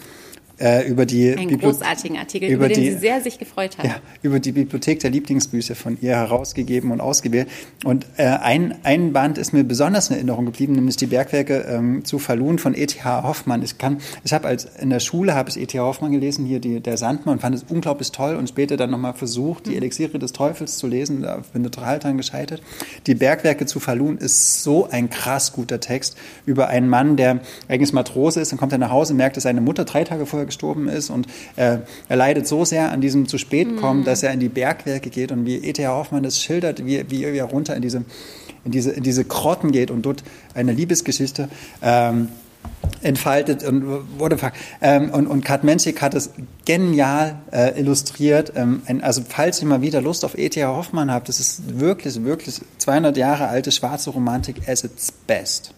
äh, 0.59 0.87
über 0.87 1.05
die 1.05 1.31
einen 1.31 1.47
Bibli 1.47 1.67
großartigen 1.67 2.17
Artikel, 2.17 2.49
über, 2.49 2.65
über 2.65 2.73
den 2.73 2.83
die, 2.83 2.91
sie 2.91 2.97
sehr 2.97 3.21
sich 3.21 3.39
gefreut 3.39 3.77
hat. 3.77 3.85
Ja, 3.85 3.95
über 4.21 4.39
die 4.39 4.51
Bibliothek 4.51 4.99
der 4.99 5.09
Lieblingsbücher 5.09 5.75
von 5.75 5.97
ihr 6.01 6.15
herausgegeben 6.15 6.91
und 6.91 7.01
ausgewählt. 7.01 7.47
Und 7.85 8.05
äh, 8.17 8.25
ein, 8.25 8.75
ein 8.83 9.13
Band 9.13 9.37
ist 9.37 9.53
mir 9.53 9.63
besonders 9.63 10.09
in 10.09 10.15
Erinnerung 10.15 10.45
geblieben, 10.45 10.73
nämlich 10.73 10.97
die 10.97 11.07
Bergwerke 11.07 11.65
ähm, 11.69 12.03
zu 12.05 12.19
Falun 12.19 12.59
von 12.59 12.75
E.T.H. 12.75 13.23
Hoffmann. 13.23 13.63
Ich 13.63 13.77
kann, 13.77 13.99
ich 14.23 14.33
habe 14.33 14.47
als 14.47 14.65
in 14.79 14.89
der 14.89 14.99
Schule 14.99 15.33
habe 15.35 15.49
ich 15.49 15.57
E.T.H. 15.57 15.83
Hoffmann 15.83 16.11
gelesen, 16.11 16.45
hier 16.45 16.59
die, 16.59 16.79
der 16.79 16.97
Sandmann, 16.97 17.35
und 17.35 17.41
fand 17.41 17.55
es 17.55 17.63
unglaublich 17.67 18.11
toll 18.11 18.35
und 18.35 18.49
später 18.49 18.77
dann 18.77 18.91
nochmal 18.91 19.13
versucht, 19.13 19.67
die 19.67 19.71
mhm. 19.71 19.77
Elixiere 19.77 20.19
des 20.19 20.33
Teufels 20.33 20.77
zu 20.77 20.87
lesen, 20.87 21.21
da 21.21 21.41
bin 21.53 21.63
total 21.63 21.99
dran 21.99 22.17
gescheitert. 22.17 22.61
Die 23.07 23.15
Bergwerke 23.15 23.65
zu 23.65 23.79
Falun 23.79 24.17
ist 24.17 24.63
so 24.63 24.89
ein 24.89 25.09
krass 25.09 25.53
guter 25.53 25.79
Text 25.79 26.17
über 26.45 26.67
einen 26.67 26.89
Mann, 26.89 27.15
der 27.15 27.39
eigentlich 27.67 27.93
Matrose 27.93 28.41
ist, 28.41 28.51
dann 28.51 28.59
kommt 28.59 28.71
er 28.71 28.77
nach 28.77 28.91
Hause, 28.91 29.13
merkt, 29.13 29.37
dass 29.37 29.43
seine 29.43 29.61
Mutter 29.61 29.85
drei 29.85 30.03
Tage 30.03 30.25
vorher 30.25 30.48
gestorben 30.49 30.89
ist 30.89 31.09
und 31.09 31.27
äh, 31.55 31.77
er 32.07 32.15
leidet 32.15 32.47
so 32.47 32.65
sehr 32.65 32.91
an 32.91 33.01
diesem 33.01 33.27
zu 33.27 33.37
spät 33.37 33.77
kommen, 33.77 34.01
mhm. 34.01 34.05
dass 34.05 34.23
er 34.23 34.33
in 34.33 34.39
die 34.39 34.49
Bergwerke 34.49 35.09
geht 35.09 35.31
und 35.31 35.45
wie 35.45 35.55
E.T.H. 35.55 35.91
Hoffmann 35.91 36.23
das 36.23 36.41
schildert, 36.41 36.85
wie, 36.85 37.09
wie 37.09 37.23
er 37.23 37.45
runter 37.45 37.75
in 37.75 37.81
diese, 37.81 38.03
in 38.65 38.71
diese, 38.71 38.91
in 38.91 39.03
diese 39.03 39.25
Krotten 39.25 39.71
geht 39.71 39.91
und 39.91 40.03
dort 40.03 40.23
eine 40.53 40.73
Liebesgeschichte 40.73 41.49
ähm, 41.81 42.29
entfaltet 43.01 43.63
und 43.63 44.19
wurde 44.19 44.37
ähm, 44.81 45.09
und 45.11 45.27
und 45.27 45.45
Kat 45.45 45.63
Menschik 45.63 46.01
hat 46.01 46.13
es 46.13 46.31
genial 46.65 47.35
äh, 47.51 47.79
illustriert. 47.79 48.53
Ähm, 48.55 48.81
ein, 48.85 49.01
also 49.01 49.21
falls 49.27 49.61
ihr 49.61 49.67
mal 49.67 49.81
wieder 49.81 50.01
Lust 50.01 50.25
auf 50.25 50.37
E.T.H. 50.37 50.67
Hoffmann 50.67 51.11
habt, 51.11 51.29
das 51.29 51.39
ist 51.39 51.79
wirklich 51.79 52.23
wirklich 52.23 52.59
200 52.79 53.15
Jahre 53.15 53.47
alte 53.47 53.71
schwarze 53.71 54.09
Romantik 54.09 54.67
as 54.67 54.83
its 54.83 55.11
best. 55.11 55.73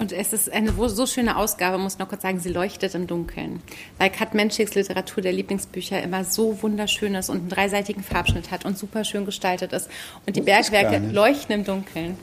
Und 0.00 0.12
es 0.12 0.32
ist 0.32 0.50
eine 0.50 0.72
so 0.88 1.04
schöne 1.04 1.36
Ausgabe, 1.36 1.76
muss 1.76 1.98
noch 1.98 2.08
kurz 2.08 2.22
sagen, 2.22 2.40
sie 2.40 2.48
leuchtet 2.48 2.94
im 2.94 3.06
Dunkeln. 3.06 3.62
Weil 3.98 4.08
Kat 4.08 4.32
Menschiks 4.32 4.74
Literatur 4.74 5.22
der 5.22 5.32
Lieblingsbücher 5.32 6.02
immer 6.02 6.24
so 6.24 6.62
wunderschön 6.62 7.14
ist 7.14 7.28
und 7.28 7.36
einen 7.36 7.48
dreiseitigen 7.50 8.02
Farbschnitt 8.02 8.50
hat 8.50 8.64
und 8.64 8.78
super 8.78 9.04
schön 9.04 9.26
gestaltet 9.26 9.74
ist. 9.74 9.90
Und 10.24 10.36
die 10.36 10.40
Bergwerke 10.40 11.06
leuchten 11.12 11.54
im 11.54 11.64
Dunkeln. 11.64 12.16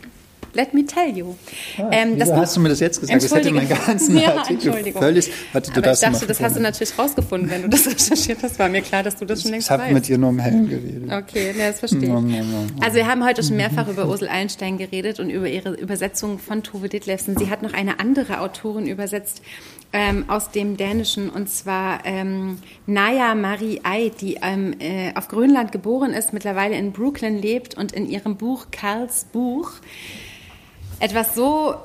Let 0.58 0.74
me 0.74 0.84
tell 0.84 1.16
you. 1.16 1.36
Ah, 1.78 1.90
ähm, 1.92 2.18
das 2.18 2.32
hast 2.32 2.56
du 2.56 2.62
mir 2.62 2.70
das 2.70 2.80
jetzt 2.80 3.00
gesagt? 3.00 3.24
Das 3.24 3.32
hätte 3.32 3.52
meinen 3.52 3.70
ganzen 3.70 4.18
ja, 4.20 4.38
Artikel 4.38 4.92
völlig. 4.92 5.30
Hatte 5.54 5.70
du 5.70 5.78
Aber 5.78 5.82
das 5.82 6.02
ich 6.02 6.10
dachte, 6.10 6.26
das 6.26 6.42
hast 6.42 6.56
du 6.56 6.60
natürlich 6.62 6.98
rausgefunden, 6.98 7.48
wenn 7.52 7.62
du 7.62 7.70
das 7.70 7.86
recherchiert 8.10 8.40
hast. 8.42 8.58
War 8.58 8.68
mir 8.68 8.82
klar, 8.82 9.04
dass 9.04 9.18
du 9.18 9.26
das 9.26 9.44
schon 9.44 9.52
längst 9.52 9.68
ich 9.68 9.72
weißt. 9.72 9.82
Ich 9.82 9.86
habe 9.86 9.94
mit 9.94 10.10
ihr 10.10 10.18
nur 10.18 10.32
im 10.32 10.40
Hellen 10.40 10.68
geredet. 10.68 11.12
Okay, 11.12 11.54
ja, 11.56 11.68
das 11.68 11.78
verstehe 11.78 12.02
ich. 12.02 12.10
No, 12.10 12.22
no, 12.22 12.38
no, 12.42 12.66
also 12.82 12.96
wir 12.96 13.06
haben 13.06 13.24
heute 13.24 13.44
schon 13.44 13.56
mehrfach 13.56 13.88
über 13.88 14.08
Ursel 14.08 14.30
Eilenstein 14.30 14.80
geredet 14.80 15.20
und 15.20 15.30
über 15.30 15.48
ihre 15.48 15.76
Übersetzung 15.76 16.40
von 16.40 16.64
Tove 16.64 16.90
Ditlevsen. 16.90 17.38
Sie 17.38 17.52
hat 17.52 17.62
noch 17.62 17.74
eine 17.74 18.00
andere 18.00 18.42
Autorin 18.42 18.88
übersetzt 18.88 19.44
ähm, 19.94 20.26
aus 20.28 20.52
dem 20.52 20.76
Dänischen 20.76 21.30
und 21.30 21.50
zwar 21.50 22.06
ähm, 22.06 22.58
Naya 22.88 23.36
Marie 23.36 23.82
Ai, 23.84 24.12
die 24.20 24.40
ähm, 24.42 24.74
äh, 24.80 25.14
auf 25.16 25.28
Grönland 25.28 25.72
geboren 25.72 26.14
ist, 26.14 26.34
mittlerweile 26.34 26.76
in 26.76 26.92
Brooklyn 26.92 27.40
lebt 27.40 27.78
und 27.78 27.92
in 27.92 28.10
ihrem 28.10 28.38
Buch 28.38 28.68
Karls 28.72 29.26
Buch 29.32 29.74
etwas 31.00 31.36
so 31.36 31.76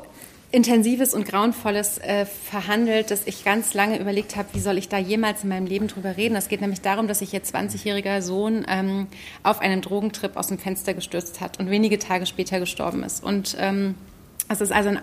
Intensives 0.53 1.15
und 1.15 1.27
Grauenvolles 1.27 1.97
äh, 1.99 2.27
verhandelt, 2.27 3.11
dass 3.11 3.27
ich 3.27 3.43
ganz 3.43 3.73
lange 3.73 3.99
überlegt 3.99 4.37
habe, 4.37 4.49
wie 4.53 4.61
soll 4.61 4.77
ich 4.77 4.91
da 4.91 4.99
jemals 4.99 5.45
in 5.45 5.49
meinem 5.49 5.67
Leben 5.67 5.89
drüber 5.89 6.19
reden. 6.19 6.37
Es 6.37 6.49
geht 6.49 6.61
nämlich 6.61 6.83
darum, 6.83 7.09
dass 7.09 7.21
sich 7.21 7.33
ihr 7.33 7.43
20-jähriger 7.43 8.21
Sohn 8.21 8.67
ähm, 8.69 9.07
auf 9.43 9.61
einem 9.61 9.81
Drogentrip 9.81 10.37
aus 10.37 10.49
dem 10.49 10.59
Fenster 10.59 10.93
gestürzt 10.93 11.41
hat 11.41 11.59
und 11.59 11.71
wenige 11.71 11.99
Tage 11.99 12.27
später 12.27 12.61
gestorben 12.61 13.03
ist. 13.03 13.25
Und 13.25 13.57
ähm, 13.59 13.95
es 14.51 14.61
ist 14.61 14.73
also 14.73 14.91
ein 14.91 15.03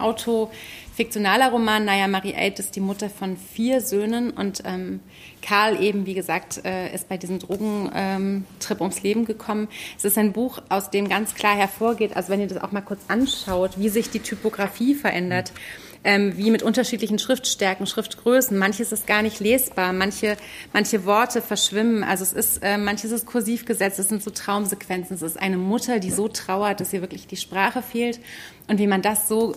autofiktionaler 1.00 1.52
Roman. 1.52 1.86
Naya 1.86 2.10
Marie 2.10 2.34
Aid 2.34 2.60
ist 2.60 2.76
die 2.76 2.82
Mutter 2.82 3.10
von 3.10 3.38
vier 3.38 3.80
Söhnen 3.80 4.32
und 4.32 4.64
ähm, 4.66 5.00
Karl 5.41 5.82
eben, 5.82 6.06
wie 6.06 6.14
gesagt, 6.14 6.60
äh, 6.66 6.93
ist 6.93 7.08
bei 7.08 7.16
diesem 7.16 7.39
Drogentrip 7.39 7.93
ähm, 7.95 8.45
ums 8.82 9.02
Leben 9.02 9.24
gekommen. 9.24 9.70
Es 9.97 10.04
ist 10.04 10.18
ein 10.18 10.34
Buch, 10.34 10.62
aus 10.68 10.89
dem 10.89 11.08
ganz 11.08 11.36
klar 11.36 11.56
hervorgeht, 11.56 12.18
also 12.18 12.28
wenn 12.30 12.41
ihr 12.41 12.47
das 12.47 12.62
auch 12.62 12.74
mal 12.74 12.82
kurz 12.82 13.00
anschaut, 13.08 13.80
wie 13.80 13.88
sich 13.88 14.10
die 14.10 14.20
Typografie 14.20 14.93
verändert. 14.93 15.54
Ähm, 16.02 16.38
wie 16.38 16.50
mit 16.50 16.64
unterschiedlichen 16.64 17.20
Schriftstärken, 17.20 17.86
Schriftgrößen. 17.86 18.58
Manches 18.58 18.93
ist 18.93 19.06
gar 19.06 19.22
nicht 19.22 19.41
lesbar, 19.41 19.91
manche, 19.91 20.38
manche 20.72 21.06
Worte 21.06 21.41
verschwimmen. 21.41 22.06
Also 22.06 22.24
es 22.24 22.32
ist, 22.32 22.64
äh, 22.64 22.78
manches 22.78 23.12
ist 23.12 23.26
kursiv 23.26 23.66
gesetzt, 23.66 24.00
es 24.00 24.08
sind 24.08 24.24
so 24.24 24.32
Traumsequenzen. 24.32 25.18
Es 25.18 25.22
ist 25.22 25.38
eine 25.38 25.58
Mutter, 25.58 26.00
die 26.00 26.12
so 26.12 26.30
trauert, 26.30 26.80
dass 26.80 26.93
ihr 26.93 27.02
wirklich 27.02 27.28
die 27.28 27.36
Sprache 27.36 27.82
fehlt. 27.82 28.22
Und 28.70 28.80
wie 28.80 28.88
man 28.88 29.02
das 29.02 29.28
so 29.28 29.56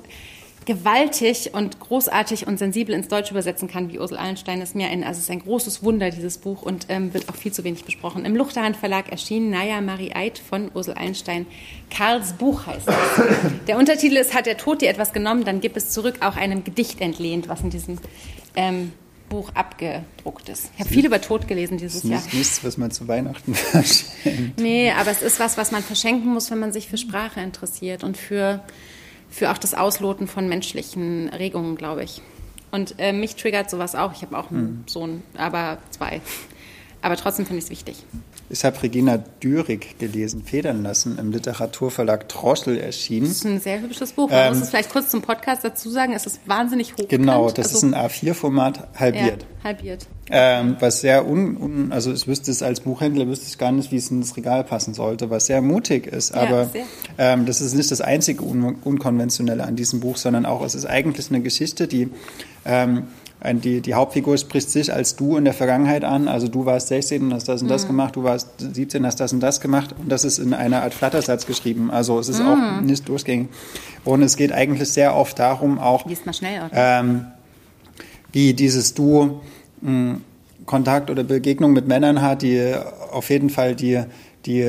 gewaltig 0.64 1.50
und 1.52 1.80
großartig 1.80 2.46
und 2.46 2.58
sensibel 2.58 2.94
ins 2.94 3.08
Deutsche 3.08 3.32
übersetzen 3.32 3.68
kann, 3.68 3.92
wie 3.92 3.98
Ursel 3.98 4.16
Allenstein, 4.16 4.60
ist 4.60 4.74
mir 4.74 4.88
ein, 4.88 5.04
also 5.04 5.18
es 5.18 5.24
ist 5.24 5.30
ein 5.30 5.40
großes 5.40 5.82
Wunder, 5.82 6.10
dieses 6.10 6.38
Buch, 6.38 6.62
und 6.62 6.86
ähm, 6.88 7.12
wird 7.14 7.28
auch 7.28 7.34
viel 7.34 7.52
zu 7.52 7.64
wenig 7.64 7.84
besprochen. 7.84 8.24
Im 8.24 8.36
Luchterhand 8.36 8.76
Verlag 8.76 9.10
erschien 9.10 9.50
Naya 9.50 9.80
Marie 9.80 10.12
Eid 10.14 10.38
von 10.38 10.70
Ursel 10.74 10.94
Allenstein. 10.94 11.46
Karls 11.90 12.34
Buch 12.34 12.66
heißt 12.66 12.88
es. 12.88 12.94
Der 13.66 13.78
Untertitel 13.78 14.16
ist 14.16 14.34
Hat 14.34 14.46
der 14.46 14.56
Tod 14.56 14.82
dir 14.82 14.88
etwas 14.88 15.12
genommen? 15.12 15.44
Dann 15.44 15.60
gibt 15.60 15.76
es 15.76 15.90
zurück 15.90 16.16
auch 16.20 16.36
einem 16.36 16.64
Gedicht 16.64 17.00
entlehnt, 17.00 17.48
was 17.48 17.60
in 17.62 17.70
diesem 17.70 17.98
ähm, 18.54 18.92
Buch 19.32 19.50
abgedruckt 19.54 20.50
ist. 20.50 20.70
Ich 20.74 20.80
habe 20.80 20.90
viel 20.90 21.06
über 21.06 21.20
Tod 21.20 21.48
gelesen 21.48 21.78
dieses 21.78 22.02
Jahr. 22.02 22.22
Nichts, 22.32 22.62
was 22.64 22.76
man 22.76 22.90
zu 22.90 23.08
Weihnachten 23.08 23.54
verschenkt. 23.56 24.60
Nee, 24.60 24.90
aber 24.92 25.10
es 25.10 25.22
ist 25.22 25.40
was, 25.40 25.56
was 25.56 25.72
man 25.72 25.82
verschenken 25.82 26.32
muss, 26.32 26.50
wenn 26.50 26.58
man 26.58 26.72
sich 26.72 26.88
für 26.88 26.98
Sprache 26.98 27.40
interessiert 27.40 28.04
und 28.04 28.18
für 28.18 28.62
für 29.32 29.50
auch 29.50 29.58
das 29.58 29.74
Ausloten 29.74 30.28
von 30.28 30.48
menschlichen 30.48 31.30
Regungen, 31.30 31.76
glaube 31.76 32.04
ich. 32.04 32.20
Und 32.70 32.94
äh, 32.98 33.12
mich 33.12 33.34
triggert 33.34 33.70
sowas 33.70 33.94
auch. 33.94 34.12
Ich 34.12 34.22
habe 34.22 34.38
auch 34.38 34.50
einen 34.50 34.62
mhm. 34.62 34.84
Sohn, 34.86 35.22
aber 35.36 35.78
zwei. 35.90 36.20
Aber 37.00 37.16
trotzdem 37.16 37.46
finde 37.46 37.58
ich 37.58 37.64
es 37.64 37.70
wichtig. 37.70 37.96
Ich 38.53 38.66
habe 38.66 38.82
Regina 38.82 39.16
Dürig 39.42 39.98
gelesen, 39.98 40.42
Federn 40.44 40.82
lassen, 40.82 41.18
im 41.18 41.32
Literaturverlag 41.32 42.28
Droschel 42.28 42.76
erschienen. 42.76 43.28
Das 43.28 43.36
ist 43.36 43.46
ein 43.46 43.61
sehr 43.61 43.80
hübsches 43.80 44.12
Buch. 44.12 44.28
Man 44.28 44.38
ähm, 44.38 44.48
muss 44.50 44.61
es 44.64 44.68
vielleicht 44.68 44.90
kurz 44.90 45.09
zum 45.09 45.22
Podcast 45.22 45.64
dazu 45.64 45.88
sagen. 45.88 46.12
Es 46.12 46.26
ist 46.26 46.38
wahnsinnig 46.46 46.92
hoch. 46.92 47.09
Genau, 47.09 47.50
das 47.50 47.72
also, 47.72 47.78
ist 47.78 47.82
ein 47.82 47.94
A4-Format, 47.94 48.88
halbiert. 48.94 49.46
Ja, 49.62 49.64
halbiert. 49.64 50.07
Ähm, 50.28 50.76
was 50.80 51.00
sehr 51.00 51.26
un, 51.26 51.57
un, 51.57 51.92
also 51.92 52.12
ich 52.12 52.28
wüsste 52.28 52.50
es 52.50 52.62
als 52.62 52.80
Buchhändler, 52.80 53.26
wüsste 53.26 53.46
ich 53.48 53.57
gar 53.57 53.72
nicht, 53.72 53.90
wie 53.90 53.96
es 53.96 54.11
in 54.11 54.20
das 54.20 54.36
Regal 54.36 54.64
passen 54.64 54.92
sollte, 54.92 55.30
was 55.30 55.46
sehr 55.46 55.62
mutig 55.62 56.07
ist. 56.07 56.34
Aber 56.34 56.68
ja, 56.74 56.84
ähm, 57.16 57.46
das 57.46 57.62
ist 57.62 57.72
nicht 57.72 57.90
das 57.90 58.03
einzige 58.03 58.44
un, 58.44 58.76
Unkonventionelle 58.84 59.64
an 59.64 59.76
diesem 59.76 60.00
Buch, 60.00 60.18
sondern 60.18 60.44
auch, 60.44 60.62
es 60.62 60.74
ist 60.74 60.84
eigentlich 60.84 61.30
eine 61.30 61.40
Geschichte, 61.40 61.88
die 61.88 62.11
ähm, 62.66 63.05
die, 63.45 63.80
die 63.80 63.95
Hauptfigur 63.95 64.38
spricht 64.38 64.70
sich 64.70 64.93
als 64.93 65.16
du 65.16 65.36
in 65.36 65.45
der 65.45 65.55
Vergangenheit 65.55 66.05
an. 66.05 66.28
Also 66.28 66.49
du 66.49 66.64
warst 66.64 66.88
16 66.88 67.22
und 67.22 67.34
hast 67.34 67.49
das 67.49 67.62
und 67.62 67.68
das 67.68 67.84
mhm. 67.84 67.88
gemacht, 67.88 68.16
du 68.16 68.22
warst 68.22 68.49
17, 68.59 69.05
hast 69.05 69.20
das 69.20 69.32
und 69.32 69.40
das 69.40 69.61
gemacht. 69.61 69.95
Und 69.99 70.11
das 70.11 70.24
ist 70.24 70.38
in 70.38 70.55
einer 70.55 70.82
Art 70.82 70.95
Flattersatz 70.95 71.47
geschrieben. 71.47 71.90
Also 71.90 72.18
es 72.18 72.28
ist 72.28 72.40
mhm. 72.40 72.47
auch 72.47 72.80
nicht 72.80 73.09
durchgängig. 73.09 73.49
Und 74.05 74.22
es 74.22 74.36
geht 74.36 74.53
eigentlich 74.53 74.88
sehr 74.88 75.16
oft 75.16 75.38
darum, 75.38 75.78
auch 75.78 76.07
schnell, 76.32 76.70
ähm, 76.72 77.26
wie 78.32 78.55
dieses 78.55 78.95
Du 78.95 79.40
mh, 79.80 79.88
hm, 79.88 80.20
Kontakt 80.66 81.11
oder 81.11 81.24
Begegnung 81.24 81.72
mit 81.72 81.88
Männern 81.88 82.22
hat, 82.22 82.43
die 82.43 82.74
auf 83.11 83.30
jeden 83.30 83.51
Fall 83.51 83.74
die 83.74 84.03
die 84.47 84.62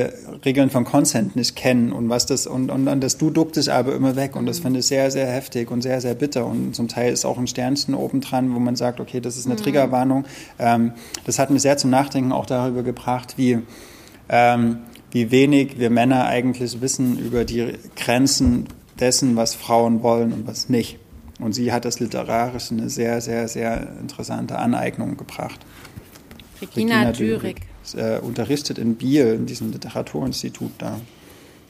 Regeln 0.44 0.70
von 0.70 0.84
Consent 0.84 1.34
nicht 1.34 1.56
kennen 1.56 1.92
und 1.92 2.08
was 2.08 2.26
das 2.26 2.46
und, 2.46 2.70
und, 2.70 2.86
und 2.86 3.00
das 3.00 3.18
Du 3.18 3.30
duckt 3.30 3.56
es 3.56 3.68
aber 3.68 3.94
immer 3.94 4.14
weg 4.14 4.36
und 4.36 4.46
das 4.46 4.60
finde 4.60 4.80
ich 4.80 4.86
sehr, 4.86 5.10
sehr 5.10 5.26
heftig 5.26 5.70
und 5.70 5.82
sehr, 5.82 6.00
sehr 6.00 6.14
bitter 6.14 6.46
und 6.46 6.74
zum 6.76 6.86
Teil 6.86 7.12
ist 7.12 7.24
auch 7.24 7.38
ein 7.38 7.48
Sternchen 7.48 7.94
oben 7.94 8.20
dran, 8.20 8.54
wo 8.54 8.60
man 8.60 8.76
sagt, 8.76 9.00
okay, 9.00 9.20
das 9.20 9.36
ist 9.36 9.46
eine 9.46 9.54
mhm. 9.54 9.58
Triggerwarnung. 9.58 10.24
Ähm, 10.58 10.92
das 11.26 11.38
hat 11.38 11.50
mich 11.50 11.62
sehr 11.62 11.76
zum 11.76 11.90
Nachdenken 11.90 12.30
auch 12.30 12.46
darüber 12.46 12.82
gebracht, 12.84 13.34
wie, 13.36 13.58
ähm, 14.28 14.78
wie 15.10 15.30
wenig 15.32 15.78
wir 15.78 15.90
Männer 15.90 16.26
eigentlich 16.26 16.80
wissen 16.80 17.18
über 17.18 17.44
die 17.44 17.72
Grenzen 17.96 18.68
dessen, 19.00 19.34
was 19.34 19.54
Frauen 19.54 20.02
wollen 20.04 20.32
und 20.32 20.46
was 20.46 20.68
nicht. 20.68 20.98
Und 21.40 21.52
sie 21.52 21.72
hat 21.72 21.84
das 21.84 21.98
literarisch 21.98 22.70
eine 22.70 22.88
sehr, 22.88 23.20
sehr, 23.20 23.48
sehr 23.48 23.88
interessante 24.00 24.56
Aneignung 24.56 25.16
gebracht. 25.16 25.58
Regina, 26.62 27.08
Regina 27.08 27.12
Dürig 27.12 27.73
äh, 27.94 28.18
unterrichtet 28.18 28.78
in 28.78 28.96
Biel, 28.96 29.34
in 29.34 29.46
diesem 29.46 29.72
Literaturinstitut 29.72 30.72
da 30.78 31.00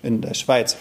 in 0.02 0.20
der 0.20 0.34
Schweiz. 0.34 0.76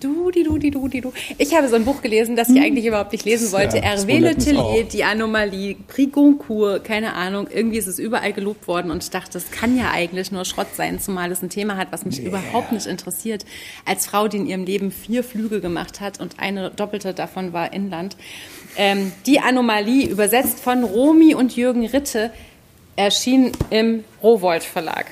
Du, 0.00 0.30
die, 0.30 0.44
du, 0.44 0.58
die, 0.58 0.70
du, 0.70 0.86
die, 0.86 1.00
du. 1.00 1.12
Ich 1.38 1.56
habe 1.56 1.68
so 1.68 1.74
ein 1.74 1.84
Buch 1.84 2.02
gelesen, 2.02 2.36
das 2.36 2.48
ich 2.48 2.56
hm. 2.56 2.62
eigentlich 2.62 2.86
überhaupt 2.86 3.10
nicht 3.10 3.24
lesen 3.24 3.50
wollte. 3.50 3.78
Ja, 3.78 3.82
Hervé 3.82 4.20
Letellier, 4.20 4.84
Die 4.84 5.02
Anomalie, 5.02 5.74
Prix 5.88 6.12
Goncourt, 6.12 6.84
keine 6.84 7.14
Ahnung. 7.14 7.48
Irgendwie 7.52 7.78
ist 7.78 7.88
es 7.88 7.98
überall 7.98 8.32
gelobt 8.32 8.68
worden 8.68 8.92
und 8.92 9.02
ich 9.02 9.10
dachte, 9.10 9.32
das 9.32 9.50
kann 9.50 9.76
ja 9.76 9.90
eigentlich 9.90 10.30
nur 10.30 10.44
Schrott 10.44 10.68
sein, 10.76 11.00
zumal 11.00 11.32
es 11.32 11.42
ein 11.42 11.50
Thema 11.50 11.76
hat, 11.76 11.88
was 11.90 12.04
mich 12.04 12.20
yeah. 12.20 12.28
überhaupt 12.28 12.70
nicht 12.70 12.86
interessiert. 12.86 13.44
Als 13.84 14.06
Frau, 14.06 14.28
die 14.28 14.36
in 14.36 14.46
ihrem 14.46 14.64
Leben 14.64 14.92
vier 14.92 15.24
Flüge 15.24 15.60
gemacht 15.60 16.00
hat 16.00 16.20
und 16.20 16.38
eine 16.38 16.70
doppelte 16.70 17.12
davon 17.12 17.52
war 17.52 17.72
Inland. 17.72 18.16
Ähm, 18.76 19.10
die 19.26 19.40
Anomalie, 19.40 20.06
übersetzt 20.06 20.60
von 20.60 20.84
Romy 20.84 21.34
und 21.34 21.56
Jürgen 21.56 21.84
Ritte, 21.84 22.30
erschien 22.98 23.52
im 23.70 24.04
Rowold 24.22 24.64
Verlag. 24.64 25.06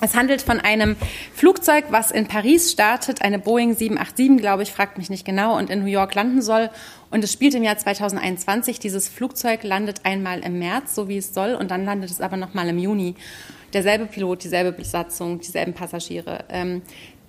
Es 0.00 0.14
handelt 0.14 0.42
von 0.42 0.60
einem 0.60 0.94
Flugzeug, 1.34 1.86
was 1.90 2.12
in 2.12 2.28
Paris 2.28 2.70
startet, 2.70 3.22
eine 3.22 3.40
Boeing 3.40 3.74
787, 3.74 4.40
glaube 4.40 4.62
ich, 4.62 4.70
fragt 4.70 4.96
mich 4.96 5.10
nicht 5.10 5.24
genau, 5.24 5.58
und 5.58 5.70
in 5.70 5.80
New 5.80 5.90
York 5.90 6.14
landen 6.14 6.40
soll. 6.40 6.70
Und 7.10 7.24
es 7.24 7.32
spielt 7.32 7.56
im 7.56 7.64
Jahr 7.64 7.76
2021. 7.76 8.78
Dieses 8.78 9.08
Flugzeug 9.08 9.64
landet 9.64 10.02
einmal 10.04 10.38
im 10.40 10.60
März, 10.60 10.94
so 10.94 11.08
wie 11.08 11.16
es 11.16 11.34
soll, 11.34 11.56
und 11.56 11.72
dann 11.72 11.84
landet 11.84 12.10
es 12.10 12.20
aber 12.20 12.36
nochmal 12.36 12.68
im 12.68 12.78
Juni. 12.78 13.16
Derselbe 13.72 14.06
Pilot, 14.06 14.44
dieselbe 14.44 14.70
Besatzung, 14.70 15.40
dieselben 15.40 15.74
Passagiere. 15.74 16.44
Ähm, 16.48 16.82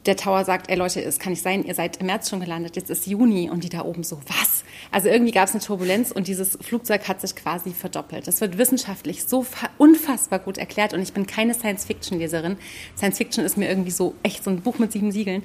der 0.10 0.18
Tower 0.18 0.44
sagt, 0.44 0.72
ey 0.72 0.76
Leute, 0.76 1.04
es 1.04 1.20
kann 1.20 1.34
nicht 1.34 1.44
sein, 1.44 1.64
ihr 1.64 1.76
seid 1.76 1.98
im 1.98 2.08
März 2.08 2.32
schon 2.32 2.40
gelandet, 2.40 2.76
jetzt 2.76 2.90
ist 2.90 3.06
Juni 3.06 3.48
und 3.48 3.64
die 3.64 3.70
da 3.70 3.86
oben 3.86 4.04
so, 4.04 4.20
was? 4.26 4.64
Also 4.92 5.08
irgendwie 5.08 5.32
gab 5.32 5.48
es 5.48 5.54
eine 5.54 5.62
Turbulenz 5.62 6.12
und 6.12 6.28
dieses 6.28 6.58
Flugzeug 6.62 7.08
hat 7.08 7.22
sich 7.22 7.36
quasi 7.36 7.74
verdoppelt. 7.74 8.28
Das 8.28 8.42
wird 8.42 8.58
wissenschaftlich 8.58 9.26
so 9.26 9.46
unfassbar 9.78 10.40
gut 10.40 10.58
erklärt 10.58 10.94
und 10.96 11.02
ich 11.02 11.14
bin 11.14 11.28
keine 11.28 11.54
Science-Fiction-Leserin. 11.54 12.58
Science-Fiction 12.98 13.46
ist 13.46 13.56
mir 13.56 13.70
irgendwie 13.70 13.92
so 13.92 14.16
echt 14.24 14.44
so 14.44 14.50
ein 14.50 14.62
Buch 14.62 14.80
mit 14.80 14.92
sieben 14.92 15.12
Siegeln. 15.12 15.44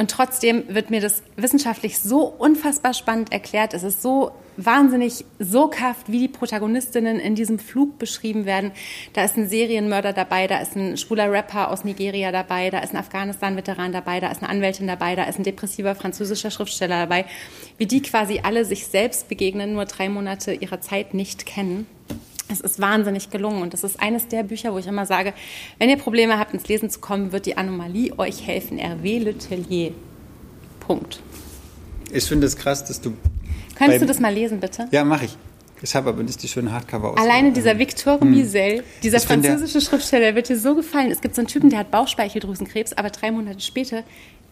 Und 0.00 0.10
trotzdem 0.10 0.64
wird 0.68 0.88
mir 0.88 1.02
das 1.02 1.22
wissenschaftlich 1.36 1.98
so 1.98 2.22
unfassbar 2.22 2.94
spannend 2.94 3.32
erklärt. 3.32 3.74
Es 3.74 3.82
ist 3.82 4.00
so 4.00 4.30
wahnsinnig 4.56 5.26
soghaft, 5.38 6.10
wie 6.10 6.20
die 6.20 6.28
Protagonistinnen 6.28 7.20
in 7.20 7.34
diesem 7.34 7.58
Flug 7.58 7.98
beschrieben 7.98 8.46
werden. 8.46 8.72
Da 9.12 9.24
ist 9.24 9.36
ein 9.36 9.46
Serienmörder 9.46 10.14
dabei, 10.14 10.46
da 10.46 10.58
ist 10.60 10.74
ein 10.74 10.96
schwuler 10.96 11.30
Rapper 11.30 11.70
aus 11.70 11.84
Nigeria 11.84 12.32
dabei, 12.32 12.70
da 12.70 12.78
ist 12.78 12.94
ein 12.94 12.96
Afghanistan-Veteran 12.96 13.92
dabei, 13.92 14.20
da 14.20 14.30
ist 14.30 14.42
eine 14.42 14.48
Anwältin 14.48 14.86
dabei, 14.86 15.16
da 15.16 15.24
ist 15.24 15.38
ein 15.38 15.44
depressiver 15.44 15.94
französischer 15.94 16.50
Schriftsteller 16.50 17.00
dabei. 17.00 17.26
Wie 17.76 17.84
die 17.84 18.00
quasi 18.00 18.40
alle 18.42 18.64
sich 18.64 18.86
selbst 18.86 19.28
begegnen, 19.28 19.74
nur 19.74 19.84
drei 19.84 20.08
Monate 20.08 20.54
ihrer 20.54 20.80
Zeit 20.80 21.12
nicht 21.12 21.44
kennen. 21.44 21.86
Es 22.50 22.60
ist 22.60 22.80
wahnsinnig 22.80 23.30
gelungen 23.30 23.62
und 23.62 23.72
das 23.72 23.84
ist 23.84 24.00
eines 24.00 24.26
der 24.26 24.42
Bücher, 24.42 24.72
wo 24.74 24.78
ich 24.78 24.86
immer 24.86 25.06
sage, 25.06 25.32
wenn 25.78 25.88
ihr 25.88 25.96
Probleme 25.96 26.38
habt, 26.38 26.52
ins 26.52 26.66
Lesen 26.66 26.90
zu 26.90 26.98
kommen, 26.98 27.32
wird 27.32 27.46
die 27.46 27.56
Anomalie 27.56 28.18
euch 28.18 28.46
helfen. 28.46 28.78
Hervé 28.78 29.20
Letellier. 29.20 29.92
Punkt. 30.80 31.20
Ich 32.12 32.24
finde 32.24 32.46
es 32.48 32.56
krass, 32.56 32.84
dass 32.84 33.00
du. 33.00 33.12
Könntest 33.76 34.02
du 34.02 34.06
das 34.06 34.18
mal 34.18 34.34
lesen, 34.34 34.58
bitte? 34.58 34.88
Ja, 34.90 35.04
mache 35.04 35.26
ich. 35.26 35.36
Ich 35.82 35.94
habe 35.94 36.10
aber 36.10 36.22
nicht 36.22 36.42
die 36.42 36.48
schönen 36.48 36.72
Hardcover 36.72 37.12
aus. 37.12 37.18
Alleine 37.18 37.52
dieser 37.52 37.78
Victor 37.78 38.20
hm. 38.20 38.30
Misel, 38.30 38.82
dieser 39.02 39.16
ich 39.18 39.24
französische 39.24 39.80
Schriftsteller, 39.80 40.26
der 40.26 40.34
wird 40.34 40.48
dir 40.48 40.58
so 40.58 40.74
gefallen. 40.74 41.10
Es 41.10 41.20
gibt 41.20 41.34
so 41.34 41.40
einen 41.40 41.48
Typen, 41.48 41.70
der 41.70 41.78
hat 41.78 41.90
Bauchspeicheldrüsenkrebs, 41.90 42.92
aber 42.94 43.10
drei 43.10 43.30
Monate 43.30 43.60
später 43.60 44.02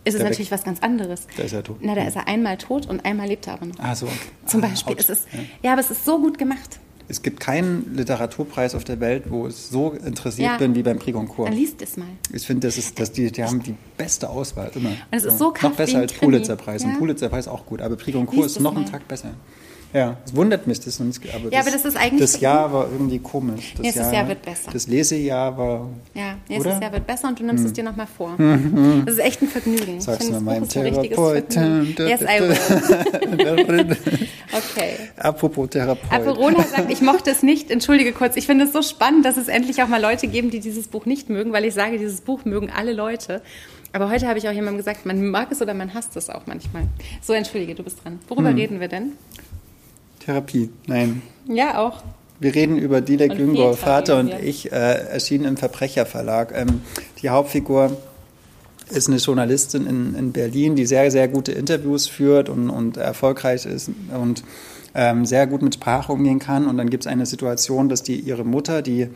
ist 0.05 0.15
es 0.15 0.23
natürlich 0.23 0.51
weg. 0.51 0.59
was 0.59 0.65
ganz 0.65 0.81
anderes. 0.81 1.27
Da 1.37 1.43
ist 1.43 1.53
er 1.53 1.63
tot. 1.63 1.79
Na, 1.81 1.95
da 1.95 2.07
ist 2.07 2.17
er 2.17 2.29
einmal 2.29 2.57
tot 2.57 2.87
und 2.87 3.05
einmal 3.05 3.27
lebt 3.27 3.47
er 3.47 3.55
aber 3.55 3.67
noch. 3.67 3.79
Ah, 3.79 3.95
so. 3.95 4.09
Zum 4.47 4.63
ah, 4.63 4.69
Beispiel. 4.69 4.97
Es 4.99 5.11
ist, 5.11 5.29
ja. 5.33 5.41
ja, 5.65 5.73
aber 5.73 5.81
es 5.81 5.91
ist 5.91 6.07
so 6.07 6.19
gut 6.19 6.39
gemacht 6.39 6.79
es 7.09 7.23
gibt 7.23 7.41
keinen 7.41 7.95
Literaturpreis 7.95 8.75
auf 8.75 8.85
der 8.85 9.01
Welt, 9.01 9.25
wo 9.31 9.49
ich 9.49 9.57
so 9.57 9.93
interessiert 9.93 10.51
ja. 10.51 10.59
bin 10.59 10.75
wie 10.75 10.83
beim 10.83 10.99
Prix 10.99 11.17
Goncourt. 11.17 11.49
Dann 11.49 11.57
liest 11.57 11.81
es 11.81 11.97
mal. 11.97 12.07
Ich 12.33 12.47
finde, 12.47 12.69
das 12.69 12.77
ist, 12.77 13.01
dass 13.01 13.11
die, 13.11 13.33
die 13.33 13.43
haben 13.43 13.63
die 13.63 13.75
beste 13.97 14.29
Auswahl 14.29 14.71
immer. 14.75 14.91
Und 14.91 14.97
es 15.11 15.25
ist 15.25 15.39
so, 15.39 15.55
so 15.55 15.69
Noch 15.69 15.75
besser 15.75 15.99
als 15.99 16.13
Pulitzerpreis. 16.13 16.83
Ja. 16.83 16.91
Und 16.91 16.99
Pulitzerpreis 16.99 17.47
ist 17.47 17.53
auch 17.53 17.65
gut, 17.65 17.81
aber 17.81 17.97
Prix 17.97 18.13
Goncourt 18.17 18.47
ist 18.47 18.61
noch 18.61 18.75
mal. 18.75 18.81
einen 18.81 18.91
Tag 18.91 19.09
besser. 19.09 19.31
Ja, 19.93 20.19
es 20.25 20.37
wundert 20.37 20.67
mich 20.67 20.81
das 20.81 21.01
nicht. 21.01 21.21
Aber 21.35 21.45
ja, 21.45 21.51
das, 21.51 21.61
aber 21.61 21.71
das 21.71 21.85
ist 21.87 21.97
eigentlich. 21.97 22.21
Das 22.21 22.41
Jahr 22.41 22.71
war 22.73 22.89
irgendwie 22.93 23.19
komisch. 23.19 23.73
Das 23.73 23.83
nächstes 23.83 24.07
Jahr, 24.07 24.15
Jahr, 24.15 24.29
wird 24.29 24.43
besser. 24.43 24.71
Das 24.71 24.87
Lesejahr 24.87 25.57
war. 25.57 25.89
Ja, 26.15 26.35
nächstes 26.49 26.75
oder? 26.75 26.83
Jahr 26.83 26.93
wird 26.93 27.07
besser 27.07 27.29
und 27.29 27.41
du 27.41 27.45
nimmst 27.45 27.63
hm. 27.63 27.67
es 27.69 27.73
dir 27.73 27.85
nochmal 27.85 28.07
vor. 28.07 28.37
Hm. 28.37 29.05
Das 29.07 29.15
ist 29.15 29.21
echt 29.21 29.41
ein 29.41 29.49
Vergnügen. 29.49 30.01
Sagst 30.01 30.29
du 30.29 30.41
meinem 30.41 30.69
Therapeuten. 30.69 31.95
Yes, 31.99 32.21
I 32.21 32.41
will. 32.41 33.97
okay. 34.53 34.95
Apropos 35.17 35.71
Therapeut. 35.71 36.13
Aperona 36.13 36.65
sagt, 36.65 36.93
ich 36.93 37.01
mochte 37.01 37.31
es 37.31 37.43
nicht. 37.43 37.71
Entschuldige 37.71 38.13
kurz. 38.13 38.37
Ich 38.37 38.47
finde 38.47 38.67
es 38.67 38.73
so 38.75 38.83
spannend, 38.83 39.25
dass 39.25 39.39
es 39.39 39.49
endlich 39.49 39.83
auch 39.83 39.89
mal 39.89 40.03
Leute 40.03 40.27
geben, 40.27 40.51
die 40.51 40.61
dieses 40.61 40.89
Buch 40.89 41.07
nicht 41.07 41.31
mögen, 41.31 41.53
weil 41.53 41.65
ich 41.65 41.73
sage, 41.73 41.99
dieses 41.99 42.21
Buch 42.21 42.45
mögen 42.45 42.71
alle 42.71 42.93
Leute. 42.93 43.41
Aber 43.93 44.11
heute 44.11 44.29
habe 44.29 44.39
ich 44.39 44.47
auch 44.47 44.53
jemandem 44.53 44.77
gesagt, 44.77 45.07
man 45.07 45.31
mag 45.31 45.51
es 45.51 45.63
oder 45.63 45.73
man 45.73 45.95
hasst 45.95 46.15
es 46.17 46.29
auch 46.29 46.43
manchmal. 46.47 46.85
So, 47.23 47.33
entschuldige, 47.33 47.75
du 47.75 47.83
bist 47.83 48.05
dran. 48.05 48.19
Worüber 48.29 48.51
hm. 48.51 48.57
reden 48.57 48.81
wir 48.81 48.89
denn? 48.89 49.13
Therapie, 50.29 50.69
nein. 50.87 51.23
Ja, 51.47 51.79
auch. 51.79 52.03
Wir 52.39 52.55
reden 52.55 52.77
über 52.77 53.01
Dilek 53.01 53.35
Güngor, 53.39 53.75
Vater 53.79 54.19
und 54.19 54.29
ich, 54.29 54.71
äh, 54.71 54.75
erschienen 54.75 55.47
im 55.47 55.57
Verbrecherverlag. 55.57 56.53
Ähm, 56.55 56.83
die 57.23 57.31
Hauptfigur 57.31 57.97
ist 58.91 59.09
eine 59.09 59.17
Journalistin 59.17 59.87
in, 59.87 60.15
in 60.15 60.33
Berlin, 60.33 60.77
die 60.77 60.85
sehr, 60.85 61.11
sehr 61.11 61.29
gute 61.29 61.53
Interviews 61.53 62.09
führt 62.09 62.51
und, 62.51 62.69
und 62.69 62.99
erfolgreich 62.99 63.65
ist 63.65 63.91
und 64.15 64.45
ähm, 64.95 65.25
sehr 65.25 65.47
gut 65.47 65.63
mit 65.63 65.77
Sprache 65.77 66.13
umgehen 66.13 66.41
kann. 66.41 66.67
Und 66.67 66.77
dann 66.77 66.91
gibt 66.91 67.05
es 67.05 67.07
eine 67.07 67.25
Situation, 67.25 67.89
dass 67.89 68.03
die 68.03 68.21
ihre 68.21 68.45
Mutter, 68.45 68.83
die 68.83 69.09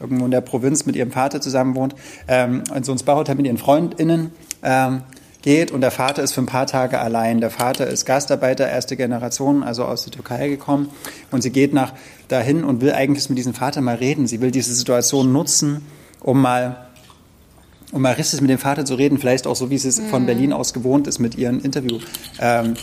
irgendwo 0.00 0.24
in 0.24 0.32
der 0.32 0.40
Provinz 0.40 0.84
mit 0.84 0.96
ihrem 0.96 1.12
Vater 1.12 1.40
zusammen 1.40 1.76
wohnt, 1.76 1.94
ähm, 2.26 2.64
so 2.82 2.90
ein 2.90 2.98
Spa-Hotel 2.98 3.36
mit 3.36 3.46
ihren 3.46 3.58
FreundInnen 3.58 4.32
ähm, 4.64 5.02
geht 5.46 5.70
und 5.70 5.80
der 5.80 5.92
Vater 5.92 6.24
ist 6.24 6.32
für 6.32 6.40
ein 6.40 6.46
paar 6.46 6.66
Tage 6.66 6.98
allein. 6.98 7.40
Der 7.40 7.50
Vater 7.50 7.86
ist 7.86 8.04
Gastarbeiter 8.04 8.68
erste 8.68 8.96
Generation, 8.96 9.62
also 9.62 9.84
aus 9.84 10.02
der 10.02 10.12
Türkei 10.12 10.48
gekommen 10.48 10.88
und 11.30 11.40
sie 11.40 11.50
geht 11.50 11.72
nach 11.72 11.92
dahin 12.26 12.64
und 12.64 12.80
will 12.80 12.92
eigentlich 12.92 13.28
mit 13.28 13.38
diesem 13.38 13.54
Vater 13.54 13.80
mal 13.80 13.94
reden. 13.94 14.26
Sie 14.26 14.40
will 14.40 14.50
diese 14.50 14.74
Situation 14.74 15.32
nutzen, 15.32 15.86
um 16.20 16.42
mal 16.42 16.88
um 17.92 18.02
mal 18.02 18.14
richtig 18.14 18.40
mit 18.40 18.50
dem 18.50 18.58
Vater 18.58 18.84
zu 18.84 18.96
reden, 18.96 19.18
vielleicht 19.18 19.46
auch 19.46 19.54
so, 19.54 19.70
wie 19.70 19.78
sie 19.78 19.88
es 19.88 20.00
von 20.00 20.22
mhm. 20.22 20.26
Berlin 20.26 20.52
aus 20.52 20.74
gewohnt 20.74 21.06
ist 21.06 21.20
mit 21.20 21.36
ihren 21.36 21.60
Interview. 21.60 22.00
Ähm, 22.40 22.74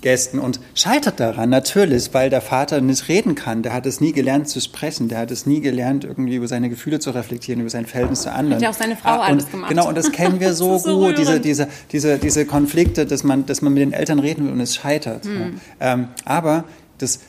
Gästen 0.00 0.38
und 0.38 0.60
scheitert 0.74 1.20
daran 1.20 1.50
natürlich, 1.50 2.12
weil 2.12 2.30
der 2.30 2.40
Vater 2.40 2.80
nicht 2.80 3.08
reden 3.08 3.34
kann. 3.34 3.62
Der 3.62 3.72
hat 3.72 3.86
es 3.86 4.00
nie 4.00 4.12
gelernt 4.12 4.48
zu 4.48 4.60
sprechen. 4.60 5.08
Der 5.08 5.18
hat 5.18 5.30
es 5.30 5.46
nie 5.46 5.60
gelernt, 5.60 6.04
irgendwie 6.04 6.36
über 6.36 6.48
seine 6.48 6.70
Gefühle 6.70 7.00
zu 7.00 7.10
reflektieren, 7.10 7.60
über 7.60 7.70
sein 7.70 7.86
Verhältnis 7.86 8.22
zu 8.22 8.32
anderen. 8.32 8.56
Hat 8.56 8.62
ja 8.62 8.70
auch 8.70 8.74
seine 8.74 8.96
Frau 8.96 9.10
ah, 9.10 9.16
und, 9.16 9.22
alles 9.22 9.50
gemacht. 9.50 9.70
Genau, 9.70 9.88
und 9.88 9.96
das 9.96 10.12
kennen 10.12 10.40
wir 10.40 10.52
so, 10.54 10.78
so 10.78 10.98
gut, 10.98 11.18
diese, 11.18 11.40
diese, 11.40 11.68
diese, 11.92 12.18
diese 12.18 12.46
Konflikte, 12.46 13.06
dass 13.06 13.24
man, 13.24 13.46
dass 13.46 13.62
man 13.62 13.74
mit 13.74 13.82
den 13.82 13.92
Eltern 13.92 14.18
reden 14.18 14.46
will 14.46 14.52
und 14.52 14.60
es 14.60 14.74
scheitert. 14.74 15.24
Hm. 15.24 15.60
Ja. 15.80 15.92
Ähm, 15.92 16.08
aber 16.24 16.64
das, 16.98 17.20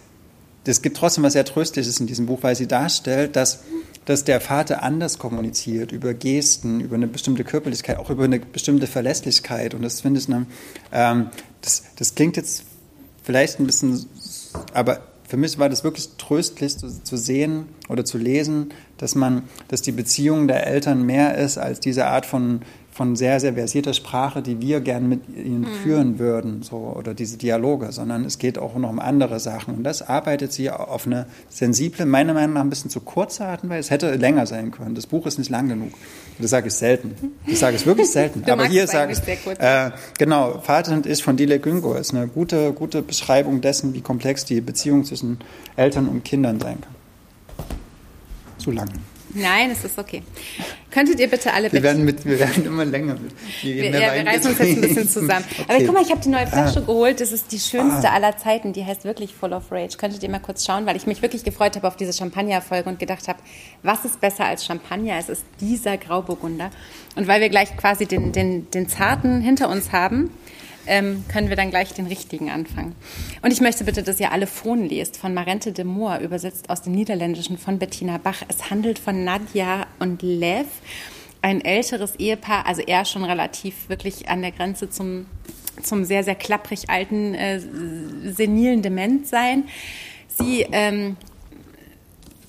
das 0.64 0.82
gibt 0.82 0.98
trotzdem 0.98 1.24
was 1.24 1.34
sehr 1.34 1.46
Tröstliches 1.46 2.00
in 2.00 2.08
diesem 2.08 2.26
Buch, 2.26 2.40
weil 2.42 2.56
sie 2.56 2.68
darstellt, 2.68 3.36
dass 3.36 3.64
dass 4.12 4.26
der 4.26 4.42
Vater 4.42 4.84
anders 4.84 5.20
kommuniziert, 5.20 5.92
über 5.94 6.14
Gesten, 6.14 6.82
über 6.82 6.96
eine 6.96 7.08
bestimmte 7.08 7.46
Körperlichkeit, 7.46 7.98
auch 7.98 8.10
über 8.10 8.26
eine 8.26 8.40
bestimmte 8.40 8.86
Verlässlichkeit. 8.86 9.74
Und 9.74 9.84
das 9.84 10.02
finde 10.02 10.20
ich, 10.20 10.28
eine, 10.28 10.46
ähm, 10.92 11.30
das, 11.62 11.84
das 11.96 12.14
klingt 12.14 12.36
jetzt 12.36 12.64
vielleicht 13.24 13.60
ein 13.60 13.66
bisschen, 13.66 14.06
aber 14.74 15.02
für 15.28 15.38
mich 15.38 15.58
war 15.58 15.70
das 15.70 15.86
wirklich 15.86 16.10
tröstlich 16.18 16.78
zu, 16.78 17.02
zu, 17.02 17.16
sehen 17.16 17.68
oder 17.88 18.04
zu 18.04 18.18
lesen, 18.18 18.74
dass 18.98 19.16
man, 19.16 19.44
dass 19.70 19.82
die 19.82 19.94
Beziehung 19.94 20.50
der 20.50 20.68
Eltern 20.68 21.04
mehr 21.04 21.38
ist 21.38 21.58
als 21.58 21.80
diese 21.80 22.08
Art 22.08 22.26
von 22.26 22.64
von 22.92 23.16
sehr, 23.16 23.40
sehr 23.40 23.54
versierter 23.54 23.94
Sprache, 23.94 24.42
die 24.42 24.60
wir 24.60 24.82
gern 24.82 25.08
mit 25.08 25.22
ihnen 25.30 25.62
mhm. 25.62 25.84
führen 25.84 26.20
würden, 26.20 26.62
so, 26.62 26.94
oder 26.98 27.14
diese 27.14 27.38
Dialoge, 27.38 27.92
sondern 27.94 28.26
es 28.26 28.38
geht 28.38 28.60
auch 28.60 28.76
noch 28.76 28.90
um 28.90 29.00
andere 29.00 29.40
Sachen. 29.40 29.76
Und 29.76 29.84
das 29.84 30.02
arbeitet 30.02 30.52
sie 30.52 30.70
auf 30.70 31.08
eine 31.08 31.26
sensible, 31.50 32.06
meiner 32.06 32.34
Meinung 32.34 32.56
nach 32.56 32.62
ein 32.62 32.70
bisschen 32.70 32.90
zu 32.90 33.00
kurze 33.00 33.46
Art 33.46 33.64
und 33.64 33.70
Weise. 33.70 33.80
Es 33.80 33.92
hätte 33.92 34.14
länger 34.16 34.46
sein 34.46 34.72
können. 34.72 34.94
Das 34.94 35.08
Buch 35.08 35.26
ist 35.26 35.38
nicht 35.38 35.50
lang 35.50 35.70
genug. 35.70 35.94
Das 36.38 36.52
sage 36.52 36.68
ich 36.68 36.74
selten. 36.74 37.16
Das 37.48 37.60
sage 37.60 37.78
ich 37.78 37.86
wirklich 37.86 38.12
selten. 38.12 38.44
Aber 38.52 38.66
hier 38.66 38.86
sage 38.88 39.14
ich, 39.14 39.60
äh, 39.60 39.92
genau, 40.18 40.60
Vater 40.62 40.94
und 40.94 41.06
ich 41.06 41.24
von 41.24 41.38
Dile 41.38 41.60
Güngo 41.60 41.94
ist 41.94 42.14
eine 42.14 42.28
gute, 42.28 42.74
gute 42.74 43.02
Beschreibung 43.02 43.62
dessen, 43.62 43.94
wie 43.94 44.02
komplex 44.02 44.44
die 44.44 44.60
Beziehung 44.60 45.06
zwischen 45.06 45.40
Eltern 45.78 46.10
und 46.10 46.26
Kindern 46.26 46.60
sein 46.60 46.80
kann. 46.82 46.96
Zu 48.58 48.72
lang. 48.72 48.90
Nein, 49.34 49.72
es 49.72 49.84
ist 49.84 49.98
okay. 49.98 50.24
Könntet 50.90 51.20
ihr 51.20 51.30
bitte 51.30 51.54
alle... 51.54 51.72
Wir 51.72 51.84
werden, 51.84 52.04
mit, 52.04 52.26
wir 52.26 52.40
werden 52.40 52.66
immer 52.66 52.86
länger. 52.86 53.14
Mit, 53.14 53.32
wir, 53.62 53.76
wir, 53.76 54.00
ja, 54.00 54.14
wir 54.14 54.26
reißen 54.26 54.52
uns 54.52 54.60
jetzt 54.60 54.76
ein 54.76 54.82
bisschen 54.82 55.10
zusammen. 55.10 55.46
Okay. 55.62 55.66
Aber 55.68 55.86
guck 55.86 55.94
mal, 55.94 56.04
ich 56.04 56.12
habe 56.12 56.22
die 56.22 56.30
neue 56.30 56.48
Flasche 56.48 56.80
ah. 56.80 56.86
geholt. 56.86 57.22
Das 57.22 57.32
ist 57.32 57.52
die 57.52 57.60
schönste 57.60 58.10
ah. 58.10 58.14
aller 58.14 58.38
Zeiten. 58.38 58.74
Die 58.74 58.84
heißt 58.84 59.06
wirklich 59.06 59.34
Full 59.34 59.54
of 59.54 59.72
Rage. 59.72 59.98
Könntet 59.98 60.24
ihr 60.24 60.30
mal 60.30 60.40
kurz 60.40 60.66
schauen, 60.66 60.86
weil 60.86 60.96
ich 60.96 61.08
mich 61.08 61.22
wirklich 61.22 61.44
gefreut 61.44 61.76
habe 61.76 61.88
auf 61.88 61.96
diese 61.96 62.14
Champagner-Folge 62.14 62.90
und 62.90 63.00
gedacht 63.00 63.28
habe, 63.28 63.40
was 63.84 64.06
ist 64.06 64.20
besser 64.20 64.46
als 64.46 64.66
Champagner? 64.66 65.18
Es 65.18 65.30
ist 65.30 65.44
dieser 65.60 65.98
Grauburgunder. 65.98 66.72
Und 67.16 67.28
weil 67.28 67.42
wir 67.42 67.50
gleich 67.50 67.76
quasi 67.78 68.06
den, 68.06 68.32
den, 68.32 68.70
den 68.72 68.88
zarten 68.88 69.42
hinter 69.42 69.70
uns 69.70 69.92
haben, 69.92 70.32
ähm, 70.88 71.24
können 71.32 71.50
wir 71.50 71.56
dann 71.56 71.70
gleich 71.70 71.94
den 71.94 72.08
richtigen 72.08 72.50
anfangen. 72.50 72.96
Und 73.42 73.52
ich 73.52 73.62
möchte 73.62 73.84
bitte, 73.84 74.04
dass 74.04 74.20
ihr 74.20 74.32
alle 74.32 74.48
Phon 74.48 74.88
lest, 74.88 75.18
von 75.18 75.34
Marente 75.34 75.72
de 75.72 75.86
Moor, 75.86 76.20
übersetzt 76.20 76.70
aus 76.70 76.82
dem 76.82 76.94
Niederländischen 76.94 77.58
von 77.58 77.80
Bettina 77.80 78.18
Bach. 78.18 78.42
Es 78.48 78.70
handelt 78.70 79.00
von 79.00 79.24
Nadja 79.24 79.88
und 80.00 80.22
Lev, 80.22 80.68
ein 81.42 81.62
älteres 81.62 82.16
Ehepaar, 82.16 82.66
also 82.66 82.82
er 82.82 83.06
schon 83.06 83.24
relativ 83.24 83.90
wirklich 83.90 84.30
an 84.30 84.42
der 84.42 84.52
Grenze 84.52 84.90
zum, 84.90 85.26
zum 85.82 86.06
sehr, 86.06 86.24
sehr 86.24 86.36
klapprig 86.36 86.90
alten, 86.90 87.34
äh, 87.34 87.60
senilen 88.32 88.82
Dement 88.82 89.28
sein. 89.28 89.66
Sie 90.28 90.66
ähm, 90.72 91.18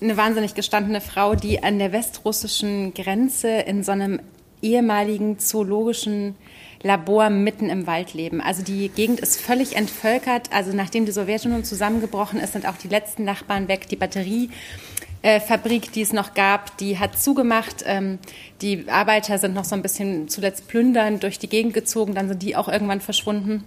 eine 0.03 0.17
wahnsinnig 0.17 0.53
gestandene 0.53 1.01
Frau, 1.01 1.35
die 1.35 1.63
an 1.63 1.79
der 1.79 1.91
westrussischen 1.91 2.93
Grenze 2.93 3.49
in 3.49 3.83
so 3.83 3.91
einem 3.91 4.19
ehemaligen 4.61 5.39
zoologischen 5.39 6.35
Labor 6.83 7.29
mitten 7.29 7.69
im 7.69 7.87
Wald 7.87 8.13
leben. 8.13 8.41
Also 8.41 8.61
die 8.61 8.89
Gegend 8.89 9.21
ist 9.21 9.41
völlig 9.41 9.75
entvölkert. 9.75 10.51
Also 10.51 10.75
nachdem 10.75 11.05
die 11.05 11.11
Sowjetunion 11.11 11.63
zusammengebrochen 11.63 12.39
ist, 12.39 12.53
sind 12.53 12.67
auch 12.67 12.77
die 12.77 12.89
letzten 12.89 13.23
Nachbarn 13.23 13.69
weg. 13.69 13.87
Die 13.87 13.95
Batteriefabrik, 13.95 15.93
die 15.93 16.01
es 16.01 16.11
noch 16.11 16.33
gab, 16.33 16.77
die 16.77 16.99
hat 16.99 17.17
zugemacht. 17.17 17.83
Ähm, 17.85 18.19
die 18.61 18.89
Arbeiter 18.89 19.37
sind 19.37 19.53
noch 19.55 19.65
so 19.65 19.75
ein 19.75 19.81
bisschen 19.81 20.27
zuletzt 20.27 20.67
plündernd 20.67 21.23
durch 21.23 21.39
die 21.39 21.49
Gegend 21.49 21.73
gezogen. 21.73 22.13
Dann 22.15 22.27
sind 22.27 22.43
die 22.43 22.55
auch 22.55 22.67
irgendwann 22.67 23.01
verschwunden. 23.01 23.63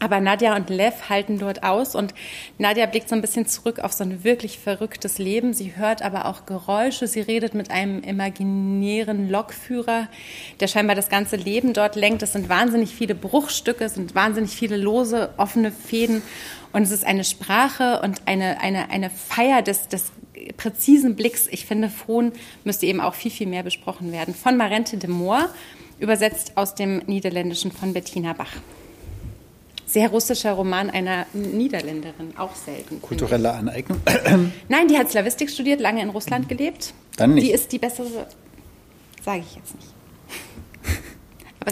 Aber 0.00 0.20
Nadja 0.20 0.54
und 0.54 0.70
Lev 0.70 1.08
halten 1.08 1.38
dort 1.38 1.62
aus 1.64 1.94
und 1.94 2.14
Nadja 2.58 2.86
blickt 2.86 3.08
so 3.08 3.14
ein 3.14 3.20
bisschen 3.20 3.46
zurück 3.46 3.80
auf 3.80 3.92
so 3.92 4.04
ein 4.04 4.22
wirklich 4.22 4.58
verrücktes 4.58 5.18
Leben. 5.18 5.52
Sie 5.52 5.76
hört 5.76 6.02
aber 6.02 6.26
auch 6.26 6.46
Geräusche. 6.46 7.08
Sie 7.08 7.20
redet 7.20 7.54
mit 7.54 7.70
einem 7.70 8.02
imaginären 8.02 9.28
Lokführer, 9.28 10.08
der 10.60 10.68
scheinbar 10.68 10.94
das 10.94 11.08
ganze 11.08 11.36
Leben 11.36 11.72
dort 11.72 11.96
lenkt. 11.96 12.22
Es 12.22 12.32
sind 12.32 12.48
wahnsinnig 12.48 12.94
viele 12.94 13.14
Bruchstücke, 13.14 13.84
es 13.84 13.94
sind 13.94 14.14
wahnsinnig 14.14 14.50
viele 14.50 14.76
lose, 14.76 15.30
offene 15.36 15.72
Fäden. 15.72 16.22
Und 16.72 16.82
es 16.82 16.90
ist 16.90 17.04
eine 17.04 17.24
Sprache 17.24 18.00
und 18.02 18.22
eine, 18.26 18.60
eine, 18.60 18.90
eine 18.90 19.10
Feier 19.10 19.62
des, 19.62 19.88
des 19.88 20.12
präzisen 20.56 21.16
Blicks. 21.16 21.48
Ich 21.48 21.66
finde, 21.66 21.88
Frohn 21.88 22.32
müsste 22.62 22.86
eben 22.86 23.00
auch 23.00 23.14
viel, 23.14 23.30
viel 23.30 23.46
mehr 23.46 23.62
besprochen 23.62 24.12
werden. 24.12 24.34
Von 24.34 24.56
Marente 24.56 24.96
de 24.96 25.10
Moor, 25.10 25.48
übersetzt 25.98 26.52
aus 26.56 26.74
dem 26.74 26.98
Niederländischen 27.06 27.72
von 27.72 27.92
Bettina 27.92 28.32
Bach 28.32 28.52
sehr 29.88 30.10
russischer 30.10 30.52
Roman 30.52 30.90
einer 30.90 31.26
Niederländerin, 31.32 32.34
auch 32.36 32.54
selten. 32.54 33.00
Kulturelle 33.00 33.52
Aneignung? 33.52 34.00
Nein, 34.68 34.88
die 34.88 34.98
hat 34.98 35.10
Slavistik 35.10 35.50
studiert, 35.50 35.80
lange 35.80 36.02
in 36.02 36.10
Russland 36.10 36.48
gelebt. 36.48 36.92
Dann 37.16 37.34
nicht. 37.34 37.46
Die 37.46 37.52
ist 37.52 37.72
die 37.72 37.78
bessere, 37.78 38.26
sage 39.24 39.40
ich 39.40 39.56
jetzt 39.56 39.74
nicht. 39.74 39.88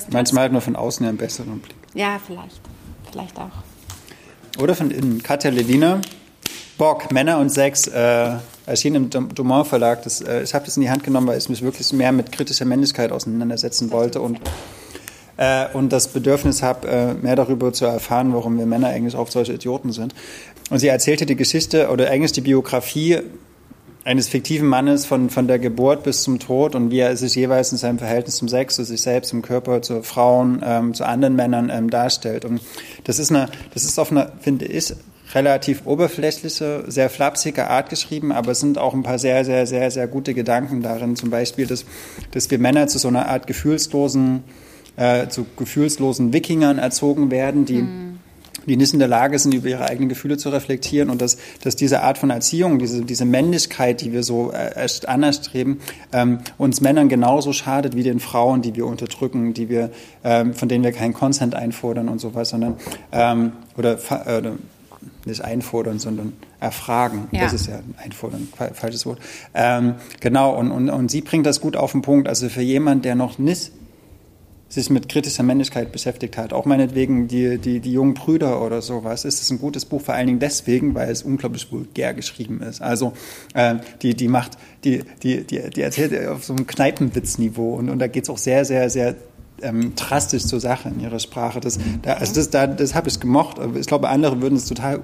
Manchmal 0.13 0.45
hat 0.45 0.53
man 0.53 0.63
von 0.63 0.77
außen 0.77 1.05
ja 1.05 1.11
einen 1.11 1.19
besseren 1.19 1.61
Blick. 1.61 1.77
Ja, 1.95 2.19
vielleicht. 2.25 2.61
Vielleicht 3.11 3.39
auch. 3.39 4.63
Oder 4.63 4.75
von 4.75 4.91
innen. 4.91 5.23
Katja 5.23 5.51
Lewina, 5.51 6.01
Bock, 6.79 7.13
Männer 7.13 7.39
und 7.39 7.51
Sex, 7.51 7.87
äh, 7.87 8.33
erschien 8.65 8.95
im 8.95 9.11
Dumont 9.11 9.67
Verlag. 9.67 10.03
Das, 10.03 10.23
äh, 10.23 10.43
ich 10.43 10.55
habe 10.55 10.65
das 10.65 10.77
in 10.77 10.83
die 10.83 10.91
Hand 10.91 11.05
genommen, 11.05 11.27
weil 11.27 11.39
ich 11.39 11.49
mich 11.51 11.61
wirklich 11.61 11.93
mehr 11.93 12.13
mit 12.13 12.33
kritischer 12.33 12.65
Männlichkeit 12.65 13.13
auseinandersetzen 13.13 13.91
wollte 13.91 14.23
und 14.23 14.41
äh, 15.37 15.67
und 15.73 15.93
das 15.93 16.09
Bedürfnis 16.09 16.63
habe, 16.63 16.89
äh, 16.89 17.15
mehr 17.15 17.37
darüber 17.37 17.73
zu 17.73 17.85
erfahren, 17.85 18.33
warum 18.33 18.59
wir 18.59 18.67
Männer 18.67 18.89
eigentlich 18.89 19.17
oft 19.17 19.33
solche 19.33 19.55
Idioten 19.55 19.93
sind. 19.93 20.15
Und 20.71 20.79
sie 20.79 20.89
erzählte 20.89 21.27
die 21.27 21.37
Geschichte 21.37 21.89
oder 21.91 22.11
eigentlich 22.11 22.33
die 22.33 22.41
Biografie 22.41 23.21
eines 24.05 24.29
fiktiven 24.29 24.69
Mannes 24.69 25.05
von, 25.05 25.31
von 25.31 25.49
der 25.49 25.59
Geburt 25.59 26.05
bis 26.05 26.23
zum 26.23 26.39
Tod 26.39 26.77
und 26.77 26.93
wie 26.93 27.01
er 27.01 27.17
sich 27.17 27.35
jeweils 27.35 27.73
in 27.73 27.79
seinem 27.79 27.99
Verhältnis 27.99 28.37
zum 28.37 28.47
Sex, 28.47 28.77
zu 28.77 28.85
sich 28.85 29.03
selbst, 29.03 29.31
zum 29.31 29.43
Körper, 29.43 29.83
zu 29.83 30.05
Frauen, 30.05 30.63
ähm, 30.65 30.95
zu 30.95 31.05
anderen 31.05 31.35
Männern 31.35 31.71
ähm, 31.75 31.91
darstellt. 31.91 32.45
Und 32.45 32.61
das 33.03 33.19
ist 33.19 33.31
eine, 33.31 33.49
das 33.75 33.83
ist 33.83 33.99
auf 33.99 34.13
eine, 34.13 34.31
finde 34.41 34.67
ich, 34.67 34.95
relativ 35.35 35.87
oberflächliche, 35.87 36.85
sehr 36.87 37.11
flapsige 37.11 37.69
Art 37.69 37.91
geschrieben, 37.91 38.31
aber 38.31 38.53
es 38.53 38.61
sind 38.61 38.79
auch 38.79 38.95
ein 38.95 39.03
paar 39.03 39.19
sehr, 39.19 39.45
sehr, 39.45 39.67
sehr, 39.67 39.91
sehr 39.91 40.07
gute 40.07 40.35
Gedanken 40.35 40.83
darin. 40.83 41.17
Zum 41.17 41.31
Beispiel, 41.31 41.67
dass, 41.67 41.85
dass 42.31 42.49
wir 42.49 42.61
Männer 42.61 42.87
zu 42.87 42.99
so 42.99 43.09
einer 43.09 43.29
Art 43.29 43.49
gefühlslosen 43.49 44.45
äh, 44.97 45.29
zu 45.29 45.47
gefühlslosen 45.57 46.33
Wikingern 46.33 46.79
erzogen 46.79 47.31
werden, 47.31 47.65
die 47.65 47.83
mhm. 47.83 48.19
die 48.67 48.77
nicht 48.77 48.93
in 48.93 48.99
der 48.99 49.09
Lage 49.09 49.39
sind, 49.39 49.55
über 49.55 49.69
ihre 49.69 49.85
eigenen 49.85 50.09
Gefühle 50.09 50.39
zu 50.39 50.49
reflektieren 50.49 51.09
und 51.09 51.23
dass, 51.23 51.37
dass 51.63 51.77
diese 51.77 52.03
Art 52.03 52.19
von 52.19 52.31
Erziehung, 52.31 52.79
diese, 52.79 53.03
diese 53.03 53.25
Männlichkeit, 53.25 54.01
die 54.01 54.13
wir 54.13 54.23
so 54.23 54.53
äh, 54.53 54.89
anstreben, 55.07 55.81
ähm, 56.13 56.41
uns 56.59 56.81
Männern 56.81 57.09
genauso 57.09 57.53
schadet 57.53 57.95
wie 57.95 58.03
den 58.03 58.19
Frauen, 58.19 58.63
die 58.63 58.75
wir 58.75 58.87
unterdrücken, 58.87 59.55
die 59.55 59.69
wir, 59.69 59.91
ähm, 60.25 60.53
von 60.53 60.69
denen 60.69 60.83
wir 60.83 60.93
keinen 60.93 61.15
Consent 61.15 61.55
einfordern 61.55 62.09
und 62.09 62.21
sowas, 62.21 62.49
sondern 62.49 62.77
ähm, 63.13 63.53
oder 63.77 63.99
äh, 64.27 64.51
nicht 65.25 65.43
einfordern, 65.43 65.99
sondern 65.99 66.33
erfragen. 66.61 67.29
Ja. 67.33 67.43
Das 67.43 67.53
ist 67.53 67.67
ja 67.67 67.81
einfordern, 68.03 68.49
falsches 68.75 69.07
Wort. 69.07 69.19
Ähm, 69.55 69.95
genau, 70.21 70.57
und, 70.57 70.71
und, 70.71 70.89
und 70.89 71.11
sie 71.11 71.21
bringt 71.21 71.47
das 71.47 71.61
gut 71.61 71.77
auf 71.77 71.93
den 71.93 72.03
Punkt. 72.03 72.29
Also 72.29 72.49
für 72.49 72.63
jemanden, 72.63 73.03
der 73.03 73.15
noch 73.15 73.39
nicht 73.39 73.73
sich 74.69 74.91
mit 74.91 75.09
kritischer 75.09 75.43
Männlichkeit 75.43 75.93
beschäftigt 75.93 76.37
hat. 76.37 76.53
Auch 76.53 76.65
meinetwegen 76.65 77.29
die, 77.29 77.59
die, 77.59 77.81
die 77.81 77.93
jungen 77.93 78.15
Brüder 78.15 78.63
oder 78.63 78.83
sowas, 78.83 79.25
ist 79.25 79.41
es 79.41 79.51
ein 79.51 79.61
gutes 79.61 79.85
Buch, 79.85 80.01
vor 80.01 80.15
allen 80.15 80.27
Dingen 80.27 80.39
deswegen, 80.41 80.95
weil 80.95 81.09
es 81.09 81.23
unglaublich 81.23 81.71
vulgär 81.71 82.15
geschrieben 82.15 82.61
ist. 82.63 82.83
Also 82.83 83.13
äh, 83.55 83.77
die, 84.03 84.15
die 84.15 84.29
macht, 84.29 84.59
die, 84.85 85.05
die, 85.23 85.45
die, 85.45 85.71
die 85.71 85.81
erzählt 85.81 86.27
auf 86.29 86.45
so 86.45 86.53
einem 86.53 86.67
Kneipenwitzniveau 86.67 87.75
und, 87.75 87.91
und 87.91 88.01
da 88.01 88.09
geht 88.09 88.25
es 88.25 88.31
auch 88.31 88.39
sehr, 88.39 88.65
sehr, 88.65 88.91
sehr 88.91 89.15
ähm, 89.63 89.95
drastisch 89.95 90.45
zur 90.45 90.61
Sache 90.61 90.89
in 90.89 91.01
ihrer 91.01 91.19
Sprache. 91.19 91.61
Das, 91.61 91.79
da, 92.03 92.15
also 92.15 92.35
das, 92.35 92.51
da, 92.51 92.67
das 92.67 92.95
habe 92.95 93.09
ich 93.09 93.21
gemocht. 93.21 93.59
Ich 93.77 93.87
glaube, 93.87 94.09
andere 94.09 94.43
würden 94.43 94.57
es 94.57 94.67
total 94.67 95.01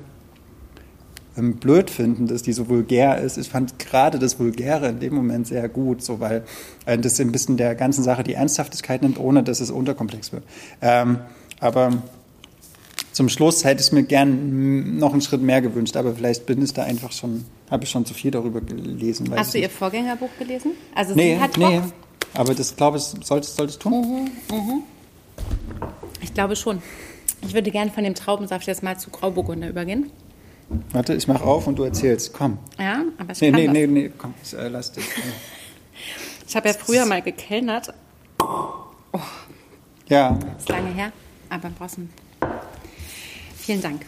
ähm, 1.37 1.57
blöd 1.57 1.91
finden, 1.91 2.27
dass 2.27 2.43
die 2.43 2.53
so 2.53 2.69
vulgär 2.69 3.19
ist. 3.19 3.39
Ich 3.39 3.49
fand 3.49 3.79
gerade 3.79 4.19
das 4.19 4.39
Vulgäre 4.39 4.89
in 4.89 5.01
dem 5.01 5.15
Moment 5.15 5.47
sehr 5.47 5.69
gut, 5.69 6.03
so 6.03 6.21
weil 6.21 6.45
äh, 6.87 6.99
das 6.99 7.21
ein 7.21 7.33
bisschen 7.33 7.57
der 7.57 7.75
ganzen 7.75 8.05
Sache 8.05 8.23
die 8.23 8.35
Ernsthaftigkeit 8.35 9.03
nimmt, 9.03 9.19
ohne 9.19 9.43
dass 9.43 9.61
es 9.61 9.71
unterkomplex 9.71 10.33
wird. 10.33 10.45
Ähm, 10.81 11.19
aber 11.61 12.03
zum 13.13 13.29
Schluss 13.29 13.65
hätte 13.65 13.83
ich 13.83 13.93
mir 13.93 14.03
gern 14.03 14.99
noch 14.99 15.13
einen 15.13 15.21
Schritt 15.21 15.43
mehr 15.43 15.61
gewünscht, 15.61 15.97
aber 15.97 16.15
vielleicht 16.15 16.47
bin 16.47 16.63
ich 16.63 16.73
da 16.73 16.83
einfach 16.83 17.13
schon, 17.13 17.45
habe 17.71 17.85
ich 17.85 17.91
schon 17.91 18.07
zu 18.07 18.15
viel 18.15 18.31
darüber 18.31 18.61
gelesen. 18.61 19.31
Hast 19.37 19.55
du 19.55 19.59
ihr 19.59 19.71
Vorgängerbuch 19.71 20.31
gelesen? 20.39 20.73
Also 20.95 21.15
nee, 21.15 21.35
sie 21.35 21.41
hat 21.41 21.57
nee, 21.59 21.81
Bock? 21.81 21.93
aber 22.35 22.55
das 22.55 22.75
glaube 22.75 22.97
ich, 22.97 23.05
solltest, 23.05 23.57
solltest 23.57 23.85
du 23.85 23.91
tun? 23.91 24.31
Mhm, 24.51 24.57
mhm. 24.57 24.83
Ich 26.21 26.33
glaube 26.33 26.57
schon. 26.57 26.83
Ich 27.45 27.55
würde 27.55 27.71
gerne 27.71 27.91
von 27.91 28.05
dem 28.05 28.15
Traubensaft 28.15 28.67
jetzt 28.67 28.83
mal 28.83 28.99
zu 28.99 29.11
Grauburgunder 29.11 29.69
übergehen. 29.69 30.11
Warte, 30.93 31.15
ich 31.15 31.29
mache 31.29 31.45
auf 31.45 31.67
und 31.67 31.79
du 31.79 31.85
erzählst. 31.85 32.33
Komm. 32.33 32.59
Ja, 32.79 33.03
aber 33.19 33.33
ich 33.33 33.41
nee, 33.41 33.51
kann 33.51 33.61
nee, 33.61 33.67
das. 33.67 33.75
nee, 33.75 33.87
nee, 33.87 34.13
komm, 34.17 34.35
ich, 34.43 34.55
äh, 34.55 34.69
lass 34.69 34.93
dich. 34.93 35.05
ich 36.47 36.57
habe 36.57 36.69
ja 36.69 36.75
früher 36.75 37.07
mal 37.07 37.23
gekellnert. 37.23 37.93
Oh. 38.39 39.19
Ja. 40.09 40.39
Das 40.55 40.63
ist 40.63 40.69
lange 40.69 40.93
her, 40.95 41.13
aber 41.49 41.71
brauchst 41.71 41.99
Vielen 43.59 43.81
Dank. 43.81 44.03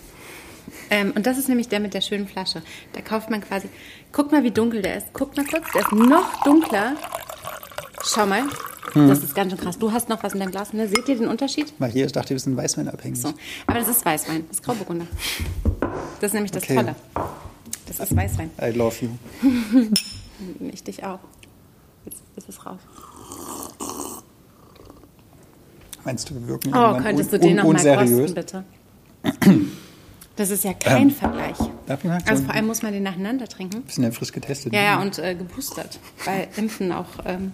Ähm, 0.91 1.13
und 1.15 1.27
das 1.27 1.39
ist 1.39 1.49
nämlich 1.49 1.69
der 1.69 1.81
mit 1.81 1.95
der 1.95 2.01
schönen 2.01 2.27
Flasche. 2.27 2.63
Da 2.93 3.01
kauft 3.01 3.31
man 3.31 3.41
quasi. 3.41 3.69
Guck 4.13 4.33
mal, 4.33 4.43
wie 4.43 4.51
dunkel 4.51 4.83
der 4.83 4.99
ist. 4.99 5.07
Guck 5.13 5.37
mal 5.37 5.47
kurz, 5.47 5.65
der 5.73 5.83
ist 5.83 5.93
noch 5.93 6.43
dunkler. 6.45 6.97
Schau 8.05 8.27
mal. 8.27 8.45
Hm. 8.93 9.09
Das 9.09 9.23
ist 9.23 9.35
ganz 9.35 9.51
schön 9.53 9.61
krass. 9.61 9.79
Du 9.79 9.91
hast 9.93 10.09
noch 10.09 10.23
was 10.23 10.35
in 10.35 10.41
deinem 10.41 10.51
Glas. 10.53 10.73
Ne? 10.73 10.87
Seht 10.89 11.09
ihr 11.09 11.17
den 11.17 11.29
Unterschied? 11.29 11.79
Mal 11.81 11.91
hier, 11.91 12.07
ich 12.07 12.13
dachte, 12.13 12.31
wir 12.31 12.39
sind 12.39 12.57
Weißwein 12.57 12.89
abhängig. 12.89 13.21
So. 13.21 13.33
Aber 13.67 13.79
das 13.79 13.89
ist 13.89 14.05
Weißwein. 14.05 14.45
Das 14.49 14.59
ist 14.59 14.65
Grauburgunder. 14.65 15.07
Das 16.21 16.29
ist 16.31 16.35
nämlich 16.35 16.53
das 16.53 16.63
okay. 16.65 16.77
Tolle. 16.77 16.95
Das 17.87 18.01
ist 18.01 18.15
Weißwein. 18.17 18.51
I 18.61 18.71
love 18.71 18.97
you. 19.05 19.11
ich 20.73 20.83
dich 20.85 21.03
auch. 21.05 21.19
Jetzt 22.05 22.23
ist 22.37 22.49
es 22.49 22.65
raus. 22.67 22.79
Meinst 26.05 26.29
du, 26.29 26.35
wir 26.35 26.47
wirken 26.49 26.73
Oh, 26.75 26.97
könntest 27.03 27.33
du 27.33 27.39
den 27.39 27.51
un- 27.51 27.57
noch 27.57 27.65
mal 27.65 27.71
unseriös? 27.71 28.35
kosten, 28.35 28.65
bitte? 29.23 29.61
Das 30.37 30.51
ist 30.51 30.65
ja 30.65 30.73
kein 30.75 31.13
Vergleich. 31.13 31.57
Darf 31.87 32.01
ich 32.03 32.11
mal? 32.11 32.19
Also 32.27 32.41
So 32.43 32.47
vor 32.47 32.55
allem 32.57 32.67
muss 32.67 32.83
man 32.83 32.93
den 32.93 33.05
nacheinander 33.05 33.47
trinken. 33.47 33.83
bisschen 33.83 34.11
frisch 34.11 34.33
getestet. 34.33 34.73
Ja, 34.73 34.83
ja, 34.83 35.01
und 35.01 35.17
äh, 35.21 35.37
geboostert. 35.37 36.01
Weil 36.25 36.49
Impfen 36.57 36.91
auch 36.91 37.07
ähm, 37.25 37.53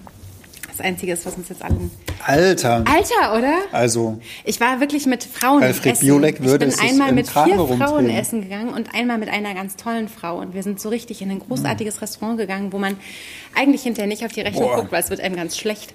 das 0.80 0.86
Einzige 0.86 1.12
ist, 1.12 1.26
was 1.26 1.34
uns 1.34 1.48
jetzt 1.48 1.62
allen... 1.62 1.90
Alter! 2.24 2.84
Alter, 2.86 3.38
oder? 3.38 3.58
Also, 3.72 4.18
Ich 4.44 4.60
war 4.60 4.80
wirklich 4.80 5.06
mit 5.06 5.22
Frauen 5.24 5.62
Alfred 5.62 5.92
essen. 5.94 6.06
Biolek 6.06 6.40
würde 6.42 6.66
ich 6.66 6.72
es 6.72 6.76
bin 6.78 6.86
sich 6.88 6.92
einmal 7.00 7.12
mit 7.12 7.26
Tragen 7.28 7.52
vier 7.66 7.76
Frauen 7.76 8.08
essen 8.10 8.42
gegangen 8.42 8.70
und 8.72 8.94
einmal 8.94 9.18
mit 9.18 9.28
einer 9.28 9.54
ganz 9.54 9.76
tollen 9.76 10.08
Frau. 10.08 10.38
Und 10.38 10.54
wir 10.54 10.62
sind 10.62 10.80
so 10.80 10.88
richtig 10.88 11.22
in 11.22 11.30
ein 11.30 11.38
großartiges 11.40 12.00
Restaurant 12.02 12.38
gegangen, 12.38 12.72
wo 12.72 12.78
man 12.78 12.96
eigentlich 13.54 13.82
hinterher 13.82 14.08
nicht 14.08 14.24
auf 14.24 14.32
die 14.32 14.40
Rechnung 14.40 14.64
Boah. 14.64 14.76
guckt, 14.76 14.92
weil 14.92 15.02
es 15.02 15.10
wird 15.10 15.20
einem 15.20 15.36
ganz 15.36 15.56
schlecht. 15.56 15.94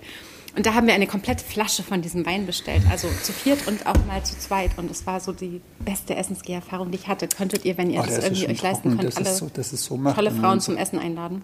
Und 0.55 0.65
da 0.65 0.73
haben 0.73 0.87
wir 0.87 0.93
eine 0.93 1.05
komplette 1.07 1.43
Flasche 1.43 1.83
von 1.83 2.01
diesem 2.01 2.25
Wein 2.25 2.45
bestellt. 2.45 2.83
Also 2.89 3.09
zu 3.23 3.33
viert 3.33 3.67
und 3.67 3.85
auch 3.87 4.05
mal 4.07 4.23
zu 4.23 4.37
zweit. 4.39 4.71
Und 4.77 4.89
es 4.89 5.05
war 5.05 5.19
so 5.19 5.33
die 5.33 5.59
beste 5.79 6.15
Essensgeherfahrung, 6.15 6.91
die 6.91 6.97
ich 6.97 7.07
hatte. 7.09 7.27
Könntet 7.27 7.65
ihr, 7.65 7.77
wenn 7.77 7.89
ihr 7.91 7.99
oh, 7.99 8.03
das 8.05 8.19
ist 8.19 8.23
irgendwie 8.23 8.47
euch 8.47 8.61
leisten 8.61 8.83
trocken. 8.91 8.97
könnt, 8.97 9.09
Das 9.09 9.17
alle 9.17 9.35
so, 9.35 9.49
das 9.53 9.69
so 9.71 9.97
tolle 10.13 10.31
Frauen 10.31 10.61
so- 10.61 10.67
zum 10.71 10.77
Essen 10.77 10.97
einladen. 10.97 11.41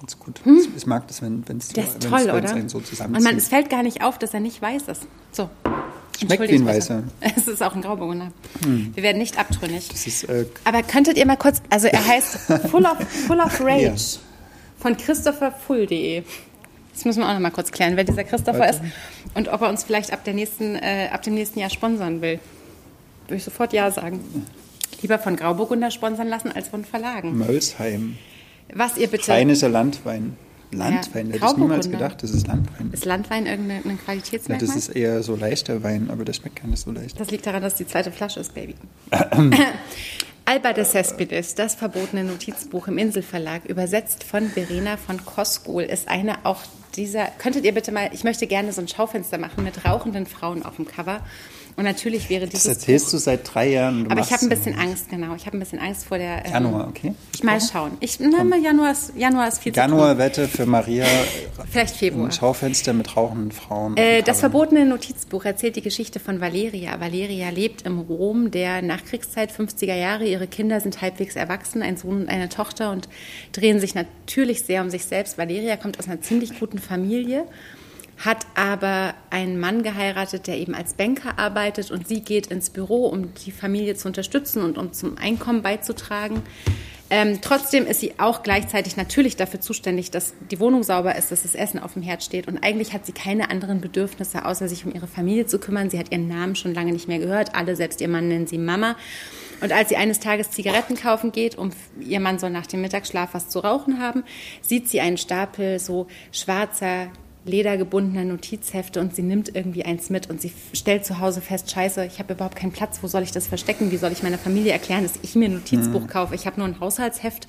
Find's 0.00 0.18
gut. 0.18 0.40
Ich 0.76 0.86
mag 0.86 1.06
das, 1.08 1.20
wenn 1.20 1.44
es 1.58 1.68
Der 1.68 1.84
ist 1.84 2.00
toll, 2.02 2.30
oder? 2.30 2.48
so 2.68 2.78
und 2.78 3.22
man, 3.22 3.36
es 3.36 3.48
fällt 3.48 3.68
gar 3.68 3.82
nicht 3.82 4.02
auf, 4.02 4.18
dass 4.18 4.32
er 4.32 4.40
nicht 4.40 4.60
weiß 4.62 4.84
ist. 4.88 5.06
So. 5.30 5.50
Schmeckt 6.18 6.42
wie 6.50 6.54
ein. 6.54 6.66
Weißer. 6.66 6.96
Hm. 6.98 7.10
Es 7.36 7.46
ist 7.46 7.62
auch 7.62 7.74
ein 7.74 7.82
Grauburgunder. 7.82 8.32
Wir 8.94 9.02
werden 9.02 9.18
nicht 9.18 9.38
abtrünnig. 9.38 9.90
Ist, 9.90 10.24
äh, 10.24 10.46
Aber 10.64 10.82
könntet 10.82 11.18
ihr 11.18 11.26
mal 11.26 11.36
kurz, 11.36 11.60
also 11.68 11.86
er 11.86 12.06
heißt 12.06 12.36
Full 12.70 12.84
of, 12.86 12.96
Full 13.26 13.40
of 13.40 13.60
Rage 13.60 13.82
Ja. 13.84 13.94
von 14.78 14.96
christopherfull.de. 14.96 16.22
Das 16.94 17.04
müssen 17.04 17.20
wir 17.20 17.28
auch 17.28 17.34
noch 17.34 17.40
mal 17.40 17.50
kurz 17.50 17.70
klären, 17.70 17.96
wer 17.96 18.04
dieser 18.04 18.24
Christopher 18.24 18.58
Warte. 18.60 18.76
ist 18.76 18.82
und 19.34 19.48
ob 19.48 19.60
er 19.62 19.68
uns 19.68 19.84
vielleicht 19.84 20.12
ab, 20.14 20.24
der 20.24 20.32
nächsten, 20.34 20.76
äh, 20.76 21.08
ab 21.12 21.22
dem 21.22 21.34
nächsten 21.34 21.58
Jahr 21.58 21.70
sponsern 21.70 22.22
will. 22.22 22.38
Würde 23.26 23.36
ich 23.36 23.44
sofort 23.44 23.72
Ja 23.74 23.90
sagen. 23.90 24.20
Lieber 25.02 25.18
von 25.18 25.36
Grauburgunder 25.36 25.90
sponsern 25.90 26.28
lassen 26.28 26.52
als 26.52 26.68
von 26.68 26.84
Verlagen. 26.86 27.36
Mölsheim. 27.38 28.16
Was 28.74 28.96
ihr 28.96 29.08
bitte. 29.08 29.30
Rheinischer 29.32 29.68
Landwein. 29.68 30.36
Landwein, 30.72 31.30
hätte 31.32 31.44
ich 31.44 31.56
niemals 31.56 31.90
gedacht, 31.90 32.22
das 32.22 32.30
ist 32.30 32.46
Landwein. 32.46 32.90
Ist 32.92 33.04
Landwein 33.04 33.46
irgendein 33.46 33.82
Ja, 33.84 33.94
Qualitätsmerkmal? 34.04 34.68
das 34.68 34.76
ist 34.76 34.88
eher 34.90 35.22
so 35.24 35.34
leichter 35.34 35.82
Wein, 35.82 36.10
aber 36.12 36.24
der 36.24 36.32
schmeckt 36.32 36.62
gar 36.62 36.68
nicht 36.68 36.80
so 36.80 36.92
leicht. 36.92 37.18
Das 37.18 37.30
liegt 37.32 37.44
daran, 37.46 37.62
dass 37.62 37.74
die 37.74 37.86
zweite 37.86 38.12
Flasche 38.12 38.38
ist, 38.38 38.54
Baby. 38.54 38.76
Alba 40.44 40.72
de 40.72 40.84
Cespedes, 40.84 41.54
das 41.54 41.74
verbotene 41.74 42.24
Notizbuch 42.24 42.88
im 42.88 42.98
Inselverlag, 42.98 43.64
übersetzt 43.66 44.24
von 44.24 44.48
Verena 44.48 44.96
von 44.96 45.24
Koskol, 45.24 45.82
ist 45.82 46.08
eine 46.08 46.44
auch 46.44 46.60
dieser. 46.96 47.26
Könntet 47.38 47.64
ihr 47.64 47.72
bitte 47.72 47.92
mal, 47.92 48.10
ich 48.12 48.24
möchte 48.24 48.46
gerne 48.46 48.72
so 48.72 48.80
ein 48.80 48.88
Schaufenster 48.88 49.38
machen 49.38 49.62
mit 49.64 49.84
rauchenden 49.84 50.26
Frauen 50.26 50.64
auf 50.64 50.76
dem 50.76 50.86
Cover. 50.86 51.20
Und 51.80 51.86
natürlich 51.86 52.28
wäre 52.28 52.42
Das 52.42 52.50
dieses. 52.50 52.66
erzählst 52.66 53.10
du 53.10 53.16
seit 53.16 53.54
drei 53.54 53.70
Jahren. 53.70 54.12
Aber 54.12 54.20
ich 54.20 54.30
habe 54.30 54.42
ein 54.44 54.50
bisschen 54.50 54.78
Angst, 54.78 55.08
genau. 55.08 55.34
Ich 55.34 55.46
habe 55.46 55.56
ein 55.56 55.60
bisschen 55.60 55.78
Angst 55.78 56.04
vor 56.04 56.18
der. 56.18 56.44
ähm, 56.44 56.52
Januar, 56.52 56.88
okay. 56.88 57.14
Mal 57.42 57.58
schauen. 57.58 57.92
Ich, 58.00 58.20
na, 58.20 58.44
mal 58.44 58.60
Januar, 58.62 58.92
ist, 58.92 59.14
Januar 59.16 59.48
ist 59.48 59.62
viel 59.62 59.72
zu 59.72 59.80
tun. 59.80 59.88
Januarwette 59.88 60.46
für 60.46 60.66
Maria. 60.66 61.06
Vielleicht 61.70 61.96
Februar. 61.96 62.26
Ein 62.26 62.32
Schaufenster 62.32 62.92
mit 62.92 63.16
rauchenden 63.16 63.50
Frauen. 63.50 63.96
Äh, 63.96 64.20
das 64.22 64.40
verbotene 64.40 64.84
Notizbuch 64.84 65.46
erzählt 65.46 65.74
die 65.76 65.80
Geschichte 65.80 66.20
von 66.20 66.42
Valeria. 66.42 67.00
Valeria 67.00 67.48
lebt 67.48 67.86
im 67.86 67.98
Rom 67.98 68.50
der 68.50 68.82
Nachkriegszeit 68.82 69.50
50er 69.50 69.94
Jahre. 69.94 70.26
Ihre 70.26 70.48
Kinder 70.48 70.82
sind 70.82 71.00
halbwegs 71.00 71.34
erwachsen, 71.34 71.80
ein 71.80 71.96
Sohn 71.96 72.20
und 72.20 72.28
eine 72.28 72.50
Tochter 72.50 72.90
und 72.92 73.08
drehen 73.52 73.80
sich 73.80 73.94
natürlich 73.94 74.64
sehr 74.64 74.82
um 74.82 74.90
sich 74.90 75.06
selbst. 75.06 75.38
Valeria 75.38 75.78
kommt 75.78 75.98
aus 75.98 76.08
einer 76.08 76.20
ziemlich 76.20 76.60
guten 76.60 76.78
Familie, 76.78 77.46
hat 78.20 78.46
aber 78.54 79.14
einen 79.30 79.58
Mann 79.58 79.82
geheiratet, 79.82 80.46
der 80.46 80.58
eben 80.58 80.74
als 80.74 80.94
Banker 80.94 81.38
arbeitet 81.38 81.90
und 81.90 82.06
sie 82.06 82.20
geht 82.20 82.48
ins 82.48 82.68
Büro, 82.68 83.06
um 83.06 83.32
die 83.34 83.50
Familie 83.50 83.94
zu 83.94 84.08
unterstützen 84.08 84.62
und 84.62 84.76
um 84.76 84.92
zum 84.92 85.16
Einkommen 85.16 85.62
beizutragen. 85.62 86.42
Ähm, 87.12 87.40
trotzdem 87.40 87.86
ist 87.86 88.00
sie 88.00 88.12
auch 88.18 88.44
gleichzeitig 88.44 88.96
natürlich 88.96 89.34
dafür 89.34 89.60
zuständig, 89.60 90.12
dass 90.12 90.34
die 90.50 90.60
Wohnung 90.60 90.84
sauber 90.84 91.16
ist, 91.16 91.32
dass 91.32 91.42
das 91.42 91.56
Essen 91.56 91.80
auf 91.80 91.94
dem 91.94 92.02
Herd 92.02 92.22
steht. 92.22 92.46
Und 92.46 92.62
eigentlich 92.62 92.92
hat 92.92 93.04
sie 93.04 93.12
keine 93.12 93.50
anderen 93.50 93.80
Bedürfnisse, 93.80 94.44
außer 94.44 94.68
sich 94.68 94.84
um 94.84 94.94
ihre 94.94 95.08
Familie 95.08 95.46
zu 95.46 95.58
kümmern. 95.58 95.90
Sie 95.90 95.98
hat 95.98 96.12
ihren 96.12 96.28
Namen 96.28 96.54
schon 96.54 96.72
lange 96.72 96.92
nicht 96.92 97.08
mehr 97.08 97.18
gehört. 97.18 97.56
Alle, 97.56 97.74
selbst 97.74 98.00
ihr 98.00 98.06
Mann, 98.06 98.28
nennen 98.28 98.46
sie 98.46 98.58
Mama. 98.58 98.94
Und 99.60 99.72
als 99.72 99.88
sie 99.88 99.96
eines 99.96 100.20
Tages 100.20 100.50
Zigaretten 100.52 100.94
kaufen 100.94 101.32
geht, 101.32 101.58
um 101.58 101.70
ihr 102.00 102.20
Mann 102.20 102.38
soll 102.38 102.50
nach 102.50 102.66
dem 102.66 102.80
Mittagsschlaf 102.80 103.30
was 103.32 103.48
zu 103.48 103.58
rauchen 103.58 104.00
haben, 104.00 104.22
sieht 104.62 104.88
sie 104.88 105.00
einen 105.00 105.18
Stapel 105.18 105.80
so 105.80 106.06
schwarzer 106.30 107.08
ledergebundener 107.44 108.24
Notizhefte 108.24 109.00
und 109.00 109.16
sie 109.16 109.22
nimmt 109.22 109.54
irgendwie 109.54 109.84
eins 109.84 110.10
mit 110.10 110.28
und 110.28 110.40
sie 110.40 110.52
stellt 110.72 111.04
zu 111.04 111.20
Hause 111.20 111.40
fest, 111.40 111.70
scheiße, 111.70 112.04
ich 112.04 112.18
habe 112.18 112.34
überhaupt 112.34 112.56
keinen 112.56 112.72
Platz, 112.72 112.98
wo 113.02 113.06
soll 113.06 113.22
ich 113.22 113.32
das 113.32 113.46
verstecken? 113.46 113.90
Wie 113.90 113.96
soll 113.96 114.12
ich 114.12 114.22
meiner 114.22 114.38
Familie 114.38 114.72
erklären, 114.72 115.02
dass 115.02 115.14
ich 115.22 115.34
mir 115.34 115.46
ein 115.46 115.54
Notizbuch 115.54 116.06
kaufe? 116.06 116.34
Ich 116.34 116.46
habe 116.46 116.58
nur 116.58 116.68
ein 116.68 116.80
Haushaltsheft 116.80 117.48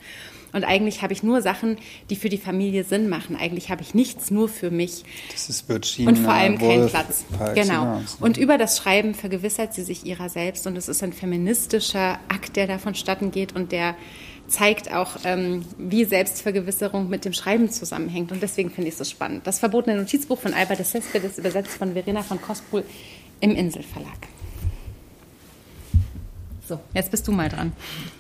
und 0.53 0.63
eigentlich 0.63 1.01
habe 1.01 1.13
ich 1.13 1.23
nur 1.23 1.41
Sachen, 1.41 1.77
die 2.09 2.15
für 2.15 2.29
die 2.29 2.37
Familie 2.37 2.83
Sinn 2.83 3.09
machen. 3.09 3.35
Eigentlich 3.35 3.69
habe 3.69 3.81
ich 3.81 3.93
nichts 3.93 4.31
nur 4.31 4.49
für 4.49 4.69
mich 4.69 5.03
Das 5.31 5.49
ist 5.49 5.69
Virginia 5.69 6.09
und 6.09 6.17
vor 6.17 6.33
allem 6.33 6.57
keinen 6.57 6.87
Platz. 6.87 7.23
Genau. 7.55 7.97
ne? 7.97 8.05
Und 8.19 8.37
über 8.37 8.57
das 8.57 8.77
Schreiben 8.77 9.13
vergewissert 9.13 9.73
sie 9.73 9.83
sich 9.83 10.05
ihrer 10.05 10.29
selbst 10.29 10.67
und 10.67 10.77
es 10.77 10.87
ist 10.87 11.03
ein 11.03 11.13
feministischer 11.13 12.19
Akt, 12.27 12.55
der 12.55 12.67
da 12.67 12.77
vonstatten 12.77 13.31
geht 13.31 13.55
und 13.55 13.71
der 13.71 13.95
zeigt 14.47 14.91
auch, 14.91 15.17
ähm, 15.23 15.65
wie 15.77 16.05
Selbstvergewisserung 16.05 17.09
mit 17.09 17.25
dem 17.25 17.33
Schreiben 17.33 17.69
zusammenhängt. 17.69 18.31
Und 18.31 18.41
deswegen 18.43 18.69
finde 18.69 18.89
ich 18.89 18.93
es 18.93 18.99
so 18.99 19.03
spannend. 19.05 19.47
Das 19.47 19.59
verbotene 19.59 19.97
Notizbuch 19.97 20.39
von 20.39 20.53
Albert 20.53 20.79
de 20.79 20.85
Cespedes, 20.85 21.37
übersetzt 21.37 21.71
von 21.71 21.93
Verena 21.93 22.21
von 22.21 22.41
Kospul 22.41 22.83
im 23.39 23.51
Inselverlag. 23.55 24.27
So, 26.67 26.79
jetzt 26.93 27.11
bist 27.11 27.27
du 27.27 27.31
mal 27.31 27.49
dran. 27.49 27.73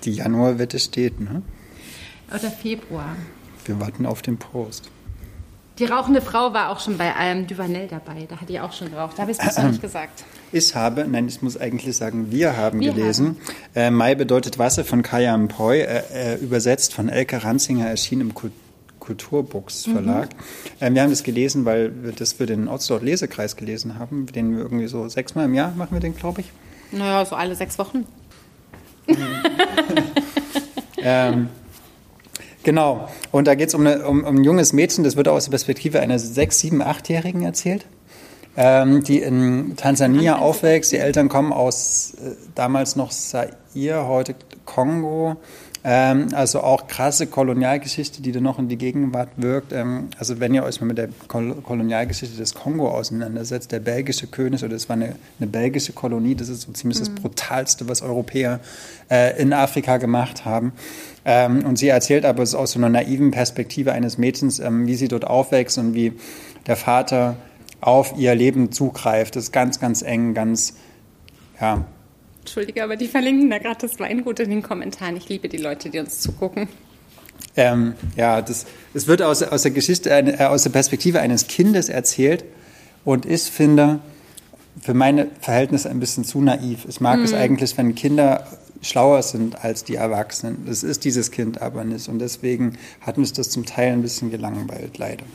Die 0.03 0.11
Januarwette 0.11 0.79
steht, 0.79 1.19
ne? 1.19 1.41
Oder 2.29 2.51
Februar. 2.51 3.15
Wir 3.65 3.79
warten 3.79 4.05
auf 4.05 4.21
den 4.21 4.37
Post. 4.37 4.89
Die 5.81 5.87
rauchende 5.87 6.21
Frau 6.21 6.53
war 6.53 6.69
auch 6.69 6.79
schon 6.79 6.99
bei 6.99 7.11
ähm, 7.19 7.47
Duvanel 7.47 7.87
dabei. 7.87 8.27
Da 8.29 8.39
hat 8.39 8.47
die 8.47 8.59
auch 8.59 8.71
schon 8.71 8.91
geraucht. 8.91 9.17
Da 9.17 9.23
habe 9.23 9.31
ich 9.31 9.39
es 9.39 9.43
bisher 9.43 9.67
nicht 9.67 9.81
gesagt. 9.81 10.23
Ich 10.51 10.75
habe, 10.75 11.07
nein, 11.07 11.27
ich 11.27 11.41
muss 11.41 11.59
eigentlich 11.59 11.97
sagen, 11.97 12.31
wir 12.31 12.55
haben 12.55 12.81
Wir 12.81 12.93
gelesen. 12.93 13.37
Äh, 13.73 13.89
Mai 13.89 14.13
bedeutet 14.13 14.59
Wasser 14.59 14.85
von 14.85 15.01
Kaya 15.01 15.35
Mpoy, 15.35 15.79
äh, 15.79 16.03
äh, 16.13 16.35
übersetzt 16.35 16.93
von 16.93 17.09
Elke 17.09 17.43
Ranzinger, 17.43 17.87
erschien 17.87 18.21
im 18.21 18.35
Kult 18.35 18.53
Kulturbooks 18.99 19.85
Verlag. 19.85 20.29
Äh, 20.79 20.93
wir 20.93 21.01
haben 21.01 21.09
das 21.09 21.23
gelesen, 21.23 21.65
weil 21.65 21.91
wir 22.03 22.11
das 22.11 22.33
für 22.33 22.45
den 22.45 22.67
Outdoor-Lesekreis 22.67 23.55
gelesen 23.55 23.97
haben, 23.97 24.27
den 24.27 24.55
wir 24.55 24.59
irgendwie 24.59 24.85
so 24.85 25.09
sechsmal 25.09 25.45
im 25.45 25.55
Jahr 25.55 25.73
machen 25.75 25.93
wir 25.93 25.99
den, 25.99 26.15
glaube 26.15 26.41
ich. 26.41 26.51
Naja, 26.91 27.25
so 27.25 27.35
alle 27.35 27.55
sechs 27.55 27.79
Wochen. 27.79 28.05
Ähm, 31.03 31.49
genau. 32.63 33.07
Und 33.31 33.47
da 33.47 33.55
geht 33.55 33.69
es 33.69 33.73
um, 33.73 33.85
um, 33.85 34.23
um 34.23 34.35
ein 34.35 34.43
junges 34.43 34.73
Mädchen, 34.73 35.03
das 35.03 35.15
wird 35.15 35.27
aus 35.27 35.45
der 35.45 35.51
Perspektive 35.51 35.99
einer 35.99 36.19
sechs-, 36.19 36.59
sieben-, 36.59 36.81
achtjährigen 36.81 37.43
erzählt, 37.43 37.85
ähm, 38.57 39.03
die 39.03 39.19
in 39.19 39.75
Tansania 39.75 40.37
aufwächst. 40.37 40.91
Die 40.91 40.97
Eltern 40.97 41.29
kommen 41.29 41.53
aus 41.53 42.13
äh, 42.15 42.35
damals 42.55 42.95
noch 42.95 43.11
Zaire, 43.11 44.07
heute 44.07 44.35
Kongo. 44.65 45.37
Ähm, 45.83 46.27
also 46.33 46.61
auch 46.61 46.85
krasse 46.85 47.25
Kolonialgeschichte, 47.25 48.21
die 48.21 48.31
da 48.31 48.39
noch 48.39 48.59
in 48.59 48.69
die 48.69 48.77
Gegenwart 48.77 49.29
wirkt. 49.37 49.73
Ähm, 49.73 50.09
also 50.19 50.39
wenn 50.39 50.53
ihr 50.53 50.63
euch 50.63 50.79
mal 50.79 50.87
mit 50.87 50.99
der 50.99 51.09
Kol 51.27 51.55
Kolonialgeschichte 51.55 52.37
des 52.37 52.53
Kongo 52.53 52.89
auseinandersetzt, 52.89 53.71
der 53.71 53.79
belgische 53.79 54.27
König, 54.27 54.63
oder 54.63 54.75
es 54.75 54.89
war 54.89 54.95
eine, 54.95 55.15
eine 55.39 55.47
belgische 55.49 55.93
Kolonie, 55.93 56.35
das 56.35 56.49
ist 56.49 56.61
so 56.61 56.71
ziemlich 56.71 56.99
das 56.99 57.09
Brutalste, 57.09 57.89
was 57.89 58.03
Europäer 58.03 58.59
äh, 59.09 59.41
in 59.41 59.53
Afrika 59.53 59.97
gemacht 59.97 60.45
haben. 60.45 60.73
Ähm, 61.25 61.65
und 61.65 61.77
sie 61.77 61.87
erzählt 61.87 62.25
aber 62.25 62.43
aus 62.43 62.51
so 62.51 62.79
einer 62.79 62.89
naiven 62.89 63.31
Perspektive 63.31 63.91
eines 63.91 64.19
Mädchens, 64.19 64.59
ähm, 64.59 64.85
wie 64.85 64.95
sie 64.95 65.07
dort 65.07 65.25
aufwächst 65.25 65.79
und 65.79 65.95
wie 65.95 66.13
der 66.67 66.75
Vater 66.75 67.37
auf 67.79 68.13
ihr 68.17 68.35
Leben 68.35 68.71
zugreift. 68.71 69.35
Das 69.35 69.45
ist 69.45 69.51
ganz, 69.51 69.79
ganz 69.79 70.03
eng, 70.03 70.35
ganz, 70.35 70.75
ja, 71.59 71.85
Entschuldige, 72.41 72.83
aber 72.83 72.95
die 72.95 73.07
verlinken 73.07 73.49
da 73.49 73.59
gerade 73.59 73.81
das 73.81 73.99
Weingut 73.99 74.39
in 74.39 74.49
den 74.49 74.63
Kommentaren. 74.63 75.15
Ich 75.15 75.29
liebe 75.29 75.47
die 75.47 75.57
Leute, 75.57 75.89
die 75.89 75.99
uns 75.99 76.19
zugucken. 76.19 76.67
Ähm, 77.55 77.93
ja, 78.15 78.41
das, 78.41 78.65
es 78.93 79.07
wird 79.07 79.21
aus, 79.21 79.43
aus 79.43 79.63
der 79.63 79.71
Geschichte, 79.71 80.09
äh, 80.09 80.45
aus 80.45 80.63
der 80.63 80.69
Perspektive 80.69 81.19
eines 81.19 81.47
Kindes 81.47 81.89
erzählt 81.89 82.45
und 83.03 83.25
ich 83.25 83.43
finde 83.43 83.99
für 84.81 84.93
meine 84.93 85.27
Verhältnisse 85.41 85.89
ein 85.89 85.99
bisschen 85.99 86.23
zu 86.23 86.41
naiv. 86.41 86.85
Ich 86.87 87.01
mag 87.01 87.19
es 87.19 87.33
eigentlich, 87.33 87.77
wenn 87.77 87.93
Kinder 87.93 88.47
schlauer 88.81 89.21
sind 89.21 89.63
als 89.63 89.83
die 89.83 89.95
Erwachsenen. 89.95 90.65
Das 90.65 90.83
ist 90.83 91.03
dieses 91.03 91.29
Kind 91.31 91.61
aber 91.61 91.83
nicht 91.83 92.07
und 92.07 92.19
deswegen 92.19 92.77
hat 93.01 93.17
mich 93.17 93.33
das 93.33 93.49
zum 93.49 93.65
Teil 93.65 93.93
ein 93.93 94.01
bisschen 94.01 94.31
gelangweilt, 94.31 94.97
leider, 94.97 95.25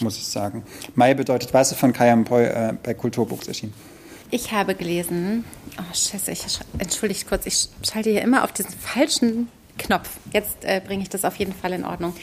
muss 0.00 0.16
ich 0.16 0.26
sagen. 0.26 0.64
Mai 0.94 1.14
bedeutet 1.14 1.54
Wasser 1.54 1.76
von 1.76 1.92
Kaya 1.92 2.16
Mpoy 2.16 2.44
äh, 2.44 2.74
bei 2.82 2.92
Kulturbooks 2.92 3.48
erschienen. 3.48 3.72
Ich 4.34 4.50
habe 4.50 4.74
gelesen, 4.74 5.44
oh 5.78 5.94
Scheiße, 5.94 6.30
ich, 6.32 6.40
sch- 6.40 6.62
entschuldigt 6.78 7.28
kurz, 7.28 7.44
ich 7.44 7.68
schalte 7.86 8.08
hier 8.08 8.22
immer 8.22 8.44
auf 8.44 8.52
diesen 8.52 8.72
falschen 8.72 9.48
Knopf. 9.76 10.08
Jetzt 10.32 10.64
äh, 10.64 10.80
bringe 10.82 11.02
ich 11.02 11.10
das 11.10 11.26
auf 11.26 11.36
jeden 11.36 11.52
Fall 11.52 11.74
in 11.74 11.84
Ordnung. 11.84 12.14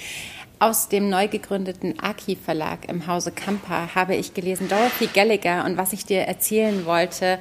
aus 0.58 0.90
dem 0.90 1.10
neu 1.10 1.28
gegründeten 1.28 2.00
Aki 2.00 2.36
Verlag 2.36 2.90
im 2.90 3.06
Hause 3.08 3.32
Kampa 3.32 3.94
habe 3.96 4.16
ich 4.16 4.34
gelesen 4.34 4.68
Dorothy 4.68 5.08
Gallagher 5.14 5.66
und 5.66 5.78
was 5.78 5.94
ich 5.94 6.04
dir 6.06 6.22
erzählen 6.22 6.86
wollte 6.86 7.40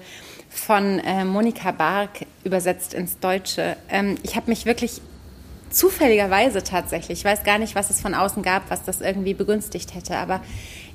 von 0.51 0.99
äh, 1.01 1.25
Monika 1.25 1.73
Bark 1.73 2.27
übersetzt 2.45 2.93
ins 2.95 3.19
Deutsche. 3.19 3.77
Ähm, 3.89 4.17
ich 4.23 4.37
habe 4.37 4.51
mich 4.51 4.67
wirklich 4.67 5.01
zufälligerweise 5.71 6.63
tatsächlich, 6.63 7.19
ich 7.21 7.25
weiß 7.25 7.43
gar 7.45 7.59
nicht, 7.59 7.75
was 7.75 7.91
es 7.91 8.01
von 8.01 8.15
außen 8.15 8.43
gab, 8.43 8.71
was 8.71 8.85
das 8.85 9.01
irgendwie 9.01 9.35
begünstigt 9.35 9.95
hätte, 9.95 10.17
aber 10.17 10.41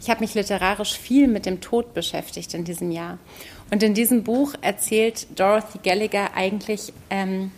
ich 0.01 0.09
habe 0.09 0.21
mich 0.21 0.33
literarisch 0.33 0.93
viel 0.97 1.27
mit 1.27 1.45
dem 1.45 1.59
Tod 1.61 1.93
beschäftigt 1.93 2.53
in 2.53 2.63
diesem 2.63 2.89
Jahr. 2.91 3.19
Und 3.73 3.81
in 3.81 3.95
diesem 3.95 4.21
Buch 4.21 4.53
erzählt 4.61 5.25
Dorothy 5.35 5.79
Gallagher 5.83 6.35
eigentlich 6.35 6.93
ähm, 7.09 7.49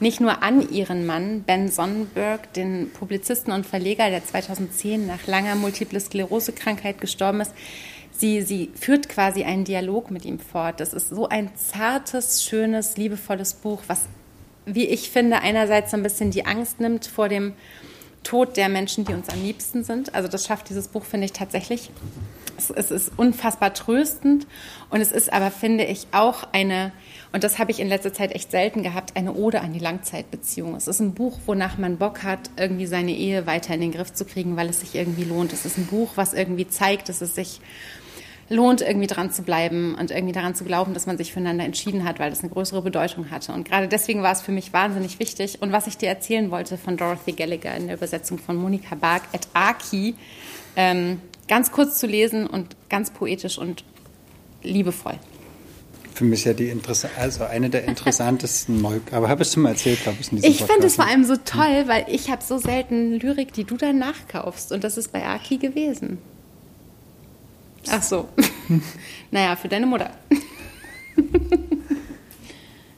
nicht 0.00 0.20
nur 0.20 0.42
an 0.42 0.70
ihren 0.70 1.06
Mann, 1.06 1.44
Ben 1.44 1.70
Sonnenberg, 1.70 2.52
den 2.52 2.90
Publizisten 2.90 3.54
und 3.54 3.64
Verleger, 3.64 4.10
der 4.10 4.22
2010 4.22 5.06
nach 5.06 5.26
langer 5.26 5.54
Multiple 5.54 5.98
Sklerose-Krankheit 5.98 7.00
gestorben 7.00 7.40
ist. 7.40 7.52
Sie, 8.12 8.42
sie 8.42 8.70
führt 8.78 9.08
quasi 9.08 9.44
einen 9.44 9.64
Dialog 9.64 10.10
mit 10.10 10.26
ihm 10.26 10.40
fort. 10.40 10.78
Das 10.78 10.92
ist 10.92 11.08
so 11.08 11.26
ein 11.26 11.48
zartes, 11.56 12.44
schönes, 12.44 12.98
liebevolles 12.98 13.54
Buch, 13.54 13.82
was, 13.86 14.02
wie 14.66 14.84
ich 14.84 15.08
finde, 15.08 15.40
einerseits 15.40 15.90
so 15.90 15.96
ein 15.96 16.02
bisschen 16.02 16.30
die 16.32 16.44
Angst 16.44 16.80
nimmt 16.80 17.06
vor 17.06 17.30
dem 17.30 17.54
Tod 18.24 18.58
der 18.58 18.68
Menschen, 18.68 19.06
die 19.06 19.14
uns 19.14 19.30
am 19.30 19.42
liebsten 19.42 19.84
sind. 19.84 20.14
Also 20.14 20.28
das 20.28 20.44
schafft 20.44 20.68
dieses 20.68 20.88
Buch, 20.88 21.06
finde 21.06 21.24
ich, 21.24 21.32
tatsächlich. 21.32 21.88
Es, 22.56 22.70
es 22.70 22.90
ist 22.90 23.12
unfassbar 23.16 23.74
tröstend 23.74 24.46
und 24.90 25.00
es 25.00 25.12
ist 25.12 25.32
aber, 25.32 25.50
finde 25.50 25.84
ich, 25.84 26.06
auch 26.12 26.44
eine 26.52 26.92
und 27.36 27.44
das 27.44 27.58
habe 27.58 27.70
ich 27.70 27.80
in 27.80 27.88
letzter 27.88 28.14
Zeit 28.14 28.34
echt 28.34 28.50
selten 28.50 28.82
gehabt, 28.82 29.14
eine 29.14 29.34
Ode 29.34 29.60
an 29.60 29.74
die 29.74 29.78
Langzeitbeziehung. 29.78 30.74
Es 30.74 30.88
ist 30.88 31.00
ein 31.00 31.12
Buch, 31.12 31.38
wonach 31.44 31.76
man 31.76 31.98
Bock 31.98 32.22
hat, 32.22 32.50
irgendwie 32.56 32.86
seine 32.86 33.12
Ehe 33.12 33.46
weiter 33.46 33.74
in 33.74 33.82
den 33.82 33.92
Griff 33.92 34.10
zu 34.14 34.24
kriegen, 34.24 34.56
weil 34.56 34.70
es 34.70 34.80
sich 34.80 34.94
irgendwie 34.94 35.24
lohnt. 35.24 35.52
Es 35.52 35.66
ist 35.66 35.76
ein 35.76 35.84
Buch, 35.84 36.12
was 36.14 36.32
irgendwie 36.32 36.66
zeigt, 36.66 37.10
dass 37.10 37.20
es 37.20 37.34
sich 37.34 37.60
lohnt, 38.48 38.80
irgendwie 38.80 39.06
dran 39.06 39.30
zu 39.30 39.42
bleiben 39.42 39.96
und 39.96 40.12
irgendwie 40.12 40.32
daran 40.32 40.54
zu 40.54 40.64
glauben, 40.64 40.94
dass 40.94 41.06
man 41.06 41.18
sich 41.18 41.32
füreinander 41.32 41.64
entschieden 41.64 42.04
hat, 42.04 42.20
weil 42.20 42.30
das 42.30 42.40
eine 42.40 42.48
größere 42.48 42.80
Bedeutung 42.80 43.30
hatte. 43.30 43.52
Und 43.52 43.68
gerade 43.68 43.88
deswegen 43.88 44.22
war 44.22 44.32
es 44.32 44.40
für 44.40 44.52
mich 44.52 44.72
wahnsinnig 44.72 45.18
wichtig. 45.18 45.60
Und 45.60 45.72
was 45.72 45.88
ich 45.88 45.98
dir 45.98 46.08
erzählen 46.08 46.50
wollte 46.50 46.78
von 46.78 46.96
Dorothy 46.96 47.32
Gallagher 47.32 47.76
in 47.76 47.88
der 47.88 47.96
Übersetzung 47.96 48.38
von 48.38 48.56
Monika 48.56 48.94
Bark 48.94 49.24
et 49.32 49.48
Aki, 49.52 50.14
ähm, 50.76 51.20
ganz 51.48 51.72
kurz 51.72 51.98
zu 51.98 52.06
lesen 52.06 52.46
und 52.46 52.76
ganz 52.88 53.10
poetisch 53.10 53.58
und 53.58 53.84
liebevoll 54.62 55.18
für 56.16 56.24
mich 56.24 56.44
ja 56.44 56.54
die 56.54 56.68
Interesse 56.68 57.10
also 57.18 57.44
eine 57.44 57.68
der 57.68 57.84
interessantesten 57.84 58.80
Neu 58.82 59.00
aber 59.10 59.28
habe 59.28 59.42
ich 59.42 59.52
schon 59.52 59.64
mal 59.64 59.70
erzählt, 59.70 60.02
glaube 60.02 60.18
ich. 60.20 60.32
In 60.32 60.38
ich 60.38 60.62
finde 60.62 60.86
es 60.86 60.96
vor 60.96 61.06
allem 61.06 61.24
so 61.24 61.36
toll, 61.36 61.84
weil 61.86 62.06
ich 62.08 62.30
habe 62.30 62.42
so 62.42 62.56
selten 62.58 63.20
Lyrik, 63.20 63.52
die 63.52 63.64
du 63.64 63.76
dann 63.76 63.98
nachkaufst 63.98 64.72
und 64.72 64.82
das 64.82 64.96
ist 64.96 65.12
bei 65.12 65.24
Aki 65.26 65.58
gewesen. 65.58 66.18
Ach 67.88 68.02
so. 68.02 68.28
naja, 69.30 69.56
für 69.56 69.68
deine 69.68 69.86
Mutter. 69.86 70.10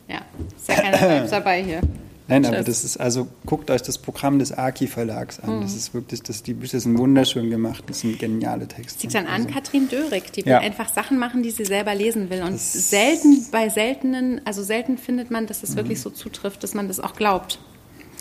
ja, 0.09 0.23
ist 0.57 0.69
ja 0.69 0.75
keiner 0.77 1.27
dabei 1.31 1.63
hier. 1.63 1.81
Nein, 2.29 2.45
aber 2.45 2.63
das 2.63 2.85
ist 2.85 2.99
also, 2.99 3.27
guckt 3.47 3.71
euch 3.71 3.81
das 3.81 3.97
Programm 3.97 4.39
des 4.39 4.53
Aki 4.53 4.87
Verlags 4.87 5.41
an. 5.41 5.57
Mhm. 5.57 5.63
Das 5.63 5.75
ist 5.75 5.95
wirklich, 5.95 6.23
das, 6.23 6.43
die 6.43 6.53
Bücher 6.53 6.79
sind 6.79 6.99
wunderschön 6.99 7.49
gemacht. 7.49 7.85
Das 7.87 8.01
sind 8.01 8.19
geniale 8.19 8.69
Texte. 8.69 8.95
Das 8.95 9.03
liegt 9.03 9.15
dann 9.15 9.27
an 9.27 9.43
also, 9.43 9.55
Katrin 9.55 9.89
Dörig, 9.89 10.31
die 10.33 10.45
will 10.45 10.53
ja. 10.53 10.59
einfach 10.59 10.93
Sachen 10.93 11.19
machen, 11.19 11.43
die 11.43 11.51
sie 11.51 11.65
selber 11.65 11.95
lesen 11.95 12.29
will. 12.29 12.43
Und 12.43 12.53
das 12.53 12.91
selten, 12.91 13.47
bei 13.51 13.71
seltenen, 13.71 14.43
also 14.45 14.63
selten 14.63 14.99
findet 14.99 15.31
man, 15.31 15.47
dass 15.47 15.63
das 15.63 15.71
mhm. 15.71 15.77
wirklich 15.77 16.01
so 16.03 16.11
zutrifft, 16.11 16.63
dass 16.63 16.75
man 16.75 16.87
das 16.87 17.01
auch 17.01 17.15
glaubt. 17.15 17.59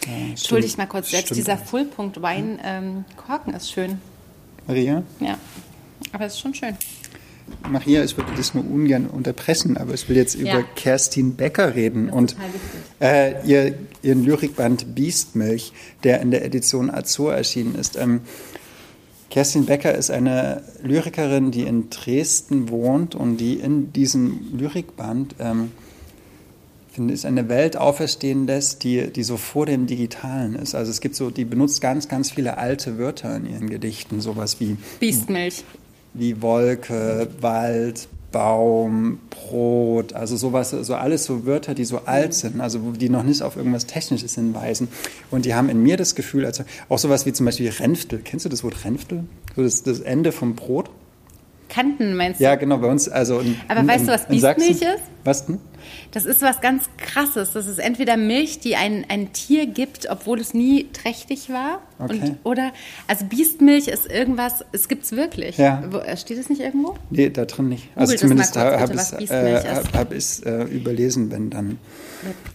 Ja, 0.06 0.30
Entschuldigt 0.30 0.78
mal 0.78 0.86
kurz, 0.86 1.10
selbst 1.10 1.28
stimmt. 1.28 1.40
dieser 1.40 1.58
Fullpunkt-Wein, 1.58 2.60
ähm, 2.64 3.06
Korken 3.18 3.54
ist 3.54 3.72
schön. 3.72 4.00
Maria? 4.68 5.04
Ja, 5.20 5.38
aber 6.14 6.26
es 6.26 6.34
ist 6.34 6.40
schon 6.40 6.54
schön. 6.54 6.78
Maria, 7.70 8.04
ich 8.04 8.18
würde 8.18 8.32
das 8.36 8.54
nur 8.54 8.66
ungern 8.66 9.08
unterbrechen, 9.08 9.78
aber 9.78 9.94
ich 9.94 10.08
will 10.10 10.16
jetzt 10.16 10.36
ja. 10.36 10.54
über 10.54 10.64
Kerstin 10.76 11.36
Becker 11.36 11.76
reden 11.76 12.10
und 12.10 12.36
äh, 13.02 13.46
ihr, 13.46 13.76
ihren 14.02 14.24
Lyrikband 14.24 14.96
Biestmilch, 14.96 15.74
der 16.04 16.22
in 16.22 16.32
der 16.32 16.46
Edition 16.46 16.90
Azur 16.90 17.34
erschienen 17.34 17.76
ist. 17.76 17.98
Ähm, 17.98 18.22
Kerstin 19.30 19.66
Becker 19.66 19.94
ist 19.94 20.10
eine 20.10 20.64
Lyrikerin, 20.82 21.52
die 21.52 21.64
in 21.64 21.90
Dresden 21.90 22.70
wohnt 22.70 23.14
und 23.14 23.38
die 23.38 23.56
in 23.56 23.92
diesem 23.92 24.58
Lyrikband 24.58 25.36
ähm, 25.40 25.72
finde 26.98 27.14
ich, 27.14 27.28
eine 27.28 27.48
Welt 27.48 27.78
auferstehen 27.78 28.48
lässt, 28.48 28.84
die, 28.84 29.12
die 29.12 29.22
so 29.22 29.38
vor 29.38 29.68
dem 29.68 29.86
Digitalen 29.86 30.56
ist. 30.56 30.74
Also 30.74 30.90
es 30.90 31.00
gibt 31.00 31.16
so, 31.16 31.30
die 31.30 31.46
benutzt 31.46 31.80
ganz, 31.80 32.08
ganz 32.08 32.32
viele 32.32 32.58
alte 32.58 32.98
Wörter 32.98 33.36
in 33.36 33.46
ihren 33.46 33.70
Gedichten, 33.70 34.20
sowas 34.20 34.60
wie 34.60 34.78
Biestmilch 35.00 35.64
wie 36.18 36.42
Wolke, 36.42 37.28
Wald, 37.42 38.08
Baum, 38.32 39.20
Brot, 39.30 40.14
also 40.14 40.36
sowas, 40.36 40.72
so 40.72 40.96
alles 40.96 41.24
so 41.24 41.46
Wörter, 41.46 41.74
die 41.74 41.86
so 41.86 42.02
alt 42.06 42.34
sind, 42.34 42.60
also 42.60 42.80
die 42.92 43.10
noch 43.10 43.24
nicht 43.24 43.42
auf 43.42 43.56
irgendwas 43.56 43.86
Technisches 43.86 44.36
hinweisen. 44.36 44.90
Und 45.32 45.46
die 45.46 45.56
haben 45.56 45.70
in 45.70 45.82
mir 45.82 45.98
das 45.98 46.14
Gefühl, 46.14 46.46
also 46.46 46.64
auch 46.90 47.00
sowas 47.00 47.26
wie 47.26 47.34
zum 47.34 47.46
Beispiel 47.46 47.70
Renftel. 47.70 48.20
Kennst 48.24 48.46
du 48.46 48.50
das 48.50 48.64
Wort 48.64 48.84
Renftel? 48.84 49.24
So 49.56 49.64
das, 49.64 49.84
das 49.84 50.02
Ende 50.02 50.32
vom 50.32 50.56
Brot? 50.56 50.90
Kanten 51.70 52.16
meinst 52.16 52.40
du? 52.40 52.44
Ja, 52.44 52.56
genau, 52.56 52.78
bei 52.78 52.88
uns, 52.88 53.10
also. 53.10 53.40
In, 53.40 53.60
Aber 53.68 53.82
in, 53.82 53.88
weißt 53.88 54.08
du, 54.08 54.12
was 54.12 54.28
Biestmilch 54.28 54.82
ist? 54.82 55.04
Was 55.24 55.46
denn? 55.46 55.60
Das 56.12 56.26
ist 56.26 56.42
was 56.42 56.62
ganz 56.62 56.90
Krasses. 56.98 57.54
Das 57.54 57.68
ist 57.68 57.80
entweder 57.80 58.18
Milch, 58.18 58.60
die 58.60 58.76
ein, 58.76 59.06
ein 59.10 59.34
Tier 59.34 59.68
gibt, 59.68 60.10
obwohl 60.10 60.40
es 60.40 60.54
nie 60.54 60.88
trächtig 60.92 61.50
war. 61.50 61.82
Okay. 62.00 62.20
Und, 62.22 62.38
oder, 62.44 62.72
also 63.08 63.26
Biestmilch 63.26 63.88
ist 63.88 64.10
irgendwas, 64.10 64.66
es 64.72 64.88
gibt 64.88 65.04
es 65.04 65.12
wirklich. 65.12 65.58
Ja. 65.58 65.84
Wo, 65.90 65.98
äh, 65.98 66.18
steht 66.18 66.38
es 66.38 66.50
nicht 66.50 66.62
irgendwo? 66.62 66.96
Nee, 67.10 67.30
da 67.30 67.46
drin 67.46 67.70
nicht. 67.70 67.90
Google 67.94 68.02
also 68.02 68.16
zumindest 68.16 68.58
habe 68.58 70.16
ich 70.16 70.18
es 70.18 70.40
überlesen, 70.70 71.32
wenn 71.32 71.50
dann. 71.50 71.80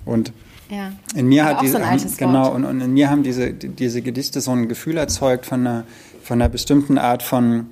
Und 0.04 0.32
ja. 0.70 0.92
in 1.14 1.26
mir 1.26 1.44
Aber 1.44 1.56
hat 1.56 1.62
diese, 1.62 1.78
so 1.78 1.84
haben, 1.84 2.16
genau, 2.16 2.52
und, 2.52 2.64
und 2.64 2.80
in 2.80 2.92
mir 2.94 3.10
haben 3.10 3.22
diese, 3.22 3.52
diese 3.52 4.02
Gedichte 4.02 4.40
so 4.40 4.52
ein 4.52 4.68
Gefühl 4.68 4.96
erzeugt 4.96 5.46
von 5.46 5.60
einer, 5.66 5.84
von 6.22 6.40
einer 6.40 6.48
bestimmten 6.48 6.98
Art 6.98 7.22
von 7.22 7.66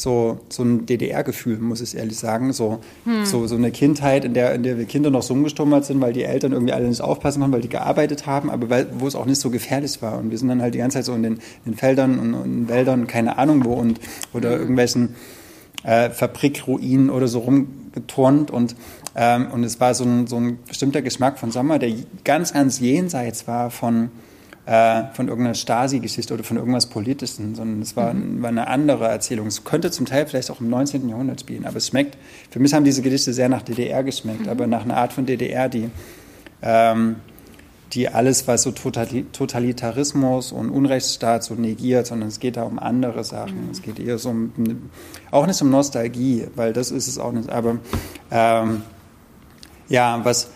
so, 0.00 0.40
so 0.48 0.62
ein 0.62 0.86
DDR-Gefühl, 0.86 1.58
muss 1.58 1.82
ich 1.82 1.94
ehrlich 1.94 2.16
sagen. 2.16 2.54
So, 2.54 2.80
hm. 3.04 3.26
so, 3.26 3.46
so 3.46 3.54
eine 3.54 3.70
Kindheit, 3.70 4.24
in 4.24 4.32
der, 4.32 4.54
in 4.54 4.62
der 4.62 4.78
wir 4.78 4.86
Kinder 4.86 5.10
noch 5.10 5.22
so 5.22 5.34
umgestummert 5.34 5.84
sind, 5.84 6.00
weil 6.00 6.14
die 6.14 6.24
Eltern 6.24 6.52
irgendwie 6.52 6.72
alle 6.72 6.88
nicht 6.88 7.02
aufpassen 7.02 7.40
konnten, 7.40 7.52
weil 7.52 7.60
die 7.60 7.68
gearbeitet 7.68 8.26
haben, 8.26 8.48
aber 8.50 8.70
weil, 8.70 8.86
wo 8.98 9.06
es 9.06 9.14
auch 9.14 9.26
nicht 9.26 9.40
so 9.40 9.50
gefährlich 9.50 10.00
war. 10.00 10.18
Und 10.18 10.30
wir 10.30 10.38
sind 10.38 10.48
dann 10.48 10.62
halt 10.62 10.72
die 10.72 10.78
ganze 10.78 10.98
Zeit 10.98 11.04
so 11.04 11.12
in 11.12 11.22
den, 11.22 11.34
in 11.34 11.72
den 11.72 11.74
Feldern 11.74 12.18
und, 12.18 12.32
und 12.32 12.44
in 12.44 12.68
Wäldern, 12.68 13.06
keine 13.06 13.36
Ahnung 13.36 13.62
wo, 13.66 13.74
und, 13.74 14.00
oder 14.32 14.52
hm. 14.52 14.60
irgendwelchen 14.60 15.14
äh, 15.82 16.08
Fabrikruinen 16.08 17.10
oder 17.10 17.28
so 17.28 17.40
rumgeturnt. 17.40 18.50
Und, 18.50 18.76
ähm, 19.14 19.48
und 19.52 19.64
es 19.64 19.80
war 19.80 19.92
so 19.92 20.04
ein, 20.04 20.26
so 20.26 20.36
ein 20.36 20.58
bestimmter 20.66 21.02
Geschmack 21.02 21.38
von 21.38 21.50
Sommer, 21.50 21.78
der 21.78 21.92
ganz, 22.24 22.54
ganz 22.54 22.80
jenseits 22.80 23.46
war 23.46 23.70
von 23.70 24.10
äh, 24.70 25.12
von 25.14 25.26
irgendeiner 25.26 25.56
Stasi-Geschichte 25.56 26.32
oder 26.32 26.44
von 26.44 26.56
irgendwas 26.56 26.86
Politischem, 26.86 27.56
sondern 27.56 27.82
es 27.82 27.96
war, 27.96 28.14
mhm. 28.14 28.40
war, 28.40 28.50
eine 28.50 28.68
andere 28.68 29.08
Erzählung. 29.08 29.48
Es 29.48 29.64
könnte 29.64 29.90
zum 29.90 30.06
Teil 30.06 30.28
vielleicht 30.28 30.48
auch 30.48 30.60
im 30.60 30.70
19. 30.70 31.08
Jahrhundert 31.08 31.40
spielen, 31.40 31.66
aber 31.66 31.78
es 31.78 31.88
schmeckt, 31.88 32.16
für 32.50 32.60
mich 32.60 32.72
haben 32.72 32.84
diese 32.84 33.02
Gedichte 33.02 33.32
sehr 33.32 33.48
nach 33.48 33.62
DDR 33.62 34.04
geschmeckt, 34.04 34.42
mhm. 34.42 34.48
aber 34.48 34.68
nach 34.68 34.84
einer 34.84 34.96
Art 34.96 35.12
von 35.12 35.26
DDR, 35.26 35.68
die, 35.68 35.90
ähm, 36.62 37.16
die 37.94 38.10
alles, 38.10 38.46
was 38.46 38.62
so 38.62 38.70
Totalitarismus 38.70 40.52
und 40.52 40.70
Unrechtsstaat 40.70 41.42
so 41.42 41.54
negiert, 41.54 42.06
sondern 42.06 42.28
es 42.28 42.38
geht 42.38 42.56
da 42.56 42.62
um 42.62 42.78
andere 42.78 43.24
Sachen. 43.24 43.64
Mhm. 43.64 43.70
Es 43.72 43.82
geht 43.82 43.98
eher 43.98 44.18
so 44.18 44.28
um, 44.28 44.52
auch 45.32 45.48
nicht 45.48 45.60
um 45.62 45.70
Nostalgie, 45.70 46.46
weil 46.54 46.72
das 46.72 46.92
ist 46.92 47.08
es 47.08 47.18
auch 47.18 47.32
nicht, 47.32 47.50
aber 47.50 47.78
ähm, 48.30 48.82
ja, 49.88 50.20
was 50.24 50.50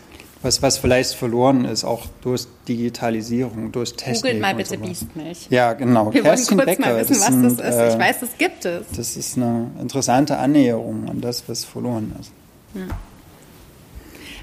was, 0.44 0.62
was 0.62 0.78
vielleicht 0.78 1.14
verloren 1.14 1.64
ist, 1.64 1.84
auch 1.84 2.06
durch 2.22 2.46
Digitalisierung, 2.68 3.72
durch 3.72 3.94
Technik. 3.94 4.22
Googelt 4.22 4.40
mal 4.40 4.54
bitte 4.54 4.78
Biestmilch. 4.78 5.46
Ja, 5.50 5.72
genau. 5.72 6.12
Wir 6.12 6.22
Kerstin 6.22 6.58
wollen 6.58 6.66
kurz 6.66 6.78
Becker, 6.78 6.94
mal 6.94 7.08
wissen, 7.08 7.20
was 7.20 7.56
das 7.56 7.68
ist. 7.74 7.80
Äh, 7.80 7.88
ich 7.92 7.98
weiß, 7.98 8.22
es 8.22 8.38
gibt 8.38 8.64
es. 8.64 8.86
Das 8.94 9.16
ist 9.16 9.36
eine 9.36 9.70
interessante 9.80 10.36
Annäherung 10.38 11.08
an 11.08 11.20
das, 11.20 11.48
was 11.48 11.64
verloren 11.64 12.14
ist. 12.20 12.30
Ja. 12.74 12.86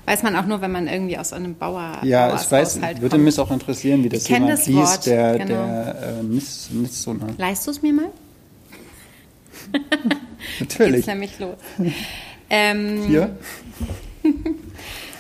Weiß 0.06 0.24
man 0.24 0.36
auch 0.36 0.46
nur, 0.46 0.62
wenn 0.62 0.72
man 0.72 0.88
irgendwie 0.88 1.18
aus 1.18 1.32
einem 1.32 1.56
Bauer 1.56 2.00
Ja, 2.02 2.36
ich 2.36 2.52
weiß, 2.52 2.82
würde 2.82 3.10
kommt. 3.10 3.24
mich 3.24 3.40
auch 3.40 3.52
interessieren, 3.52 4.04
wie 4.04 4.10
das 4.10 4.28
jemand 4.28 4.52
das 4.52 4.66
liest, 4.66 4.78
Wort, 4.80 5.06
der, 5.06 5.38
genau. 5.38 5.48
der 5.48 6.18
äh, 6.20 6.24
nicht, 6.24 6.72
nicht 6.74 6.94
so 6.94 7.12
eine... 7.12 7.28
Leist 7.38 7.68
du 7.68 7.72
es 7.72 7.82
mir 7.84 7.94
mal? 7.94 8.10
Natürlich. 10.60 11.06
Da 11.06 11.14
nämlich 11.14 11.40
los. 11.40 11.56
ähm, 12.50 13.04
Hier? 13.08 13.38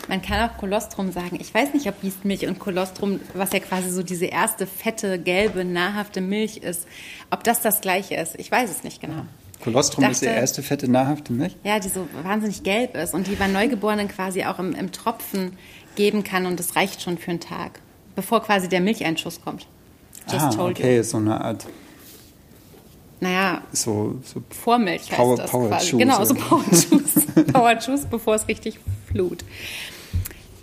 Man 0.07 0.22
kann 0.22 0.49
auch 0.49 0.57
Kolostrum 0.57 1.11
sagen. 1.11 1.38
Ich 1.40 1.53
weiß 1.53 1.73
nicht, 1.73 1.88
ob 1.88 2.02
Biestmilch 2.02 2.48
und 2.48 2.60
Kolostrum, 2.60 3.19
was 3.34 3.53
ja 3.53 3.60
quasi 3.60 3.90
so 3.90 4.03
diese 4.03 4.26
erste 4.26 4.68
fette, 4.68 5.19
gelbe, 5.19 5.64
nahrhafte 5.64 6.22
Milch 6.22 6.57
ist, 6.57 6.88
ob 7.30 7.44
das 7.44 7.61
das 7.61 7.82
gleiche 7.82 8.15
ist. 8.15 8.36
Ich 8.40 8.52
weiß 8.52 8.69
es 8.69 8.84
nicht 8.84 8.99
genau. 9.02 9.26
Kolostrum 9.64 10.02
dachte, 10.02 10.14
ist 10.14 10.22
die 10.22 10.26
erste 10.26 10.64
fette, 10.64 10.90
nahrhafte 10.90 11.34
Milch? 11.34 11.56
Ja, 11.64 11.80
die 11.80 11.90
so 11.90 12.07
wahnsinnig 12.23 12.64
gelb 12.64 12.95
ist 12.95 13.14
und 13.14 13.28
die 13.28 13.36
bei 13.36 13.48
Neugeborenen 13.48 14.07
quasi 14.07 14.44
auch 14.44 14.57
im, 14.60 14.73
im 14.73 14.91
Tropfen 14.91 15.56
geben 15.95 16.23
kann 16.23 16.48
und 16.48 16.60
das 16.60 16.76
reicht 16.76 17.02
schon 17.02 17.18
für 17.18 17.32
einen 17.32 17.40
Tag, 17.40 17.80
bevor 18.15 18.41
quasi 18.41 18.68
der 18.69 18.82
Milcheinschuss 18.82 19.41
kommt. 19.41 19.68
Just 20.32 20.45
ah, 20.45 20.49
told 20.49 20.80
okay, 20.80 20.98
you. 20.98 21.03
so 21.03 21.18
eine 21.18 21.40
Art. 21.40 21.68
Naja, 23.19 23.61
so, 23.72 24.19
so 24.23 24.41
Vormilch 24.49 25.10
Power, 25.10 25.32
heißt 25.32 25.44
das 25.44 25.52
Power 25.52 25.68
quasi. 25.68 25.91
Juice, 25.91 25.99
genau, 25.99 26.26
so 26.26 26.34
Power 26.34 26.64
Juice. 26.72 27.26
Power 27.53 27.78
Juice, 27.80 28.06
bevor 28.06 28.36
es 28.36 28.48
richtig 28.48 28.80
flut. 29.12 29.44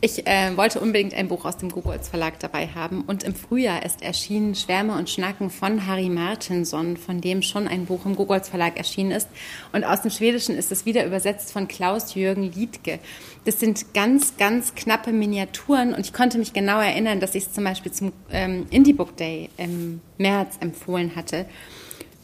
Ich 0.00 0.28
äh, 0.28 0.56
wollte 0.56 0.78
unbedingt 0.78 1.12
ein 1.12 1.26
Buch 1.26 1.44
aus 1.44 1.56
dem 1.56 1.70
Gogolz 1.70 2.08
Verlag 2.08 2.38
dabei 2.38 2.68
haben 2.68 3.02
und 3.02 3.24
im 3.24 3.34
Frühjahr 3.34 3.84
ist 3.84 4.00
erschienen 4.00 4.54
Schwärme 4.54 4.96
und 4.96 5.10
Schnacken 5.10 5.50
von 5.50 5.88
Harry 5.88 6.08
Martinson, 6.08 6.96
von 6.96 7.20
dem 7.20 7.42
schon 7.42 7.66
ein 7.66 7.86
Buch 7.86 8.06
im 8.06 8.14
Gogolz 8.14 8.48
Verlag 8.48 8.76
erschienen 8.76 9.10
ist. 9.10 9.26
Und 9.72 9.82
aus 9.82 10.02
dem 10.02 10.12
Schwedischen 10.12 10.56
ist 10.56 10.70
es 10.70 10.86
wieder 10.86 11.04
übersetzt 11.04 11.52
von 11.52 11.66
Klaus-Jürgen 11.66 12.52
Liedke. 12.52 13.00
Das 13.44 13.58
sind 13.58 13.92
ganz, 13.92 14.36
ganz 14.36 14.76
knappe 14.76 15.12
Miniaturen 15.12 15.94
und 15.94 16.06
ich 16.06 16.12
konnte 16.12 16.38
mich 16.38 16.52
genau 16.52 16.80
erinnern, 16.80 17.18
dass 17.18 17.34
ich 17.34 17.46
es 17.46 17.52
zum 17.52 17.64
Beispiel 17.64 17.90
zum 17.90 18.12
ähm, 18.30 18.66
Indie 18.70 18.92
Book 18.92 19.16
Day 19.16 19.50
im 19.56 20.00
März 20.16 20.58
empfohlen 20.60 21.16
hatte 21.16 21.44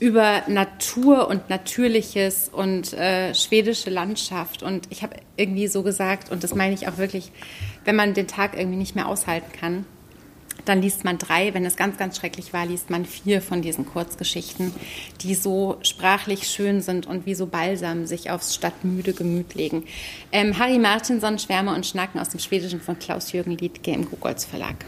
über 0.01 0.43
Natur 0.49 1.29
und 1.29 1.49
Natürliches 1.51 2.49
und 2.53 2.93
äh, 2.95 3.35
schwedische 3.35 3.91
Landschaft. 3.91 4.63
Und 4.63 4.87
ich 4.91 5.03
habe 5.03 5.17
irgendwie 5.37 5.69
so 5.69 5.83
gesagt, 5.83 6.31
und 6.31 6.45
das 6.45 6.55
meine 6.55 6.75
ich 6.75 6.89
auch 6.89 6.99
wirklich, 6.99 7.31
wenn 7.85 7.97
man 7.97 8.15
den 8.15 8.27
Tag 8.27 8.59
irgendwie 8.59 8.79
nicht 8.79 8.95
mehr 8.95 9.09
aushalten 9.09 9.53
kann, 9.53 9.87
dann 10.65 10.83
liest 10.83 11.05
man 11.05 11.19
drei. 11.19 11.53
Wenn 11.55 11.65
es 11.65 11.77
ganz, 11.77 11.97
ganz 11.97 12.17
schrecklich 12.17 12.53
war, 12.53 12.67
liest 12.67 12.91
man 12.91 13.05
vier 13.05 13.43
von 13.43 13.63
diesen 13.63 13.87
Kurzgeschichten, 13.87 14.73
die 15.21 15.35
so 15.35 15.79
sprachlich 15.83 16.49
schön 16.49 16.81
sind 16.81 17.07
und 17.07 17.27
wie 17.27 17.35
so 17.35 17.47
Balsam 17.47 18.07
sich 18.07 18.31
aufs 18.31 18.55
stadtmüde 18.55 19.13
Gemüt 19.13 19.55
legen. 19.55 19.85
Ähm, 20.33 20.59
Harry 20.59 20.79
Martinson, 20.79 21.39
Schwärme 21.39 21.75
und 21.75 21.87
Schnacken 21.87 22.21
aus 22.21 22.31
dem 22.31 22.41
Schwedischen 22.41 22.81
von 22.81 22.99
Klaus-Jürgen 22.99 23.57
Liedke 23.57 23.93
im 23.93 24.09
Gugolz 24.09 24.45
Verlag. 24.45 24.87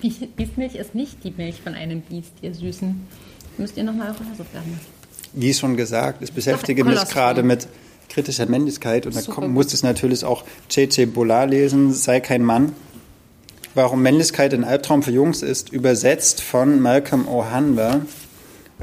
Biestmilch 0.00 0.74
ist 0.74 0.94
nicht 0.94 1.24
die 1.24 1.32
Milch 1.36 1.60
von 1.62 1.74
einem 1.74 2.00
Biest, 2.02 2.32
ihr 2.42 2.54
Süßen. 2.54 3.00
Müsst 3.58 3.76
ihr 3.76 3.84
nochmal 3.84 4.08
eure 4.08 4.30
Hausaufgaben 4.30 4.70
machen. 4.70 4.86
Wie 5.32 5.52
schon 5.52 5.76
gesagt, 5.76 6.22
ich 6.22 6.32
beschäftige 6.32 6.84
mich 6.84 7.04
gerade 7.08 7.42
mit 7.42 7.68
kritischer 8.08 8.46
Männlichkeit 8.46 9.06
und 9.06 9.14
da 9.14 9.40
muss 9.42 9.74
es 9.74 9.82
natürlich 9.82 10.24
auch 10.24 10.44
J.J. 10.70 11.12
Bollard 11.12 11.50
lesen, 11.50 11.92
Sei 11.92 12.20
kein 12.20 12.42
Mann. 12.42 12.72
Warum 13.74 14.02
Männlichkeit 14.02 14.54
ein 14.54 14.64
Albtraum 14.64 15.02
für 15.02 15.10
Jungs 15.10 15.42
ist, 15.42 15.70
übersetzt 15.70 16.40
von 16.40 16.80
Malcolm 16.80 17.28
O'Hanver, 17.28 18.00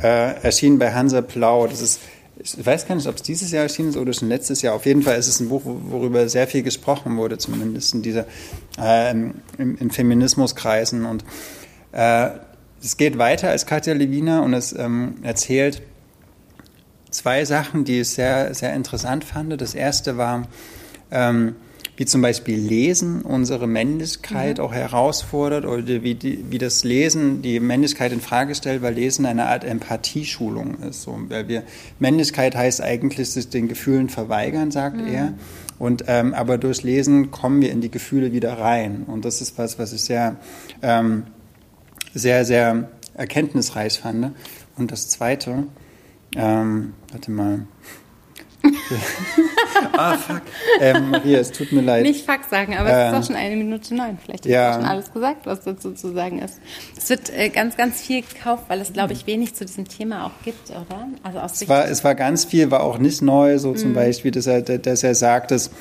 äh, 0.01 0.41
erschienen 0.41 0.77
bei 0.77 0.93
Hansa 0.93 1.21
Plau. 1.21 1.67
Das 1.67 1.81
ist 1.81 1.99
ich 2.45 2.63
weiß 2.63 2.87
gar 2.87 2.95
nicht, 2.95 3.07
ob 3.07 3.15
es 3.15 3.23
dieses 3.23 3.51
Jahr 3.51 3.63
erschienen 3.63 3.89
ist 3.89 3.97
oder 3.97 4.13
schon 4.13 4.29
letztes 4.29 4.61
Jahr. 4.61 4.75
Auf 4.75 4.85
jeden 4.85 5.01
Fall 5.01 5.17
ist 5.17 5.27
es 5.27 5.39
ein 5.39 5.49
Buch, 5.49 5.63
worüber 5.65 6.29
sehr 6.29 6.47
viel 6.47 6.61
gesprochen 6.61 7.17
wurde, 7.17 7.39
zumindest 7.39 7.95
in 7.95 8.03
dieser 8.03 8.27
äh, 8.77 9.11
in, 9.11 9.33
in 9.57 9.89
Feminismuskreisen. 9.89 11.05
Und 11.05 11.25
äh, 11.91 12.29
es 12.81 12.97
geht 12.97 13.17
weiter 13.17 13.49
als 13.49 13.65
Katja 13.65 13.95
Lewina 13.95 14.41
und 14.41 14.53
es 14.53 14.73
ähm, 14.73 15.15
erzählt 15.23 15.81
zwei 17.09 17.45
Sachen, 17.45 17.83
die 17.83 18.01
ich 18.01 18.09
sehr, 18.09 18.53
sehr 18.53 18.73
interessant 18.75 19.23
fand. 19.23 19.59
Das 19.59 19.73
erste 19.73 20.17
war, 20.17 20.47
ähm, 21.09 21.55
wie 21.97 22.05
zum 22.05 22.21
Beispiel 22.21 22.57
Lesen 22.57 23.21
unsere 23.21 23.67
Männlichkeit 23.67 24.57
mhm. 24.57 24.63
auch 24.63 24.73
herausfordert 24.73 25.65
oder 25.65 26.03
wie, 26.03 26.15
die, 26.15 26.45
wie 26.49 26.57
das 26.57 26.83
Lesen 26.83 27.41
die 27.41 27.59
Männlichkeit 27.59 28.11
in 28.11 28.21
Frage 28.21 28.53
stellt, 28.55 28.81
weil 28.81 28.93
Lesen 28.93 29.25
eine 29.25 29.47
Art 29.47 29.63
Empathieschulung 29.63 30.79
ist. 30.81 31.03
So, 31.03 31.17
weil 31.29 31.47
wir 31.47 31.63
Männlichkeit 31.99 32.55
heißt 32.55 32.81
eigentlich 32.81 33.29
sich 33.29 33.49
den 33.49 33.67
Gefühlen 33.67 34.09
verweigern, 34.09 34.71
sagt 34.71 34.97
mhm. 34.97 35.07
er. 35.07 35.33
Und 35.77 36.05
ähm, 36.07 36.33
aber 36.33 36.57
durch 36.57 36.83
Lesen 36.83 37.31
kommen 37.31 37.61
wir 37.61 37.71
in 37.71 37.81
die 37.81 37.91
Gefühle 37.91 38.31
wieder 38.31 38.57
rein. 38.57 39.03
Und 39.07 39.25
das 39.25 39.41
ist 39.41 39.57
was, 39.57 39.79
was 39.79 39.93
ich 39.93 40.01
sehr, 40.01 40.37
ähm, 40.81 41.23
sehr, 42.13 42.45
sehr 42.45 42.89
erkenntnisreich 43.13 43.99
fand. 43.99 44.31
Und 44.77 44.91
das 44.91 45.09
Zweite, 45.09 45.63
ähm, 46.35 46.93
warte 47.11 47.31
mal. 47.31 47.67
Ah, 49.97 50.17
fuck. 50.17 50.41
Ähm, 50.79 51.09
Maria, 51.11 51.39
es 51.39 51.51
tut 51.51 51.71
mir 51.71 51.81
leid. 51.81 52.03
Nicht 52.03 52.25
fuck 52.25 52.41
sagen, 52.49 52.75
aber 52.75 52.89
ähm, 52.89 52.95
es 52.95 53.05
ist 53.05 53.13
auch 53.13 53.17
ähm, 53.17 53.23
schon 53.23 53.35
eine 53.35 53.55
Minute 53.55 53.95
neun. 53.95 54.17
Vielleicht 54.23 54.45
ja. 54.45 54.69
du 54.69 54.81
schon 54.81 54.89
alles 54.89 55.11
gesagt, 55.11 55.45
was 55.45 55.61
dazu 55.61 55.91
zu 55.91 56.13
sagen 56.13 56.39
ist. 56.39 56.59
Es 56.97 57.09
wird 57.09 57.29
äh, 57.35 57.49
ganz, 57.49 57.77
ganz 57.77 58.01
viel 58.01 58.21
gekauft, 58.21 58.63
weil 58.67 58.81
es, 58.81 58.93
glaube 58.93 59.13
ich, 59.13 59.27
wenig 59.27 59.55
zu 59.55 59.65
diesem 59.65 59.87
Thema 59.87 60.25
auch 60.25 60.43
gibt, 60.43 60.69
oder? 60.69 61.07
Also 61.23 61.39
aus 61.39 61.61
es, 61.61 61.69
war, 61.69 61.87
es 61.87 62.03
war 62.03 62.15
ganz 62.15 62.45
viel, 62.45 62.71
war 62.71 62.83
auch 62.83 62.97
nicht 62.97 63.21
neu, 63.21 63.57
so 63.59 63.73
zum 63.73 63.89
mhm. 63.89 63.95
Beispiel, 63.95 64.31
dass 64.31 64.47
er, 64.47 64.61
dass 64.61 65.03
er 65.03 65.15
sagt, 65.15 65.51
dass 65.51 65.71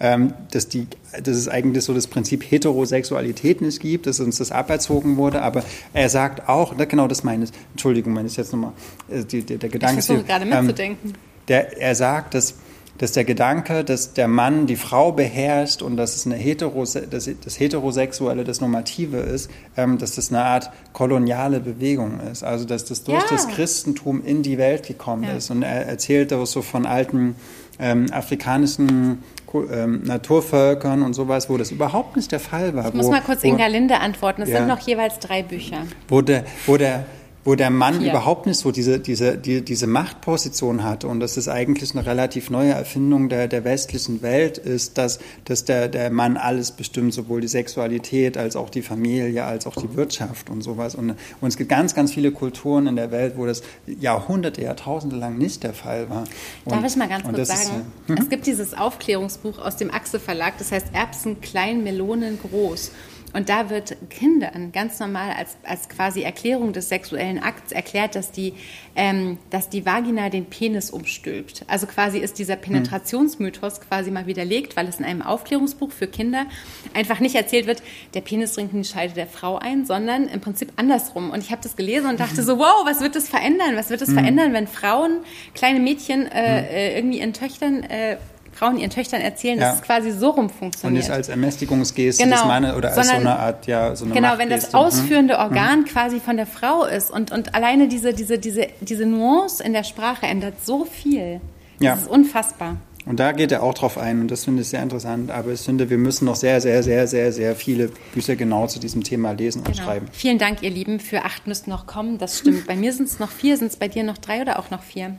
ähm, 0.00 0.34
dass, 0.50 0.68
die, 0.68 0.86
dass 1.22 1.36
es 1.36 1.48
eigentlich 1.48 1.84
so 1.84 1.94
das 1.94 2.06
Prinzip 2.06 2.50
Heterosexualität 2.50 3.60
nicht 3.60 3.80
gibt, 3.80 4.06
dass 4.06 4.20
uns 4.20 4.38
das 4.38 4.50
aberzogen 4.50 5.16
wurde. 5.16 5.42
Aber 5.42 5.62
er 5.92 6.08
sagt 6.08 6.48
auch, 6.48 6.76
genau 6.76 7.06
das 7.06 7.24
meine 7.24 7.44
ich, 7.44 7.50
Entschuldigung, 7.72 8.12
meine 8.12 8.28
ich 8.28 8.36
jetzt 8.36 8.52
nochmal, 8.52 8.72
äh, 9.08 9.22
der, 9.22 9.58
der 9.58 9.68
Gedanke 9.68 10.00
ich 10.00 10.04
versuche 10.04 10.26
gerade 10.26 10.44
mitzudenken. 10.44 11.10
Ähm, 11.10 11.33
der, 11.48 11.80
er 11.80 11.94
sagt, 11.94 12.34
dass, 12.34 12.54
dass 12.98 13.12
der 13.12 13.24
Gedanke, 13.24 13.84
dass 13.84 14.12
der 14.14 14.28
Mann 14.28 14.66
die 14.66 14.76
Frau 14.76 15.12
beherrscht 15.12 15.82
und 15.82 15.96
dass 15.96 16.14
es 16.14 16.26
eine 16.26 16.36
Heterose 16.36 17.06
dass 17.06 17.28
das 17.44 17.58
Heterosexuelle 17.58 18.44
das 18.44 18.60
Normative 18.60 19.18
ist, 19.18 19.50
ähm, 19.76 19.98
dass 19.98 20.14
das 20.14 20.30
eine 20.30 20.44
Art 20.44 20.70
koloniale 20.92 21.60
Bewegung 21.60 22.20
ist. 22.30 22.44
Also 22.44 22.64
dass 22.64 22.84
das 22.84 23.04
durch 23.04 23.22
ja. 23.22 23.28
das 23.30 23.48
Christentum 23.48 24.24
in 24.24 24.42
die 24.42 24.58
Welt 24.58 24.86
gekommen 24.86 25.24
ja. 25.24 25.32
ist. 25.32 25.50
Und 25.50 25.62
er 25.62 25.86
erzählt 25.86 26.32
auch 26.32 26.46
so 26.46 26.62
von 26.62 26.86
alten 26.86 27.36
ähm, 27.78 28.06
afrikanischen 28.12 29.22
ähm, 29.54 30.02
Naturvölkern 30.04 31.02
und 31.02 31.14
sowas, 31.14 31.48
wo 31.48 31.56
das 31.56 31.70
überhaupt 31.70 32.16
nicht 32.16 32.32
der 32.32 32.40
Fall 32.40 32.74
war. 32.74 32.88
Ich 32.88 32.94
muss 32.94 33.06
wo, 33.06 33.10
mal 33.10 33.20
kurz 33.20 33.44
wo, 33.44 33.48
Inga 33.48 33.66
Linde 33.66 34.00
antworten. 34.00 34.42
Es 34.42 34.48
ja, 34.48 34.58
sind 34.58 34.68
noch 34.68 34.80
jeweils 34.80 35.18
drei 35.18 35.42
Bücher. 35.42 35.78
Wo 36.08 36.20
der, 36.22 36.44
wo 36.66 36.76
der 36.76 37.04
wo 37.44 37.54
der 37.54 37.70
Mann 37.70 38.00
Hier. 38.00 38.10
überhaupt 38.10 38.46
nicht 38.46 38.58
so 38.58 38.70
diese, 38.70 38.98
diese, 38.98 39.36
die, 39.36 39.62
diese 39.62 39.86
Machtposition 39.86 40.82
hat 40.82 41.04
und 41.04 41.20
das 41.20 41.36
ist 41.36 41.48
eigentlich 41.48 41.92
eine 41.92 42.06
relativ 42.06 42.50
neue 42.50 42.72
Erfindung 42.72 43.28
der, 43.28 43.48
der 43.48 43.64
westlichen 43.64 44.22
Welt 44.22 44.58
ist, 44.58 44.96
dass, 44.96 45.18
dass 45.44 45.64
der, 45.64 45.88
der 45.88 46.10
Mann 46.10 46.36
alles 46.36 46.72
bestimmt, 46.72 47.12
sowohl 47.12 47.42
die 47.42 47.48
Sexualität 47.48 48.38
als 48.38 48.56
auch 48.56 48.70
die 48.70 48.82
Familie, 48.82 49.44
als 49.44 49.66
auch 49.66 49.76
die 49.76 49.94
Wirtschaft 49.94 50.48
und 50.48 50.62
sowas. 50.62 50.94
Und, 50.94 51.10
und 51.10 51.48
es 51.48 51.56
gibt 51.56 51.68
ganz, 51.68 51.94
ganz 51.94 52.12
viele 52.12 52.32
Kulturen 52.32 52.86
in 52.86 52.96
der 52.96 53.10
Welt, 53.10 53.34
wo 53.36 53.44
das 53.44 53.62
Jahrhunderte, 53.86 54.62
Jahrtausende 54.62 55.16
lang 55.16 55.36
nicht 55.36 55.62
der 55.62 55.74
Fall 55.74 56.08
war. 56.08 56.24
Und, 56.64 56.72
Darf 56.72 56.84
ich 56.84 56.96
mal 56.96 57.08
ganz 57.08 57.24
kurz 57.24 57.48
sagen? 57.48 57.84
Ist, 58.06 58.08
hm? 58.08 58.16
Es 58.18 58.28
gibt 58.30 58.46
dieses 58.46 58.74
Aufklärungsbuch 58.74 59.58
aus 59.58 59.76
dem 59.76 59.92
Achse 59.92 60.18
Verlag, 60.18 60.54
das 60.58 60.72
heißt 60.72 60.88
Erbsen 60.92 61.40
klein, 61.40 61.84
Melonen 61.84 62.38
groß. 62.38 62.90
Und 63.34 63.48
da 63.48 63.68
wird 63.68 63.96
Kindern 64.10 64.70
ganz 64.72 65.00
normal 65.00 65.32
als, 65.36 65.56
als 65.64 65.88
quasi 65.88 66.22
Erklärung 66.22 66.72
des 66.72 66.88
sexuellen 66.88 67.40
Akts 67.40 67.72
erklärt, 67.72 68.14
dass 68.14 68.30
die, 68.30 68.54
ähm, 68.94 69.38
dass 69.50 69.68
die 69.68 69.84
Vagina 69.84 70.30
den 70.30 70.46
Penis 70.46 70.90
umstülpt. 70.90 71.64
Also 71.66 71.86
quasi 71.86 72.18
ist 72.18 72.38
dieser 72.38 72.54
Penetrationsmythos 72.54 73.80
quasi 73.80 74.12
mal 74.12 74.26
widerlegt, 74.26 74.76
weil 74.76 74.86
es 74.86 75.00
in 75.00 75.04
einem 75.04 75.20
Aufklärungsbuch 75.20 75.90
für 75.90 76.06
Kinder 76.06 76.46
einfach 76.94 77.18
nicht 77.18 77.34
erzählt 77.34 77.66
wird, 77.66 77.82
der 78.14 78.20
Penis 78.20 78.54
dringt 78.54 78.72
in 78.72 78.82
die 78.82 78.88
Scheide 78.88 79.14
der 79.14 79.26
Frau 79.26 79.58
ein, 79.58 79.84
sondern 79.84 80.28
im 80.28 80.40
Prinzip 80.40 80.72
andersrum. 80.76 81.30
Und 81.30 81.40
ich 81.42 81.50
habe 81.50 81.60
das 81.60 81.74
gelesen 81.74 82.08
und 82.08 82.20
dachte 82.20 82.42
so, 82.44 82.58
wow, 82.58 82.86
was 82.86 83.00
wird 83.00 83.16
das 83.16 83.28
verändern? 83.28 83.74
Was 83.74 83.90
wird 83.90 84.00
das 84.00 84.10
mhm. 84.10 84.14
verändern, 84.14 84.52
wenn 84.52 84.68
Frauen, 84.68 85.18
kleine 85.54 85.80
Mädchen 85.80 86.26
äh, 86.26 86.62
mhm. 86.62 86.68
äh 86.68 86.96
irgendwie 86.96 87.18
ihren 87.18 87.32
Töchtern 87.32 87.82
äh, 87.82 88.16
Frauen 88.54 88.78
ihren 88.78 88.90
Töchtern 88.90 89.20
erzählen, 89.20 89.58
ja. 89.58 89.70
dass 89.70 89.76
es 89.76 89.82
quasi 89.82 90.12
so 90.12 90.30
rum 90.30 90.48
funktioniert. 90.48 90.84
Und 90.84 90.94
nicht 90.94 91.10
als 91.10 91.28
Ermächtigungsgeste 91.28 92.22
genau. 92.22 92.36
des 92.36 92.44
Mannes 92.46 92.74
oder 92.76 92.88
als 92.88 92.96
Sondern, 92.96 93.22
so 93.22 93.28
eine 93.28 93.38
Art, 93.38 93.66
ja, 93.66 93.96
so 93.96 94.04
eine 94.04 94.14
Genau, 94.14 94.38
wenn 94.38 94.50
das 94.50 94.74
ausführende 94.74 95.34
mhm. 95.34 95.40
Organ 95.40 95.80
mhm. 95.80 95.84
quasi 95.86 96.20
von 96.20 96.36
der 96.36 96.46
Frau 96.46 96.84
ist 96.84 97.10
und, 97.10 97.32
und 97.32 97.54
alleine 97.54 97.88
diese, 97.88 98.14
diese, 98.14 98.38
diese, 98.38 98.68
diese 98.80 99.06
Nuance 99.06 99.62
in 99.62 99.72
der 99.72 99.84
Sprache 99.84 100.26
ändert 100.26 100.64
so 100.64 100.84
viel. 100.84 101.40
Das 101.78 101.86
ja. 101.86 101.94
ist 101.94 102.08
unfassbar. 102.08 102.76
Und 103.06 103.20
da 103.20 103.32
geht 103.32 103.52
er 103.52 103.62
auch 103.62 103.74
drauf 103.74 103.98
ein 103.98 104.20
und 104.20 104.30
das 104.30 104.44
finde 104.44 104.62
ich 104.62 104.68
sehr 104.68 104.82
interessant. 104.82 105.30
Aber 105.30 105.52
ich 105.52 105.60
finde, 105.60 105.90
wir 105.90 105.98
müssen 105.98 106.24
noch 106.24 106.36
sehr, 106.36 106.60
sehr, 106.60 106.82
sehr, 106.82 107.06
sehr, 107.06 107.32
sehr 107.32 107.54
viele 107.54 107.90
Bücher 108.14 108.34
genau 108.34 108.66
zu 108.66 108.78
diesem 108.78 109.04
Thema 109.04 109.32
lesen 109.32 109.58
und 109.58 109.72
genau. 109.72 109.84
schreiben. 109.84 110.06
Vielen 110.12 110.38
Dank, 110.38 110.62
ihr 110.62 110.70
Lieben. 110.70 111.00
Für 111.00 111.24
acht 111.24 111.46
müssten 111.46 111.70
noch 111.70 111.86
kommen. 111.86 112.16
Das 112.16 112.38
stimmt. 112.38 112.66
Bei 112.66 112.76
mir 112.76 112.92
sind 112.94 113.06
es 113.06 113.18
noch 113.18 113.30
vier. 113.30 113.58
Sind 113.58 113.66
es 113.66 113.76
bei 113.76 113.88
dir 113.88 114.04
noch 114.04 114.16
drei 114.16 114.40
oder 114.40 114.58
auch 114.58 114.70
noch 114.70 114.82
vier? 114.82 115.16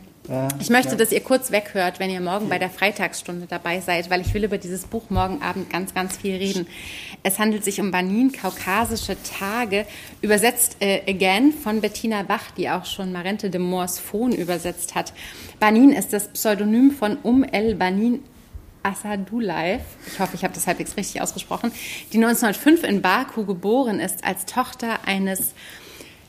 Ich 0.60 0.70
möchte, 0.70 0.92
ja. 0.92 0.96
dass 0.96 1.12
ihr 1.12 1.22
kurz 1.22 1.52
weghört, 1.52 2.00
wenn 2.00 2.10
ihr 2.10 2.22
morgen 2.22 2.50
bei 2.50 2.60
der 2.60 2.70
Freitagsstunde 2.70 3.46
dabei 3.48 3.80
seid, 3.80 4.10
weil 4.10 4.22
ich 4.22 4.34
will 4.34 4.44
über 4.44 4.58
dieses 4.58 4.86
Buch 4.86 5.10
morgen 5.10 5.42
Abend 5.42 5.70
ganz, 5.70 5.94
ganz 5.94 6.18
viel 6.18 6.36
reden. 6.36 6.68
Es 7.24 7.40
handelt 7.40 7.64
sich 7.64 7.80
um 7.80 7.92
Banin, 7.92 8.32
Kaukasische 8.32 9.18
Tage, 9.24 9.86
übersetzt 10.22 10.78
äh, 10.80 11.02
again 11.08 11.54
von 11.54 11.82
Bettina 11.82 12.24
Bach, 12.24 12.52
die 12.58 12.70
auch 12.70 12.86
schon 12.86 13.12
Marente 13.12 13.50
de 13.50 13.60
Moors 13.60 14.00
Phon 14.00 14.32
übersetzt 14.32 14.96
hat. 14.96 15.14
Banin 15.60 15.92
ist 15.92 16.14
das 16.14 16.30
Pseudonym 16.30 16.92
von 16.92 17.18
Um 17.24 17.44
El 17.44 17.76
Banin 17.76 18.24
Asadulaev, 18.86 19.82
ich 20.06 20.20
hoffe, 20.20 20.36
ich 20.36 20.44
habe 20.44 20.54
das 20.54 20.68
halbwegs 20.68 20.96
richtig 20.96 21.22
ausgesprochen, 21.22 21.72
die 22.14 22.18
1905 22.18 22.84
in 22.84 23.02
Baku 23.02 23.46
geboren 23.46 24.00
ist 24.00 24.24
als 24.24 24.46
Tochter 24.46 25.00
eines 25.08 25.54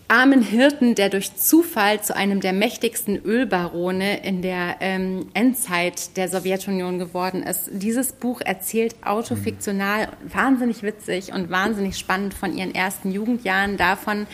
armen 0.08 0.42
Hirten, 0.42 0.94
der 0.94 1.08
durch 1.08 1.34
Zufall 1.34 2.00
zu 2.00 2.14
einem 2.14 2.40
der 2.40 2.52
mächtigsten 2.52 3.16
Ölbarone 3.24 4.24
in 4.24 4.40
der 4.40 4.76
ähm, 4.80 5.28
Endzeit 5.34 6.16
der 6.16 6.28
Sowjetunion 6.28 6.98
geworden 6.98 7.42
ist. 7.42 7.70
Dieses 7.72 8.12
Buch 8.12 8.40
erzählt 8.40 8.94
autofiktional 9.04 10.08
wahnsinnig 10.32 10.82
witzig 10.82 11.32
und 11.32 11.50
wahnsinnig 11.50 11.98
spannend 11.98 12.34
von 12.34 12.56
ihren 12.56 12.74
ersten 12.74 13.10
Jugendjahren, 13.10 13.76
davon, 13.76 14.26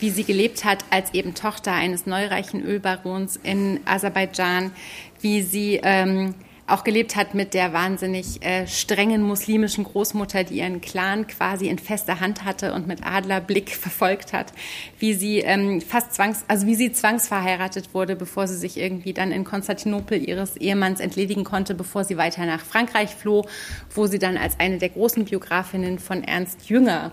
wie 0.00 0.10
sie 0.10 0.24
gelebt 0.24 0.64
hat 0.64 0.84
als 0.90 1.12
eben 1.12 1.34
Tochter 1.34 1.72
eines 1.72 2.06
neureichen 2.06 2.64
Ölbarons 2.64 3.38
in 3.42 3.80
Aserbaidschan, 3.84 4.72
wie 5.20 5.42
sie 5.42 5.78
ähm, 5.82 6.34
auch 6.72 6.84
gelebt 6.84 7.16
hat 7.16 7.34
mit 7.34 7.54
der 7.54 7.72
wahnsinnig 7.72 8.42
äh, 8.42 8.66
strengen 8.66 9.22
muslimischen 9.22 9.84
Großmutter, 9.84 10.44
die 10.44 10.58
ihren 10.58 10.80
Clan 10.80 11.26
quasi 11.26 11.68
in 11.68 11.78
fester 11.78 12.20
Hand 12.20 12.44
hatte 12.44 12.72
und 12.72 12.86
mit 12.86 13.06
Adlerblick 13.06 13.70
verfolgt 13.76 14.32
hat, 14.32 14.52
wie 14.98 15.12
sie 15.14 15.40
ähm, 15.40 15.80
fast 15.80 16.14
zwangs, 16.14 16.44
also 16.48 16.66
wie 16.66 16.74
sie 16.74 16.92
zwangsverheiratet 16.92 17.92
wurde, 17.92 18.16
bevor 18.16 18.46
sie 18.48 18.56
sich 18.56 18.78
irgendwie 18.78 19.12
dann 19.12 19.32
in 19.32 19.44
Konstantinopel 19.44 20.26
ihres 20.26 20.56
Ehemanns 20.56 21.00
entledigen 21.00 21.44
konnte, 21.44 21.74
bevor 21.74 22.04
sie 22.04 22.16
weiter 22.16 22.46
nach 22.46 22.64
Frankreich 22.64 23.10
floh, 23.10 23.46
wo 23.94 24.06
sie 24.06 24.18
dann 24.18 24.38
als 24.38 24.58
eine 24.58 24.78
der 24.78 24.88
großen 24.88 25.26
Biografinnen 25.26 25.98
von 25.98 26.24
Ernst 26.24 26.70
Jünger 26.70 27.12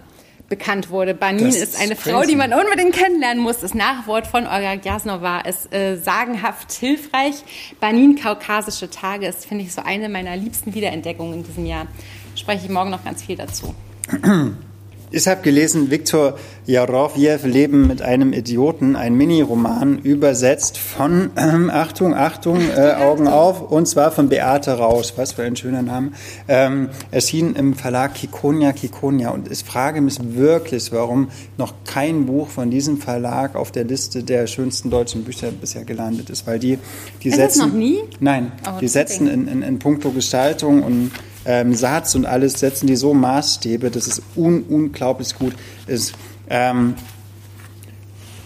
bekannt 0.50 0.90
wurde. 0.90 1.14
Banin 1.14 1.48
ist, 1.48 1.62
ist 1.62 1.80
eine 1.80 1.96
crazy. 1.96 2.10
Frau, 2.12 2.24
die 2.24 2.36
man 2.36 2.54
unbedingt 2.54 2.94
kennenlernen 2.96 3.42
muss. 3.42 3.60
Das 3.60 3.74
Nachwort 3.74 4.28
von 4.28 4.46
Olga 4.46 4.74
Jasnova 4.74 5.42
ist 5.42 5.74
äh, 5.74 5.98
sagenhaft 5.98 6.72
hilfreich. 6.72 7.44
Banin, 7.80 8.16
kaukasische 8.16 8.90
Tage, 8.90 9.28
ist, 9.28 9.46
finde 9.46 9.64
ich, 9.64 9.74
so 9.74 9.82
eine 9.82 10.10
meiner 10.10 10.36
liebsten 10.36 10.74
Wiederentdeckungen 10.74 11.36
in 11.36 11.44
diesem 11.44 11.66
Jahr. 11.66 11.88
Spreche 12.36 12.66
ich 12.66 12.72
morgen 12.72 12.90
noch 12.90 13.04
ganz 13.04 13.24
viel 13.24 13.38
dazu. 13.38 13.76
Ich 15.12 15.28
habe 15.28 15.42
gelesen, 15.42 15.90
Viktor 15.90 16.38
Jarowjew, 16.68 17.40
Leben 17.48 17.88
mit 17.88 18.04
einem 18.04 18.32
Idioten, 18.32 18.96
ein 18.96 19.16
Mini-Roman, 19.16 19.98
übersetzt 20.04 20.78
von, 20.78 21.32
ähm, 21.36 21.72
Achtung, 21.72 22.14
Achtung, 22.14 22.60
äh, 22.70 22.94
Augen 22.94 23.28
auf, 23.28 23.72
und 23.72 23.88
zwar 23.88 24.12
von 24.12 24.30
Beate 24.30 24.74
Rausch, 24.74 25.14
was 25.16 25.32
für 25.32 25.42
ein 25.42 25.56
schöner 25.56 25.82
Name, 25.82 26.12
ähm, 26.48 26.90
erschien 27.10 27.56
im 27.56 27.74
Verlag 27.74 28.14
Kikonia 28.14 28.72
Kikonia. 28.72 29.32
Und 29.32 29.52
ich 29.52 29.64
frage 29.64 30.00
mich 30.02 30.20
wirklich, 30.22 30.92
warum 30.92 31.30
noch 31.58 31.74
kein 31.86 32.28
Buch 32.28 32.48
von 32.48 32.70
diesem 32.70 33.00
Verlag 33.00 33.56
auf 33.56 33.72
der 33.72 33.86
Liste 33.86 34.22
der 34.22 34.46
schönsten 34.46 34.92
deutschen 34.92 35.24
Bücher 35.24 35.50
bisher 35.50 35.86
gelandet 35.86 36.30
ist, 36.30 36.46
weil 36.46 36.60
die, 36.60 36.78
die 37.24 37.30
ist 37.30 37.38
setzen... 37.38 37.70
Noch 37.70 37.74
nie? 37.74 37.98
Nein, 38.20 38.52
oh, 38.68 38.80
die 38.80 38.88
setzen 38.88 39.28
in, 39.28 39.48
in, 39.48 39.64
in 39.64 39.80
puncto 39.80 40.12
Gestaltung 40.12 40.84
und 40.84 41.12
ähm, 41.46 41.74
Satz 41.74 42.16
und 42.16 42.26
alles 42.26 42.60
setzen 42.60 42.88
die 42.88 42.96
so 42.96 43.14
Maßstäbe, 43.14 43.90
dass 43.90 44.08
es 44.08 44.22
un 44.36 44.64
unglaublich 44.64 45.36
gut 45.36 45.54
ist. 45.88 46.14
Ähm, 46.50 46.96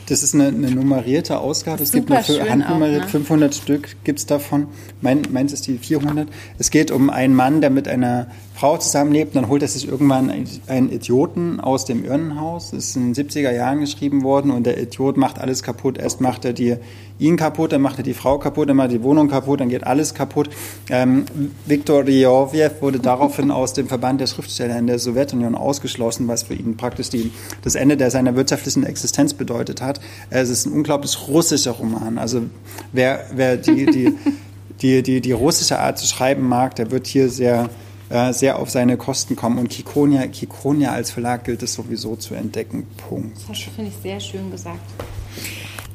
das 0.08 0.24
ist 0.24 0.34
eine, 0.34 0.48
eine 0.48 0.72
nummerierte 0.72 1.40
Ausgabe. 1.40 1.84
Es 1.84 1.92
gibt 1.92 2.10
nur 2.10 2.20
für 2.20 2.50
handnummeriert, 2.50 3.04
ne? 3.04 3.10
500 3.10 3.56
Stück 3.56 3.96
gibt 4.04 4.20
es 4.20 4.26
davon. 4.26 4.68
Mein, 5.02 5.22
meins 5.32 5.54
ist 5.54 5.68
die 5.68 5.78
400. 5.78 6.28
Es 6.58 6.72
geht 6.72 6.92
um 6.92 7.10
einen 7.10 7.36
Mann, 7.36 7.62
der 7.62 7.70
mit 7.70 7.88
einer 7.88 8.28
Frau 8.56 8.78
zusammenlebt. 8.78 9.36
Dann 9.36 9.48
holt 9.48 9.62
er 9.62 9.68
sich 9.68 9.88
irgendwann 9.88 10.32
einen 10.68 10.92
Idioten 10.92 11.60
aus 11.60 11.86
dem 11.86 12.06
Irrenhaus. 12.06 12.72
Das 12.72 12.86
ist 12.86 12.96
in 12.96 13.14
den 13.14 13.28
70er 13.28 13.52
Jahren 13.52 13.80
geschrieben 13.80 14.24
worden 14.24 14.52
und 14.52 14.66
der 14.66 14.82
Idiot 14.82 15.18
macht 15.18 15.40
alles 15.40 15.64
kaputt. 15.64 15.98
Erst 15.98 16.22
macht 16.22 16.46
er 16.46 16.54
die, 16.54 16.78
ihn 17.20 17.38
kaputt, 17.38 17.72
dann 17.72 17.82
macht 17.82 17.98
er 17.98 18.04
die 18.04 18.14
Frau 18.14 18.38
kaputt, 18.38 18.70
dann 18.70 18.78
macht 18.78 18.92
er 18.92 18.98
die 18.98 19.04
Wohnung 19.04 19.30
kaputt, 19.30 19.60
dann 19.60 19.70
geht 19.70 19.86
alles 19.86 20.14
kaputt. 20.14 20.50
Ähm, 20.90 21.26
Viktor 21.66 22.06
Ryovjew 22.06 22.70
wurde 22.82 23.00
daraufhin 23.00 23.52
aus 23.52 23.74
dem 23.74 23.88
Verband 23.88 24.22
der 24.22 24.28
Schriftsteller 24.28 24.78
in 24.78 24.88
der 24.88 25.00
Sowjetunion 25.00 25.56
ausgeschlossen, 25.56 26.28
was 26.28 26.44
für 26.44 26.54
ihn 26.54 26.78
praktisch 26.78 27.10
die, 27.10 27.32
das 27.64 27.76
Ende 27.76 27.98
der, 27.98 28.12
seiner 28.12 28.36
wirtschaftlichen 28.36 28.84
Existenz 28.84 29.34
bedeutet 29.34 29.82
hat. 29.82 29.93
Es 30.30 30.50
ist 30.50 30.66
ein 30.66 30.74
unglaublich 30.74 31.18
russischer 31.28 31.72
Roman. 31.72 32.18
Also 32.18 32.44
wer, 32.92 33.26
wer 33.34 33.58
die, 33.58 33.86
die, 33.86 34.14
die, 34.82 35.04
die, 35.04 35.22
die 35.22 35.32
russische 35.32 35.80
Art 35.80 35.98
zu 35.98 36.08
schreiben 36.08 36.48
mag, 36.48 36.76
der 36.76 36.92
wird 36.92 37.08
hier 37.08 37.30
sehr 37.30 37.70
äh, 38.10 38.32
sehr 38.32 38.60
auf 38.60 38.70
seine 38.70 38.96
Kosten 38.96 39.36
kommen. 39.36 39.58
Und 39.58 39.70
Kikonia, 39.70 40.28
Kikonia 40.28 40.92
als 40.92 41.10
Verlag 41.10 41.46
gilt 41.46 41.64
es 41.64 41.74
sowieso 41.74 42.16
zu 42.16 42.36
entdecken. 42.36 42.86
Punkt. 43.10 43.38
Das 43.50 43.58
finde 43.58 43.90
ich 43.90 43.98
sehr 44.04 44.20
schön 44.20 44.52
gesagt. 44.52 44.82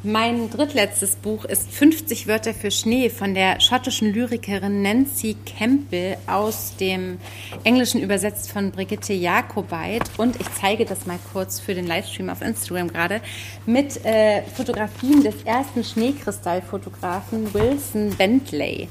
Mein 0.04 0.48
drittletztes 0.48 1.16
Buch 1.16 1.44
ist 1.44 1.72
50 1.72 2.28
Wörter 2.28 2.54
für 2.54 2.70
Schnee 2.70 3.10
von 3.10 3.34
der 3.34 3.58
schottischen 3.58 4.12
Lyrikerin 4.12 4.80
Nancy 4.80 5.36
Campbell 5.44 6.16
aus 6.28 6.76
dem 6.76 7.18
Englischen 7.64 8.00
übersetzt 8.00 8.52
von 8.52 8.70
Brigitte 8.70 9.12
Jakobait. 9.12 10.04
Und 10.16 10.40
ich 10.40 10.46
zeige 10.60 10.84
das 10.84 11.06
mal 11.06 11.18
kurz 11.32 11.58
für 11.58 11.74
den 11.74 11.88
Livestream 11.88 12.30
auf 12.30 12.42
Instagram 12.42 12.92
gerade 12.92 13.20
mit 13.66 14.04
äh, 14.04 14.42
Fotografien 14.54 15.24
des 15.24 15.42
ersten 15.42 15.82
Schneekristallfotografen 15.82 17.52
Wilson 17.52 18.10
Bentley. 18.16 18.86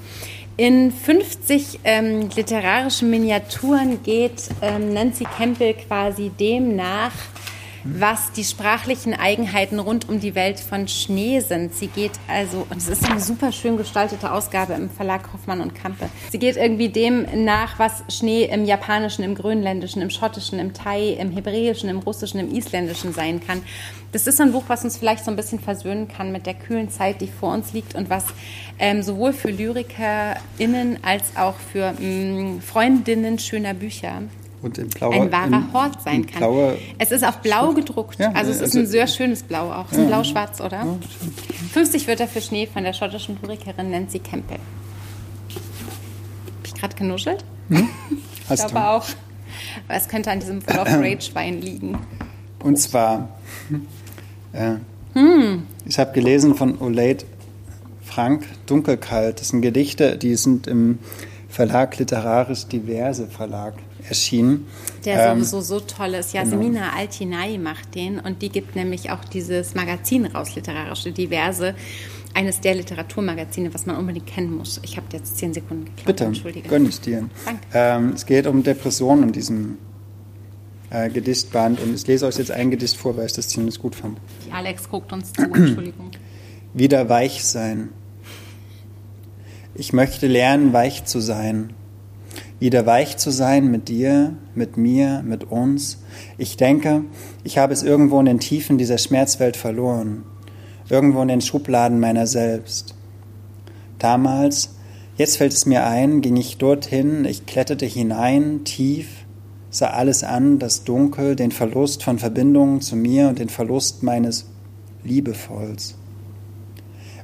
In 0.58 0.92
50 0.92 1.80
ähm, 1.86 2.28
literarischen 2.36 3.10
Miniaturen 3.10 4.04
geht 4.04 4.50
ähm, 4.62 4.92
Nancy 4.92 5.24
Campbell 5.38 5.76
quasi 5.76 6.32
dem 6.32 6.76
nach, 6.76 7.14
was 7.94 8.32
die 8.32 8.44
sprachlichen 8.44 9.14
Eigenheiten 9.14 9.80
rund 9.80 10.10
um 10.10 10.20
die 10.20 10.36
Welt 10.36 10.60
von 10.60 10.88
Schnee 10.88 11.40
sind. 11.40 11.74
Sie 11.74 11.88
geht 11.88 12.12
also, 12.28 12.68
und 12.70 12.78
es 12.78 12.88
ist 12.88 13.10
eine 13.10 13.20
super 13.20 13.52
schön 13.52 13.78
gestaltete 13.78 14.32
Ausgabe 14.32 14.74
im 14.74 14.90
Verlag 14.90 15.32
Hoffmann 15.34 15.62
und 15.62 15.74
Kampe. 15.76 16.10
Sie 16.30 16.40
geht 16.40 16.58
irgendwie 16.58 16.90
dem 16.90 17.26
nach, 17.46 17.80
was 17.80 18.04
Schnee 18.10 18.46
im 18.46 18.66
Japanischen, 18.66 19.24
im 19.24 19.36
Grönländischen, 19.36 20.02
im 20.02 20.10
Schottischen, 20.10 20.60
im 20.60 20.74
Thai, 20.74 21.10
im 21.20 21.32
Hebräischen, 21.32 21.90
im 21.90 22.00
Russischen, 22.00 22.40
im 22.40 22.54
Isländischen 22.54 23.14
sein 23.14 23.40
kann. 23.46 23.64
Das 24.12 24.28
ist 24.28 24.40
ein 24.40 24.52
Buch, 24.52 24.64
was 24.68 24.84
uns 24.84 24.98
vielleicht 24.98 25.26
so 25.26 25.32
ein 25.32 25.38
bisschen 25.38 25.60
versöhnen 25.60 26.08
kann 26.08 26.32
mit 26.32 26.46
der 26.46 26.54
kühlen 26.54 26.90
Zeit, 26.90 27.22
die 27.22 27.28
vor 27.28 27.54
uns 27.54 27.74
liegt 27.74 27.96
und 27.96 28.10
was 28.10 28.26
ähm, 28.80 29.04
sowohl 29.04 29.34
für 29.34 29.50
LyrikerInnen 29.50 31.00
als 31.04 31.36
auch 31.36 31.56
für 31.72 31.94
mh, 31.94 32.02
mm, 32.02 32.62
Freundinnen 32.62 33.40
schöner 33.40 33.74
Bücher 33.74 34.22
und 34.62 34.78
in 34.78 34.90
blauer, 34.90 35.14
ein 35.14 35.32
wahrer 35.32 35.74
Hort 35.74 36.02
sein 36.02 36.26
kann. 36.26 36.44
Es 36.98 37.12
ist 37.12 37.24
auf 37.24 37.42
blau 37.42 37.74
gedruckt. 37.74 38.20
Ja, 38.20 38.32
also 38.32 38.52
es 38.52 38.58
ist 38.58 38.64
also, 38.64 38.80
ein 38.80 38.88
sehr 38.88 39.08
schönes 39.08 39.44
Blau 39.44 39.72
auch. 39.72 39.86
Es 39.86 39.92
ist 39.92 39.98
ja, 39.98 40.04
ein 40.04 40.08
blau-schwarz, 40.08 40.62
oder? 40.62 40.78
Ja, 40.78 40.98
50 41.74 42.08
Wörter 42.08 42.28
für 42.28 42.42
Schnee 42.42 42.68
von 42.68 42.84
der 42.84 42.94
schottischen 42.94 43.38
Lyrikerin 43.42 43.92
Nancy 43.92 44.20
Campbell. 44.20 44.60
Habe 45.50 46.66
ich 46.66 46.74
gerade 46.74 46.96
genuschelt? 46.96 47.44
Hm? 47.70 47.88
Ich 48.50 48.56
glaube 48.56 48.76
du. 48.76 48.80
auch. 48.80 49.06
Aber 49.90 49.98
es 49.98 50.08
könnte 50.08 50.32
an 50.32 50.40
diesem 50.40 50.62
Full 50.62 50.80
of 50.80 50.88
Rage 50.88 51.32
Wein 51.34 51.62
liegen. 51.62 51.98
Und 52.64 52.78
zwar, 52.78 53.28
äh, 54.54 54.76
hm. 55.14 55.64
ich 55.86 56.00
habe 56.00 56.14
gelesen 56.14 56.56
von 56.56 56.80
Olate 56.80 57.26
Frank 58.06 58.46
Dunkelkalt. 58.66 59.42
Das 59.42 59.50
sind 59.50 59.62
Gedichte, 59.62 60.18
die 60.18 60.38
sind 60.38 60.66
im 60.68 61.00
Verlag 61.50 61.98
Literarisch 61.98 62.68
Diverse 62.68 63.28
Verlag 63.28 63.74
erschienen. 64.08 64.68
Der 65.06 65.32
ähm, 65.32 65.44
sowieso 65.44 65.62
so 65.62 65.80
toll 65.80 66.14
ist. 66.16 66.34
Jasmina 66.34 66.82
genau. 66.86 66.98
Altinai 66.98 67.58
macht 67.58 67.96
den 67.96 68.20
und 68.20 68.42
die 68.42 68.50
gibt 68.50 68.76
nämlich 68.76 69.12
auch 69.12 69.24
dieses 69.26 69.76
Magazin 69.76 70.26
raus, 70.26 70.56
literarische 70.56 71.12
Diverse. 71.12 71.76
Eines 72.34 72.60
der 72.60 72.76
Literaturmagazine, 72.76 73.74
was 73.74 73.86
man 73.88 73.96
unbedingt 73.96 74.28
kennen 74.28 74.56
muss. 74.56 74.80
Ich 74.84 74.96
habe 74.98 75.08
jetzt 75.12 75.38
zehn 75.38 75.54
Sekunden 75.54 75.86
geklaut. 75.86 76.06
Bitte, 76.06 76.26
Entschuldige. 76.26 76.70
gönn 76.70 76.86
ich 76.86 77.00
dir. 77.02 77.28
Danke. 77.46 77.62
Ähm, 77.74 78.14
es 78.14 78.26
geht 78.26 78.46
um 78.46 78.62
Depressionen 78.62 79.24
in 79.24 79.32
diesem 79.32 79.78
äh, 80.92 81.10
Gedichtband 81.10 81.82
und 81.82 81.96
ich 81.96 82.06
lese 82.06 82.28
euch 82.28 82.38
jetzt 82.38 82.52
ein 82.52 82.70
Gedicht 82.70 82.96
vor, 82.96 83.18
weil 83.18 83.26
ich 83.26 83.34
das 83.34 83.48
ziemlich 83.48 83.80
gut 83.80 83.96
fand. 83.96 84.20
Die 84.46 84.52
Alex 84.52 84.88
guckt 84.88 85.12
uns 85.14 85.34
zu, 85.34 85.42
Entschuldigung. 85.42 86.12
Wieder 86.74 87.10
weich 87.10 87.44
sein. 87.44 87.90
Ich 89.74 89.94
möchte 89.94 90.28
lernen, 90.28 90.74
weich 90.74 91.06
zu 91.06 91.20
sein 91.20 91.74
wieder 92.60 92.86
weich 92.86 93.18
zu 93.18 93.32
sein 93.32 93.70
mit 93.70 93.88
dir, 93.88 94.34
mit 94.56 94.78
mir, 94.78 95.22
mit 95.24 95.52
uns. 95.52 96.00
Ich 96.38 96.58
denke, 96.58 97.04
ich 97.44 97.58
habe 97.58 97.74
es 97.74 97.84
irgendwo 97.84 98.20
in 98.20 98.26
den 98.26 98.40
Tiefen 98.40 98.78
dieser 98.78 98.98
Schmerzwelt 98.98 99.58
verloren, 99.58 100.24
irgendwo 100.90 101.22
in 101.22 101.28
den 101.28 101.42
Schubladen 101.42 102.00
meiner 102.00 102.26
selbst. 102.26 102.96
Damals, 104.00 104.76
jetzt 105.18 105.38
fällt 105.38 105.54
es 105.54 105.66
mir 105.66 105.86
ein, 105.86 106.22
ging 106.22 106.36
ich 106.36 106.58
dorthin, 106.58 107.26
ich 107.26 107.46
kletterte 107.46 107.86
hinein, 107.86 108.64
tief, 108.64 109.08
sah 109.70 109.92
alles 109.92 110.24
an, 110.24 110.58
das 110.60 110.84
Dunkel, 110.84 111.36
den 111.36 111.52
Verlust 111.52 112.04
von 112.04 112.18
Verbindungen 112.18 112.82
zu 112.82 112.96
mir 112.96 113.28
und 113.28 113.38
den 113.40 113.50
Verlust 113.50 114.02
meines 114.02 114.46
Liebevolls. 115.04 115.96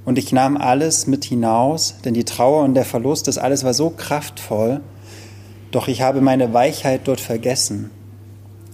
Und 0.05 0.17
ich 0.17 0.31
nahm 0.33 0.57
alles 0.57 1.07
mit 1.07 1.23
hinaus, 1.23 1.95
denn 2.03 2.13
die 2.13 2.25
Trauer 2.25 2.63
und 2.63 2.73
der 2.73 2.85
Verlust, 2.85 3.27
das 3.27 3.37
alles 3.37 3.63
war 3.63 3.73
so 3.73 3.89
kraftvoll, 3.89 4.81
doch 5.73 5.87
ich 5.87 6.01
habe 6.01 6.21
meine 6.21 6.53
Weichheit 6.53 7.01
dort 7.05 7.19
vergessen 7.19 7.89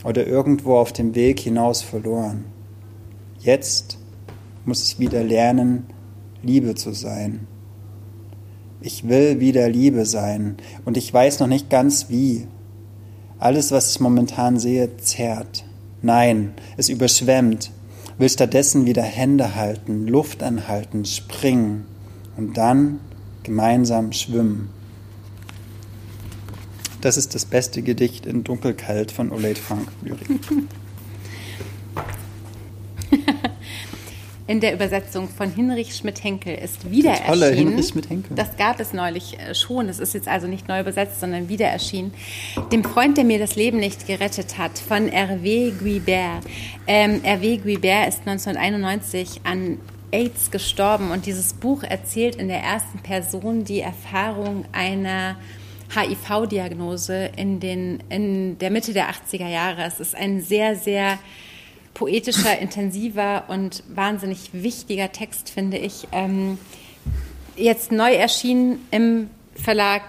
oder 0.04 0.28
irgendwo 0.28 0.76
auf 0.76 0.92
dem 0.92 1.16
Weg 1.16 1.40
hinaus 1.40 1.82
verloren. 1.82 2.46
Jetzt 3.40 3.98
muss 4.66 4.84
ich 4.84 5.00
wieder 5.00 5.24
lernen, 5.24 5.88
Liebe 6.44 6.76
zu 6.76 6.94
sein. 6.94 7.48
Ich 8.82 9.08
will 9.08 9.40
wieder 9.40 9.70
Liebe 9.70 10.06
sein 10.06 10.58
und 10.84 10.98
ich 10.98 11.14
weiß 11.14 11.40
noch 11.40 11.48
nicht 11.48 11.70
ganz 11.70 12.10
wie. 12.10 12.48
Alles, 13.40 13.72
was 13.72 13.92
ich 13.92 14.02
momentan 14.02 14.60
sehe, 14.60 14.98
zerrt. 14.98 15.64
Nein, 16.02 16.54
es 16.76 16.90
überschwemmt. 16.90 17.72
will 18.18 18.30
stattdessen 18.30 18.86
wieder 18.86 19.04
Hände 19.04 19.56
halten, 19.56 20.06
Luft 20.06 20.44
anhalten, 20.44 21.06
springen 21.06 21.86
und 22.36 22.58
dann 22.58 23.00
gemeinsam 23.44 24.12
schwimmen. 24.12 24.70
Das 27.02 27.16
ist 27.16 27.34
das 27.34 27.46
beste 27.46 27.82
Gedicht 27.82 28.26
in 28.26 28.44
Dunkelkalt 28.44 29.12
von 29.12 29.32
Olate 29.32 29.62
Frank 29.62 29.88
Lyrik. 30.04 30.28
in 34.48 34.60
der 34.60 34.74
Übersetzung 34.74 35.30
von 35.30 35.54
Hinrich 35.54 35.96
Schmidt-Henkel 35.96 36.56
ist 36.56 36.92
wieder 36.92 37.14
Der 37.14 37.26
tolle 37.26 37.52
erschienen. 37.52 37.70
Hinrich 37.70 37.88
Schmidt-Henkel. 37.88 38.36
Das 38.36 38.58
gab 38.58 38.82
es 38.82 38.92
neulich 38.92 39.40
äh, 39.40 39.56
schon. 39.56 39.88
Das 39.88 40.00
ist 40.00 40.14
jetzt 40.14 40.28
also 40.28 40.48
nicht 40.48 40.68
neu 40.68 40.82
übersetzt, 40.82 41.22
sondern 41.22 41.48
wieder 41.48 41.68
erschienen. 41.68 42.14
Dem 42.72 42.84
Freund, 42.84 43.16
der 43.16 43.24
mir 43.24 43.40
das 43.40 43.56
Leben 43.56 43.78
nicht 43.78 44.06
gerettet 44.06 44.58
hat, 44.58 44.78
von 44.78 45.10
Hervé 45.10 45.72
Guibert. 45.72 46.44
Ähm, 46.86 47.22
Hervé 47.22 47.62
Guibert 47.62 48.10
ist 48.10 48.28
1991 48.28 49.42
an 49.46 49.78
AIDS 50.12 50.52
gestorben 50.52 51.12
und 51.12 51.28
dieses 51.28 51.54
Buch 51.54 51.84
erzählt 51.84 52.36
in 52.36 52.48
der 52.48 52.62
ersten 52.62 53.00
Person 53.00 53.64
die 53.64 53.80
Erfahrung 53.80 54.66
einer 54.72 55.38
HIV-Diagnose 55.94 57.32
in, 57.36 57.60
in 58.10 58.58
der 58.58 58.70
Mitte 58.70 58.94
der 58.94 59.10
80er 59.10 59.48
Jahre. 59.48 59.84
Es 59.84 60.00
ist 60.00 60.16
ein 60.16 60.42
sehr, 60.42 60.76
sehr 60.76 61.20
poetischer, 61.94 62.58
intensiver 62.62 63.46
und 63.48 63.84
wahnsinnig 63.88 64.52
wichtiger 64.54 65.12
Text, 65.12 65.50
finde 65.50 65.78
ich. 65.78 66.08
Ähm, 66.12 66.58
jetzt 67.56 67.92
neu 67.92 68.14
erschienen 68.14 68.86
im 68.92 69.30
Verlag 69.56 70.04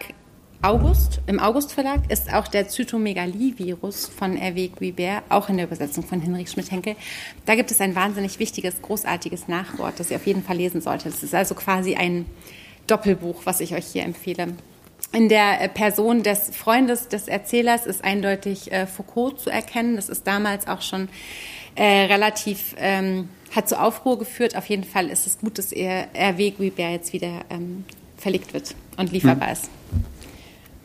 August, 0.63 1.23
im 1.27 1.41
August 1.41 1.73
Verlag 1.73 2.11
ist 2.11 2.31
auch 2.31 2.47
der 2.47 2.69
Zytomegalie-Virus 2.69 4.05
von 4.07 4.37
Hervé 4.37 4.71
Guibert, 4.71 5.23
auch 5.31 5.49
in 5.49 5.57
der 5.57 5.65
Übersetzung 5.65 6.05
von 6.05 6.21
Hinrich 6.21 6.51
Schmidt-Henkel. 6.51 6.97
Da 7.47 7.55
gibt 7.55 7.71
es 7.71 7.81
ein 7.81 7.95
wahnsinnig 7.95 8.39
wichtiges, 8.39 8.83
großartiges 8.83 9.49
Nachwort, 9.49 9.99
das 9.99 10.11
ihr 10.11 10.19
auf 10.19 10.27
jeden 10.27 10.43
Fall 10.43 10.59
lesen 10.59 10.83
solltet. 10.83 11.15
Es 11.15 11.23
ist 11.23 11.35
also 11.35 11.55
quasi 11.55 11.95
ein 11.95 12.27
Doppelbuch, 12.87 13.47
was 13.47 13.61
ich 13.61 13.75
euch 13.75 13.87
hier 13.87 14.03
empfehle. 14.03 14.49
In 15.13 15.29
der 15.29 15.61
äh, 15.61 15.69
Person 15.69 16.23
des 16.23 16.51
Freundes 16.55 17.09
des 17.09 17.27
Erzählers 17.27 17.85
ist 17.87 18.05
eindeutig 18.05 18.71
äh, 18.73 18.87
Foucault 18.87 19.41
zu 19.41 19.51
erkennen. 19.51 19.97
Das 19.97 20.09
ist 20.09 20.27
damals 20.27 20.69
auch 20.69 20.83
schon 20.83 21.09
äh, 21.75 21.83
relativ, 22.05 22.75
ähm, 22.79 23.29
hat 23.55 23.69
zu 23.69 23.81
Aufruhr 23.81 24.19
geführt. 24.19 24.57
Auf 24.57 24.67
jeden 24.67 24.85
Fall 24.85 25.09
ist 25.09 25.27
es 25.27 25.39
gut, 25.39 25.59
dass 25.59 25.73
er 25.73 26.09
Hervé 26.15 26.53
Guibert 26.57 26.91
jetzt 26.93 27.13
wieder 27.13 27.45
ähm, 27.51 27.85
verlegt 28.17 28.55
wird 28.55 28.75
und 28.97 29.11
lieferbar 29.11 29.49
Hm. 29.49 29.53
ist. 29.55 29.71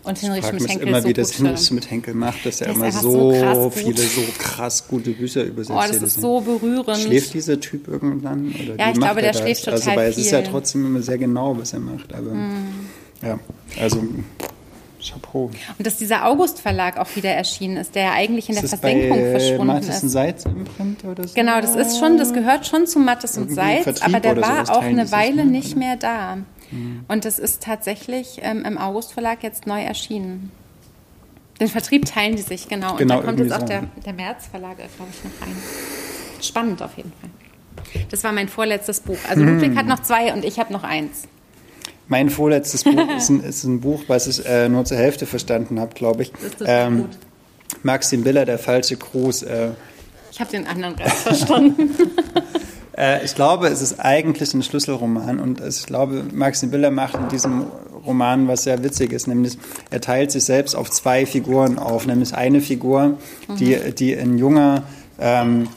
Und 0.01 0.17
Ich 0.19 0.23
Hinrich 0.23 0.43
mich 0.43 0.49
Schmidt-Henkel 0.61 0.87
immer, 0.87 1.01
so 1.01 1.07
wie 1.07 1.13
das 1.13 1.31
Hinrich 1.31 1.61
äh, 1.61 1.63
Schmidt-Henkel 1.63 2.13
macht, 2.13 2.45
dass 2.45 2.61
er 2.61 2.67
immer 2.73 2.91
so, 2.91 3.31
so 3.33 3.69
viele, 3.71 3.97
so 3.97 4.21
krass 4.37 4.87
gute 4.87 5.11
Bücher 5.11 5.43
übersetzt. 5.43 5.71
Oh, 5.75 5.87
das 5.87 6.01
ist 6.01 6.21
so 6.21 6.41
berührend. 6.41 6.97
Schläft 6.99 7.33
dieser 7.33 7.59
Typ 7.59 7.87
irgendwann? 7.87 8.53
Oder 8.53 8.75
Ja, 8.79 8.91
ich 8.91 8.99
glaube, 8.99 9.21
er 9.23 9.31
der 9.31 9.39
schläft 9.39 9.67
Also, 9.67 9.81
total 9.83 9.97
weil 9.97 10.09
es 10.11 10.17
ist 10.17 10.29
ja 10.31 10.41
viel. 10.41 10.51
trotzdem 10.51 10.85
immer 10.85 11.01
sehr 11.01 11.17
genau, 11.17 11.57
was 11.57 11.73
er 11.73 11.79
macht. 11.79 12.13
Aber 12.13 12.31
ja, 13.21 13.39
also 13.79 14.01
Chapeau. 15.01 15.51
Und 15.77 15.85
dass 15.85 15.97
dieser 15.97 16.25
August 16.25 16.59
Verlag 16.59 16.97
auch 16.97 17.15
wieder 17.15 17.29
erschienen 17.29 17.77
ist, 17.77 17.95
der 17.95 18.03
ja 18.03 18.11
eigentlich 18.13 18.49
in 18.49 18.55
der 18.55 18.67
Versenkung 18.67 19.09
bei 19.19 19.31
verschwunden 19.31 19.67
Matheson 19.67 20.07
ist. 20.07 20.11
Seitz 20.11 20.45
im 20.45 20.63
Print 20.65 21.03
oder 21.05 21.27
so? 21.27 21.33
Genau, 21.35 21.61
das 21.61 21.75
ist 21.75 21.99
schon, 21.99 22.17
das 22.17 22.33
gehört 22.33 22.65
schon 22.65 22.87
zu 22.87 22.99
Mattes 22.99 23.37
und 23.37 23.51
Seitz, 23.53 23.83
Vertrieb 23.83 24.05
aber 24.05 24.19
der 24.19 24.37
war 24.41 24.69
auch 24.69 24.81
eine 24.81 25.11
Weile 25.11 25.45
ne? 25.45 25.51
nicht 25.51 25.75
mehr 25.75 25.95
da. 25.95 26.37
Und 27.07 27.25
das 27.25 27.37
ist 27.39 27.61
tatsächlich 27.63 28.39
ähm, 28.41 28.65
im 28.65 28.77
August 28.77 29.13
Verlag 29.13 29.43
jetzt 29.43 29.67
neu 29.67 29.81
erschienen. 29.83 30.51
Den 31.59 31.67
Vertrieb 31.67 32.05
teilen 32.05 32.35
die 32.35 32.41
sich, 32.41 32.67
genau. 32.67 32.91
Und 32.93 32.97
Genau, 32.97 33.17
da 33.19 33.25
kommt 33.25 33.39
jetzt 33.39 33.53
auch 33.53 33.63
der, 33.63 33.83
der 34.05 34.13
März 34.13 34.47
Verlag, 34.47 34.75
glaube 34.77 34.89
ich, 34.91 35.23
noch 35.23 35.47
rein. 35.47 35.55
Spannend 36.41 36.81
auf 36.81 36.97
jeden 36.97 37.13
Fall. 37.21 37.29
Das 38.09 38.23
war 38.23 38.31
mein 38.31 38.49
vorletztes 38.49 38.99
Buch. 38.99 39.17
Also 39.29 39.43
Hm. 39.43 39.59
Ludwig 39.59 39.77
hat 39.77 39.85
noch 39.85 40.01
zwei 40.01 40.33
und 40.33 40.43
ich 40.43 40.59
habe 40.59 40.73
noch 40.73 40.83
eins. 40.83 41.27
Mein 42.07 42.29
vorletztes 42.29 42.83
Buch 42.83 43.09
ist 43.17 43.29
ein, 43.29 43.43
ist 43.43 43.63
ein 43.63 43.81
Buch, 43.81 44.01
was 44.07 44.27
ich 44.27 44.45
äh, 44.45 44.69
nur 44.69 44.85
zur 44.85 44.97
Hälfte 44.97 45.25
verstanden 45.25 45.79
habe, 45.79 45.93
glaube 45.93 46.23
ich. 46.23 46.31
Das 46.31 46.41
ist 46.43 46.57
total 46.59 46.91
gut. 46.91 47.09
Maxim 47.83 48.23
Biller, 48.23 48.45
der 48.45 48.59
falsche 48.59 48.95
Gruß. 48.97 49.43
Äh, 49.43 49.69
Ich 50.31 50.39
habe 50.39 50.51
den 50.51 50.67
anderen 50.67 50.95
Rest 50.95 51.17
verstanden. 51.17 51.89
Äh, 52.97 53.25
ich 53.25 53.35
glaube, 53.35 53.67
es 53.67 53.81
ist 53.81 53.99
eigentlich 53.99 54.53
ein 54.53 54.63
Schlüsselroman 54.63 55.41
und 55.41 55.59
ich 55.59 55.85
glaube, 55.85 56.23
Maxim 56.31 56.71
Biller 56.71 56.91
macht 56.91 57.15
in 57.15 57.27
diesem 57.27 57.65
Roman 58.05 58.47
was 58.47 58.63
sehr 58.63 58.81
witzig 58.85 59.11
ist, 59.11 59.27
nämlich 59.27 59.57
er 59.89 59.99
teilt 59.99 60.31
sich 60.31 60.45
selbst 60.45 60.75
auf 60.75 60.89
zwei 60.89 61.25
Figuren 61.25 61.77
auf, 61.77 62.05
nämlich 62.05 62.33
eine 62.33 62.61
Figur, 62.61 63.17
die, 63.59 63.77
die 63.93 64.15
ein 64.15 64.37
junger 64.37 64.83
ähm, 65.19 65.67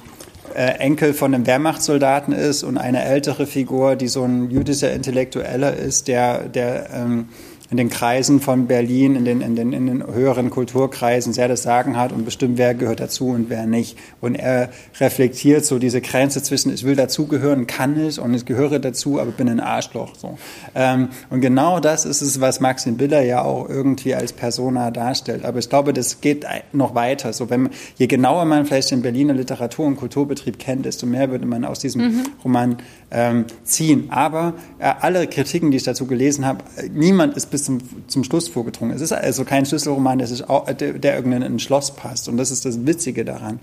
äh, 0.54 0.78
Enkel 0.78 1.14
von 1.14 1.34
einem 1.34 1.46
Wehrmachtssoldaten 1.46 2.32
ist 2.32 2.62
und 2.62 2.78
eine 2.78 3.04
ältere 3.04 3.46
Figur, 3.46 3.96
die 3.96 4.08
so 4.08 4.24
ein 4.24 4.50
jüdischer 4.50 4.92
Intellektueller 4.92 5.76
ist, 5.76 6.08
der, 6.08 6.48
der 6.48 6.90
ähm, 6.94 7.28
in 7.70 7.76
den 7.76 7.90
Kreisen 7.90 8.40
von 8.40 8.66
Berlin, 8.66 9.14
in 9.14 9.24
den, 9.26 9.40
in, 9.42 9.54
den, 9.54 9.72
in 9.72 9.86
den 9.86 10.06
höheren 10.06 10.48
Kulturkreisen 10.48 11.34
sehr 11.34 11.48
das 11.48 11.62
Sagen 11.62 11.98
hat 11.98 12.12
und 12.12 12.24
bestimmt, 12.24 12.56
wer 12.56 12.74
gehört 12.74 13.00
dazu 13.00 13.28
und 13.28 13.50
wer 13.50 13.66
nicht. 13.66 13.98
Und 14.22 14.36
er 14.36 14.70
reflektiert 14.98 15.66
so 15.66 15.78
diese 15.78 16.00
Grenze 16.00 16.42
zwischen, 16.42 16.72
ich 16.72 16.84
will 16.84 16.96
dazugehören, 16.96 17.66
kann 17.66 18.08
ich 18.08 18.18
und 18.20 18.32
ich 18.32 18.46
gehöre 18.46 18.78
dazu, 18.78 19.20
aber 19.20 19.32
bin 19.32 19.50
ein 19.50 19.60
Arschloch. 19.60 20.14
So. 20.16 20.38
Ähm, 20.74 21.08
und 21.28 21.42
genau 21.42 21.78
das 21.78 22.06
ist 22.06 22.22
es, 22.22 22.40
was 22.40 22.60
Maxim 22.60 22.96
Biller 22.96 23.20
ja 23.20 23.42
auch 23.42 23.68
irgendwie 23.68 24.14
als 24.14 24.32
Persona 24.32 24.90
darstellt. 24.90 25.44
Aber 25.44 25.58
ich 25.58 25.68
glaube, 25.68 25.92
das 25.92 26.22
geht 26.22 26.46
noch 26.72 26.94
weiter. 26.94 27.34
So, 27.34 27.50
wenn 27.50 27.68
je 27.96 28.06
genauer 28.06 28.46
man 28.46 28.64
vielleicht 28.64 28.92
den 28.92 29.02
Berliner 29.02 29.34
Literatur- 29.34 29.86
und 29.86 29.96
Kulturbetrieb 29.96 30.58
kennt, 30.58 30.86
desto 30.86 31.04
mehr 31.04 31.30
würde 31.30 31.44
man 31.44 31.66
aus 31.66 31.80
diesem 31.80 32.24
Roman 32.42 32.78
ähm, 33.10 33.44
ziehen. 33.64 34.06
Aber 34.10 34.54
äh, 34.78 34.92
alle 35.00 35.26
Kritiken, 35.26 35.70
die 35.70 35.76
ich 35.76 35.82
dazu 35.82 36.06
gelesen 36.06 36.46
habe, 36.46 36.64
niemand 36.94 37.36
ist 37.36 37.50
bis 37.58 37.64
zum, 37.64 37.78
zum 38.08 38.24
Schluss 38.24 38.48
vorgedrungen. 38.48 38.94
Es 38.94 39.00
ist 39.02 39.12
also 39.12 39.44
kein 39.44 39.66
Schlüsselroman, 39.66 40.18
der, 40.18 40.28
sich 40.28 40.48
auch, 40.48 40.66
der, 40.72 40.92
der 40.94 41.16
irgendein 41.16 41.42
in 41.42 41.54
ein 41.54 41.58
Schloss 41.58 41.90
passt. 41.94 42.28
Und 42.28 42.36
das 42.36 42.50
ist 42.50 42.64
das 42.64 42.86
Witzige 42.86 43.24
daran. 43.24 43.58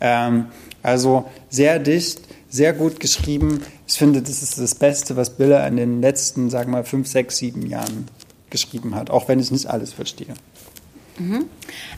Ähm, 0.00 0.46
also 0.82 1.24
sehr 1.48 1.78
dicht, 1.78 2.20
sehr 2.48 2.72
gut 2.72 3.00
geschrieben. 3.00 3.62
Ich 3.86 3.94
finde, 3.98 4.22
das 4.22 4.42
ist 4.42 4.58
das 4.58 4.74
Beste, 4.74 5.16
was 5.16 5.30
Biller 5.30 5.66
in 5.66 5.76
den 5.76 6.00
letzten, 6.00 6.48
sagen 6.50 6.70
wir 6.70 6.78
mal, 6.78 6.84
fünf, 6.84 7.08
sechs, 7.08 7.38
sieben 7.38 7.66
Jahren 7.66 8.06
geschrieben 8.50 8.94
hat, 8.94 9.10
auch 9.10 9.28
wenn 9.28 9.38
ich 9.40 9.50
nicht 9.50 9.66
alles 9.66 9.92
verstehe. 9.92 10.34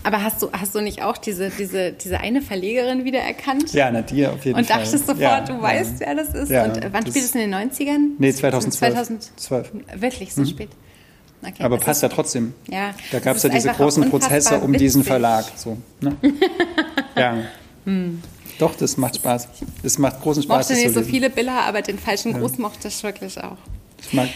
Aber 0.02 0.22
hast 0.24 0.42
du, 0.42 0.50
hast 0.52 0.74
du 0.74 0.80
nicht 0.80 1.02
auch 1.02 1.16
diese, 1.16 1.50
diese, 1.56 1.92
diese 1.92 2.18
eine 2.18 2.42
Verlegerin 2.42 3.04
wiedererkannt? 3.04 3.72
Ja, 3.72 3.88
na 3.92 4.02
dir 4.02 4.32
auf 4.32 4.44
jeden 4.44 4.58
Und 4.58 4.66
Fall. 4.66 4.78
dachtest 4.82 5.06
sofort, 5.06 5.20
Ja, 5.20 5.40
du 5.42 5.52
ja. 5.52 5.62
weißt, 5.62 6.00
wer 6.00 6.14
das 6.16 6.34
ist? 6.34 6.50
Ja, 6.50 6.64
und 6.64 6.82
wann 6.92 7.04
das- 7.04 7.10
spielt 7.12 7.24
es 7.26 7.34
in 7.36 7.40
den 7.42 7.54
90ern? 7.54 7.98
Nee, 8.18 8.32
2012. 8.32 8.94
2012. 8.94 9.70
Wirklich 9.96 10.34
so 10.34 10.44
spät? 10.44 10.70
Okay. 11.44 11.62
Aber 11.62 11.76
das 11.76 11.84
passt 11.84 12.02
ja 12.02 12.08
trotzdem. 12.08 12.54
Ja, 12.68 12.94
Da 13.10 13.18
es 13.18 13.24
gab 13.24 13.36
es 13.36 13.42
ja 13.42 13.48
diese 13.48 13.70
großen 13.70 14.08
Prozesse 14.08 14.58
um 14.60 14.72
diesen 14.72 15.00
witzig. 15.00 15.10
Verlag. 15.10 15.44
So, 15.56 15.76
ne? 16.00 16.16
ja. 17.16 17.36
Hm. 17.84 18.22
Doch, 18.58 18.76
das 18.76 18.96
macht 18.96 19.16
Spaß. 19.16 19.48
Das 19.82 19.98
macht 19.98 20.20
großen 20.22 20.44
Spaß. 20.44 20.68
Mochte 20.68 20.72
das 20.74 20.78
nicht 20.78 20.88
zu 20.88 20.94
so 20.94 21.00
lesen. 21.00 21.10
viele 21.10 21.30
Biller, 21.30 21.62
aber 21.64 21.82
den 21.82 21.98
falschen 21.98 22.32
Gruß 22.38 22.58
mochte 22.58 22.88
ich 22.88 23.02
wirklich 23.02 23.42
auch. 23.42 23.56
Ich 24.00 24.12
mag, 24.12 24.28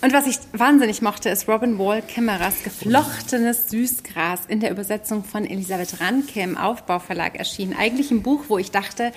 Und 0.00 0.12
was 0.12 0.26
ich 0.26 0.36
wahnsinnig 0.52 1.02
mochte, 1.02 1.28
ist 1.28 1.48
Robin 1.48 1.78
Wall 1.78 2.00
Kimmerers 2.02 2.62
Geflochtenes 2.62 3.68
Süßgras 3.68 4.40
in 4.48 4.60
der 4.60 4.70
Übersetzung 4.70 5.22
von 5.24 5.44
Elisabeth 5.44 6.00
Ranke 6.00 6.40
im 6.40 6.56
Aufbauverlag 6.56 7.36
erschienen. 7.36 7.74
Eigentlich 7.78 8.10
ein 8.10 8.22
Buch, 8.22 8.44
wo 8.48 8.56
ich 8.58 8.70
dachte, 8.70 9.12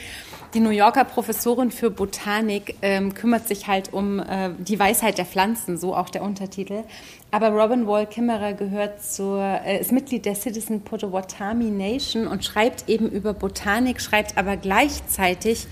die 0.54 0.60
New 0.60 0.70
Yorker 0.70 1.04
Professorin 1.04 1.72
für 1.72 1.90
Botanik 1.90 2.76
ähm, 2.82 3.14
kümmert 3.14 3.48
sich 3.48 3.68
halt 3.68 3.94
um 3.94 4.20
äh, 4.20 4.52
die 4.58 4.80
Weisheit 4.80 5.18
der 5.18 5.26
Pflanzen, 5.26 5.78
so 5.78 5.96
auch 5.96 6.10
der 6.10 6.24
Untertitel. 6.24 6.84
Aber 7.32 7.50
Robin 7.50 7.88
Wall 7.88 8.08
Kimmerer 8.08 8.54
gehört 8.54 9.04
zur, 9.04 9.42
äh, 9.42 9.80
ist 9.80 9.92
Mitglied 9.92 10.26
der 10.26 10.36
Citizen 10.36 10.82
Potawatomi 10.82 11.70
Nation 11.70 12.28
und 12.28 12.46
schreibt 12.46 12.88
eben 12.88 13.10
über 13.10 13.34
Botanik, 13.34 14.02
schreibt 14.02 14.38
aber 14.38 14.58
gleichzeitig 14.58 15.68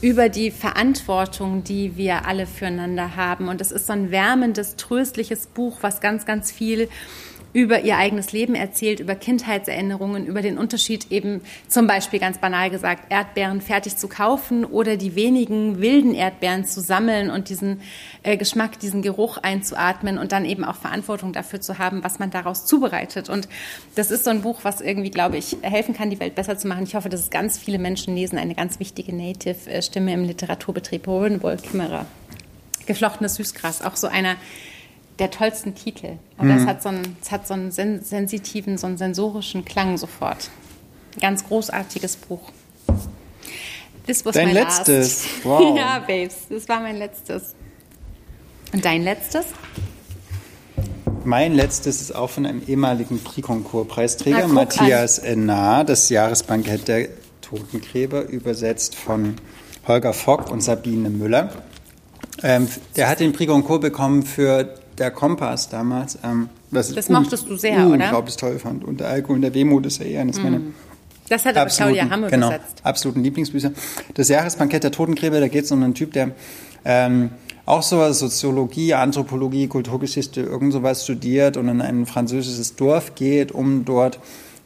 über 0.00 0.28
die 0.28 0.50
Verantwortung, 0.50 1.64
die 1.64 1.96
wir 1.96 2.26
alle 2.26 2.46
füreinander 2.46 3.16
haben. 3.16 3.48
Und 3.48 3.60
es 3.60 3.72
ist 3.72 3.86
so 3.86 3.92
ein 3.94 4.10
wärmendes, 4.10 4.76
tröstliches 4.76 5.46
Buch, 5.46 5.78
was 5.80 6.00
ganz, 6.00 6.26
ganz 6.26 6.52
viel 6.52 6.88
über 7.54 7.82
ihr 7.82 7.96
eigenes 7.96 8.32
Leben 8.32 8.56
erzählt, 8.56 8.98
über 8.98 9.14
Kindheitserinnerungen, 9.14 10.26
über 10.26 10.42
den 10.42 10.58
Unterschied 10.58 11.12
eben 11.12 11.40
zum 11.68 11.86
Beispiel 11.86 12.18
ganz 12.18 12.38
banal 12.38 12.68
gesagt, 12.68 13.12
Erdbeeren 13.12 13.60
fertig 13.60 13.96
zu 13.96 14.08
kaufen 14.08 14.64
oder 14.64 14.96
die 14.96 15.14
wenigen 15.14 15.80
wilden 15.80 16.14
Erdbeeren 16.14 16.64
zu 16.64 16.80
sammeln 16.80 17.30
und 17.30 17.48
diesen 17.48 17.80
äh, 18.24 18.36
Geschmack, 18.36 18.80
diesen 18.80 19.02
Geruch 19.02 19.38
einzuatmen 19.38 20.18
und 20.18 20.32
dann 20.32 20.44
eben 20.44 20.64
auch 20.64 20.74
Verantwortung 20.74 21.32
dafür 21.32 21.60
zu 21.60 21.78
haben, 21.78 22.02
was 22.02 22.18
man 22.18 22.32
daraus 22.32 22.66
zubereitet. 22.66 23.30
Und 23.30 23.48
das 23.94 24.10
ist 24.10 24.24
so 24.24 24.30
ein 24.30 24.42
Buch, 24.42 24.60
was 24.64 24.80
irgendwie, 24.80 25.12
glaube 25.12 25.36
ich, 25.36 25.56
helfen 25.62 25.94
kann, 25.94 26.10
die 26.10 26.18
Welt 26.18 26.34
besser 26.34 26.58
zu 26.58 26.66
machen. 26.66 26.82
Ich 26.82 26.96
hoffe, 26.96 27.08
dass 27.08 27.20
es 27.20 27.30
ganz 27.30 27.56
viele 27.56 27.78
Menschen 27.78 28.16
lesen. 28.16 28.36
Eine 28.36 28.56
ganz 28.56 28.80
wichtige 28.80 29.14
Native-Stimme 29.14 30.12
im 30.12 30.24
Literaturbetrieb, 30.24 31.06
Rowan 31.06 31.40
Wall 31.40 31.58
Kimmerer. 31.58 32.06
Geflochtenes 32.86 33.36
Süßgras, 33.36 33.80
auch 33.82 33.94
so 33.94 34.08
einer 34.08 34.34
der 35.18 35.30
tollsten 35.30 35.74
Titel. 35.74 36.18
Aber 36.38 36.54
es 36.56 36.66
hat 36.66 36.82
so 36.82 36.88
einen, 36.88 37.16
es 37.22 37.30
hat 37.30 37.46
so 37.46 37.54
einen 37.54 37.70
sen 37.70 38.02
sensitiven, 38.02 38.78
so 38.78 38.86
einen 38.86 38.96
sensorischen 38.96 39.64
Klang 39.64 39.96
sofort. 39.96 40.50
Ganz 41.20 41.46
großartiges 41.46 42.16
Buch. 42.16 42.50
This 44.06 44.24
was 44.24 44.34
Dein 44.34 44.48
my 44.48 44.54
letztes. 44.54 45.24
last. 45.24 45.26
Wow. 45.44 45.76
ja, 45.76 45.98
Babes, 46.00 46.48
das 46.48 46.68
war 46.68 46.80
mein 46.80 46.98
letztes. 46.98 47.54
Und 48.72 48.84
dein 48.84 49.02
letztes? 49.04 49.46
Mein 51.24 51.54
letztes 51.54 52.02
ist 52.02 52.14
auch 52.14 52.28
von 52.28 52.44
einem 52.44 52.62
ehemaligen 52.66 53.22
Prix-Concours-Preisträger, 53.22 54.42
guck 54.42 54.52
Matthias 54.52 55.18
Ennar, 55.18 55.84
das 55.84 56.10
Jahresbankett 56.10 56.86
der 56.86 57.08
Totengräber, 57.40 58.24
übersetzt 58.24 58.94
von 58.94 59.36
Holger 59.86 60.12
Fock 60.12 60.50
und 60.50 60.60
Sabine 60.60 61.08
Müller. 61.08 61.50
Ähm, 62.42 62.68
der 62.96 63.08
hat 63.08 63.20
den 63.20 63.32
Prix 63.32 63.50
Goncourt 63.50 63.80
bekommen 63.80 64.24
für 64.24 64.74
der 64.98 65.10
Kompass 65.10 65.68
damals. 65.68 66.18
Ähm, 66.24 66.48
was 66.70 66.90
ich 66.90 66.96
Das 66.96 67.08
mochtest 67.08 67.48
du 67.48 67.56
sehr, 67.56 67.86
oder? 67.86 68.04
Unglaublich 68.04 68.36
toll 68.36 68.58
fand. 68.58 68.84
Und 68.84 69.00
der 69.00 69.08
Alkohol 69.08 69.36
und 69.36 69.42
der 69.42 69.54
Wehmut 69.54 69.86
ist 69.86 69.98
ja 69.98 70.06
eher 70.06 70.20
eines 70.20 70.42
meiner 70.42 70.60
Das 71.28 71.44
hat 71.44 71.56
aber 71.56 71.70
Claudia 71.70 72.08
Hamme 72.10 72.28
genau, 72.28 72.48
übersetzt. 72.48 72.80
absoluten 72.82 73.22
Lieblingsbücher. 73.22 73.72
Das 74.14 74.28
Jahresbankett 74.28 74.84
der 74.84 74.92
Totengräber, 74.92 75.40
da 75.40 75.48
geht 75.48 75.64
es 75.64 75.72
um 75.72 75.82
einen 75.82 75.94
Typ, 75.94 76.12
der 76.12 76.32
ähm, 76.84 77.30
auch 77.66 77.82
sowas, 77.82 78.18
Soziologie, 78.18 78.92
Anthropologie, 78.94 79.68
Kulturgeschichte, 79.68 80.42
irgend 80.42 80.72
sowas 80.72 81.04
studiert 81.04 81.56
und 81.56 81.68
in 81.68 81.80
ein 81.80 82.04
französisches 82.06 82.76
Dorf 82.76 83.14
geht, 83.14 83.52
um 83.52 83.84
dort 83.86 84.18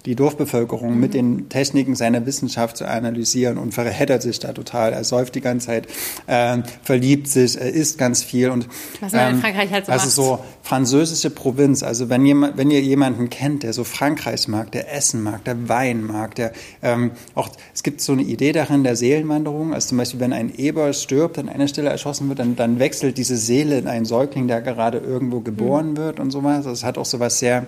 die 0.08 0.16
Dorfbevölkerung 0.16 0.94
Mhm. 0.94 1.00
mit 1.00 1.12
den 1.14 1.48
Techniken 1.50 1.94
seiner 1.94 2.24
Wissenschaft 2.24 2.78
zu 2.78 2.88
analysieren 2.88 3.58
und 3.58 3.74
verheddert 3.74 4.22
sich 4.22 4.38
da 4.38 4.52
total. 4.54 4.94
Er 4.94 5.04
säuft 5.04 5.34
die 5.34 5.42
ganze 5.42 5.66
Zeit, 5.66 5.86
ähm, 6.26 6.62
verliebt 6.82 7.28
sich, 7.28 7.60
er 7.60 7.70
isst 7.70 7.98
ganz 7.98 8.22
viel 8.22 8.48
und 8.48 8.66
Was 9.00 9.12
man 9.12 9.34
in 9.34 9.40
Frankreich 9.40 9.70
halt 9.70 9.84
so 9.86 9.92
also 9.92 10.06
macht. 10.06 10.40
so 10.40 10.44
französische 10.62 11.28
Provinz. 11.28 11.82
Also 11.82 12.08
wenn 12.08 12.24
jemand, 12.24 12.56
wenn 12.56 12.70
ihr 12.70 12.80
jemanden 12.80 13.28
kennt, 13.28 13.62
der 13.64 13.74
so 13.74 13.84
Frankreich 13.84 14.48
mag, 14.48 14.72
der 14.72 14.92
Essen 14.94 15.22
mag, 15.22 15.44
der 15.44 15.68
Wein 15.68 16.02
mag, 16.02 16.34
der 16.36 16.52
ähm, 16.82 17.10
auch 17.34 17.50
es 17.74 17.82
gibt 17.82 18.00
so 18.00 18.12
eine 18.12 18.22
Idee 18.22 18.52
darin 18.52 18.84
der 18.84 18.96
Seelenwanderung. 18.96 19.74
Also 19.74 19.88
zum 19.88 19.98
Beispiel, 19.98 20.20
wenn 20.20 20.32
ein 20.32 20.54
Eber 20.56 20.92
stirbt, 20.94 21.38
an 21.38 21.50
einer 21.50 21.68
Stelle 21.68 21.90
erschossen 21.90 22.28
wird, 22.30 22.38
dann, 22.38 22.56
dann 22.56 22.78
wechselt 22.78 23.18
diese 23.18 23.36
Seele 23.36 23.76
in 23.78 23.86
einen 23.86 24.06
Säugling, 24.06 24.48
der 24.48 24.62
gerade 24.62 24.96
irgendwo 24.98 25.40
geboren 25.40 25.98
wird 25.98 26.18
und 26.18 26.30
sowas. 26.30 26.64
Das 26.64 26.82
hat 26.82 26.96
auch 26.96 27.04
sowas 27.04 27.38
sehr 27.38 27.66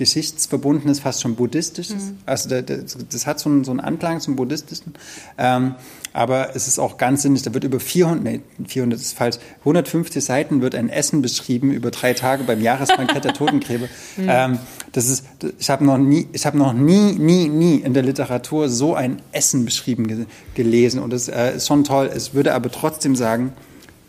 Geschichtsverbundenes, 0.00 1.00
fast 1.00 1.20
schon 1.22 1.34
buddhistisches. 1.36 2.12
Also 2.26 2.48
da- 2.48 2.62
das, 2.62 2.96
das 3.10 3.26
hat 3.26 3.38
so 3.38 3.48
einen, 3.50 3.64
so 3.64 3.70
einen 3.70 3.80
Anklang 3.80 4.20
zum 4.20 4.34
buddhistischen. 4.34 4.94
Ähm, 5.38 5.74
aber 6.12 6.56
es 6.56 6.66
ist 6.66 6.78
auch 6.78 6.96
ganz 6.96 7.22
sinnig, 7.22 7.42
da 7.42 7.54
wird 7.54 7.62
über 7.64 7.78
400, 7.78 8.24
nee, 8.24 8.40
400 8.66 8.98
ist 9.00 9.12
falsch, 9.16 9.36
150 9.60 10.24
Seiten 10.24 10.60
wird 10.62 10.74
ein 10.74 10.88
Essen 10.88 11.22
beschrieben 11.22 11.70
über 11.70 11.90
drei 11.90 12.14
Tage 12.14 12.42
beim 12.44 12.60
Jahresbankett 12.60 13.24
der 13.24 13.34
Totengräber. 13.40 13.86
ähm, 14.18 14.58
das 14.92 15.08
ist, 15.08 15.24
ich 15.58 15.70
habe 15.70 15.84
noch 15.84 15.98
nie, 15.98 16.26
ich 16.32 16.46
habe 16.46 16.58
noch 16.58 16.72
nie, 16.72 17.12
nie, 17.12 17.48
nie 17.48 17.76
in 17.76 17.94
der 17.94 18.02
Literatur 18.02 18.68
so 18.68 18.94
ein 18.94 19.22
Essen 19.30 19.64
beschrieben 19.64 20.08
ge 20.08 20.26
gelesen 20.54 21.00
und 21.00 21.12
das 21.12 21.28
äh, 21.28 21.56
ist 21.56 21.68
schon 21.68 21.84
toll. 21.84 22.10
Es 22.12 22.34
würde 22.34 22.54
aber 22.54 22.70
trotzdem 22.72 23.14
sagen, 23.14 23.52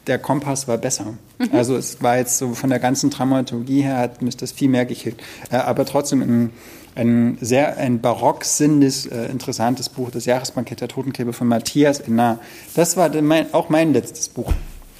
der 0.07 0.19
Kompass 0.19 0.67
war 0.67 0.77
besser. 0.77 1.13
Also 1.51 1.75
es 1.75 2.01
war 2.01 2.17
jetzt 2.17 2.37
so 2.37 2.53
von 2.53 2.69
der 2.69 2.79
ganzen 2.79 3.09
Dramaturgie 3.09 3.81
her 3.81 3.97
hat 3.97 4.21
mich 4.21 4.37
das 4.37 4.51
viel 4.51 4.69
mehr 4.69 4.85
gekickt. 4.85 5.21
Äh, 5.51 5.57
aber 5.57 5.85
trotzdem 5.85 6.21
ein, 6.21 6.49
ein 6.95 7.37
sehr 7.41 7.77
ein 7.77 7.99
barock 7.99 8.43
sinnliches, 8.43 9.07
äh, 9.07 9.25
interessantes 9.25 9.89
Buch, 9.89 10.11
das 10.11 10.25
Jahresbankett 10.25 10.81
der 10.81 10.87
Totengräber 10.87 11.33
von 11.33 11.47
Matthias 11.47 11.99
Ennar. 11.99 12.39
Das 12.75 12.97
war 12.97 13.09
mein, 13.21 13.53
auch 13.53 13.69
mein 13.69 13.93
letztes 13.93 14.29
Buch. 14.29 14.53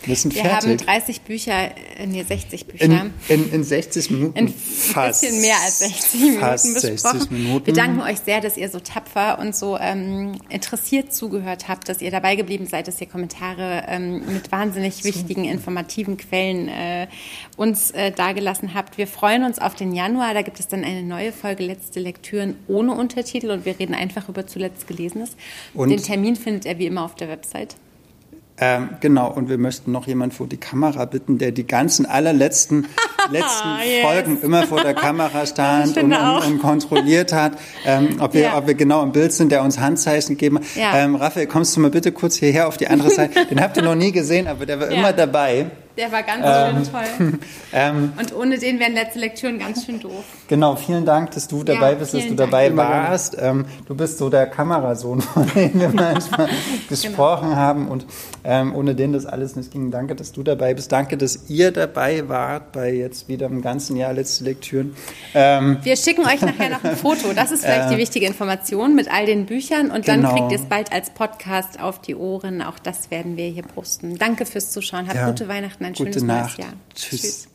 Wir 0.03 0.15
sind 0.15 0.33
Wir 0.33 0.43
haben 0.45 0.61
fertig. 0.61 0.85
30 0.87 1.21
Bücher, 1.21 1.71
äh, 1.97 2.07
nee, 2.07 2.23
60 2.23 2.65
Bücher. 2.65 2.85
In, 2.85 3.13
in, 3.29 3.53
in 3.53 3.63
60 3.63 4.09
Minuten 4.09 4.35
in 4.37 4.47
fast. 4.47 5.23
ein 5.23 5.29
bisschen 5.29 5.41
mehr 5.41 5.55
als 5.63 5.79
60 5.79 6.19
Minuten 6.21 6.39
fast 6.39 6.73
besprochen. 6.73 6.97
60 7.19 7.31
Minuten. 7.31 7.65
Wir 7.67 7.73
danken 7.73 8.01
euch 8.01 8.19
sehr, 8.19 8.41
dass 8.41 8.57
ihr 8.57 8.69
so 8.69 8.79
tapfer 8.79 9.37
und 9.39 9.55
so 9.55 9.77
ähm, 9.77 10.33
interessiert 10.49 11.13
zugehört 11.13 11.67
habt, 11.67 11.87
dass 11.87 12.01
ihr 12.01 12.09
dabei 12.09 12.35
geblieben 12.35 12.65
seid, 12.65 12.87
dass 12.87 12.99
ihr 12.99 13.07
Kommentare 13.07 13.83
ähm, 13.87 14.23
mit 14.33 14.51
wahnsinnig 14.51 15.03
wichtigen, 15.03 15.45
informativen 15.45 16.17
Quellen 16.17 16.67
äh, 16.67 17.07
uns 17.57 17.91
äh, 17.91 18.11
dargelassen 18.11 18.73
habt. 18.73 18.97
Wir 18.97 19.05
freuen 19.07 19.43
uns 19.43 19.59
auf 19.59 19.75
den 19.75 19.93
Januar. 19.93 20.33
Da 20.33 20.41
gibt 20.41 20.59
es 20.59 20.67
dann 20.67 20.83
eine 20.83 21.03
neue 21.03 21.31
Folge 21.31 21.63
Letzte 21.63 21.99
Lektüren 21.99 22.55
ohne 22.67 22.93
Untertitel 22.93 23.51
und 23.51 23.65
wir 23.65 23.77
reden 23.79 23.93
einfach 23.93 24.29
über 24.29 24.47
zuletzt 24.47 24.87
Gelesenes. 24.87 25.31
Und- 25.75 25.89
den 25.89 26.01
Termin 26.01 26.35
findet 26.35 26.65
ihr 26.65 26.79
wie 26.79 26.87
immer 26.87 27.03
auf 27.05 27.13
der 27.15 27.27
Website. 27.29 27.75
Ähm, 28.63 28.89
genau, 28.99 29.31
und 29.31 29.49
wir 29.49 29.57
möchten 29.57 29.91
noch 29.91 30.05
jemand 30.05 30.35
vor 30.35 30.45
die 30.47 30.57
Kamera 30.57 31.05
bitten, 31.05 31.39
der 31.39 31.51
die 31.51 31.65
ganzen 31.65 32.05
allerletzten 32.05 32.85
letzten 33.31 33.69
Yes. 33.83 34.03
Folgen 34.05 34.39
immer 34.41 34.67
vor 34.67 34.81
der 34.83 34.93
Kamera 34.93 35.45
stand 35.47 35.97
und, 35.97 36.13
und, 36.13 36.45
und 36.45 36.61
kontrolliert 36.61 37.33
hat, 37.33 37.53
ähm, 37.85 38.17
ob, 38.19 38.33
wir, 38.35 38.41
Ja. 38.41 38.57
ob 38.57 38.67
wir 38.67 38.75
genau 38.75 39.01
im 39.01 39.11
Bild 39.11 39.33
sind, 39.33 39.51
der 39.51 39.63
uns 39.63 39.79
Handzeichen 39.79 40.35
gegeben 40.37 40.59
hat. 40.59 40.65
Ja. 40.75 40.95
Ähm, 40.99 41.15
Raphael, 41.15 41.47
kommst 41.47 41.75
du 41.75 41.79
mal 41.81 41.89
bitte 41.89 42.11
kurz 42.11 42.35
hierher 42.35 42.67
auf 42.67 42.77
die 42.77 42.87
andere 42.87 43.09
Seite? 43.09 43.45
Den 43.47 43.59
habt 43.61 43.77
ihr 43.77 43.83
noch 43.83 43.95
nie 43.95 44.11
gesehen, 44.11 44.47
aber 44.47 44.65
der 44.67 44.79
war 44.79 44.91
Ja. 44.91 44.97
immer 44.99 45.13
dabei. 45.13 45.65
Der 45.97 46.11
war 46.11 46.23
ganz 46.23 46.85
schön 46.85 46.93
toll. 46.93 47.39
Ähm, 47.73 48.11
Und 48.19 48.35
ohne 48.35 48.57
den 48.59 48.79
wären 48.81 48.93
letzte 48.93 49.19
Lektüren 49.19 49.57
ganz 49.57 49.85
schön 49.85 49.99
doof. 50.01 50.25
Genau, 50.49 50.75
vielen 50.75 51.05
Dank, 51.05 51.31
dass 51.31 51.47
du 51.47 51.63
dabei 51.63 51.91
Ja, 51.93 51.97
bist, 51.97 52.13
dass 52.13 52.19
du 52.19 52.25
vielen 52.25 52.35
dabei 52.37 52.67
Dank. 52.67 52.77
warst. 52.77 53.37
Ähm, 53.39 53.65
du 53.85 53.95
bist 53.95 54.17
so 54.17 54.29
der 54.29 54.47
Kamerasohn, 54.47 55.21
von 55.21 55.47
dem 55.55 55.79
wir 55.79 55.87
manchmal 55.89 56.49
gesprochen 56.89 57.55
haben 57.55 57.87
und 57.87 58.05
ähm, 58.43 58.75
ohne 58.75 58.93
den 58.95 59.13
das 59.13 59.25
alles 59.25 59.55
nicht 59.55 59.71
ging. 59.71 59.89
Danke, 59.89 60.15
dass 60.15 60.33
du 60.33 60.43
dabei 60.43 60.73
bist. 60.73 60.91
Danke, 60.91 61.15
dass 61.15 61.49
ihr 61.49 61.71
dabei 61.71 62.27
wart 62.27 62.73
bei 62.73 62.91
jetzt 62.93 63.29
wieder 63.29 63.45
im 63.45 63.61
ganzen 63.61 63.95
Jahr 63.95 64.11
letzte 64.11 64.43
Lektüren. 64.43 64.93
Ähm, 65.33 65.77
Wir 65.83 65.95
schicken 65.95 66.25
euch 66.25 66.41
nachher 66.41 66.69
noch 66.71 66.83
ein 66.83 66.97
Foto. 66.97 67.31
Das 67.33 67.51
ist 67.51 67.63
vielleicht 67.63 67.89
die 67.91 67.97
wichtige 67.97 68.25
Information 68.25 68.95
mit 68.95 69.09
all 69.09 69.25
den 69.25 69.45
Büchern 69.45 69.91
und 69.91 70.07
dann 70.09 70.21
Genau. 70.21 70.33
kriegt 70.35 70.51
ihr 70.51 70.59
es 70.59 70.65
bald 70.65 70.91
als 70.91 71.09
Podcast 71.11 71.79
auf 71.79 71.99
die 72.01 72.15
Ohren. 72.15 72.61
Auch 72.61 72.79
das 72.79 73.09
werden 73.11 73.37
wir 73.37 73.47
hier 73.47 73.63
posten. 73.63 74.17
Danke 74.17 74.45
fürs 74.45 74.71
Zuschauen. 74.71 75.07
Habt 75.07 75.15
ja, 75.15 75.27
gute 75.27 75.47
Weihnachten, 75.47 75.80
ein 75.83 75.93
gute 75.93 76.13
schönes 76.13 76.23
Nacht. 76.23 76.57
neues 76.57 76.57
Jahr. 76.57 76.73
Tschüss. 76.93 77.47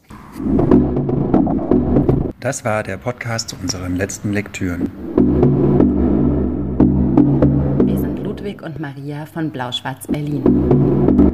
Das 2.40 2.64
war 2.64 2.82
der 2.82 2.96
Podcast 2.96 3.48
zu 3.50 3.56
unseren 3.60 3.96
letzten 3.96 4.32
Lektüren. 4.32 4.90
Wir 7.84 7.98
sind 7.98 8.18
Ludwig 8.20 8.62
und 8.62 8.78
Maria 8.78 9.26
von 9.26 9.50
Blau-Schwarz 9.50 10.06
Berlin. 10.06 11.25